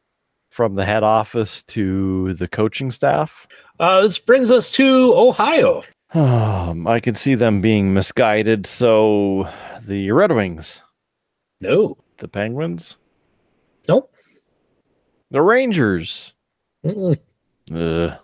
from 0.49 0.75
the 0.75 0.85
head 0.85 1.03
office 1.03 1.63
to 1.63 2.33
the 2.35 2.47
coaching 2.47 2.91
staff. 2.91 3.47
uh, 3.79 4.01
this 4.01 4.19
brings 4.19 4.51
us 4.51 4.69
to 4.71 5.13
Ohio. 5.15 5.83
Um, 6.13 6.85
I 6.87 6.99
can 6.99 7.15
see 7.15 7.33
them 7.35 7.59
being 7.61 7.93
misguided. 7.93 8.67
So 8.67 9.49
the 9.81 10.11
Red 10.11 10.31
Wings, 10.31 10.81
No, 11.61 11.97
the 12.17 12.27
Penguins, 12.27 12.97
nope. 13.87 14.13
the 15.31 15.41
Rangers, 15.41 16.33
Mm-mm. 16.85 17.17
uh, 17.73 18.17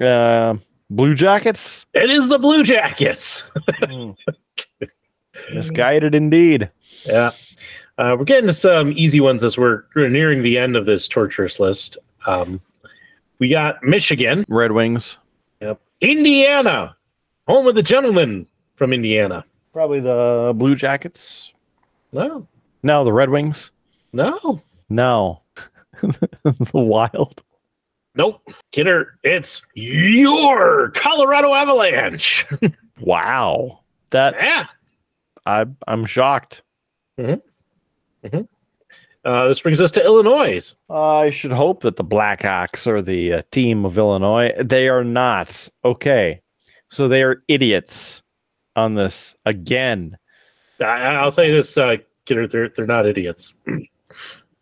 uh, 0.00 0.54
Blue 0.90 1.14
Jackets, 1.14 1.86
It 1.94 2.10
is 2.10 2.28
the 2.28 2.38
Blue 2.38 2.62
Jackets. 2.62 3.44
misguided 5.52 6.14
indeed. 6.14 6.70
Yeah. 7.04 7.30
Uh, 7.98 8.14
we're 8.18 8.24
getting 8.24 8.46
to 8.46 8.52
some 8.52 8.92
easy 8.92 9.20
ones 9.20 9.42
as 9.42 9.56
we're, 9.56 9.84
we're 9.94 10.08
nearing 10.08 10.42
the 10.42 10.58
end 10.58 10.76
of 10.76 10.86
this 10.86 11.08
torturous 11.08 11.58
list. 11.58 11.96
Um, 12.26 12.60
we 13.38 13.48
got 13.48 13.82
Michigan, 13.82 14.44
Red 14.48 14.72
Wings, 14.72 15.18
Yep. 15.60 15.80
Indiana, 16.00 16.96
home 17.48 17.66
of 17.66 17.74
the 17.74 17.82
gentleman 17.82 18.46
from 18.76 18.92
Indiana. 18.92 19.44
probably 19.72 20.00
the 20.00 20.52
Blue 20.56 20.74
Jackets. 20.74 21.52
No, 22.12 22.46
No, 22.82 23.04
the 23.04 23.12
Red 23.12 23.30
Wings. 23.30 23.70
no, 24.12 24.62
No, 24.88 25.42
the 26.02 26.66
Wild. 26.74 27.42
Nope. 28.16 28.42
Kidder, 28.72 29.18
it's 29.22 29.62
your 29.74 30.90
Colorado 30.90 31.54
Avalanche. 31.54 32.46
Wow, 32.98 33.80
that 34.08 34.34
yeah. 34.40 34.68
I 35.44 35.66
I'm 35.86 36.06
shocked. 36.06 36.62
Uh, 39.26 39.48
this 39.48 39.60
brings 39.60 39.80
us 39.80 39.90
to 39.90 40.04
Illinois. 40.04 40.74
I 40.88 41.30
should 41.30 41.52
hope 41.52 41.82
that 41.82 41.96
the 41.96 42.04
Blackhawks 42.04 42.86
are 42.86 43.02
the 43.02 43.34
uh, 43.34 43.42
team 43.50 43.84
of 43.84 43.98
Illinois. 43.98 44.52
They 44.62 44.88
are 44.88 45.04
not. 45.04 45.68
Okay. 45.84 46.40
So 46.88 47.08
they 47.08 47.22
are 47.22 47.42
idiots 47.48 48.22
on 48.76 48.94
this 48.94 49.34
again. 49.44 50.16
I, 50.80 50.84
I'll 50.84 51.32
tell 51.32 51.44
you 51.44 51.52
this, 51.52 51.76
uh, 51.76 51.96
Kidder, 52.24 52.46
they're, 52.46 52.68
they're 52.68 52.86
not 52.86 53.06
idiots. 53.06 53.52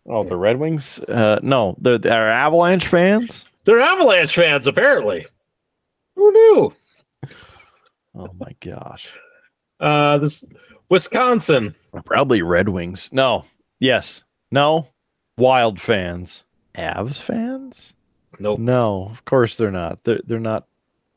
Oh, 0.07 0.25
the 0.25 0.37
Red 0.37 0.59
Wings? 0.59 0.99
Uh, 1.01 1.39
no, 1.43 1.77
they're, 1.81 1.99
they're 1.99 2.31
Avalanche 2.31 2.87
fans. 2.87 3.47
They're 3.65 3.81
Avalanche 3.81 4.35
fans, 4.35 4.67
apparently. 4.67 5.27
Who 6.17 6.31
knew? 6.33 6.75
Oh 8.15 8.29
my 8.39 8.55
gosh. 8.61 9.09
Uh, 9.81 10.19
this 10.19 10.45
Wisconsin. 10.89 11.75
Probably 12.05 12.43
Red 12.43 12.69
Wings. 12.69 13.09
No. 13.13 13.45
Yes. 13.81 14.23
No. 14.51 14.89
Wild 15.37 15.81
fans. 15.81 16.45
Avs 16.77 17.21
fans? 17.21 17.95
Nope. 18.39 18.59
No, 18.59 19.09
of 19.11 19.25
course 19.25 19.57
they're 19.57 19.71
not. 19.71 20.03
They're 20.05 20.21
they're 20.25 20.41
not 20.41 20.67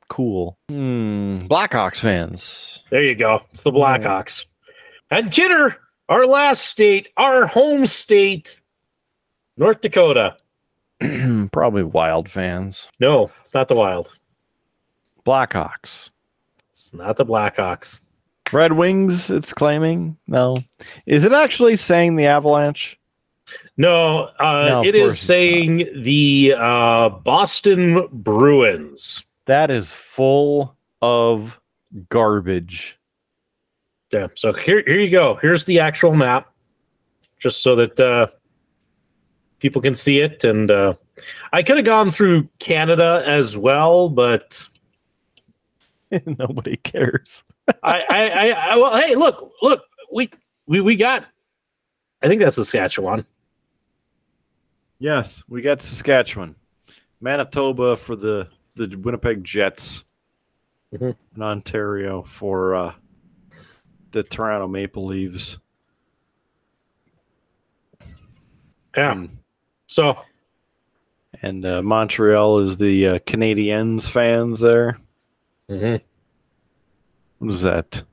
cool. 0.07 0.57
Hmm. 0.69 1.47
Blackhawks 1.47 1.99
fans. 1.99 2.84
There 2.89 3.03
you 3.03 3.15
go. 3.15 3.43
It's 3.51 3.64
the 3.64 3.72
Blackhawks. 3.72 4.45
And 5.09 5.31
Kidder, 5.31 5.77
our 6.09 6.26
last 6.26 6.65
state, 6.65 7.09
our 7.18 7.45
home 7.47 7.85
state, 7.85 8.59
North 9.57 9.81
Dakota. 9.81 10.38
Probably 11.51 11.84
Wild 11.84 12.29
fans. 12.29 12.88
No, 12.99 13.31
it's 13.41 13.53
not 13.53 13.67
the 13.67 13.75
Wild. 13.75 14.17
Blackhawks. 15.25 16.09
It's 16.69 16.93
not 16.93 17.17
the 17.17 17.25
Blackhawks. 17.25 17.99
Red 18.53 18.73
Wings, 18.73 19.29
it's 19.29 19.53
claiming. 19.53 20.17
No. 20.27 20.55
Is 21.05 21.25
it 21.25 21.34
actually 21.34 21.75
saying 21.75 22.15
the 22.15 22.27
Avalanche? 22.27 22.97
No, 23.77 24.29
uh, 24.39 24.65
No, 24.69 24.84
it 24.84 24.95
is 24.95 25.19
saying 25.19 25.89
the 26.03 26.53
uh, 26.57 27.09
Boston 27.09 28.07
Bruins. 28.11 29.23
That 29.45 29.69
is 29.69 29.91
full 29.91 30.75
of 31.01 31.59
garbage. 32.09 32.97
Yeah. 34.11 34.27
So 34.35 34.53
here, 34.53 34.84
here 34.85 34.99
you 34.99 35.09
go. 35.09 35.35
Here's 35.35 35.65
the 35.65 35.79
actual 35.79 36.13
map, 36.13 36.51
just 37.39 37.61
so 37.61 37.75
that 37.75 37.99
uh, 37.99 38.27
people 39.59 39.81
can 39.81 39.95
see 39.95 40.19
it. 40.21 40.43
And 40.43 40.69
uh, 40.71 40.93
I 41.53 41.63
could 41.63 41.77
have 41.77 41.85
gone 41.85 42.11
through 42.11 42.49
Canada 42.59 43.23
as 43.25 43.57
well, 43.57 44.09
but 44.09 44.67
Nobody 46.25 46.77
cares. 46.77 47.43
I, 47.84 48.01
I, 48.09 48.29
I, 48.29 48.49
I, 48.49 48.75
well, 48.77 48.95
hey, 48.97 49.15
look, 49.15 49.51
look, 49.61 49.84
we, 50.11 50.29
we, 50.65 50.79
we 50.81 50.95
got. 50.95 51.25
I 52.23 52.27
think 52.27 52.39
that's 52.41 52.55
Saskatchewan. 52.55 53.25
Yes, 54.99 55.43
we 55.49 55.61
got 55.61 55.81
Saskatchewan, 55.81 56.55
Manitoba 57.21 57.95
for 57.97 58.15
the 58.15 58.47
the 58.75 58.95
Winnipeg 58.95 59.43
Jets, 59.43 60.03
Mhm. 60.93 61.15
and 61.35 61.43
Ontario 61.43 62.23
for 62.23 62.73
uh, 62.73 62.93
the 64.11 64.23
Toronto 64.23 64.67
Maple 64.67 65.05
Leaves. 65.05 65.59
Yeah. 68.95 69.11
And, 69.11 69.38
So 69.88 70.18
and 71.41 71.65
uh, 71.65 71.81
Montreal 71.81 72.59
is 72.59 72.77
the 72.77 73.07
uh, 73.07 73.19
Canadiens 73.19 74.09
fans 74.09 74.59
there. 74.59 74.97
mhm. 75.69 76.01
What 77.39 77.51
is 77.51 77.61
that? 77.61 78.03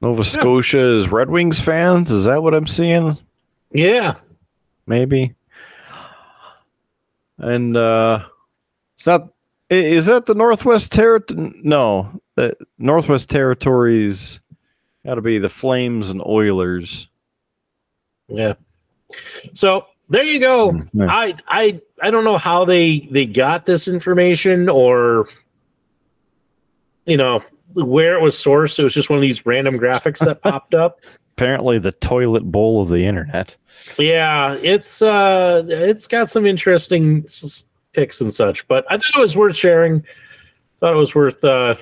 Nova 0.00 0.22
Scotia 0.24 0.96
is 0.98 1.08
Red 1.10 1.30
Wings 1.30 1.60
fans. 1.60 2.10
Is 2.10 2.26
that 2.26 2.42
what 2.42 2.54
I'm 2.54 2.66
seeing? 2.66 3.16
yeah, 3.72 4.14
Maybe. 4.86 5.34
and 7.38 7.76
uh, 7.76 8.24
it's 8.96 9.06
not. 9.06 9.28
Is 9.70 10.06
that 10.06 10.26
the 10.26 10.34
Northwest 10.34 10.92
Territory? 10.92 11.52
No, 11.62 12.20
the 12.36 12.54
Northwest 12.78 13.30
Territories. 13.30 14.40
Got 15.06 15.14
to 15.16 15.22
be 15.22 15.38
the 15.38 15.48
Flames 15.48 16.10
and 16.10 16.22
Oilers. 16.24 17.08
Yeah. 18.28 18.54
So 19.54 19.86
there 20.08 20.24
you 20.24 20.38
go. 20.40 20.72
Mm, 20.72 20.88
yeah. 20.94 21.06
I 21.08 21.34
I 21.48 21.80
I 22.02 22.10
don't 22.10 22.24
know 22.24 22.36
how 22.38 22.64
they 22.64 23.00
they 23.10 23.26
got 23.26 23.66
this 23.66 23.88
information 23.88 24.68
or 24.68 25.28
you 27.06 27.16
know 27.16 27.42
where 27.74 28.14
it 28.14 28.22
was 28.22 28.34
sourced. 28.36 28.78
It 28.78 28.84
was 28.84 28.94
just 28.94 29.10
one 29.10 29.18
of 29.18 29.22
these 29.22 29.44
random 29.46 29.78
graphics 29.78 30.18
that 30.24 30.42
popped 30.42 30.74
up. 30.74 31.00
Apparently, 31.36 31.78
the 31.78 31.92
toilet 31.92 32.44
bowl 32.44 32.80
of 32.80 32.88
the 32.88 33.04
internet. 33.04 33.56
Yeah, 33.98 34.54
it's 34.62 35.02
uh 35.02 35.64
it's 35.68 36.06
got 36.06 36.30
some 36.30 36.46
interesting 36.46 37.24
s- 37.26 37.64
pics 37.92 38.20
and 38.20 38.32
such, 38.32 38.66
but 38.68 38.84
I 38.88 38.96
thought 38.98 39.16
it 39.16 39.20
was 39.20 39.36
worth 39.36 39.56
sharing. 39.56 40.04
Thought 40.78 40.94
it 40.94 40.98
was 40.98 41.14
worth 41.14 41.42
uh 41.44 41.74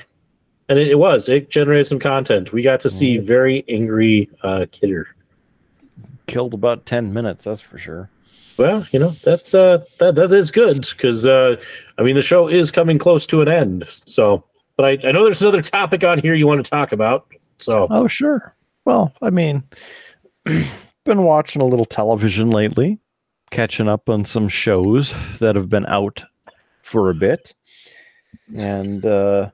and 0.69 0.79
it, 0.79 0.89
it 0.89 0.95
was. 0.95 1.29
It 1.29 1.51
generated 1.51 1.87
some 1.87 1.99
content. 1.99 2.53
We 2.53 2.63
got 2.63 2.81
to 2.81 2.91
see 2.91 3.19
very 3.19 3.65
angry 3.69 4.31
uh 4.43 4.67
kidder. 4.73 5.09
Killed 6.33 6.55
about 6.55 6.87
ten 6.87 7.13
minutes. 7.13 7.45
That's 7.45 7.61
for 7.61 7.79
sure. 7.79 8.11
Well, 8.57 8.87
you 8.91 8.99
know, 8.99 9.15
that's 9.23 9.55
uh 9.55 9.85
that 9.99 10.15
that 10.15 10.33
is 10.33 10.51
good 10.51 10.89
because 10.91 11.27
uh 11.27 11.57
I 11.99 12.03
mean 12.03 12.17
the 12.17 12.23
show 12.23 12.49
is 12.49 12.71
coming 12.71 12.99
close 12.99 13.27
to 13.27 13.43
an 13.43 13.49
end. 13.49 13.85
So 14.07 14.45
but 14.77 14.85
I, 14.87 15.09
I 15.09 15.13
know 15.13 15.25
there's 15.25 15.43
another 15.43 15.63
topic 15.63 16.05
on 16.05 16.19
here 16.19 16.35
you 16.35 16.47
want 16.47 16.65
to 16.65 16.71
talk 16.71 16.93
about. 16.93 17.27
So 17.59 17.87
Oh, 17.91 18.09
sure. 18.09 18.55
Well, 18.85 19.13
I 19.23 19.31
mean, 19.31 19.63
been 21.05 21.23
watching 21.23 21.63
a 21.63 21.67
little 21.67 21.85
television 21.85 22.51
lately, 22.51 22.99
catching 23.51 23.89
up 23.89 24.09
on 24.09 24.25
some 24.25 24.49
shows 24.49 25.15
that 25.39 25.55
have 25.55 25.69
been 25.69 25.87
out 25.87 26.25
for 26.83 27.11
a 27.11 27.15
bit. 27.15 27.55
And 28.57 29.05
uh, 29.07 29.51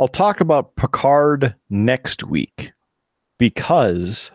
I'll 0.00 0.08
talk 0.08 0.40
about 0.40 0.74
Picard 0.76 1.54
next 1.70 2.24
week 2.24 2.72
because 3.38 4.30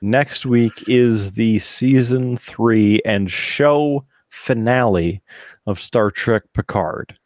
next 0.00 0.46
week 0.46 0.88
is 0.88 1.32
the 1.32 1.58
season 1.58 2.36
three 2.36 3.00
and 3.04 3.30
show 3.30 4.04
finale 4.28 5.22
of 5.66 5.80
Star 5.80 6.10
Trek 6.10 6.44
Picard. 6.54 7.16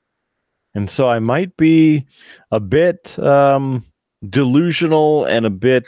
And 0.74 0.90
so 0.90 1.08
I 1.08 1.20
might 1.20 1.56
be 1.56 2.06
a 2.50 2.58
bit 2.58 3.16
um, 3.18 3.84
delusional 4.28 5.24
and 5.24 5.46
a 5.46 5.50
bit 5.50 5.84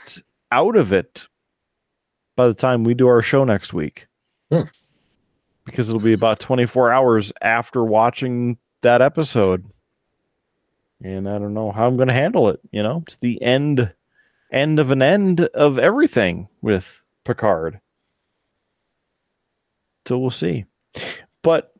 out 0.53 0.77
of 0.77 0.93
it 0.93 1.27
by 2.37 2.47
the 2.47 2.55
time 2.55 2.85
we 2.85 2.95
do 2.95 3.09
our 3.09 3.23
show 3.23 3.45
next 3.45 3.73
week. 3.73 4.07
Hmm. 4.51 4.63
Because 5.65 5.89
it'll 5.89 6.01
be 6.01 6.13
about 6.13 6.39
24 6.39 6.93
hours 6.93 7.33
after 7.43 7.83
watching 7.83 8.59
that 8.83 9.03
episode. 9.03 9.65
And 11.03 11.29
I 11.29 11.39
don't 11.39 11.55
know 11.55 11.73
how 11.73 11.87
I'm 11.87 11.97
going 11.97 12.09
to 12.09 12.15
handle 12.15 12.49
it, 12.49 12.61
you 12.71 12.83
know? 12.83 13.03
It's 13.07 13.17
the 13.17 13.43
end 13.43 13.93
end 14.53 14.79
of 14.79 14.91
an 14.91 15.03
end 15.03 15.41
of 15.41 15.79
everything 15.79 16.49
with 16.63 17.03
Picard. 17.25 17.81
So 20.07 20.19
we'll 20.19 20.31
see. 20.31 20.65
But 21.43 21.73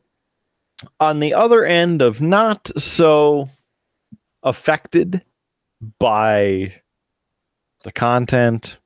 on 0.99 1.19
the 1.19 1.33
other 1.33 1.65
end 1.65 2.01
of 2.01 2.21
not 2.21 2.71
so 2.77 3.49
affected 4.43 5.23
by 5.99 6.73
the 7.83 7.91
content, 7.91 8.77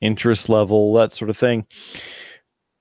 interest 0.00 0.48
level, 0.48 0.94
that 0.94 1.12
sort 1.12 1.30
of 1.30 1.36
thing. 1.36 1.66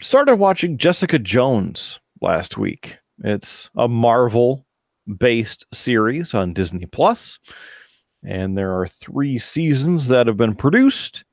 Started 0.02 0.38
watching 0.38 0.78
Jessica 0.78 1.20
Jones 1.20 2.00
last 2.22 2.58
week. 2.58 2.98
It's 3.24 3.70
a 3.76 3.88
Marvel 3.88 4.66
based 5.18 5.66
series 5.74 6.34
on 6.34 6.54
Disney 6.54 6.86
Plus, 6.86 7.40
and 8.24 8.58
there 8.58 8.78
are 8.80 8.88
three 8.88 9.38
seasons 9.38 10.08
that 10.08 10.28
have 10.28 10.38
been 10.38 10.56
produced 10.56 11.24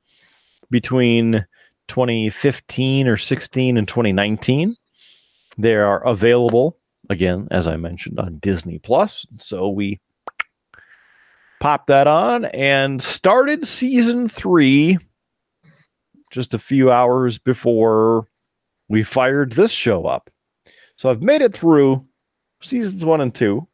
between 0.69 1.45
2015 1.87 3.07
or 3.07 3.17
16 3.17 3.77
and 3.77 3.87
2019. 3.87 4.75
They 5.57 5.75
are 5.75 6.05
available 6.05 6.77
again, 7.09 7.47
as 7.51 7.67
I 7.67 7.77
mentioned, 7.77 8.19
on 8.19 8.37
Disney 8.39 8.79
Plus. 8.79 9.25
So 9.39 9.69
we 9.69 9.99
popped 11.59 11.87
that 11.87 12.07
on 12.07 12.45
and 12.45 13.01
started 13.01 13.65
season 13.65 14.29
three 14.29 14.99
just 16.31 16.53
a 16.53 16.59
few 16.59 16.91
hours 16.91 17.37
before 17.37 18.27
we 18.89 19.03
fired 19.03 19.53
this 19.53 19.71
show 19.71 20.05
up. 20.05 20.29
So 20.97 21.09
I've 21.09 21.21
made 21.21 21.41
it 21.41 21.53
through 21.53 22.05
seasons 22.61 23.05
one 23.05 23.21
and 23.21 23.33
two. 23.33 23.67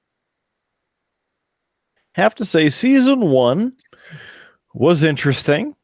Have 2.14 2.36
to 2.36 2.46
say, 2.46 2.70
season 2.70 3.22
one 3.32 3.74
was 4.74 5.04
interesting, 5.04 5.76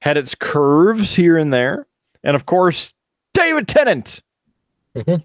had 0.00 0.16
its 0.16 0.34
curves 0.34 1.14
here 1.14 1.36
and 1.36 1.52
there. 1.52 1.86
And 2.24 2.34
of 2.34 2.46
course, 2.46 2.92
David 3.34 3.68
Tennant. 3.68 4.22
Mhm. 4.94 5.24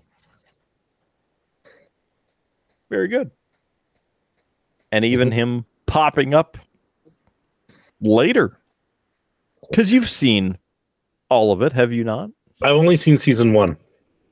Very 2.90 3.08
good. 3.08 3.32
And 4.92 5.04
even 5.06 5.32
him 5.32 5.66
popping 5.88 6.34
up 6.34 6.58
later. 8.02 8.60
Because 9.70 9.92
you've 9.92 10.10
seen 10.10 10.58
all 11.30 11.52
of 11.52 11.62
it, 11.62 11.74
have 11.74 11.92
you 11.92 12.04
not? 12.04 12.30
I've 12.62 12.76
only 12.76 12.96
seen 12.96 13.18
season 13.18 13.54
one. 13.54 13.78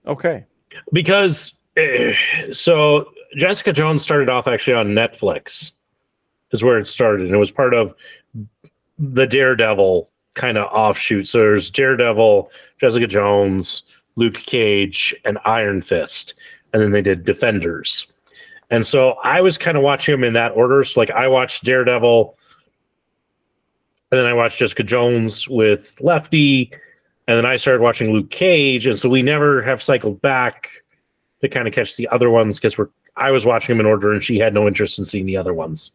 Okay. 0.06 0.46
because 0.94 1.54
eh, 1.78 2.14
so 2.54 3.12
Jessica 3.36 3.74
Jones 3.74 4.02
started 4.02 4.30
off 4.30 4.48
actually 4.48 4.74
on 4.74 4.90
Netflix, 4.90 5.72
is 6.52 6.64
where 6.64 6.78
it 6.78 6.88
started, 6.88 7.26
and 7.26 7.36
it 7.36 7.40
was 7.40 7.52
part 7.52 7.74
of 7.74 7.94
the 9.00 9.26
Daredevil 9.26 10.10
kind 10.34 10.58
of 10.58 10.72
offshoot. 10.72 11.28
So 11.28 11.40
there's 11.40 11.70
Daredevil, 11.70 12.52
Jessica 12.80 13.08
Jones, 13.08 13.84
Luke 14.16 14.36
Cage, 14.36 15.16
and 15.26 15.38
Iron 15.46 15.82
Fist, 15.82 16.34
and 16.74 16.82
then 16.82 16.92
they 16.92 17.02
did 17.02 17.24
Defenders. 17.24 18.08
And 18.70 18.86
so 18.86 19.12
I 19.24 19.42
was 19.42 19.58
kind 19.58 19.78
of 19.78 19.84
watching 19.84 20.14
them 20.14 20.24
in 20.24 20.34
that 20.34 20.52
order. 20.52 20.84
So 20.84 21.00
like 21.00 21.12
I 21.12 21.28
watched 21.28 21.64
Daredevil, 21.64 22.38
and 24.12 24.20
then 24.20 24.26
I 24.26 24.34
watched 24.34 24.60
Jessica 24.60 24.84
Jones 24.84 25.48
with 25.48 25.96
Lefty, 26.00 26.72
and 27.28 27.38
then 27.38 27.46
I 27.46 27.56
started 27.56 27.82
watching 27.82 28.12
Luke 28.12 28.30
Cage, 28.30 28.86
and 28.86 29.00
so 29.00 29.10
we 29.10 29.22
never 29.22 29.62
have 29.62 29.82
cycled 29.82 30.22
back 30.22 30.70
to 31.42 31.50
kind 31.50 31.68
of 31.68 31.74
catch 31.74 31.96
the 31.96 32.08
other 32.10 32.30
ones 32.30 32.60
because 32.60 32.78
we're 32.78 32.90
I 33.16 33.32
was 33.32 33.46
watching 33.46 33.76
them 33.76 33.86
in 33.86 33.86
order, 33.86 34.12
and 34.12 34.24
she 34.24 34.40
had 34.40 34.54
no 34.54 34.68
interest 34.68 35.00
in 35.00 35.06
seeing 35.06 35.26
the 35.26 35.38
other 35.38 35.54
ones. 35.54 35.92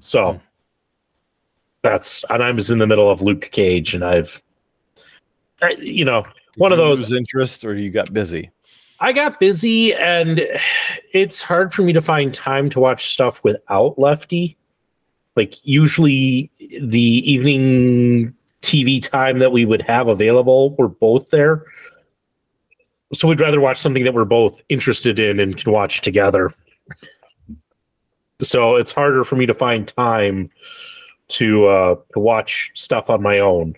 So 0.00 0.34
hmm. 0.34 0.38
that's 1.82 2.24
and 2.30 2.42
I 2.42 2.50
was 2.50 2.70
in 2.70 2.78
the 2.78 2.86
middle 2.86 3.10
of 3.10 3.22
Luke 3.22 3.48
Cage, 3.52 3.94
and 3.94 4.04
I've, 4.04 4.40
I, 5.60 5.70
you 5.78 6.04
know, 6.04 6.24
one 6.56 6.72
of 6.72 6.78
those. 6.78 7.12
interest 7.12 7.64
or 7.64 7.76
you 7.76 7.90
got 7.90 8.12
busy. 8.12 8.50
I 9.00 9.12
got 9.12 9.40
busy, 9.40 9.94
and 9.94 10.46
it's 11.12 11.42
hard 11.42 11.74
for 11.74 11.82
me 11.82 11.92
to 11.92 12.00
find 12.00 12.32
time 12.32 12.70
to 12.70 12.80
watch 12.80 13.12
stuff 13.12 13.42
without 13.42 13.98
Lefty. 13.98 14.56
Like 15.34 15.56
usually, 15.64 16.50
the 16.58 17.00
evening 17.00 18.34
TV 18.60 19.02
time 19.02 19.40
that 19.40 19.50
we 19.50 19.64
would 19.64 19.82
have 19.82 20.06
available, 20.06 20.76
we're 20.76 20.88
both 20.88 21.30
there. 21.30 21.64
So 23.14 23.28
we'd 23.28 23.40
rather 23.40 23.60
watch 23.60 23.78
something 23.78 24.04
that 24.04 24.14
we're 24.14 24.24
both 24.24 24.60
interested 24.68 25.18
in 25.18 25.38
and 25.38 25.56
can 25.56 25.70
watch 25.72 26.00
together. 26.00 26.54
So 28.40 28.76
it's 28.76 28.92
harder 28.92 29.24
for 29.24 29.36
me 29.36 29.46
to 29.46 29.54
find 29.54 29.86
time 29.86 30.50
to 31.28 31.66
uh, 31.66 31.94
to 32.14 32.18
watch 32.20 32.70
stuff 32.74 33.10
on 33.10 33.22
my 33.22 33.38
own. 33.38 33.74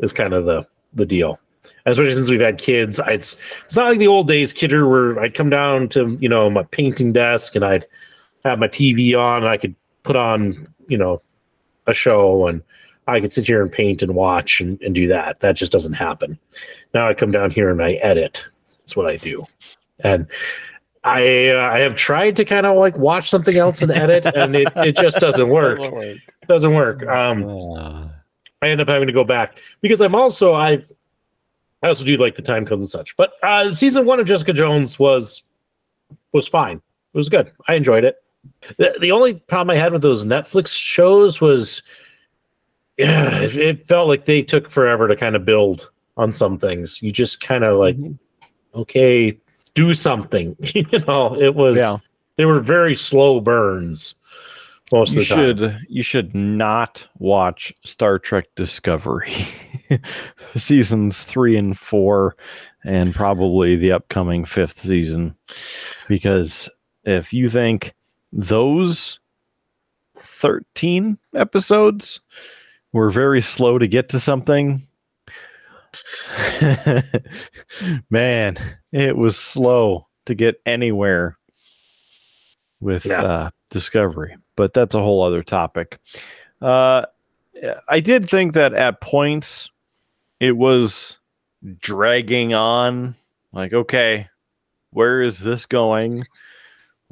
Is 0.00 0.12
kind 0.12 0.32
of 0.32 0.44
the 0.44 0.66
the 0.94 1.06
deal 1.06 1.38
especially 1.86 2.14
since 2.14 2.30
we've 2.30 2.40
had 2.40 2.58
kids. 2.58 3.00
I, 3.00 3.12
it's 3.12 3.36
it's 3.64 3.76
not 3.76 3.88
like 3.88 3.98
the 3.98 4.06
old 4.06 4.28
days, 4.28 4.52
kidder, 4.52 4.88
where 4.88 5.18
I'd 5.20 5.34
come 5.34 5.50
down 5.50 5.88
to 5.90 6.16
you 6.20 6.28
know 6.28 6.48
my 6.50 6.62
painting 6.64 7.12
desk 7.12 7.56
and 7.56 7.64
I'd 7.64 7.86
have 8.44 8.58
my 8.58 8.68
TV 8.68 9.18
on 9.18 9.42
and 9.42 9.48
I 9.48 9.56
could 9.56 9.74
put 10.02 10.16
on 10.16 10.68
you 10.88 10.98
know 10.98 11.22
a 11.86 11.94
show 11.94 12.46
and 12.46 12.62
I 13.06 13.20
could 13.20 13.32
sit 13.32 13.46
here 13.46 13.62
and 13.62 13.70
paint 13.70 14.02
and 14.02 14.14
watch 14.14 14.60
and, 14.60 14.80
and 14.82 14.94
do 14.94 15.08
that. 15.08 15.40
That 15.40 15.56
just 15.56 15.72
doesn't 15.72 15.94
happen. 15.94 16.38
Now 16.94 17.08
I 17.08 17.14
come 17.14 17.30
down 17.30 17.50
here 17.50 17.70
and 17.70 17.82
I 17.82 17.94
edit. 17.94 18.44
That's 18.78 18.96
what 18.96 19.06
I 19.06 19.16
do, 19.16 19.46
and 20.00 20.26
I 21.04 21.48
uh, 21.48 21.70
I 21.72 21.78
have 21.80 21.96
tried 21.96 22.36
to 22.36 22.44
kind 22.44 22.66
of 22.66 22.76
like 22.76 22.96
watch 22.96 23.30
something 23.30 23.56
else 23.56 23.82
and 23.82 23.90
edit, 23.90 24.26
and 24.36 24.54
it, 24.54 24.68
it 24.76 24.96
just 24.96 25.20
doesn't 25.20 25.48
work. 25.48 25.78
It 25.80 26.20
Doesn't 26.48 26.74
work. 26.74 27.06
Um, 27.06 28.10
I 28.62 28.68
end 28.68 28.80
up 28.80 28.88
having 28.88 29.08
to 29.08 29.12
go 29.12 29.24
back 29.24 29.58
because 29.80 30.00
I'm 30.00 30.14
also 30.14 30.54
I've 30.54 30.90
I 31.82 31.88
also 31.88 32.04
do 32.04 32.16
like 32.16 32.36
the 32.36 32.42
time 32.42 32.64
codes 32.64 32.82
and 32.82 32.88
such. 32.88 33.16
But 33.16 33.32
uh 33.42 33.72
season 33.72 34.06
one 34.06 34.20
of 34.20 34.26
Jessica 34.26 34.52
Jones 34.52 34.98
was 34.98 35.42
was 36.32 36.46
fine. 36.46 36.76
It 36.76 37.18
was 37.18 37.28
good. 37.28 37.52
I 37.68 37.74
enjoyed 37.74 38.04
it. 38.04 38.22
The, 38.78 38.96
the 39.00 39.12
only 39.12 39.34
problem 39.34 39.70
I 39.70 39.78
had 39.78 39.92
with 39.92 40.02
those 40.02 40.24
Netflix 40.24 40.74
shows 40.74 41.40
was 41.40 41.82
yeah, 43.06 43.38
it, 43.40 43.56
it 43.56 43.80
felt 43.80 44.08
like 44.08 44.24
they 44.24 44.42
took 44.42 44.68
forever 44.68 45.08
to 45.08 45.16
kind 45.16 45.36
of 45.36 45.44
build 45.44 45.90
on 46.16 46.32
some 46.32 46.58
things. 46.58 47.02
You 47.02 47.12
just 47.12 47.40
kind 47.40 47.64
of 47.64 47.78
like, 47.78 47.96
mm-hmm. 47.96 48.78
okay, 48.80 49.36
do 49.74 49.94
something. 49.94 50.56
you 50.74 50.84
know, 51.06 51.40
it 51.40 51.54
was 51.54 51.76
Yeah. 51.76 51.96
they 52.36 52.44
were 52.44 52.60
very 52.60 52.94
slow 52.94 53.40
burns 53.40 54.14
most 54.92 55.14
You 55.14 55.22
of 55.22 55.28
the 55.28 55.34
time. 55.34 55.56
should 55.56 55.78
you 55.88 56.02
should 56.02 56.34
not 56.34 57.08
watch 57.18 57.72
Star 57.84 58.18
Trek 58.18 58.46
Discovery. 58.56 59.32
Seasons 60.56 61.20
3 61.22 61.56
and 61.56 61.78
4 61.78 62.36
and 62.84 63.14
probably 63.14 63.76
the 63.76 63.92
upcoming 63.92 64.44
5th 64.44 64.78
season 64.78 65.34
because 66.08 66.68
if 67.04 67.32
you 67.32 67.48
think 67.48 67.94
those 68.32 69.20
13 70.24 71.18
episodes 71.34 72.20
were 72.92 73.10
very 73.10 73.40
slow 73.42 73.78
to 73.78 73.86
get 73.86 74.08
to 74.10 74.20
something 74.20 74.86
man, 78.10 78.56
it 78.92 79.16
was 79.16 79.38
slow 79.38 80.06
to 80.26 80.34
get 80.34 80.60
anywhere 80.66 81.36
with 82.80 83.04
Yeah. 83.04 83.22
uh, 83.22 83.50
Discovery, 83.70 84.36
but 84.56 84.74
that's 84.74 84.94
a 84.94 85.00
whole 85.00 85.22
other 85.22 85.42
topic. 85.42 85.98
Uh, 86.60 87.06
I 87.88 88.00
did 88.00 88.28
think 88.28 88.54
that 88.54 88.74
at 88.74 89.00
points 89.00 89.70
it 90.40 90.56
was 90.56 91.16
dragging 91.78 92.52
on. 92.54 93.14
Like, 93.52 93.72
okay, 93.72 94.28
where 94.90 95.22
is 95.22 95.38
this 95.40 95.64
going? 95.66 96.24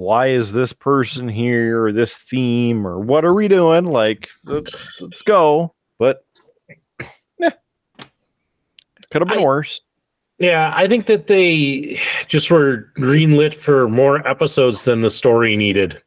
Why 0.00 0.28
is 0.28 0.50
this 0.52 0.72
person 0.72 1.28
here 1.28 1.84
or 1.84 1.92
this 1.92 2.16
theme 2.16 2.86
or 2.86 2.98
what 2.98 3.22
are 3.22 3.34
we 3.34 3.48
doing? 3.48 3.84
Like, 3.84 4.30
let's 4.44 4.98
let's 5.02 5.20
go. 5.20 5.74
But 5.98 6.24
yeah, 7.38 7.50
could 9.10 9.20
have 9.20 9.28
been 9.28 9.40
I- 9.40 9.44
worse. 9.44 9.82
Yeah, 10.38 10.72
I 10.74 10.88
think 10.88 11.04
that 11.04 11.26
they 11.26 12.00
just 12.26 12.50
were 12.50 12.90
greenlit 12.96 13.54
for 13.54 13.90
more 13.90 14.26
episodes 14.26 14.86
than 14.86 15.02
the 15.02 15.10
story 15.10 15.54
needed. 15.54 16.02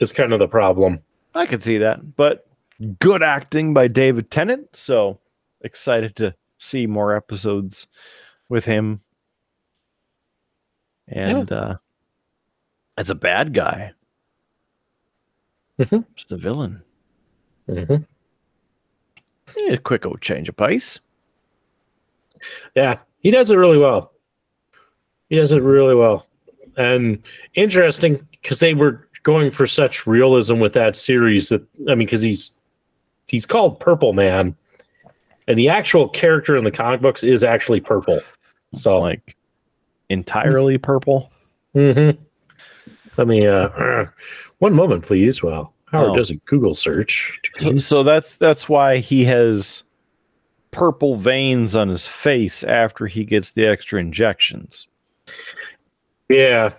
Is 0.00 0.12
kind 0.12 0.34
of 0.34 0.38
the 0.38 0.46
problem. 0.46 1.00
I 1.34 1.46
could 1.46 1.62
see 1.62 1.78
that, 1.78 2.16
but 2.16 2.46
good 2.98 3.22
acting 3.22 3.72
by 3.72 3.88
David 3.88 4.30
Tennant. 4.30 4.76
So 4.76 5.18
excited 5.62 6.14
to 6.16 6.34
see 6.58 6.86
more 6.86 7.16
episodes 7.16 7.86
with 8.50 8.66
him. 8.66 9.00
And 11.08 11.50
uh 11.50 11.76
as 13.00 13.08
a 13.08 13.14
bad 13.14 13.54
guy, 13.54 13.92
Mhm. 15.78 16.04
it's 16.14 16.26
the 16.26 16.36
villain. 16.36 16.82
Mhm. 17.66 18.04
Eh, 19.56 19.72
a 19.72 19.78
quick 19.78 20.04
old 20.04 20.20
change 20.20 20.50
of 20.50 20.56
pace. 20.58 21.00
Yeah, 22.76 22.98
he 23.20 23.30
does 23.30 23.50
it 23.50 23.56
really 23.56 23.78
well. 23.78 24.12
He 25.30 25.36
does 25.36 25.50
it 25.52 25.62
really 25.62 25.94
well, 25.94 26.26
and 26.76 27.22
interesting 27.54 28.26
because 28.32 28.60
they 28.60 28.74
were 28.74 29.08
going 29.22 29.50
for 29.50 29.66
such 29.66 30.06
realism 30.06 30.58
with 30.58 30.74
that 30.74 30.94
series 30.94 31.48
that 31.48 31.62
I 31.88 31.94
mean, 31.94 31.98
because 32.06 32.20
he's 32.20 32.50
he's 33.28 33.46
called 33.46 33.80
Purple 33.80 34.12
Man, 34.12 34.54
and 35.48 35.58
the 35.58 35.70
actual 35.70 36.06
character 36.06 36.54
in 36.54 36.64
the 36.64 36.70
comic 36.70 37.00
books 37.00 37.22
is 37.24 37.42
actually 37.44 37.80
purple. 37.80 38.20
So 38.74 39.00
Like 39.00 39.36
entirely 40.10 40.76
purple. 40.76 41.30
mhm. 41.74 42.18
Let 43.16 43.26
me 43.28 43.46
uh, 43.46 44.06
one 44.58 44.72
moment, 44.74 45.04
please. 45.04 45.42
Well, 45.42 45.72
Howard 45.86 46.10
Oh. 46.10 46.16
does 46.16 46.30
a 46.30 46.36
Google 46.36 46.74
search. 46.74 47.38
So, 47.58 47.78
so 47.78 48.02
that's 48.02 48.36
that's 48.36 48.68
why 48.68 48.98
he 48.98 49.24
has 49.24 49.82
purple 50.70 51.16
veins 51.16 51.74
on 51.74 51.88
his 51.88 52.06
face 52.06 52.62
after 52.62 53.06
he 53.08 53.24
gets 53.24 53.52
the 53.52 53.66
extra 53.66 53.98
injections. 54.00 54.88
Yeah. 56.28 56.72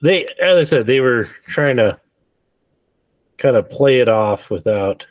They, 0.00 0.26
as 0.40 0.56
I 0.56 0.62
said, 0.62 0.86
they 0.86 1.00
were 1.00 1.28
trying 1.46 1.76
to 1.76 1.98
kind 3.36 3.56
of 3.56 3.68
play 3.68 4.00
it 4.00 4.08
off 4.08 4.48
without. 4.50 5.06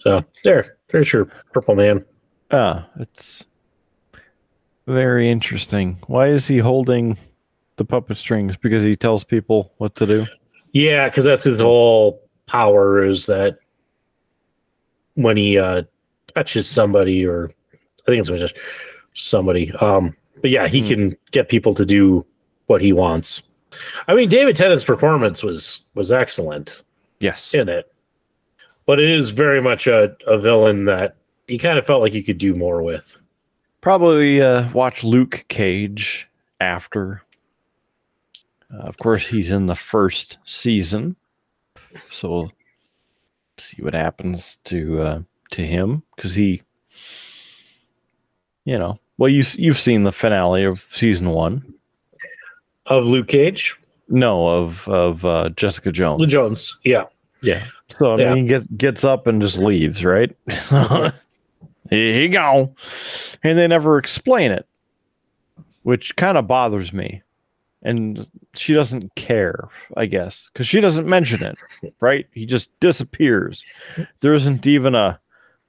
So 0.00 0.24
there, 0.44 0.76
there's 0.88 1.12
your 1.12 1.26
purple 1.52 1.74
man. 1.74 2.04
Ah, 2.50 2.86
it's 2.98 3.44
very 4.86 5.28
interesting. 5.30 5.98
Why 6.06 6.28
is 6.28 6.46
he 6.46 6.58
holding 6.58 7.18
the 7.76 7.84
puppet 7.84 8.16
strings? 8.16 8.56
Because 8.56 8.82
he 8.82 8.96
tells 8.96 9.24
people 9.24 9.72
what 9.78 9.94
to 9.96 10.06
do. 10.06 10.26
Yeah, 10.72 11.08
because 11.08 11.24
that's 11.24 11.44
his 11.44 11.60
whole 11.60 12.20
power 12.46 13.04
is 13.04 13.26
that 13.26 13.58
when 15.14 15.36
he 15.36 15.58
uh, 15.58 15.82
touches 16.34 16.68
somebody, 16.68 17.24
or 17.24 17.50
I 17.72 18.10
think 18.10 18.20
it's 18.28 18.40
just 18.40 18.56
somebody. 19.14 19.72
Um, 19.72 20.16
but 20.40 20.50
yeah, 20.50 20.66
he 20.66 20.80
Hmm. 20.82 20.88
can 20.88 21.16
get 21.30 21.48
people 21.48 21.74
to 21.74 21.84
do 21.86 22.26
what 22.66 22.80
he 22.80 22.92
wants. 22.92 23.42
I 24.08 24.14
mean, 24.14 24.28
David 24.28 24.56
Tennant's 24.56 24.84
performance 24.84 25.42
was 25.42 25.80
was 25.94 26.10
excellent. 26.12 26.82
Yes. 27.20 27.54
in 27.54 27.68
it. 27.68 27.90
But 28.86 29.00
it 29.00 29.08
is 29.08 29.30
very 29.30 29.62
much 29.62 29.86
a, 29.86 30.14
a 30.26 30.36
villain 30.38 30.84
that 30.84 31.16
he 31.48 31.56
kind 31.58 31.78
of 31.78 31.86
felt 31.86 32.02
like 32.02 32.12
he 32.12 32.22
could 32.22 32.36
do 32.38 32.54
more 32.54 32.82
with. 32.82 33.16
Probably 33.80 34.42
uh, 34.42 34.70
watch 34.72 35.02
Luke 35.04 35.44
Cage 35.48 36.28
after. 36.60 37.22
Uh, 38.74 38.78
of 38.82 38.96
course, 38.98 39.28
he's 39.28 39.50
in 39.50 39.66
the 39.66 39.74
first 39.74 40.38
season, 40.44 41.16
so 42.10 42.28
we'll 42.30 42.52
see 43.58 43.82
what 43.82 43.94
happens 43.94 44.56
to 44.64 45.00
uh, 45.00 45.20
to 45.50 45.64
him 45.66 46.02
because 46.16 46.34
he, 46.34 46.62
you 48.64 48.78
know, 48.78 48.98
well, 49.18 49.28
you 49.28 49.44
you've 49.56 49.78
seen 49.80 50.02
the 50.02 50.12
finale 50.12 50.64
of 50.64 50.86
season 50.90 51.30
one. 51.30 51.74
Of 52.86 53.06
Luke 53.06 53.28
Cage, 53.28 53.76
No, 54.08 54.46
of 54.48 54.88
of 54.88 55.24
uh, 55.24 55.50
Jessica 55.50 55.92
Jones. 55.92 56.20
Lou 56.20 56.26
Jones, 56.26 56.76
yeah, 56.84 57.04
Yeah. 57.42 57.64
So 57.88 58.14
I 58.14 58.20
Yeah. 58.20 58.34
mean, 58.34 58.44
he 58.44 58.48
gets 58.48 58.66
gets 58.68 59.04
up 59.04 59.26
and 59.26 59.40
just 59.40 59.58
leaves, 59.58 60.04
right? 60.04 60.34
Here 61.90 62.20
he 62.20 62.28
go, 62.28 62.74
and 63.42 63.56
they 63.58 63.66
never 63.68 63.98
explain 63.98 64.50
it, 64.50 64.66
which 65.82 66.16
kind 66.16 66.36
of 66.38 66.46
bothers 66.48 66.92
me. 66.92 67.22
And 67.84 68.26
she 68.54 68.72
doesn't 68.72 69.14
care, 69.14 69.68
I 69.96 70.06
guess, 70.06 70.48
because 70.52 70.66
she 70.66 70.80
doesn't 70.80 71.06
mention 71.06 71.42
it, 71.42 71.58
right? 72.00 72.26
He 72.32 72.46
just 72.46 72.70
disappears. 72.80 73.64
There 74.20 74.32
isn't 74.32 74.66
even 74.66 74.94
a 74.94 75.20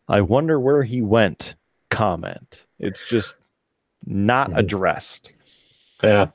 "I 0.07 0.21
wonder 0.21 0.57
where 0.59 0.83
he 0.83 1.01
went" 1.01 1.55
comment. 1.89 2.65
It's 2.79 3.07
just 3.07 3.35
not 4.05 4.49
Mhm. 4.51 4.57
addressed. 4.57 5.31
yeah. 6.03 6.27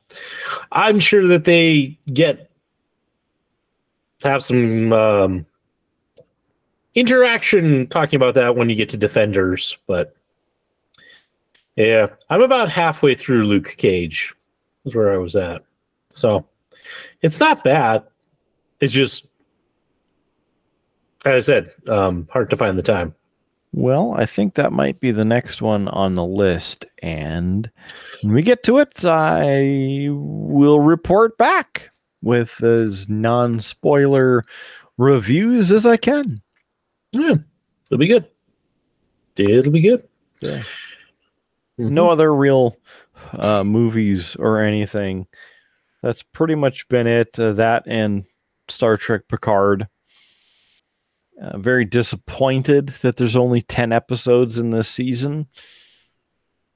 I'm 0.73 0.99
sure 0.99 1.27
that 1.29 1.45
they 1.45 1.99
get 2.13 2.51
have 4.23 4.43
some 4.43 4.93
um, 4.93 5.47
interaction 6.95 7.87
talking 7.87 8.17
about 8.17 8.35
that 8.35 8.57
when 8.57 8.69
you 8.69 8.77
get 8.77 8.89
to 8.91 8.97
Defenders, 8.97 9.77
but 9.87 10.15
yeah, 11.77 12.09
I'm 12.29 12.43
about 12.43 12.69
halfway 12.69 13.15
through 13.15 13.45
Luke 13.45 13.75
Cage. 13.79 14.35
Is 14.87 14.95
where 14.95 15.13
I 15.13 15.19
was 15.19 15.37
at, 15.37 15.63
so 16.13 16.47
it's 17.23 17.41
not 17.41 17.65
bad. 17.65 18.05
It's 18.81 18.93
just, 18.93 19.29
as 21.25 21.35
I 21.35 21.41
said, 21.41 21.73
um, 21.89 22.29
hard 22.31 22.51
to 22.51 22.57
find 22.57 22.79
the 22.79 22.83
time. 22.83 23.15
Well, 23.73 24.15
I 24.17 24.27
think 24.27 24.55
that 24.55 24.73
might 24.73 24.99
be 24.99 25.13
the 25.13 25.25
next 25.25 25.63
one 25.63 25.87
on 25.89 26.15
the 26.17 26.25
list. 26.25 26.87
And 27.03 27.71
when 28.23 28.33
we 28.35 28.43
get 28.43 28.65
to 28.65 28.79
it, 28.79 29.05
I 29.05 30.09
will 30.11 30.81
report 30.81 31.39
back 31.39 31.91
with 32.23 32.63
as 32.63 33.09
non 33.09 33.61
spoiler 33.61 34.43
reviews 34.99 35.71
as 35.73 35.87
I 35.87 35.97
can. 35.97 36.43
Yeah, 37.13 37.35
it'll 37.87 37.99
be 37.99 38.09
good. 38.09 38.27
It'll 39.37 39.73
be 39.73 39.81
good. 39.81 40.07
Yeah. 40.41 40.63
Mhm. 41.79 41.91
No 41.91 42.11
other 42.11 42.35
real 42.35 42.77
uh, 43.33 43.63
movies 43.65 44.35
or 44.37 44.61
anything. 44.61 45.27
That's 46.03 46.23
pretty 46.23 46.55
much 46.55 46.89
been 46.89 47.07
it. 47.07 47.39
Uh, 47.39 47.53
that 47.53 47.85
and 47.87 48.25
Star 48.69 48.97
Trek 48.97 49.23
Picard. 49.29 49.89
Uh, 51.41 51.59
very 51.59 51.85
disappointed 51.85 52.89
that 53.01 53.17
there's 53.17 53.37
only 53.37 53.63
10 53.63 53.93
episodes 53.93 54.59
in 54.59 54.71
this 54.71 54.89
season. 54.89 55.47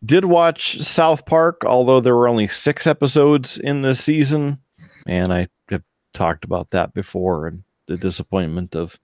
Did 0.05 0.25
watch 0.25 0.81
South 0.81 1.27
Park, 1.27 1.65
although 1.67 2.01
there 2.01 2.17
were 2.17 2.29
only 2.29 2.47
six 2.47 2.87
episodes 2.87 3.59
in 3.59 3.83
this 3.83 4.03
season. 4.03 4.59
And 5.07 5.33
I 5.33 5.49
have 5.71 5.83
talked 6.13 6.45
about 6.45 6.71
that 6.71 6.95
before 6.95 7.47
and 7.47 7.63
the 7.87 7.97
disappointment 7.97 8.75
of 8.75 8.99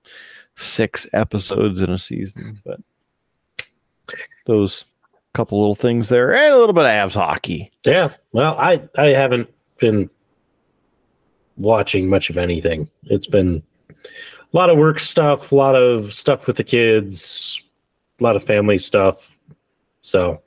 six 0.57 1.07
episodes 1.13 1.83
in 1.83 1.91
a 1.91 1.99
season. 1.99 2.61
But 2.65 2.81
those 4.47 4.85
couple 5.35 5.61
little 5.61 5.77
things 5.77 6.09
there 6.09 6.35
and 6.35 6.53
a 6.53 6.59
little 6.59 6.73
bit 6.73 6.85
of 6.85 6.91
abs 6.91 7.15
hockey. 7.15 7.71
Yeah. 7.85 8.13
Well, 8.33 8.57
I 8.59 8.83
I 8.99 9.09
haven't 9.09 9.49
been 9.81 10.09
watching 11.57 12.09
much 12.09 12.31
of 12.31 12.39
anything. 12.39 12.89
It's 13.05 13.27
been 13.27 13.63
a 13.91 14.57
lot 14.57 14.71
of 14.71 14.79
work 14.79 15.01
stuff, 15.01 15.51
a 15.51 15.55
lot 15.55 15.75
of 15.75 16.13
stuff 16.13 16.47
with 16.47 16.57
the 16.57 16.65
kids, 16.65 17.63
a 18.21 18.23
lot 18.23 18.37
of 18.37 18.45
family 18.45 18.79
stuff. 18.79 19.37
So, 20.03 20.43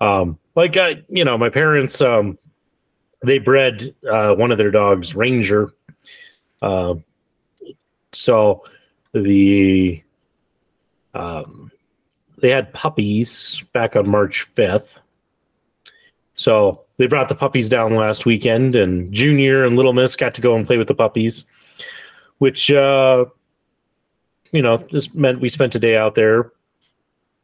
um, 0.00 0.38
like 0.56 0.76
I, 0.76 1.02
you 1.08 1.24
know, 1.24 1.36
my 1.36 1.50
parents 1.50 2.00
um 2.00 2.38
they 3.24 3.38
bred 3.38 3.94
uh, 4.10 4.34
one 4.34 4.50
of 4.50 4.58
their 4.58 4.70
dogs, 4.70 5.14
Ranger. 5.14 5.72
Uh, 6.62 6.94
so 8.12 8.64
the 9.12 10.02
um, 11.14 11.70
they 12.38 12.50
had 12.50 12.72
puppies 12.72 13.62
back 13.72 13.96
on 13.96 14.08
March 14.08 14.42
fifth. 14.54 14.98
So 16.40 16.86
they 16.96 17.06
brought 17.06 17.28
the 17.28 17.34
puppies 17.34 17.68
down 17.68 17.96
last 17.96 18.24
weekend, 18.24 18.74
and 18.74 19.12
Junior 19.12 19.62
and 19.66 19.76
Little 19.76 19.92
Miss 19.92 20.16
got 20.16 20.34
to 20.36 20.40
go 20.40 20.56
and 20.56 20.66
play 20.66 20.78
with 20.78 20.88
the 20.88 20.94
puppies, 20.94 21.44
which 22.38 22.70
uh, 22.70 23.26
you 24.50 24.62
know 24.62 24.78
this 24.78 25.12
meant 25.12 25.42
we 25.42 25.50
spent 25.50 25.74
a 25.74 25.78
day 25.78 25.98
out 25.98 26.14
there. 26.14 26.50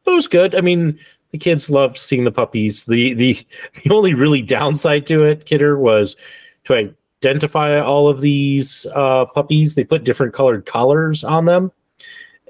It 0.06 0.12
was 0.12 0.28
good. 0.28 0.55
I 0.55 0.62
mean, 0.62 0.98
the 1.31 1.36
kids 1.36 1.68
loved 1.68 1.98
seeing 1.98 2.24
the 2.24 2.32
puppies. 2.32 2.86
The 2.86 3.12
the 3.12 3.47
the 3.85 3.94
only 3.94 4.14
really 4.14 4.40
downside 4.40 5.06
to 5.09 5.24
it, 5.24 5.44
Kidder, 5.44 5.78
was 5.78 6.16
to 6.64 6.94
identify 7.23 7.78
all 7.78 8.09
of 8.09 8.23
these 8.23 8.86
uh, 8.94 9.27
puppies. 9.27 9.74
They 9.74 9.85
put 9.85 10.05
different 10.05 10.32
colored 10.32 10.64
collars 10.64 11.23
on 11.23 11.44
them, 11.44 11.70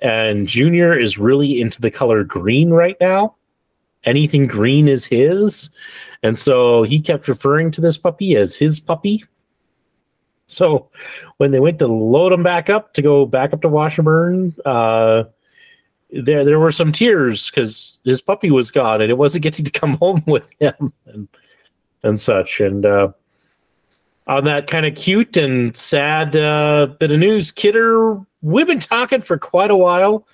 and 0.00 0.46
Junior 0.46 0.96
is 0.96 1.18
really 1.18 1.60
into 1.60 1.80
the 1.80 1.90
color 1.90 2.22
green 2.22 2.70
right 2.70 2.96
now. 3.00 3.34
Anything 4.04 4.46
green 4.46 4.86
is 4.86 5.04
his, 5.04 5.70
and 6.22 6.38
so 6.38 6.82
he 6.82 7.00
kept 7.00 7.28
referring 7.28 7.70
to 7.72 7.80
this 7.80 7.98
puppy 7.98 8.36
as 8.36 8.54
his 8.54 8.80
puppy. 8.80 9.24
So 10.46 10.90
when 11.38 11.50
they 11.50 11.60
went 11.60 11.78
to 11.80 11.86
load 11.86 12.32
him 12.32 12.42
back 12.42 12.70
up 12.70 12.94
to 12.94 13.02
go 13.02 13.26
back 13.26 13.52
up 13.52 13.62
to 13.62 13.68
Washburn, 13.68 14.54
uh, 14.64 15.24
there 16.10 16.44
there 16.44 16.58
were 16.58 16.72
some 16.72 16.92
tears 16.92 17.50
because 17.50 17.98
his 18.04 18.20
puppy 18.20 18.50
was 18.50 18.70
gone 18.70 19.00
and 19.02 19.10
it 19.10 19.18
wasn't 19.18 19.42
getting 19.42 19.64
to 19.64 19.70
come 19.70 19.96
home 20.00 20.22
with 20.26 20.48
him 20.60 20.92
and 21.06 21.28
and 22.02 22.18
such. 22.18 22.60
And 22.60 22.86
uh, 22.86 23.12
on 24.26 24.44
that 24.44 24.66
kind 24.66 24.86
of 24.86 24.94
cute 24.94 25.36
and 25.36 25.76
sad 25.76 26.36
uh, 26.36 26.86
bit 26.98 27.12
of 27.12 27.18
news, 27.18 27.50
Kidder, 27.50 28.20
we've 28.42 28.66
been 28.66 28.80
talking 28.80 29.20
for 29.20 29.38
quite 29.38 29.70
a 29.70 29.76
while, 29.76 30.26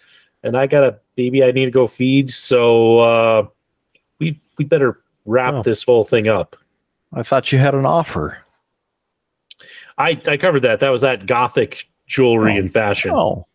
and 0.43 0.57
I 0.57 0.67
got 0.67 0.85
a 0.85 0.99
baby 1.17 1.43
I 1.43 1.53
need 1.53 1.67
to 1.67 1.71
go 1.71 1.87
feed, 1.87 2.31
so 2.31 2.99
uh, 2.99 3.47
we 4.19 4.41
we 4.59 4.65
better 4.65 5.03
wrap 5.25 5.55
Oh. 5.55 5.63
this 5.63 5.83
whole 5.83 6.05
thing 6.05 6.29
up. 6.29 6.57
I 7.13 7.23
thought 7.23 7.53
you 7.53 7.59
had 7.59 7.75
an 7.75 7.87
offer. 7.87 8.39
I 9.99 10.21
I 10.27 10.37
covered 10.37 10.61
that. 10.61 10.81
That 10.81 10.91
was 10.91 11.03
that 11.03 11.27
gothic 11.27 11.89
jewelry 12.07 12.55
Oh. 12.55 12.59
and 12.61 12.73
fashion. 12.73 13.13
Oh, 13.15 13.47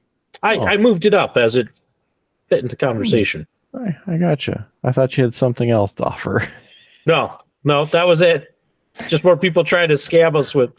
I, 0.44 0.58
oh. 0.58 0.66
I 0.66 0.78
moved 0.78 1.06
it 1.06 1.14
up 1.14 1.38
as 1.38 1.56
it 1.56 1.68
fit 2.48 2.60
into 2.64 2.76
conversation. 2.76 3.48
Hmm. 3.74 3.84
I, 4.08 4.14
I 4.14 4.18
gotcha. 4.18 4.68
I 4.84 4.92
thought 4.92 5.18
you 5.18 5.24
had 5.24 5.34
something 5.34 5.70
else 5.70 5.92
to 5.94 6.06
offer. 6.06 6.48
No, 7.06 7.38
no, 7.64 7.86
that 7.86 8.08
was 8.08 8.22
it. 8.22 8.56
Just 9.08 9.24
more 9.24 9.38
people 9.38 9.64
trying 9.64 9.90
to 9.90 9.96
scam 9.96 10.36
us 10.36 10.54
with 10.56 10.72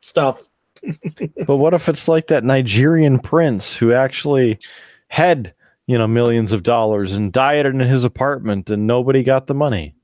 stuff. 0.00 0.42
but 1.46 1.56
what 1.56 1.74
if 1.74 1.88
it's 1.88 2.06
like 2.08 2.28
that 2.28 2.44
Nigerian 2.44 3.18
prince 3.18 3.74
who 3.76 3.92
actually 3.92 4.58
had, 5.08 5.52
you 5.86 5.98
know, 5.98 6.06
millions 6.06 6.52
of 6.52 6.62
dollars 6.62 7.14
and 7.16 7.32
died 7.32 7.66
in 7.66 7.80
his 7.80 8.04
apartment 8.04 8.70
and 8.70 8.86
nobody 8.86 9.22
got 9.22 9.46
the 9.46 9.54
money? 9.54 9.94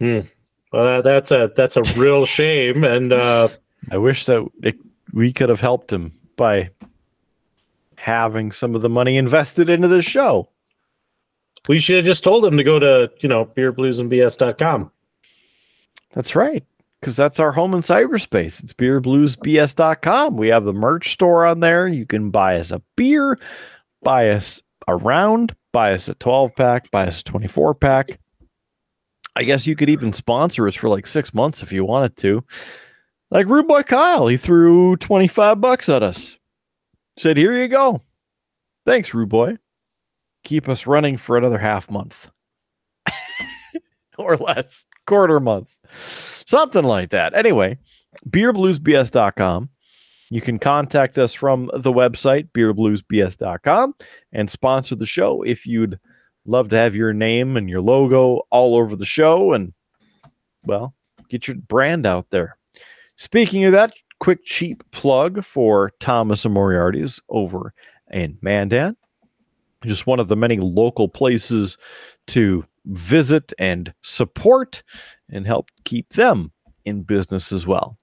Well, 0.00 0.84
that- 0.84 1.04
that's 1.04 1.30
a 1.30 1.50
that's 1.56 1.76
a 1.76 1.82
real 1.96 2.26
shame. 2.26 2.84
And 2.84 3.12
uh, 3.12 3.48
I 3.90 3.98
wish 3.98 4.26
that 4.26 4.46
it, 4.62 4.76
we 5.12 5.32
could 5.32 5.48
have 5.48 5.60
helped 5.60 5.92
him 5.92 6.12
by 6.36 6.70
having 7.96 8.52
some 8.52 8.74
of 8.74 8.82
the 8.82 8.88
money 8.88 9.16
invested 9.16 9.68
into 9.68 9.88
the 9.88 10.00
show. 10.02 10.48
we 11.68 11.78
should 11.78 11.96
have 11.96 12.04
just 12.04 12.24
told 12.24 12.44
him 12.44 12.56
to 12.56 12.64
go 12.64 12.78
to 12.78 13.10
you 13.20 13.28
know 13.28 13.44
beerbluesandbs.com. 13.46 14.90
That's 16.12 16.34
right. 16.34 16.64
Because 17.00 17.16
that's 17.16 17.40
our 17.40 17.52
home 17.52 17.72
in 17.74 17.80
cyberspace. 17.80 18.62
It's 18.62 18.74
beerbluesbs.com. 18.74 20.36
We 20.36 20.48
have 20.48 20.64
the 20.64 20.72
merch 20.74 21.12
store 21.12 21.46
on 21.46 21.60
there. 21.60 21.88
You 21.88 22.04
can 22.04 22.30
buy 22.30 22.58
us 22.58 22.70
a 22.70 22.82
beer, 22.96 23.38
buy 24.02 24.28
us 24.30 24.60
a 24.86 24.96
round, 24.96 25.54
buy 25.72 25.92
us 25.94 26.08
a 26.08 26.14
12 26.14 26.54
pack, 26.56 26.90
buy 26.90 27.06
us 27.06 27.20
a 27.20 27.24
24 27.24 27.74
pack. 27.74 28.18
I 29.36 29.44
guess 29.44 29.66
you 29.66 29.76
could 29.76 29.88
even 29.88 30.12
sponsor 30.12 30.66
us 30.66 30.74
for 30.74 30.88
like 30.88 31.06
six 31.06 31.32
months 31.32 31.62
if 31.62 31.72
you 31.72 31.84
wanted 31.84 32.16
to. 32.18 32.44
Like 33.30 33.46
Rude 33.46 33.68
Boy 33.68 33.82
Kyle, 33.82 34.26
he 34.26 34.36
threw 34.36 34.96
25 34.96 35.60
bucks 35.60 35.88
at 35.88 36.02
us. 36.02 36.36
Said, 37.16 37.36
Here 37.36 37.56
you 37.56 37.68
go. 37.68 38.00
Thanks, 38.84 39.14
Rude 39.14 39.28
Boy. 39.28 39.58
Keep 40.42 40.68
us 40.68 40.86
running 40.86 41.16
for 41.16 41.36
another 41.36 41.58
half 41.58 41.90
month 41.90 42.30
or 44.18 44.36
less, 44.36 44.84
quarter 45.06 45.38
month, 45.38 45.76
something 46.46 46.84
like 46.84 47.10
that. 47.10 47.34
Anyway, 47.36 47.78
beerbluesbs.com. 48.28 49.68
You 50.30 50.40
can 50.40 50.58
contact 50.58 51.18
us 51.18 51.34
from 51.34 51.70
the 51.74 51.92
website, 51.92 52.48
beerbluesbs.com, 52.52 53.94
and 54.32 54.50
sponsor 54.50 54.94
the 54.94 55.06
show 55.06 55.42
if 55.42 55.66
you'd 55.66 55.98
love 56.44 56.68
to 56.70 56.76
have 56.76 56.94
your 56.94 57.12
name 57.12 57.56
and 57.56 57.68
your 57.68 57.80
logo 57.80 58.42
all 58.50 58.76
over 58.76 58.96
the 58.96 59.06
show 59.06 59.52
and, 59.52 59.72
well, 60.64 60.94
get 61.28 61.46
your 61.46 61.56
brand 61.56 62.06
out 62.06 62.30
there. 62.30 62.56
Speaking 63.16 63.64
of 63.64 63.72
that, 63.72 63.92
quick 64.18 64.44
cheap 64.44 64.82
plug 64.92 65.44
for 65.44 65.92
Thomas 66.00 66.44
and 66.44 66.54
Moriarty's 66.54 67.20
over 67.28 67.72
in 68.10 68.38
Mandan. 68.40 68.96
Just 69.84 70.06
one 70.06 70.20
of 70.20 70.28
the 70.28 70.36
many 70.36 70.58
local 70.58 71.08
places 71.08 71.78
to 72.28 72.64
visit 72.86 73.52
and 73.58 73.92
support 74.02 74.82
and 75.30 75.46
help 75.46 75.70
keep 75.84 76.10
them 76.10 76.52
in 76.84 77.02
business 77.02 77.52
as 77.52 77.66
well. 77.66 77.96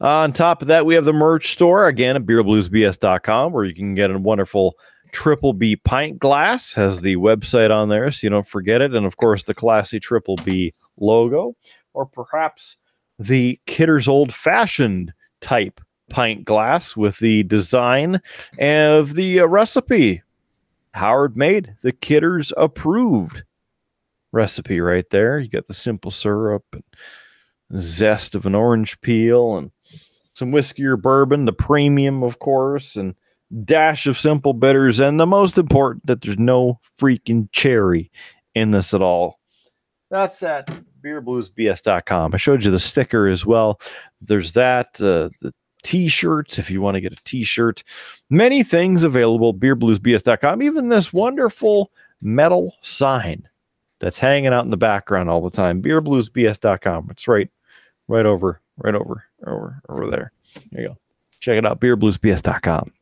on 0.00 0.32
top 0.32 0.62
of 0.62 0.68
that, 0.68 0.86
we 0.86 0.94
have 0.94 1.04
the 1.04 1.12
merch 1.12 1.52
store 1.52 1.86
again 1.86 2.16
at 2.16 2.24
beerbluesbs.com 2.24 3.52
where 3.52 3.64
you 3.64 3.74
can 3.74 3.94
get 3.94 4.10
a 4.10 4.18
wonderful 4.18 4.74
triple 5.12 5.52
B 5.52 5.76
pint 5.76 6.18
glass 6.18 6.72
has 6.74 7.00
the 7.00 7.16
website 7.16 7.70
on 7.70 7.88
there 7.88 8.10
so 8.10 8.26
you 8.26 8.30
don't 8.30 8.46
forget 8.46 8.80
it 8.80 8.94
and 8.94 9.06
of 9.06 9.16
course 9.16 9.42
the 9.42 9.54
classy 9.54 10.00
triple 10.00 10.36
B 10.36 10.74
logo 10.98 11.54
or 11.94 12.06
perhaps 12.06 12.76
the 13.18 13.60
Kidder's 13.66 14.08
old 14.08 14.32
fashioned 14.32 15.12
type 15.40 15.80
pint 16.08 16.44
glass 16.44 16.96
with 16.96 17.18
the 17.18 17.42
design 17.44 18.20
of 18.58 19.14
the 19.14 19.40
uh, 19.40 19.46
recipe 19.46 20.22
Howard 20.92 21.36
made 21.36 21.76
the 21.82 21.92
Kidders 21.92 22.52
approved 22.56 23.44
recipe 24.32 24.80
right 24.80 25.08
there. 25.10 25.38
You 25.38 25.48
got 25.48 25.68
the 25.68 25.74
simple 25.74 26.10
syrup 26.10 26.64
and 26.72 27.80
zest 27.80 28.34
of 28.34 28.46
an 28.46 28.54
orange 28.54 29.00
peel 29.00 29.56
and 29.56 29.70
some 30.32 30.52
whiskey 30.52 30.84
or 30.84 30.96
bourbon, 30.96 31.44
the 31.44 31.52
premium, 31.52 32.22
of 32.22 32.38
course, 32.38 32.96
and 32.96 33.14
dash 33.64 34.06
of 34.06 34.18
simple 34.18 34.52
bitters. 34.52 35.00
And 35.00 35.18
the 35.18 35.26
most 35.26 35.58
important 35.58 36.06
that 36.06 36.22
there's 36.22 36.38
no 36.38 36.80
freaking 36.98 37.48
cherry 37.52 38.10
in 38.54 38.70
this 38.70 38.94
at 38.94 39.02
all. 39.02 39.38
That's 40.10 40.42
at 40.42 40.68
beerbluesbs.com. 41.02 42.34
I 42.34 42.36
showed 42.36 42.64
you 42.64 42.70
the 42.70 42.78
sticker 42.78 43.28
as 43.28 43.46
well. 43.46 43.80
There's 44.20 44.52
that, 44.52 45.00
uh, 45.00 45.30
the 45.40 45.52
t-shirts 45.82 46.58
if 46.58 46.70
you 46.70 46.80
want 46.80 46.94
to 46.94 47.00
get 47.00 47.12
a 47.12 47.24
t-shirt 47.24 47.82
many 48.28 48.62
things 48.62 49.02
available 49.02 49.54
beerbluesbs.com 49.54 50.62
even 50.62 50.88
this 50.88 51.10
wonderful 51.10 51.90
metal 52.20 52.74
sign 52.82 53.48
that's 53.98 54.18
hanging 54.18 54.52
out 54.52 54.64
in 54.64 54.70
the 54.70 54.76
background 54.76 55.30
all 55.30 55.40
the 55.40 55.50
time 55.50 55.80
beerbluesbs.com 55.80 57.08
it's 57.10 57.26
right 57.26 57.48
right 58.08 58.26
over 58.26 58.60
right 58.76 58.94
over 58.94 59.24
over 59.46 59.80
over 59.88 60.10
there 60.10 60.32
there 60.70 60.82
you 60.82 60.88
go 60.88 60.96
check 61.40 61.56
it 61.56 61.64
out 61.64 61.80
beerbluesbs.com 61.80 62.92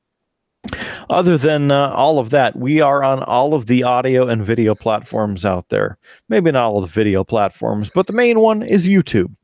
other 1.10 1.39
than 1.39 1.70
uh, 1.70 1.90
all 1.90 2.18
of 2.18 2.30
that 2.30 2.56
we 2.56 2.80
are 2.80 3.02
on 3.02 3.22
all 3.22 3.55
of 3.55 3.66
the 3.66 3.82
audio 3.82 4.28
and 4.28 4.44
video 4.44 4.74
platforms 4.74 5.44
out 5.44 5.68
there. 5.68 5.98
Maybe 6.28 6.51
not 6.51 6.64
all 6.64 6.80
the 6.80 6.86
video 6.86 7.24
platforms 7.24 7.90
but 7.94 8.06
the 8.06 8.12
main 8.12 8.40
one 8.40 8.62
is 8.62 8.89
youtube. 8.89 9.35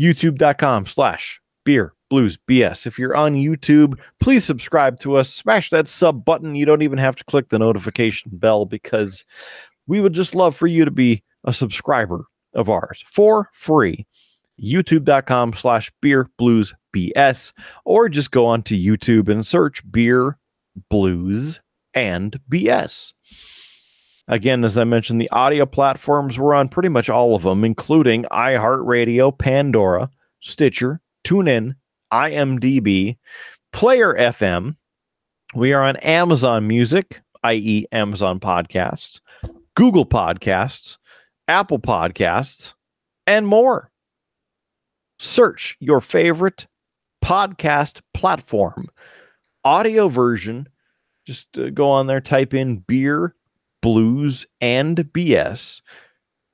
Youtube.com 0.00 0.86
slash 0.86 1.40
beer 1.64 1.94
blues 2.10 2.38
bs 2.48 2.86
if 2.86 2.98
you're 2.98 3.16
on 3.16 3.34
youtube 3.34 3.98
please 4.20 4.44
subscribe 4.44 4.98
to 5.00 5.16
us. 5.16 5.32
Smash 5.32 5.70
that 5.70 5.88
sub 5.88 6.24
button. 6.24 6.54
You 6.54 6.66
don't 6.66 6.82
even 6.82 6.98
have 6.98 7.16
to 7.16 7.24
click 7.24 7.48
the 7.48 7.58
notification 7.58 8.30
bell 8.34 8.64
because 8.64 9.24
we 9.86 10.00
would 10.00 10.12
just 10.12 10.34
love 10.34 10.56
for 10.56 10.66
you 10.66 10.84
to 10.84 10.90
be 10.90 11.22
a 11.44 11.52
subscriber 11.52 12.26
of 12.54 12.70
ours 12.70 13.04
for 13.10 13.50
free. 13.52 14.06
Youtube.com 14.62 15.52
slash 15.54 15.90
beer 16.00 16.28
blues 16.38 16.72
bs 16.94 17.52
or 17.84 18.08
just 18.08 18.30
go 18.30 18.46
on 18.46 18.62
to 18.62 18.78
youtube 18.78 19.28
and 19.28 19.44
search 19.44 19.82
beer 19.90 20.38
blues 20.90 21.60
and 21.94 22.38
bs 22.50 23.12
Again, 24.26 24.64
as 24.64 24.78
I 24.78 24.84
mentioned, 24.84 25.20
the 25.20 25.30
audio 25.30 25.66
platforms 25.66 26.38
we're 26.38 26.54
on 26.54 26.70
pretty 26.70 26.88
much 26.88 27.10
all 27.10 27.34
of 27.34 27.42
them, 27.42 27.62
including 27.62 28.24
iHeartRadio, 28.32 29.36
Pandora, 29.36 30.08
Stitcher, 30.40 31.02
TuneIn, 31.24 31.74
IMDb, 32.10 33.18
Player 33.72 34.14
FM. 34.14 34.76
We 35.54 35.74
are 35.74 35.82
on 35.82 35.96
Amazon 35.96 36.66
Music, 36.66 37.20
i.e., 37.42 37.86
Amazon 37.92 38.40
Podcasts, 38.40 39.20
Google 39.76 40.06
Podcasts, 40.06 40.96
Apple 41.46 41.78
Podcasts, 41.78 42.72
and 43.26 43.46
more. 43.46 43.90
search 45.18 45.76
your 45.80 46.00
favorite 46.00 46.66
podcast 47.22 48.00
platform, 48.14 48.88
audio 49.64 50.08
version. 50.08 50.68
Just 51.26 51.58
uh, 51.58 51.70
go 51.70 51.86
on 51.88 52.06
there, 52.06 52.20
type 52.20 52.54
in 52.54 52.78
beer, 52.78 53.34
blues, 53.82 54.46
and 54.60 54.96
BS, 54.96 55.80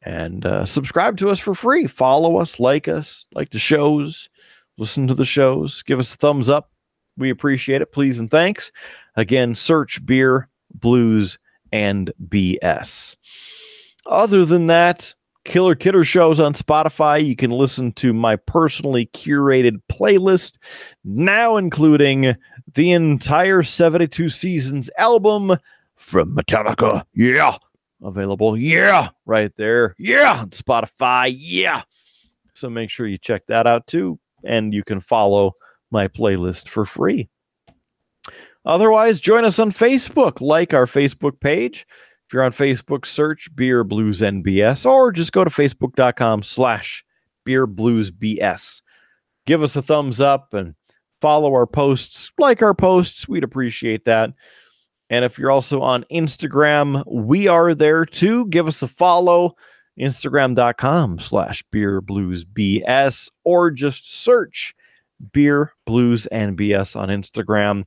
and 0.03 0.47
uh, 0.47 0.65
subscribe 0.65 1.17
to 1.19 1.29
us 1.29 1.39
for 1.39 1.55
free. 1.55 1.87
Follow 1.87 2.37
us, 2.37 2.61
like 2.61 2.89
us, 2.89 3.27
like 3.35 3.51
the 3.51 3.59
shows, 3.59 4.29
listen 4.79 5.07
to 5.09 5.15
the 5.15 5.25
shows, 5.25 5.83
give 5.83 5.99
us 5.99 6.15
a 6.15 6.17
thumbs 6.17 6.49
up. 6.49 6.71
We 7.17 7.31
appreciate 7.31 7.83
it. 7.83 7.93
Please 7.93 8.19
and 8.19 8.31
thanks. 8.31 8.73
Again, 9.17 9.55
search 9.55 10.05
beer, 10.07 10.49
blues, 10.73 11.39
and 11.73 12.13
BS. 12.29 13.17
Other 14.07 14.45
than 14.45 14.69
that, 14.69 15.15
Killer 15.45 15.75
Kidder 15.75 16.05
shows 16.05 16.41
on 16.41 16.55
Spotify. 16.55 17.25
You 17.25 17.37
can 17.37 17.51
listen 17.51 17.93
to 17.93 18.13
my 18.13 18.37
personally 18.37 19.07
curated 19.07 19.81
playlist, 19.91 20.59
now 21.05 21.57
including 21.57 22.35
the 22.75 22.93
entire 22.93 23.63
72 23.63 24.29
Seasons 24.29 24.91
album 24.97 25.57
from 25.97 26.35
Metallica. 26.35 27.05
Yeah. 27.15 27.57
Available. 28.03 28.57
Yeah. 28.57 29.11
Right 29.27 29.55
there. 29.57 29.95
Yeah. 29.99 30.41
On 30.41 30.51
Spotify. 30.51 31.35
Yeah. 31.37 31.83
So 32.55 32.71
make 32.71 32.91
sure 32.91 33.07
you 33.07 33.19
check 33.19 33.47
that 33.49 33.67
out 33.67 33.87
too. 33.87 34.19
And 34.45 34.73
you 34.73 34.83
can 34.83 35.01
follow 35.01 35.55
my 35.91 36.09
playlist 36.09 36.69
for 36.69 36.85
free. 36.85 37.29
Otherwise, 38.65 39.21
join 39.21 39.45
us 39.45 39.59
on 39.59 39.73
Facebook. 39.73 40.41
Like 40.41 40.75
our 40.75 40.87
Facebook 40.87 41.41
page. 41.41 41.87
If 42.27 42.35
you're 42.35 42.45
on 42.45 42.53
Facebook, 42.53 43.07
search 43.07 43.55
Beer 43.57 43.83
Blues 43.83 44.21
NBS 44.21 44.89
or 44.89 45.11
just 45.11 45.33
go 45.33 45.43
to 45.43 45.51
facebook.com 45.51 46.43
slash 46.43 47.05
Beer 47.45 47.67
Blues 47.67 48.11
BS. 48.11 48.83
Give 49.47 49.63
us 49.63 49.75
a 49.75 49.83
thumbs 49.83 50.21
up 50.21 50.55
and 50.55 50.75
follow 51.21 51.53
our 51.53 51.67
posts, 51.67 52.31
like 52.39 52.63
our 52.63 52.75
posts. 52.75 53.29
We'd 53.29 53.45
appreciate 53.45 54.05
that. 54.05 54.31
And 55.09 55.25
if 55.25 55.39
you're 55.39 55.51
also 55.51 55.81
on 55.81 56.05
Instagram, 56.13 57.03
we 57.07 57.49
are 57.49 57.75
there 57.75 58.07
too. 58.07 58.47
Give 58.47 58.69
us 58.69 58.83
a 58.83 58.89
follow. 58.89 59.57
Instagram.com 59.99 61.19
slash 61.19 61.63
beer 61.71 62.01
blues 62.01 62.45
BS 62.45 63.31
or 63.45 63.71
just 63.71 64.11
search 64.11 64.75
beer 65.33 65.73
blues 65.85 66.27
and 66.27 66.57
BS 66.57 66.97
on 66.97 67.09
Instagram 67.09 67.85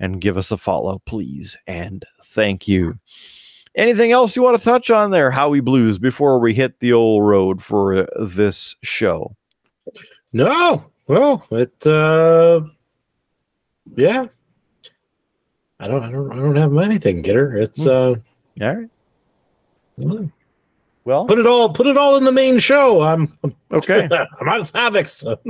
and 0.00 0.20
give 0.20 0.36
us 0.36 0.50
a 0.50 0.56
follow, 0.56 1.00
please. 1.06 1.56
And 1.66 2.04
thank 2.24 2.66
you. 2.66 2.98
Anything 3.76 4.12
else 4.12 4.36
you 4.36 4.42
want 4.42 4.58
to 4.58 4.64
touch 4.64 4.90
on 4.90 5.12
there, 5.12 5.30
Howie 5.30 5.60
Blues, 5.60 5.98
before 5.98 6.38
we 6.40 6.52
hit 6.52 6.80
the 6.80 6.92
old 6.92 7.24
road 7.24 7.62
for 7.62 8.06
this 8.20 8.74
show? 8.82 9.34
No, 10.32 10.91
well, 11.06 11.46
it, 11.50 11.86
uh, 11.86 12.60
yeah. 13.96 14.26
I 15.80 15.88
don't, 15.88 16.02
I 16.04 16.10
don't, 16.10 16.32
I 16.32 16.36
don't 16.36 16.56
have 16.56 16.76
anything, 16.78 17.22
Kidder. 17.22 17.56
It's, 17.56 17.86
uh, 17.86 18.10
All 18.10 18.16
right. 18.60 18.88
mm, 19.98 20.30
Well, 21.04 21.26
put 21.26 21.40
it 21.40 21.46
all, 21.46 21.72
put 21.72 21.88
it 21.88 21.96
all 21.98 22.16
in 22.16 22.24
the 22.24 22.30
main 22.30 22.58
show. 22.60 23.02
I'm, 23.02 23.36
okay. 23.72 24.08
I'm 24.40 24.48
out 24.48 24.60
of 24.60 24.70
topics. 24.70 25.24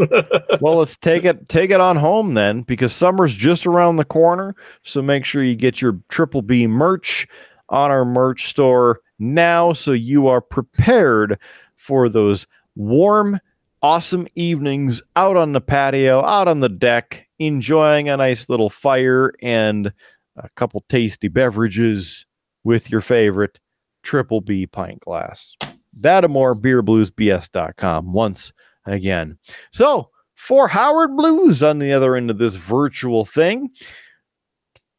well, 0.60 0.76
let's 0.76 0.96
take 0.96 1.24
it 1.24 1.48
take 1.50 1.70
it 1.70 1.80
on 1.80 1.96
home 1.96 2.32
then, 2.32 2.62
because 2.62 2.94
summer's 2.94 3.34
just 3.34 3.66
around 3.66 3.96
the 3.96 4.06
corner. 4.06 4.54
So 4.84 5.02
make 5.02 5.26
sure 5.26 5.42
you 5.42 5.54
get 5.54 5.82
your 5.82 5.98
Triple 6.08 6.40
B 6.42 6.66
merch 6.66 7.26
on 7.68 7.90
our 7.90 8.06
merch 8.06 8.48
store 8.48 9.00
now, 9.18 9.74
so 9.74 9.92
you 9.92 10.28
are 10.28 10.40
prepared 10.40 11.38
for 11.76 12.08
those 12.08 12.46
warm, 12.74 13.38
awesome 13.82 14.28
evenings 14.34 15.02
out 15.16 15.36
on 15.36 15.52
the 15.52 15.60
patio, 15.60 16.22
out 16.24 16.48
on 16.48 16.60
the 16.60 16.68
deck, 16.68 17.26
enjoying 17.38 18.08
a 18.08 18.16
nice 18.16 18.48
little 18.48 18.70
fire 18.70 19.32
and 19.42 19.92
a 20.36 20.48
couple 20.56 20.84
tasty 20.88 21.28
beverages 21.28 22.26
with 22.64 22.90
your 22.90 23.00
favorite 23.00 23.58
Triple 24.02 24.40
B 24.40 24.66
pint 24.66 25.00
glass. 25.00 25.56
That 25.98 26.24
and 26.24 26.32
more, 26.32 26.54
beerbluesbs.com 26.54 28.12
once 28.12 28.52
again. 28.86 29.38
So, 29.72 30.10
for 30.34 30.68
Howard 30.68 31.16
Blues 31.16 31.62
on 31.62 31.78
the 31.78 31.92
other 31.92 32.16
end 32.16 32.30
of 32.30 32.38
this 32.38 32.56
virtual 32.56 33.24
thing, 33.24 33.70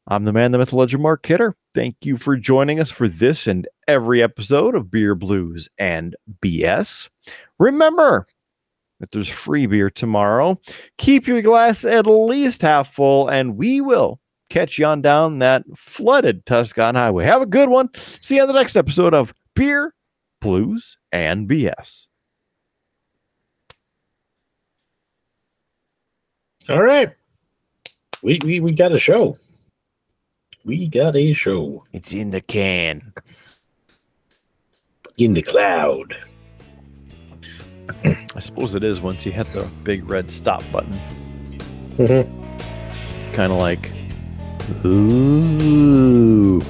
I'm 0.07 0.23
the 0.23 0.33
man, 0.33 0.51
the 0.51 0.57
myth, 0.57 0.73
legend, 0.73 1.01
Mark 1.01 1.23
Kidder. 1.23 1.55
Thank 1.73 1.97
you 2.03 2.17
for 2.17 2.37
joining 2.37 2.79
us 2.79 2.91
for 2.91 3.07
this 3.07 3.47
and 3.47 3.67
every 3.87 4.21
episode 4.21 4.75
of 4.75 4.91
Beer 4.91 5.15
Blues 5.15 5.69
and 5.77 6.15
BS. 6.41 7.09
Remember 7.57 8.27
that 9.03 9.11
there's 9.11 9.27
free 9.27 9.65
beer 9.65 9.89
tomorrow. 9.89 10.57
Keep 10.97 11.27
your 11.27 11.41
glass 11.41 11.83
at 11.83 12.07
least 12.07 12.61
half 12.61 12.93
full, 12.93 13.27
and 13.27 13.57
we 13.57 13.81
will 13.81 14.17
catch 14.49 14.79
you 14.79 14.85
on 14.85 15.01
down 15.01 15.39
that 15.39 15.63
flooded 15.75 16.45
Tuscan 16.45 16.95
highway. 16.95 17.25
Have 17.25 17.41
a 17.41 17.45
good 17.45 17.67
one. 17.67 17.89
See 18.21 18.37
you 18.37 18.43
on 18.43 18.47
the 18.47 18.53
next 18.53 18.77
episode 18.77 19.13
of 19.13 19.33
Beer, 19.55 19.93
Blues, 20.39 20.97
and 21.11 21.49
BS. 21.49 22.05
all 26.69 26.81
right. 26.81 27.11
We, 28.21 28.39
we, 28.45 28.61
we 28.61 28.71
got 28.71 28.93
a 28.93 28.99
show. 28.99 29.37
We 30.63 30.87
got 30.87 31.17
a 31.17 31.33
show 31.33 31.83
It's 31.91 32.13
in 32.13 32.29
the 32.29 32.39
can. 32.39 33.11
in 35.17 35.33
the 35.33 35.41
cloud. 35.41 36.15
I 38.35 38.39
suppose 38.39 38.75
it 38.75 38.83
is 38.83 39.01
once 39.01 39.25
you 39.25 39.31
hit 39.31 39.51
the 39.53 39.67
big 39.83 40.09
red 40.09 40.31
stop 40.31 40.63
button. 40.71 40.99
Mhm. 41.97 42.27
Kind 43.33 43.51
of 43.51 43.57
like, 43.59 43.91
ooh. 44.85 46.61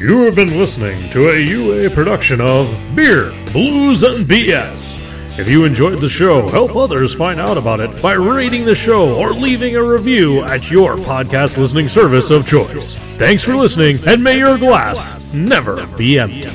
You 0.00 0.18
have 0.24 0.34
been 0.34 0.58
listening 0.58 1.10
to 1.10 1.28
a 1.28 1.38
UA 1.38 1.90
production 1.90 2.40
of 2.40 2.74
Beer, 2.94 3.32
Blues, 3.52 4.02
and 4.02 4.26
BS. 4.26 4.96
If 5.38 5.48
you 5.48 5.64
enjoyed 5.64 6.00
the 6.00 6.08
show, 6.08 6.48
help 6.48 6.74
others 6.74 7.14
find 7.14 7.38
out 7.38 7.56
about 7.58 7.80
it 7.80 8.02
by 8.02 8.14
rating 8.14 8.64
the 8.64 8.74
show 8.74 9.14
or 9.14 9.32
leaving 9.32 9.76
a 9.76 9.82
review 9.82 10.42
at 10.42 10.70
your 10.70 10.96
podcast 10.96 11.56
listening 11.58 11.88
service 11.88 12.30
of 12.30 12.46
choice. 12.46 12.94
Thanks 13.16 13.42
for 13.44 13.54
listening, 13.54 13.98
and 14.06 14.24
may 14.24 14.38
your 14.38 14.56
glass 14.58 15.34
never 15.34 15.86
be 15.98 16.18
empty. 16.18 16.50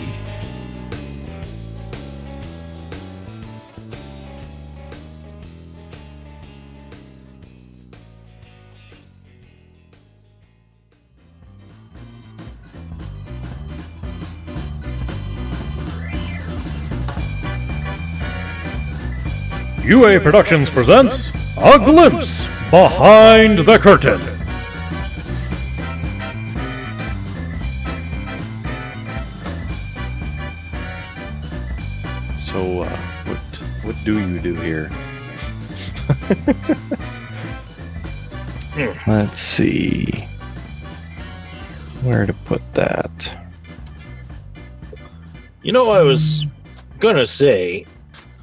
UA 19.88 20.20
Productions 20.20 20.68
presents 20.72 21.30
A 21.58 21.78
Glimpse 21.78 22.48
Behind 22.72 23.60
the 23.60 23.78
Curtain. 23.78 24.20
So, 32.42 32.82
uh, 32.82 32.90
what 33.26 33.38
what 33.84 33.96
do 34.04 34.28
you 34.28 34.40
do 34.40 34.56
here? 34.56 34.90
Let's 39.06 39.40
see 39.40 40.26
where 42.02 42.26
to 42.26 42.34
put 42.34 42.64
that. 42.74 43.32
You 45.62 45.74
know, 45.74 45.92
I 45.92 46.02
was 46.02 46.44
gonna 46.98 47.28
say 47.28 47.86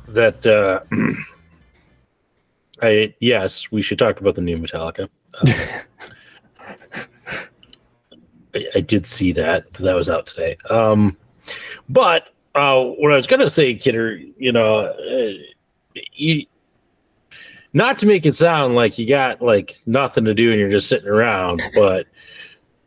that 0.06 0.46
uh 0.46 0.80
I 2.82 3.14
yes, 3.20 3.70
we 3.70 3.80
should 3.82 3.98
talk 3.98 4.20
about 4.20 4.34
the 4.34 4.40
new 4.40 4.58
Metallica. 4.58 5.08
Uh, 5.34 5.52
I, 8.54 8.66
I 8.74 8.80
did 8.80 9.06
see 9.06 9.32
that 9.32 9.72
that 9.74 9.94
was 9.94 10.10
out 10.10 10.26
today. 10.26 10.56
Um, 10.68 11.16
but 11.88 12.28
uh, 12.54 12.82
what 12.82 13.12
I 13.12 13.16
was 13.16 13.26
gonna 13.26 13.48
say, 13.48 13.74
Kidder, 13.74 14.16
you 14.36 14.52
know, 14.52 14.80
uh, 14.80 15.32
you 16.12 16.46
not 17.72 17.98
to 18.00 18.06
make 18.06 18.26
it 18.26 18.34
sound 18.34 18.74
like 18.74 18.98
you 18.98 19.06
got 19.06 19.40
like 19.40 19.78
nothing 19.86 20.24
to 20.24 20.34
do 20.34 20.50
and 20.50 20.60
you're 20.60 20.70
just 20.70 20.88
sitting 20.88 21.08
around, 21.08 21.62
but 21.74 22.06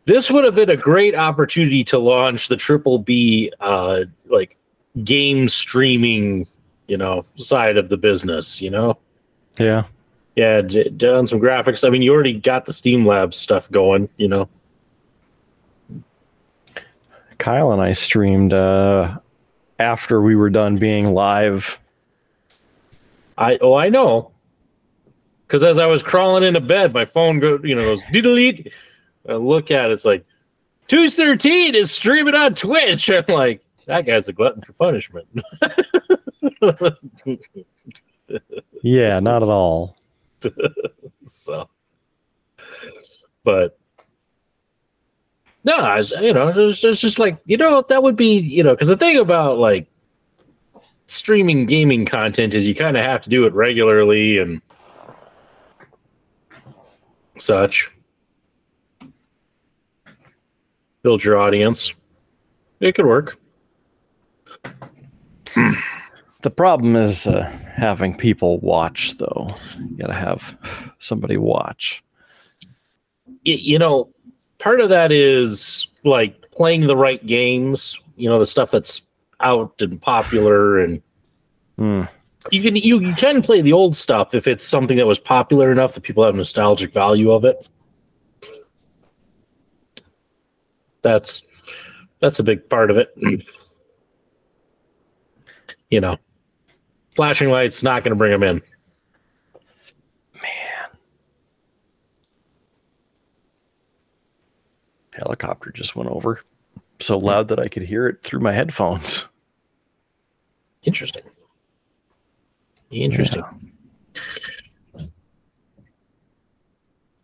this 0.06 0.30
would 0.30 0.44
have 0.44 0.54
been 0.54 0.70
a 0.70 0.78
great 0.78 1.16
opportunity 1.16 1.84
to 1.86 1.98
launch 1.98 2.48
the 2.48 2.56
Triple 2.58 3.00
B 3.00 3.52
uh, 3.60 4.02
like 4.26 4.58
game 5.04 5.50
streaming, 5.50 6.48
you 6.88 6.98
know, 6.98 7.26
side 7.38 7.78
of 7.78 7.90
the 7.90 7.98
business. 7.98 8.62
You 8.62 8.70
know, 8.70 8.98
Yeah. 9.58 9.84
yeah, 10.36 10.62
done 10.62 11.28
some 11.28 11.40
graphics. 11.40 11.86
I 11.86 11.90
mean, 11.90 12.02
you 12.02 12.14
already 12.14 12.34
got 12.34 12.66
the 12.66 12.72
Streamlabs 12.72 13.36
stuff 13.36 13.70
going. 13.72 14.10
You 14.18 14.28
know, 14.28 14.50
Kyle 17.38 17.72
and 17.72 17.82
I 17.82 17.94
streamed 17.94 18.54
uh, 18.54 19.18
after 19.80 20.22
we 20.22 20.36
were 20.36 20.50
done 20.50 20.78
being 20.78 21.14
live. 21.14 21.80
I 23.38 23.58
oh 23.62 23.76
I 23.76 23.90
know. 23.90 24.32
Because 25.48 25.64
as 25.64 25.78
I 25.78 25.86
was 25.86 26.02
crawling 26.02 26.44
into 26.44 26.60
bed, 26.60 26.94
my 26.94 27.06
phone 27.06 27.40
go 27.40 27.60
you 27.64 27.76
know 27.76 27.84
goes 27.84 28.04
delete. 28.12 28.74
I 29.28 29.34
look 29.34 29.72
at 29.72 29.90
it, 29.90 29.94
it's 29.94 30.06
like 30.06 30.26
two 30.88 31.10
thirteen 31.10 31.76
is 31.76 31.92
streaming 31.92 32.36
on 32.36 32.56
Twitch. 32.56 33.10
I'm 33.10 33.26
like, 33.28 33.64
that 33.86 34.06
guy's 34.06 34.28
a 34.28 34.34
glutton 34.34 34.62
for 34.62 34.74
punishment. 34.74 35.28
Yeah, 38.82 39.20
not 39.20 39.44
at 39.44 39.50
all. 39.50 39.98
so, 41.22 41.70
but 43.44 43.78
no, 45.64 45.76
I 45.78 46.00
you 46.22 46.34
know, 46.34 46.50
it's 46.56 46.80
just 46.80 47.18
like 47.18 47.40
you 47.46 47.58
know 47.58 47.84
that 47.90 48.04
would 48.04 48.16
be 48.16 48.40
you 48.40 48.64
know 48.64 48.74
because 48.74 48.88
the 48.88 48.98
thing 48.98 49.18
about 49.18 49.58
like 49.58 49.88
streaming 51.08 51.66
gaming 51.66 52.06
content 52.06 52.54
is 52.54 52.68
you 52.68 52.76
kind 52.76 52.98
of 52.98 53.04
have 53.04 53.22
to 53.22 53.30
do 53.30 53.46
it 53.46 53.54
regularly 53.54 54.38
and 54.38 54.62
such. 57.38 57.92
Build 61.02 61.24
your 61.24 61.38
audience. 61.38 61.94
It 62.80 62.96
could 62.96 63.06
work. 63.06 63.38
The 66.46 66.52
problem 66.52 66.96
is 66.96 67.26
uh, 67.26 67.42
having 67.74 68.16
people 68.16 68.60
watch, 68.60 69.18
though. 69.18 69.56
You 69.80 69.98
gotta 69.98 70.14
have 70.14 70.56
somebody 71.00 71.38
watch. 71.38 72.04
you 73.42 73.80
know, 73.80 74.14
part 74.60 74.80
of 74.80 74.90
that 74.90 75.12
is 75.12 75.88
like 76.04 76.52
playing 76.52 76.86
the 76.86 76.96
right 76.96 77.26
games. 77.26 78.00
You 78.16 78.30
know, 78.30 78.38
the 78.38 78.46
stuff 78.46 78.70
that's 78.70 79.02
out 79.40 79.82
and 79.82 80.00
popular, 80.00 80.78
and 80.78 81.02
Hmm. 81.80 82.04
you 82.52 82.62
can 82.62 82.76
you, 82.76 83.00
you 83.00 83.16
can 83.16 83.42
play 83.42 83.62
the 83.62 83.74
old 83.74 83.96
stuff 83.96 84.36
if 84.36 84.46
it's 84.46 84.64
something 84.64 84.98
that 84.98 85.08
was 85.08 85.18
popular 85.18 85.72
enough 85.72 85.96
that 85.96 86.02
people 86.02 86.24
have 86.24 86.36
nostalgic 86.36 86.94
value 86.94 87.32
of 87.32 87.44
it. 87.44 87.68
That's 91.02 91.42
that's 92.20 92.38
a 92.38 92.44
big 92.44 92.70
part 92.70 92.92
of 92.92 92.98
it. 92.98 93.16
you 95.90 96.00
know, 96.00 96.20
flashing 97.16 97.50
lights 97.50 97.82
not 97.82 98.04
going 98.04 98.12
to 98.12 98.16
bring 98.16 98.32
them 98.32 98.44
in. 98.44 98.62
Man, 100.36 100.90
helicopter 105.14 105.72
just 105.72 105.96
went 105.96 106.10
over 106.10 106.42
so 107.00 107.18
loud 107.18 107.48
that 107.48 107.60
I 107.60 107.68
could 107.68 107.84
hear 107.84 108.08
it 108.08 108.24
through 108.24 108.42
my 108.42 108.52
headphones. 108.52 109.26
Interesting. 110.84 111.24
Interesting. 112.92 113.44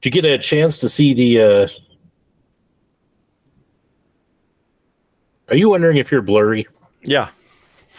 Did 0.02 0.16
you 0.16 0.22
get 0.22 0.26
a 0.26 0.38
chance 0.40 0.80
to 0.80 0.90
see 0.90 1.14
the? 1.14 1.42
uh 1.42 1.68
Are 5.50 5.56
you 5.56 5.70
wondering 5.70 5.98
if 5.98 6.12
you're 6.12 6.22
blurry? 6.22 6.66
Yeah. 7.04 7.30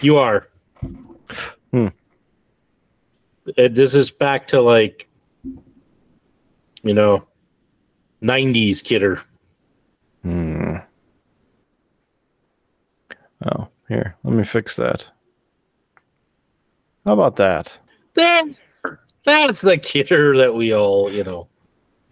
You 0.01 0.17
are. 0.17 0.49
Uh, 3.47 3.69
This 3.69 3.95
is 3.95 4.11
back 4.11 4.47
to 4.49 4.61
like, 4.61 5.09
you 6.83 6.95
know, 6.95 7.27
'90s 8.23 8.83
kidder. 8.83 9.21
Hmm. 10.23 10.77
Oh, 13.45 13.69
here. 13.89 14.17
Let 14.23 14.35
me 14.35 14.45
fix 14.45 14.77
that. 14.77 15.07
How 17.05 17.15
about 17.15 17.37
that? 17.37 17.77
That, 18.15 18.45
that's 19.25 19.61
the 19.63 19.77
kidder 19.77 20.37
that 20.37 20.55
we 20.55 20.73
all, 20.73 21.11
you 21.11 21.25
know, 21.25 21.49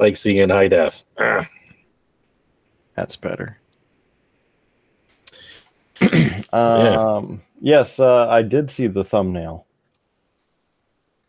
like 0.00 0.16
seeing 0.16 0.38
in 0.38 0.50
high 0.50 0.66
def. 0.66 1.04
Ah. 1.18 1.46
That's 2.96 3.14
better. 3.14 3.58
um, 6.52 7.42
yes, 7.60 8.00
uh, 8.00 8.28
I 8.28 8.42
did 8.42 8.70
see 8.70 8.88
the 8.88 9.04
thumbnail. 9.04 9.66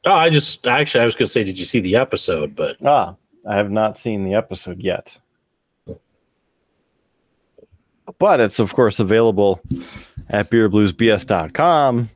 Oh, 0.06 0.12
I 0.14 0.30
just 0.30 0.66
actually 0.68 1.02
I 1.02 1.06
was 1.06 1.16
gonna 1.16 1.28
say, 1.28 1.44
did 1.44 1.60
you 1.60 1.66
see 1.66 1.80
the 1.80 1.96
episode? 1.96 2.56
But 2.56 2.78
Ah, 2.84 3.16
I 3.48 3.56
have 3.56 3.70
not 3.72 3.98
seen 3.98 4.24
the 4.24 4.34
episode 4.34 4.80
yet. 4.80 5.18
But 8.20 8.40
it's 8.40 8.60
of 8.60 8.74
course 8.74 9.00
available 9.00 9.62
at 10.30 10.50
beerbluesbs.com 10.50 12.10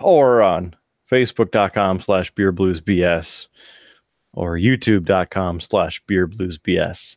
or 0.00 0.42
on 0.42 0.74
facebook.com 1.10 2.00
slash 2.00 2.32
beerbluesbs 2.34 3.48
or 4.34 4.56
youtube.com 4.56 5.60
slash 5.60 6.02
beerbluesbs. 6.04 7.16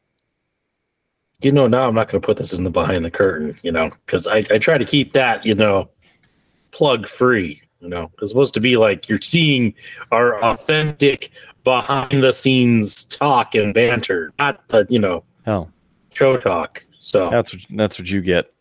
you 1.42 1.52
know, 1.52 1.68
now 1.68 1.88
I'm 1.88 1.96
not 1.96 2.08
gonna 2.08 2.22
put 2.22 2.38
this 2.38 2.54
in 2.54 2.64
the 2.64 2.70
behind 2.70 3.04
the 3.04 3.12
curtain, 3.12 3.56
you 3.64 3.72
know, 3.72 3.90
because 4.06 4.28
I, 4.28 4.38
I 4.38 4.58
try 4.58 4.78
to 4.78 4.86
keep 4.86 5.12
that, 5.14 5.46
you 5.46 5.56
know, 5.56 5.90
plug 6.72 7.08
free, 7.08 7.62
you 7.82 7.90
know, 7.90 8.12
it's 8.22 8.30
supposed 8.30 8.54
to 8.54 8.60
be 8.60 8.78
like 8.78 9.10
you're 9.10 9.22
seeing 9.22 9.74
our 10.12 10.42
authentic 10.44 11.32
behind 11.64 12.24
the 12.24 12.32
scenes 12.32 13.04
talk 13.06 13.56
and 13.56 13.74
banter, 13.74 14.32
not 14.40 14.68
the, 14.70 14.86
you 14.90 15.00
know, 15.00 15.24
Oh, 15.48 15.68
show 16.14 16.38
talk. 16.38 16.84
So 17.00 17.30
that's 17.32 17.54
what, 17.54 17.64
that's 17.72 17.98
what 18.00 18.08
you 18.10 18.22
get. 18.22 18.54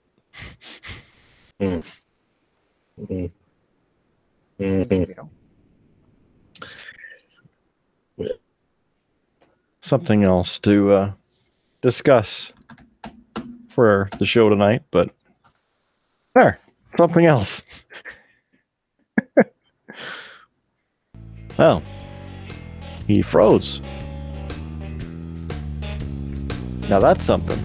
mhm. 1.61 1.85
Mhm. 2.99 3.31
Something 9.83 10.25
else 10.25 10.59
to 10.61 10.93
uh, 10.93 11.13
discuss 11.83 12.53
for 13.69 14.09
the 14.19 14.27
show 14.27 14.49
tonight, 14.49 14.83
but 14.91 15.11
there, 16.35 16.61
something 16.99 17.25
else. 17.27 17.65
oh, 21.61 21.82
he 23.07 23.23
froze. 23.23 23.81
Now 26.89 26.99
that's 26.99 27.24
something. 27.24 27.59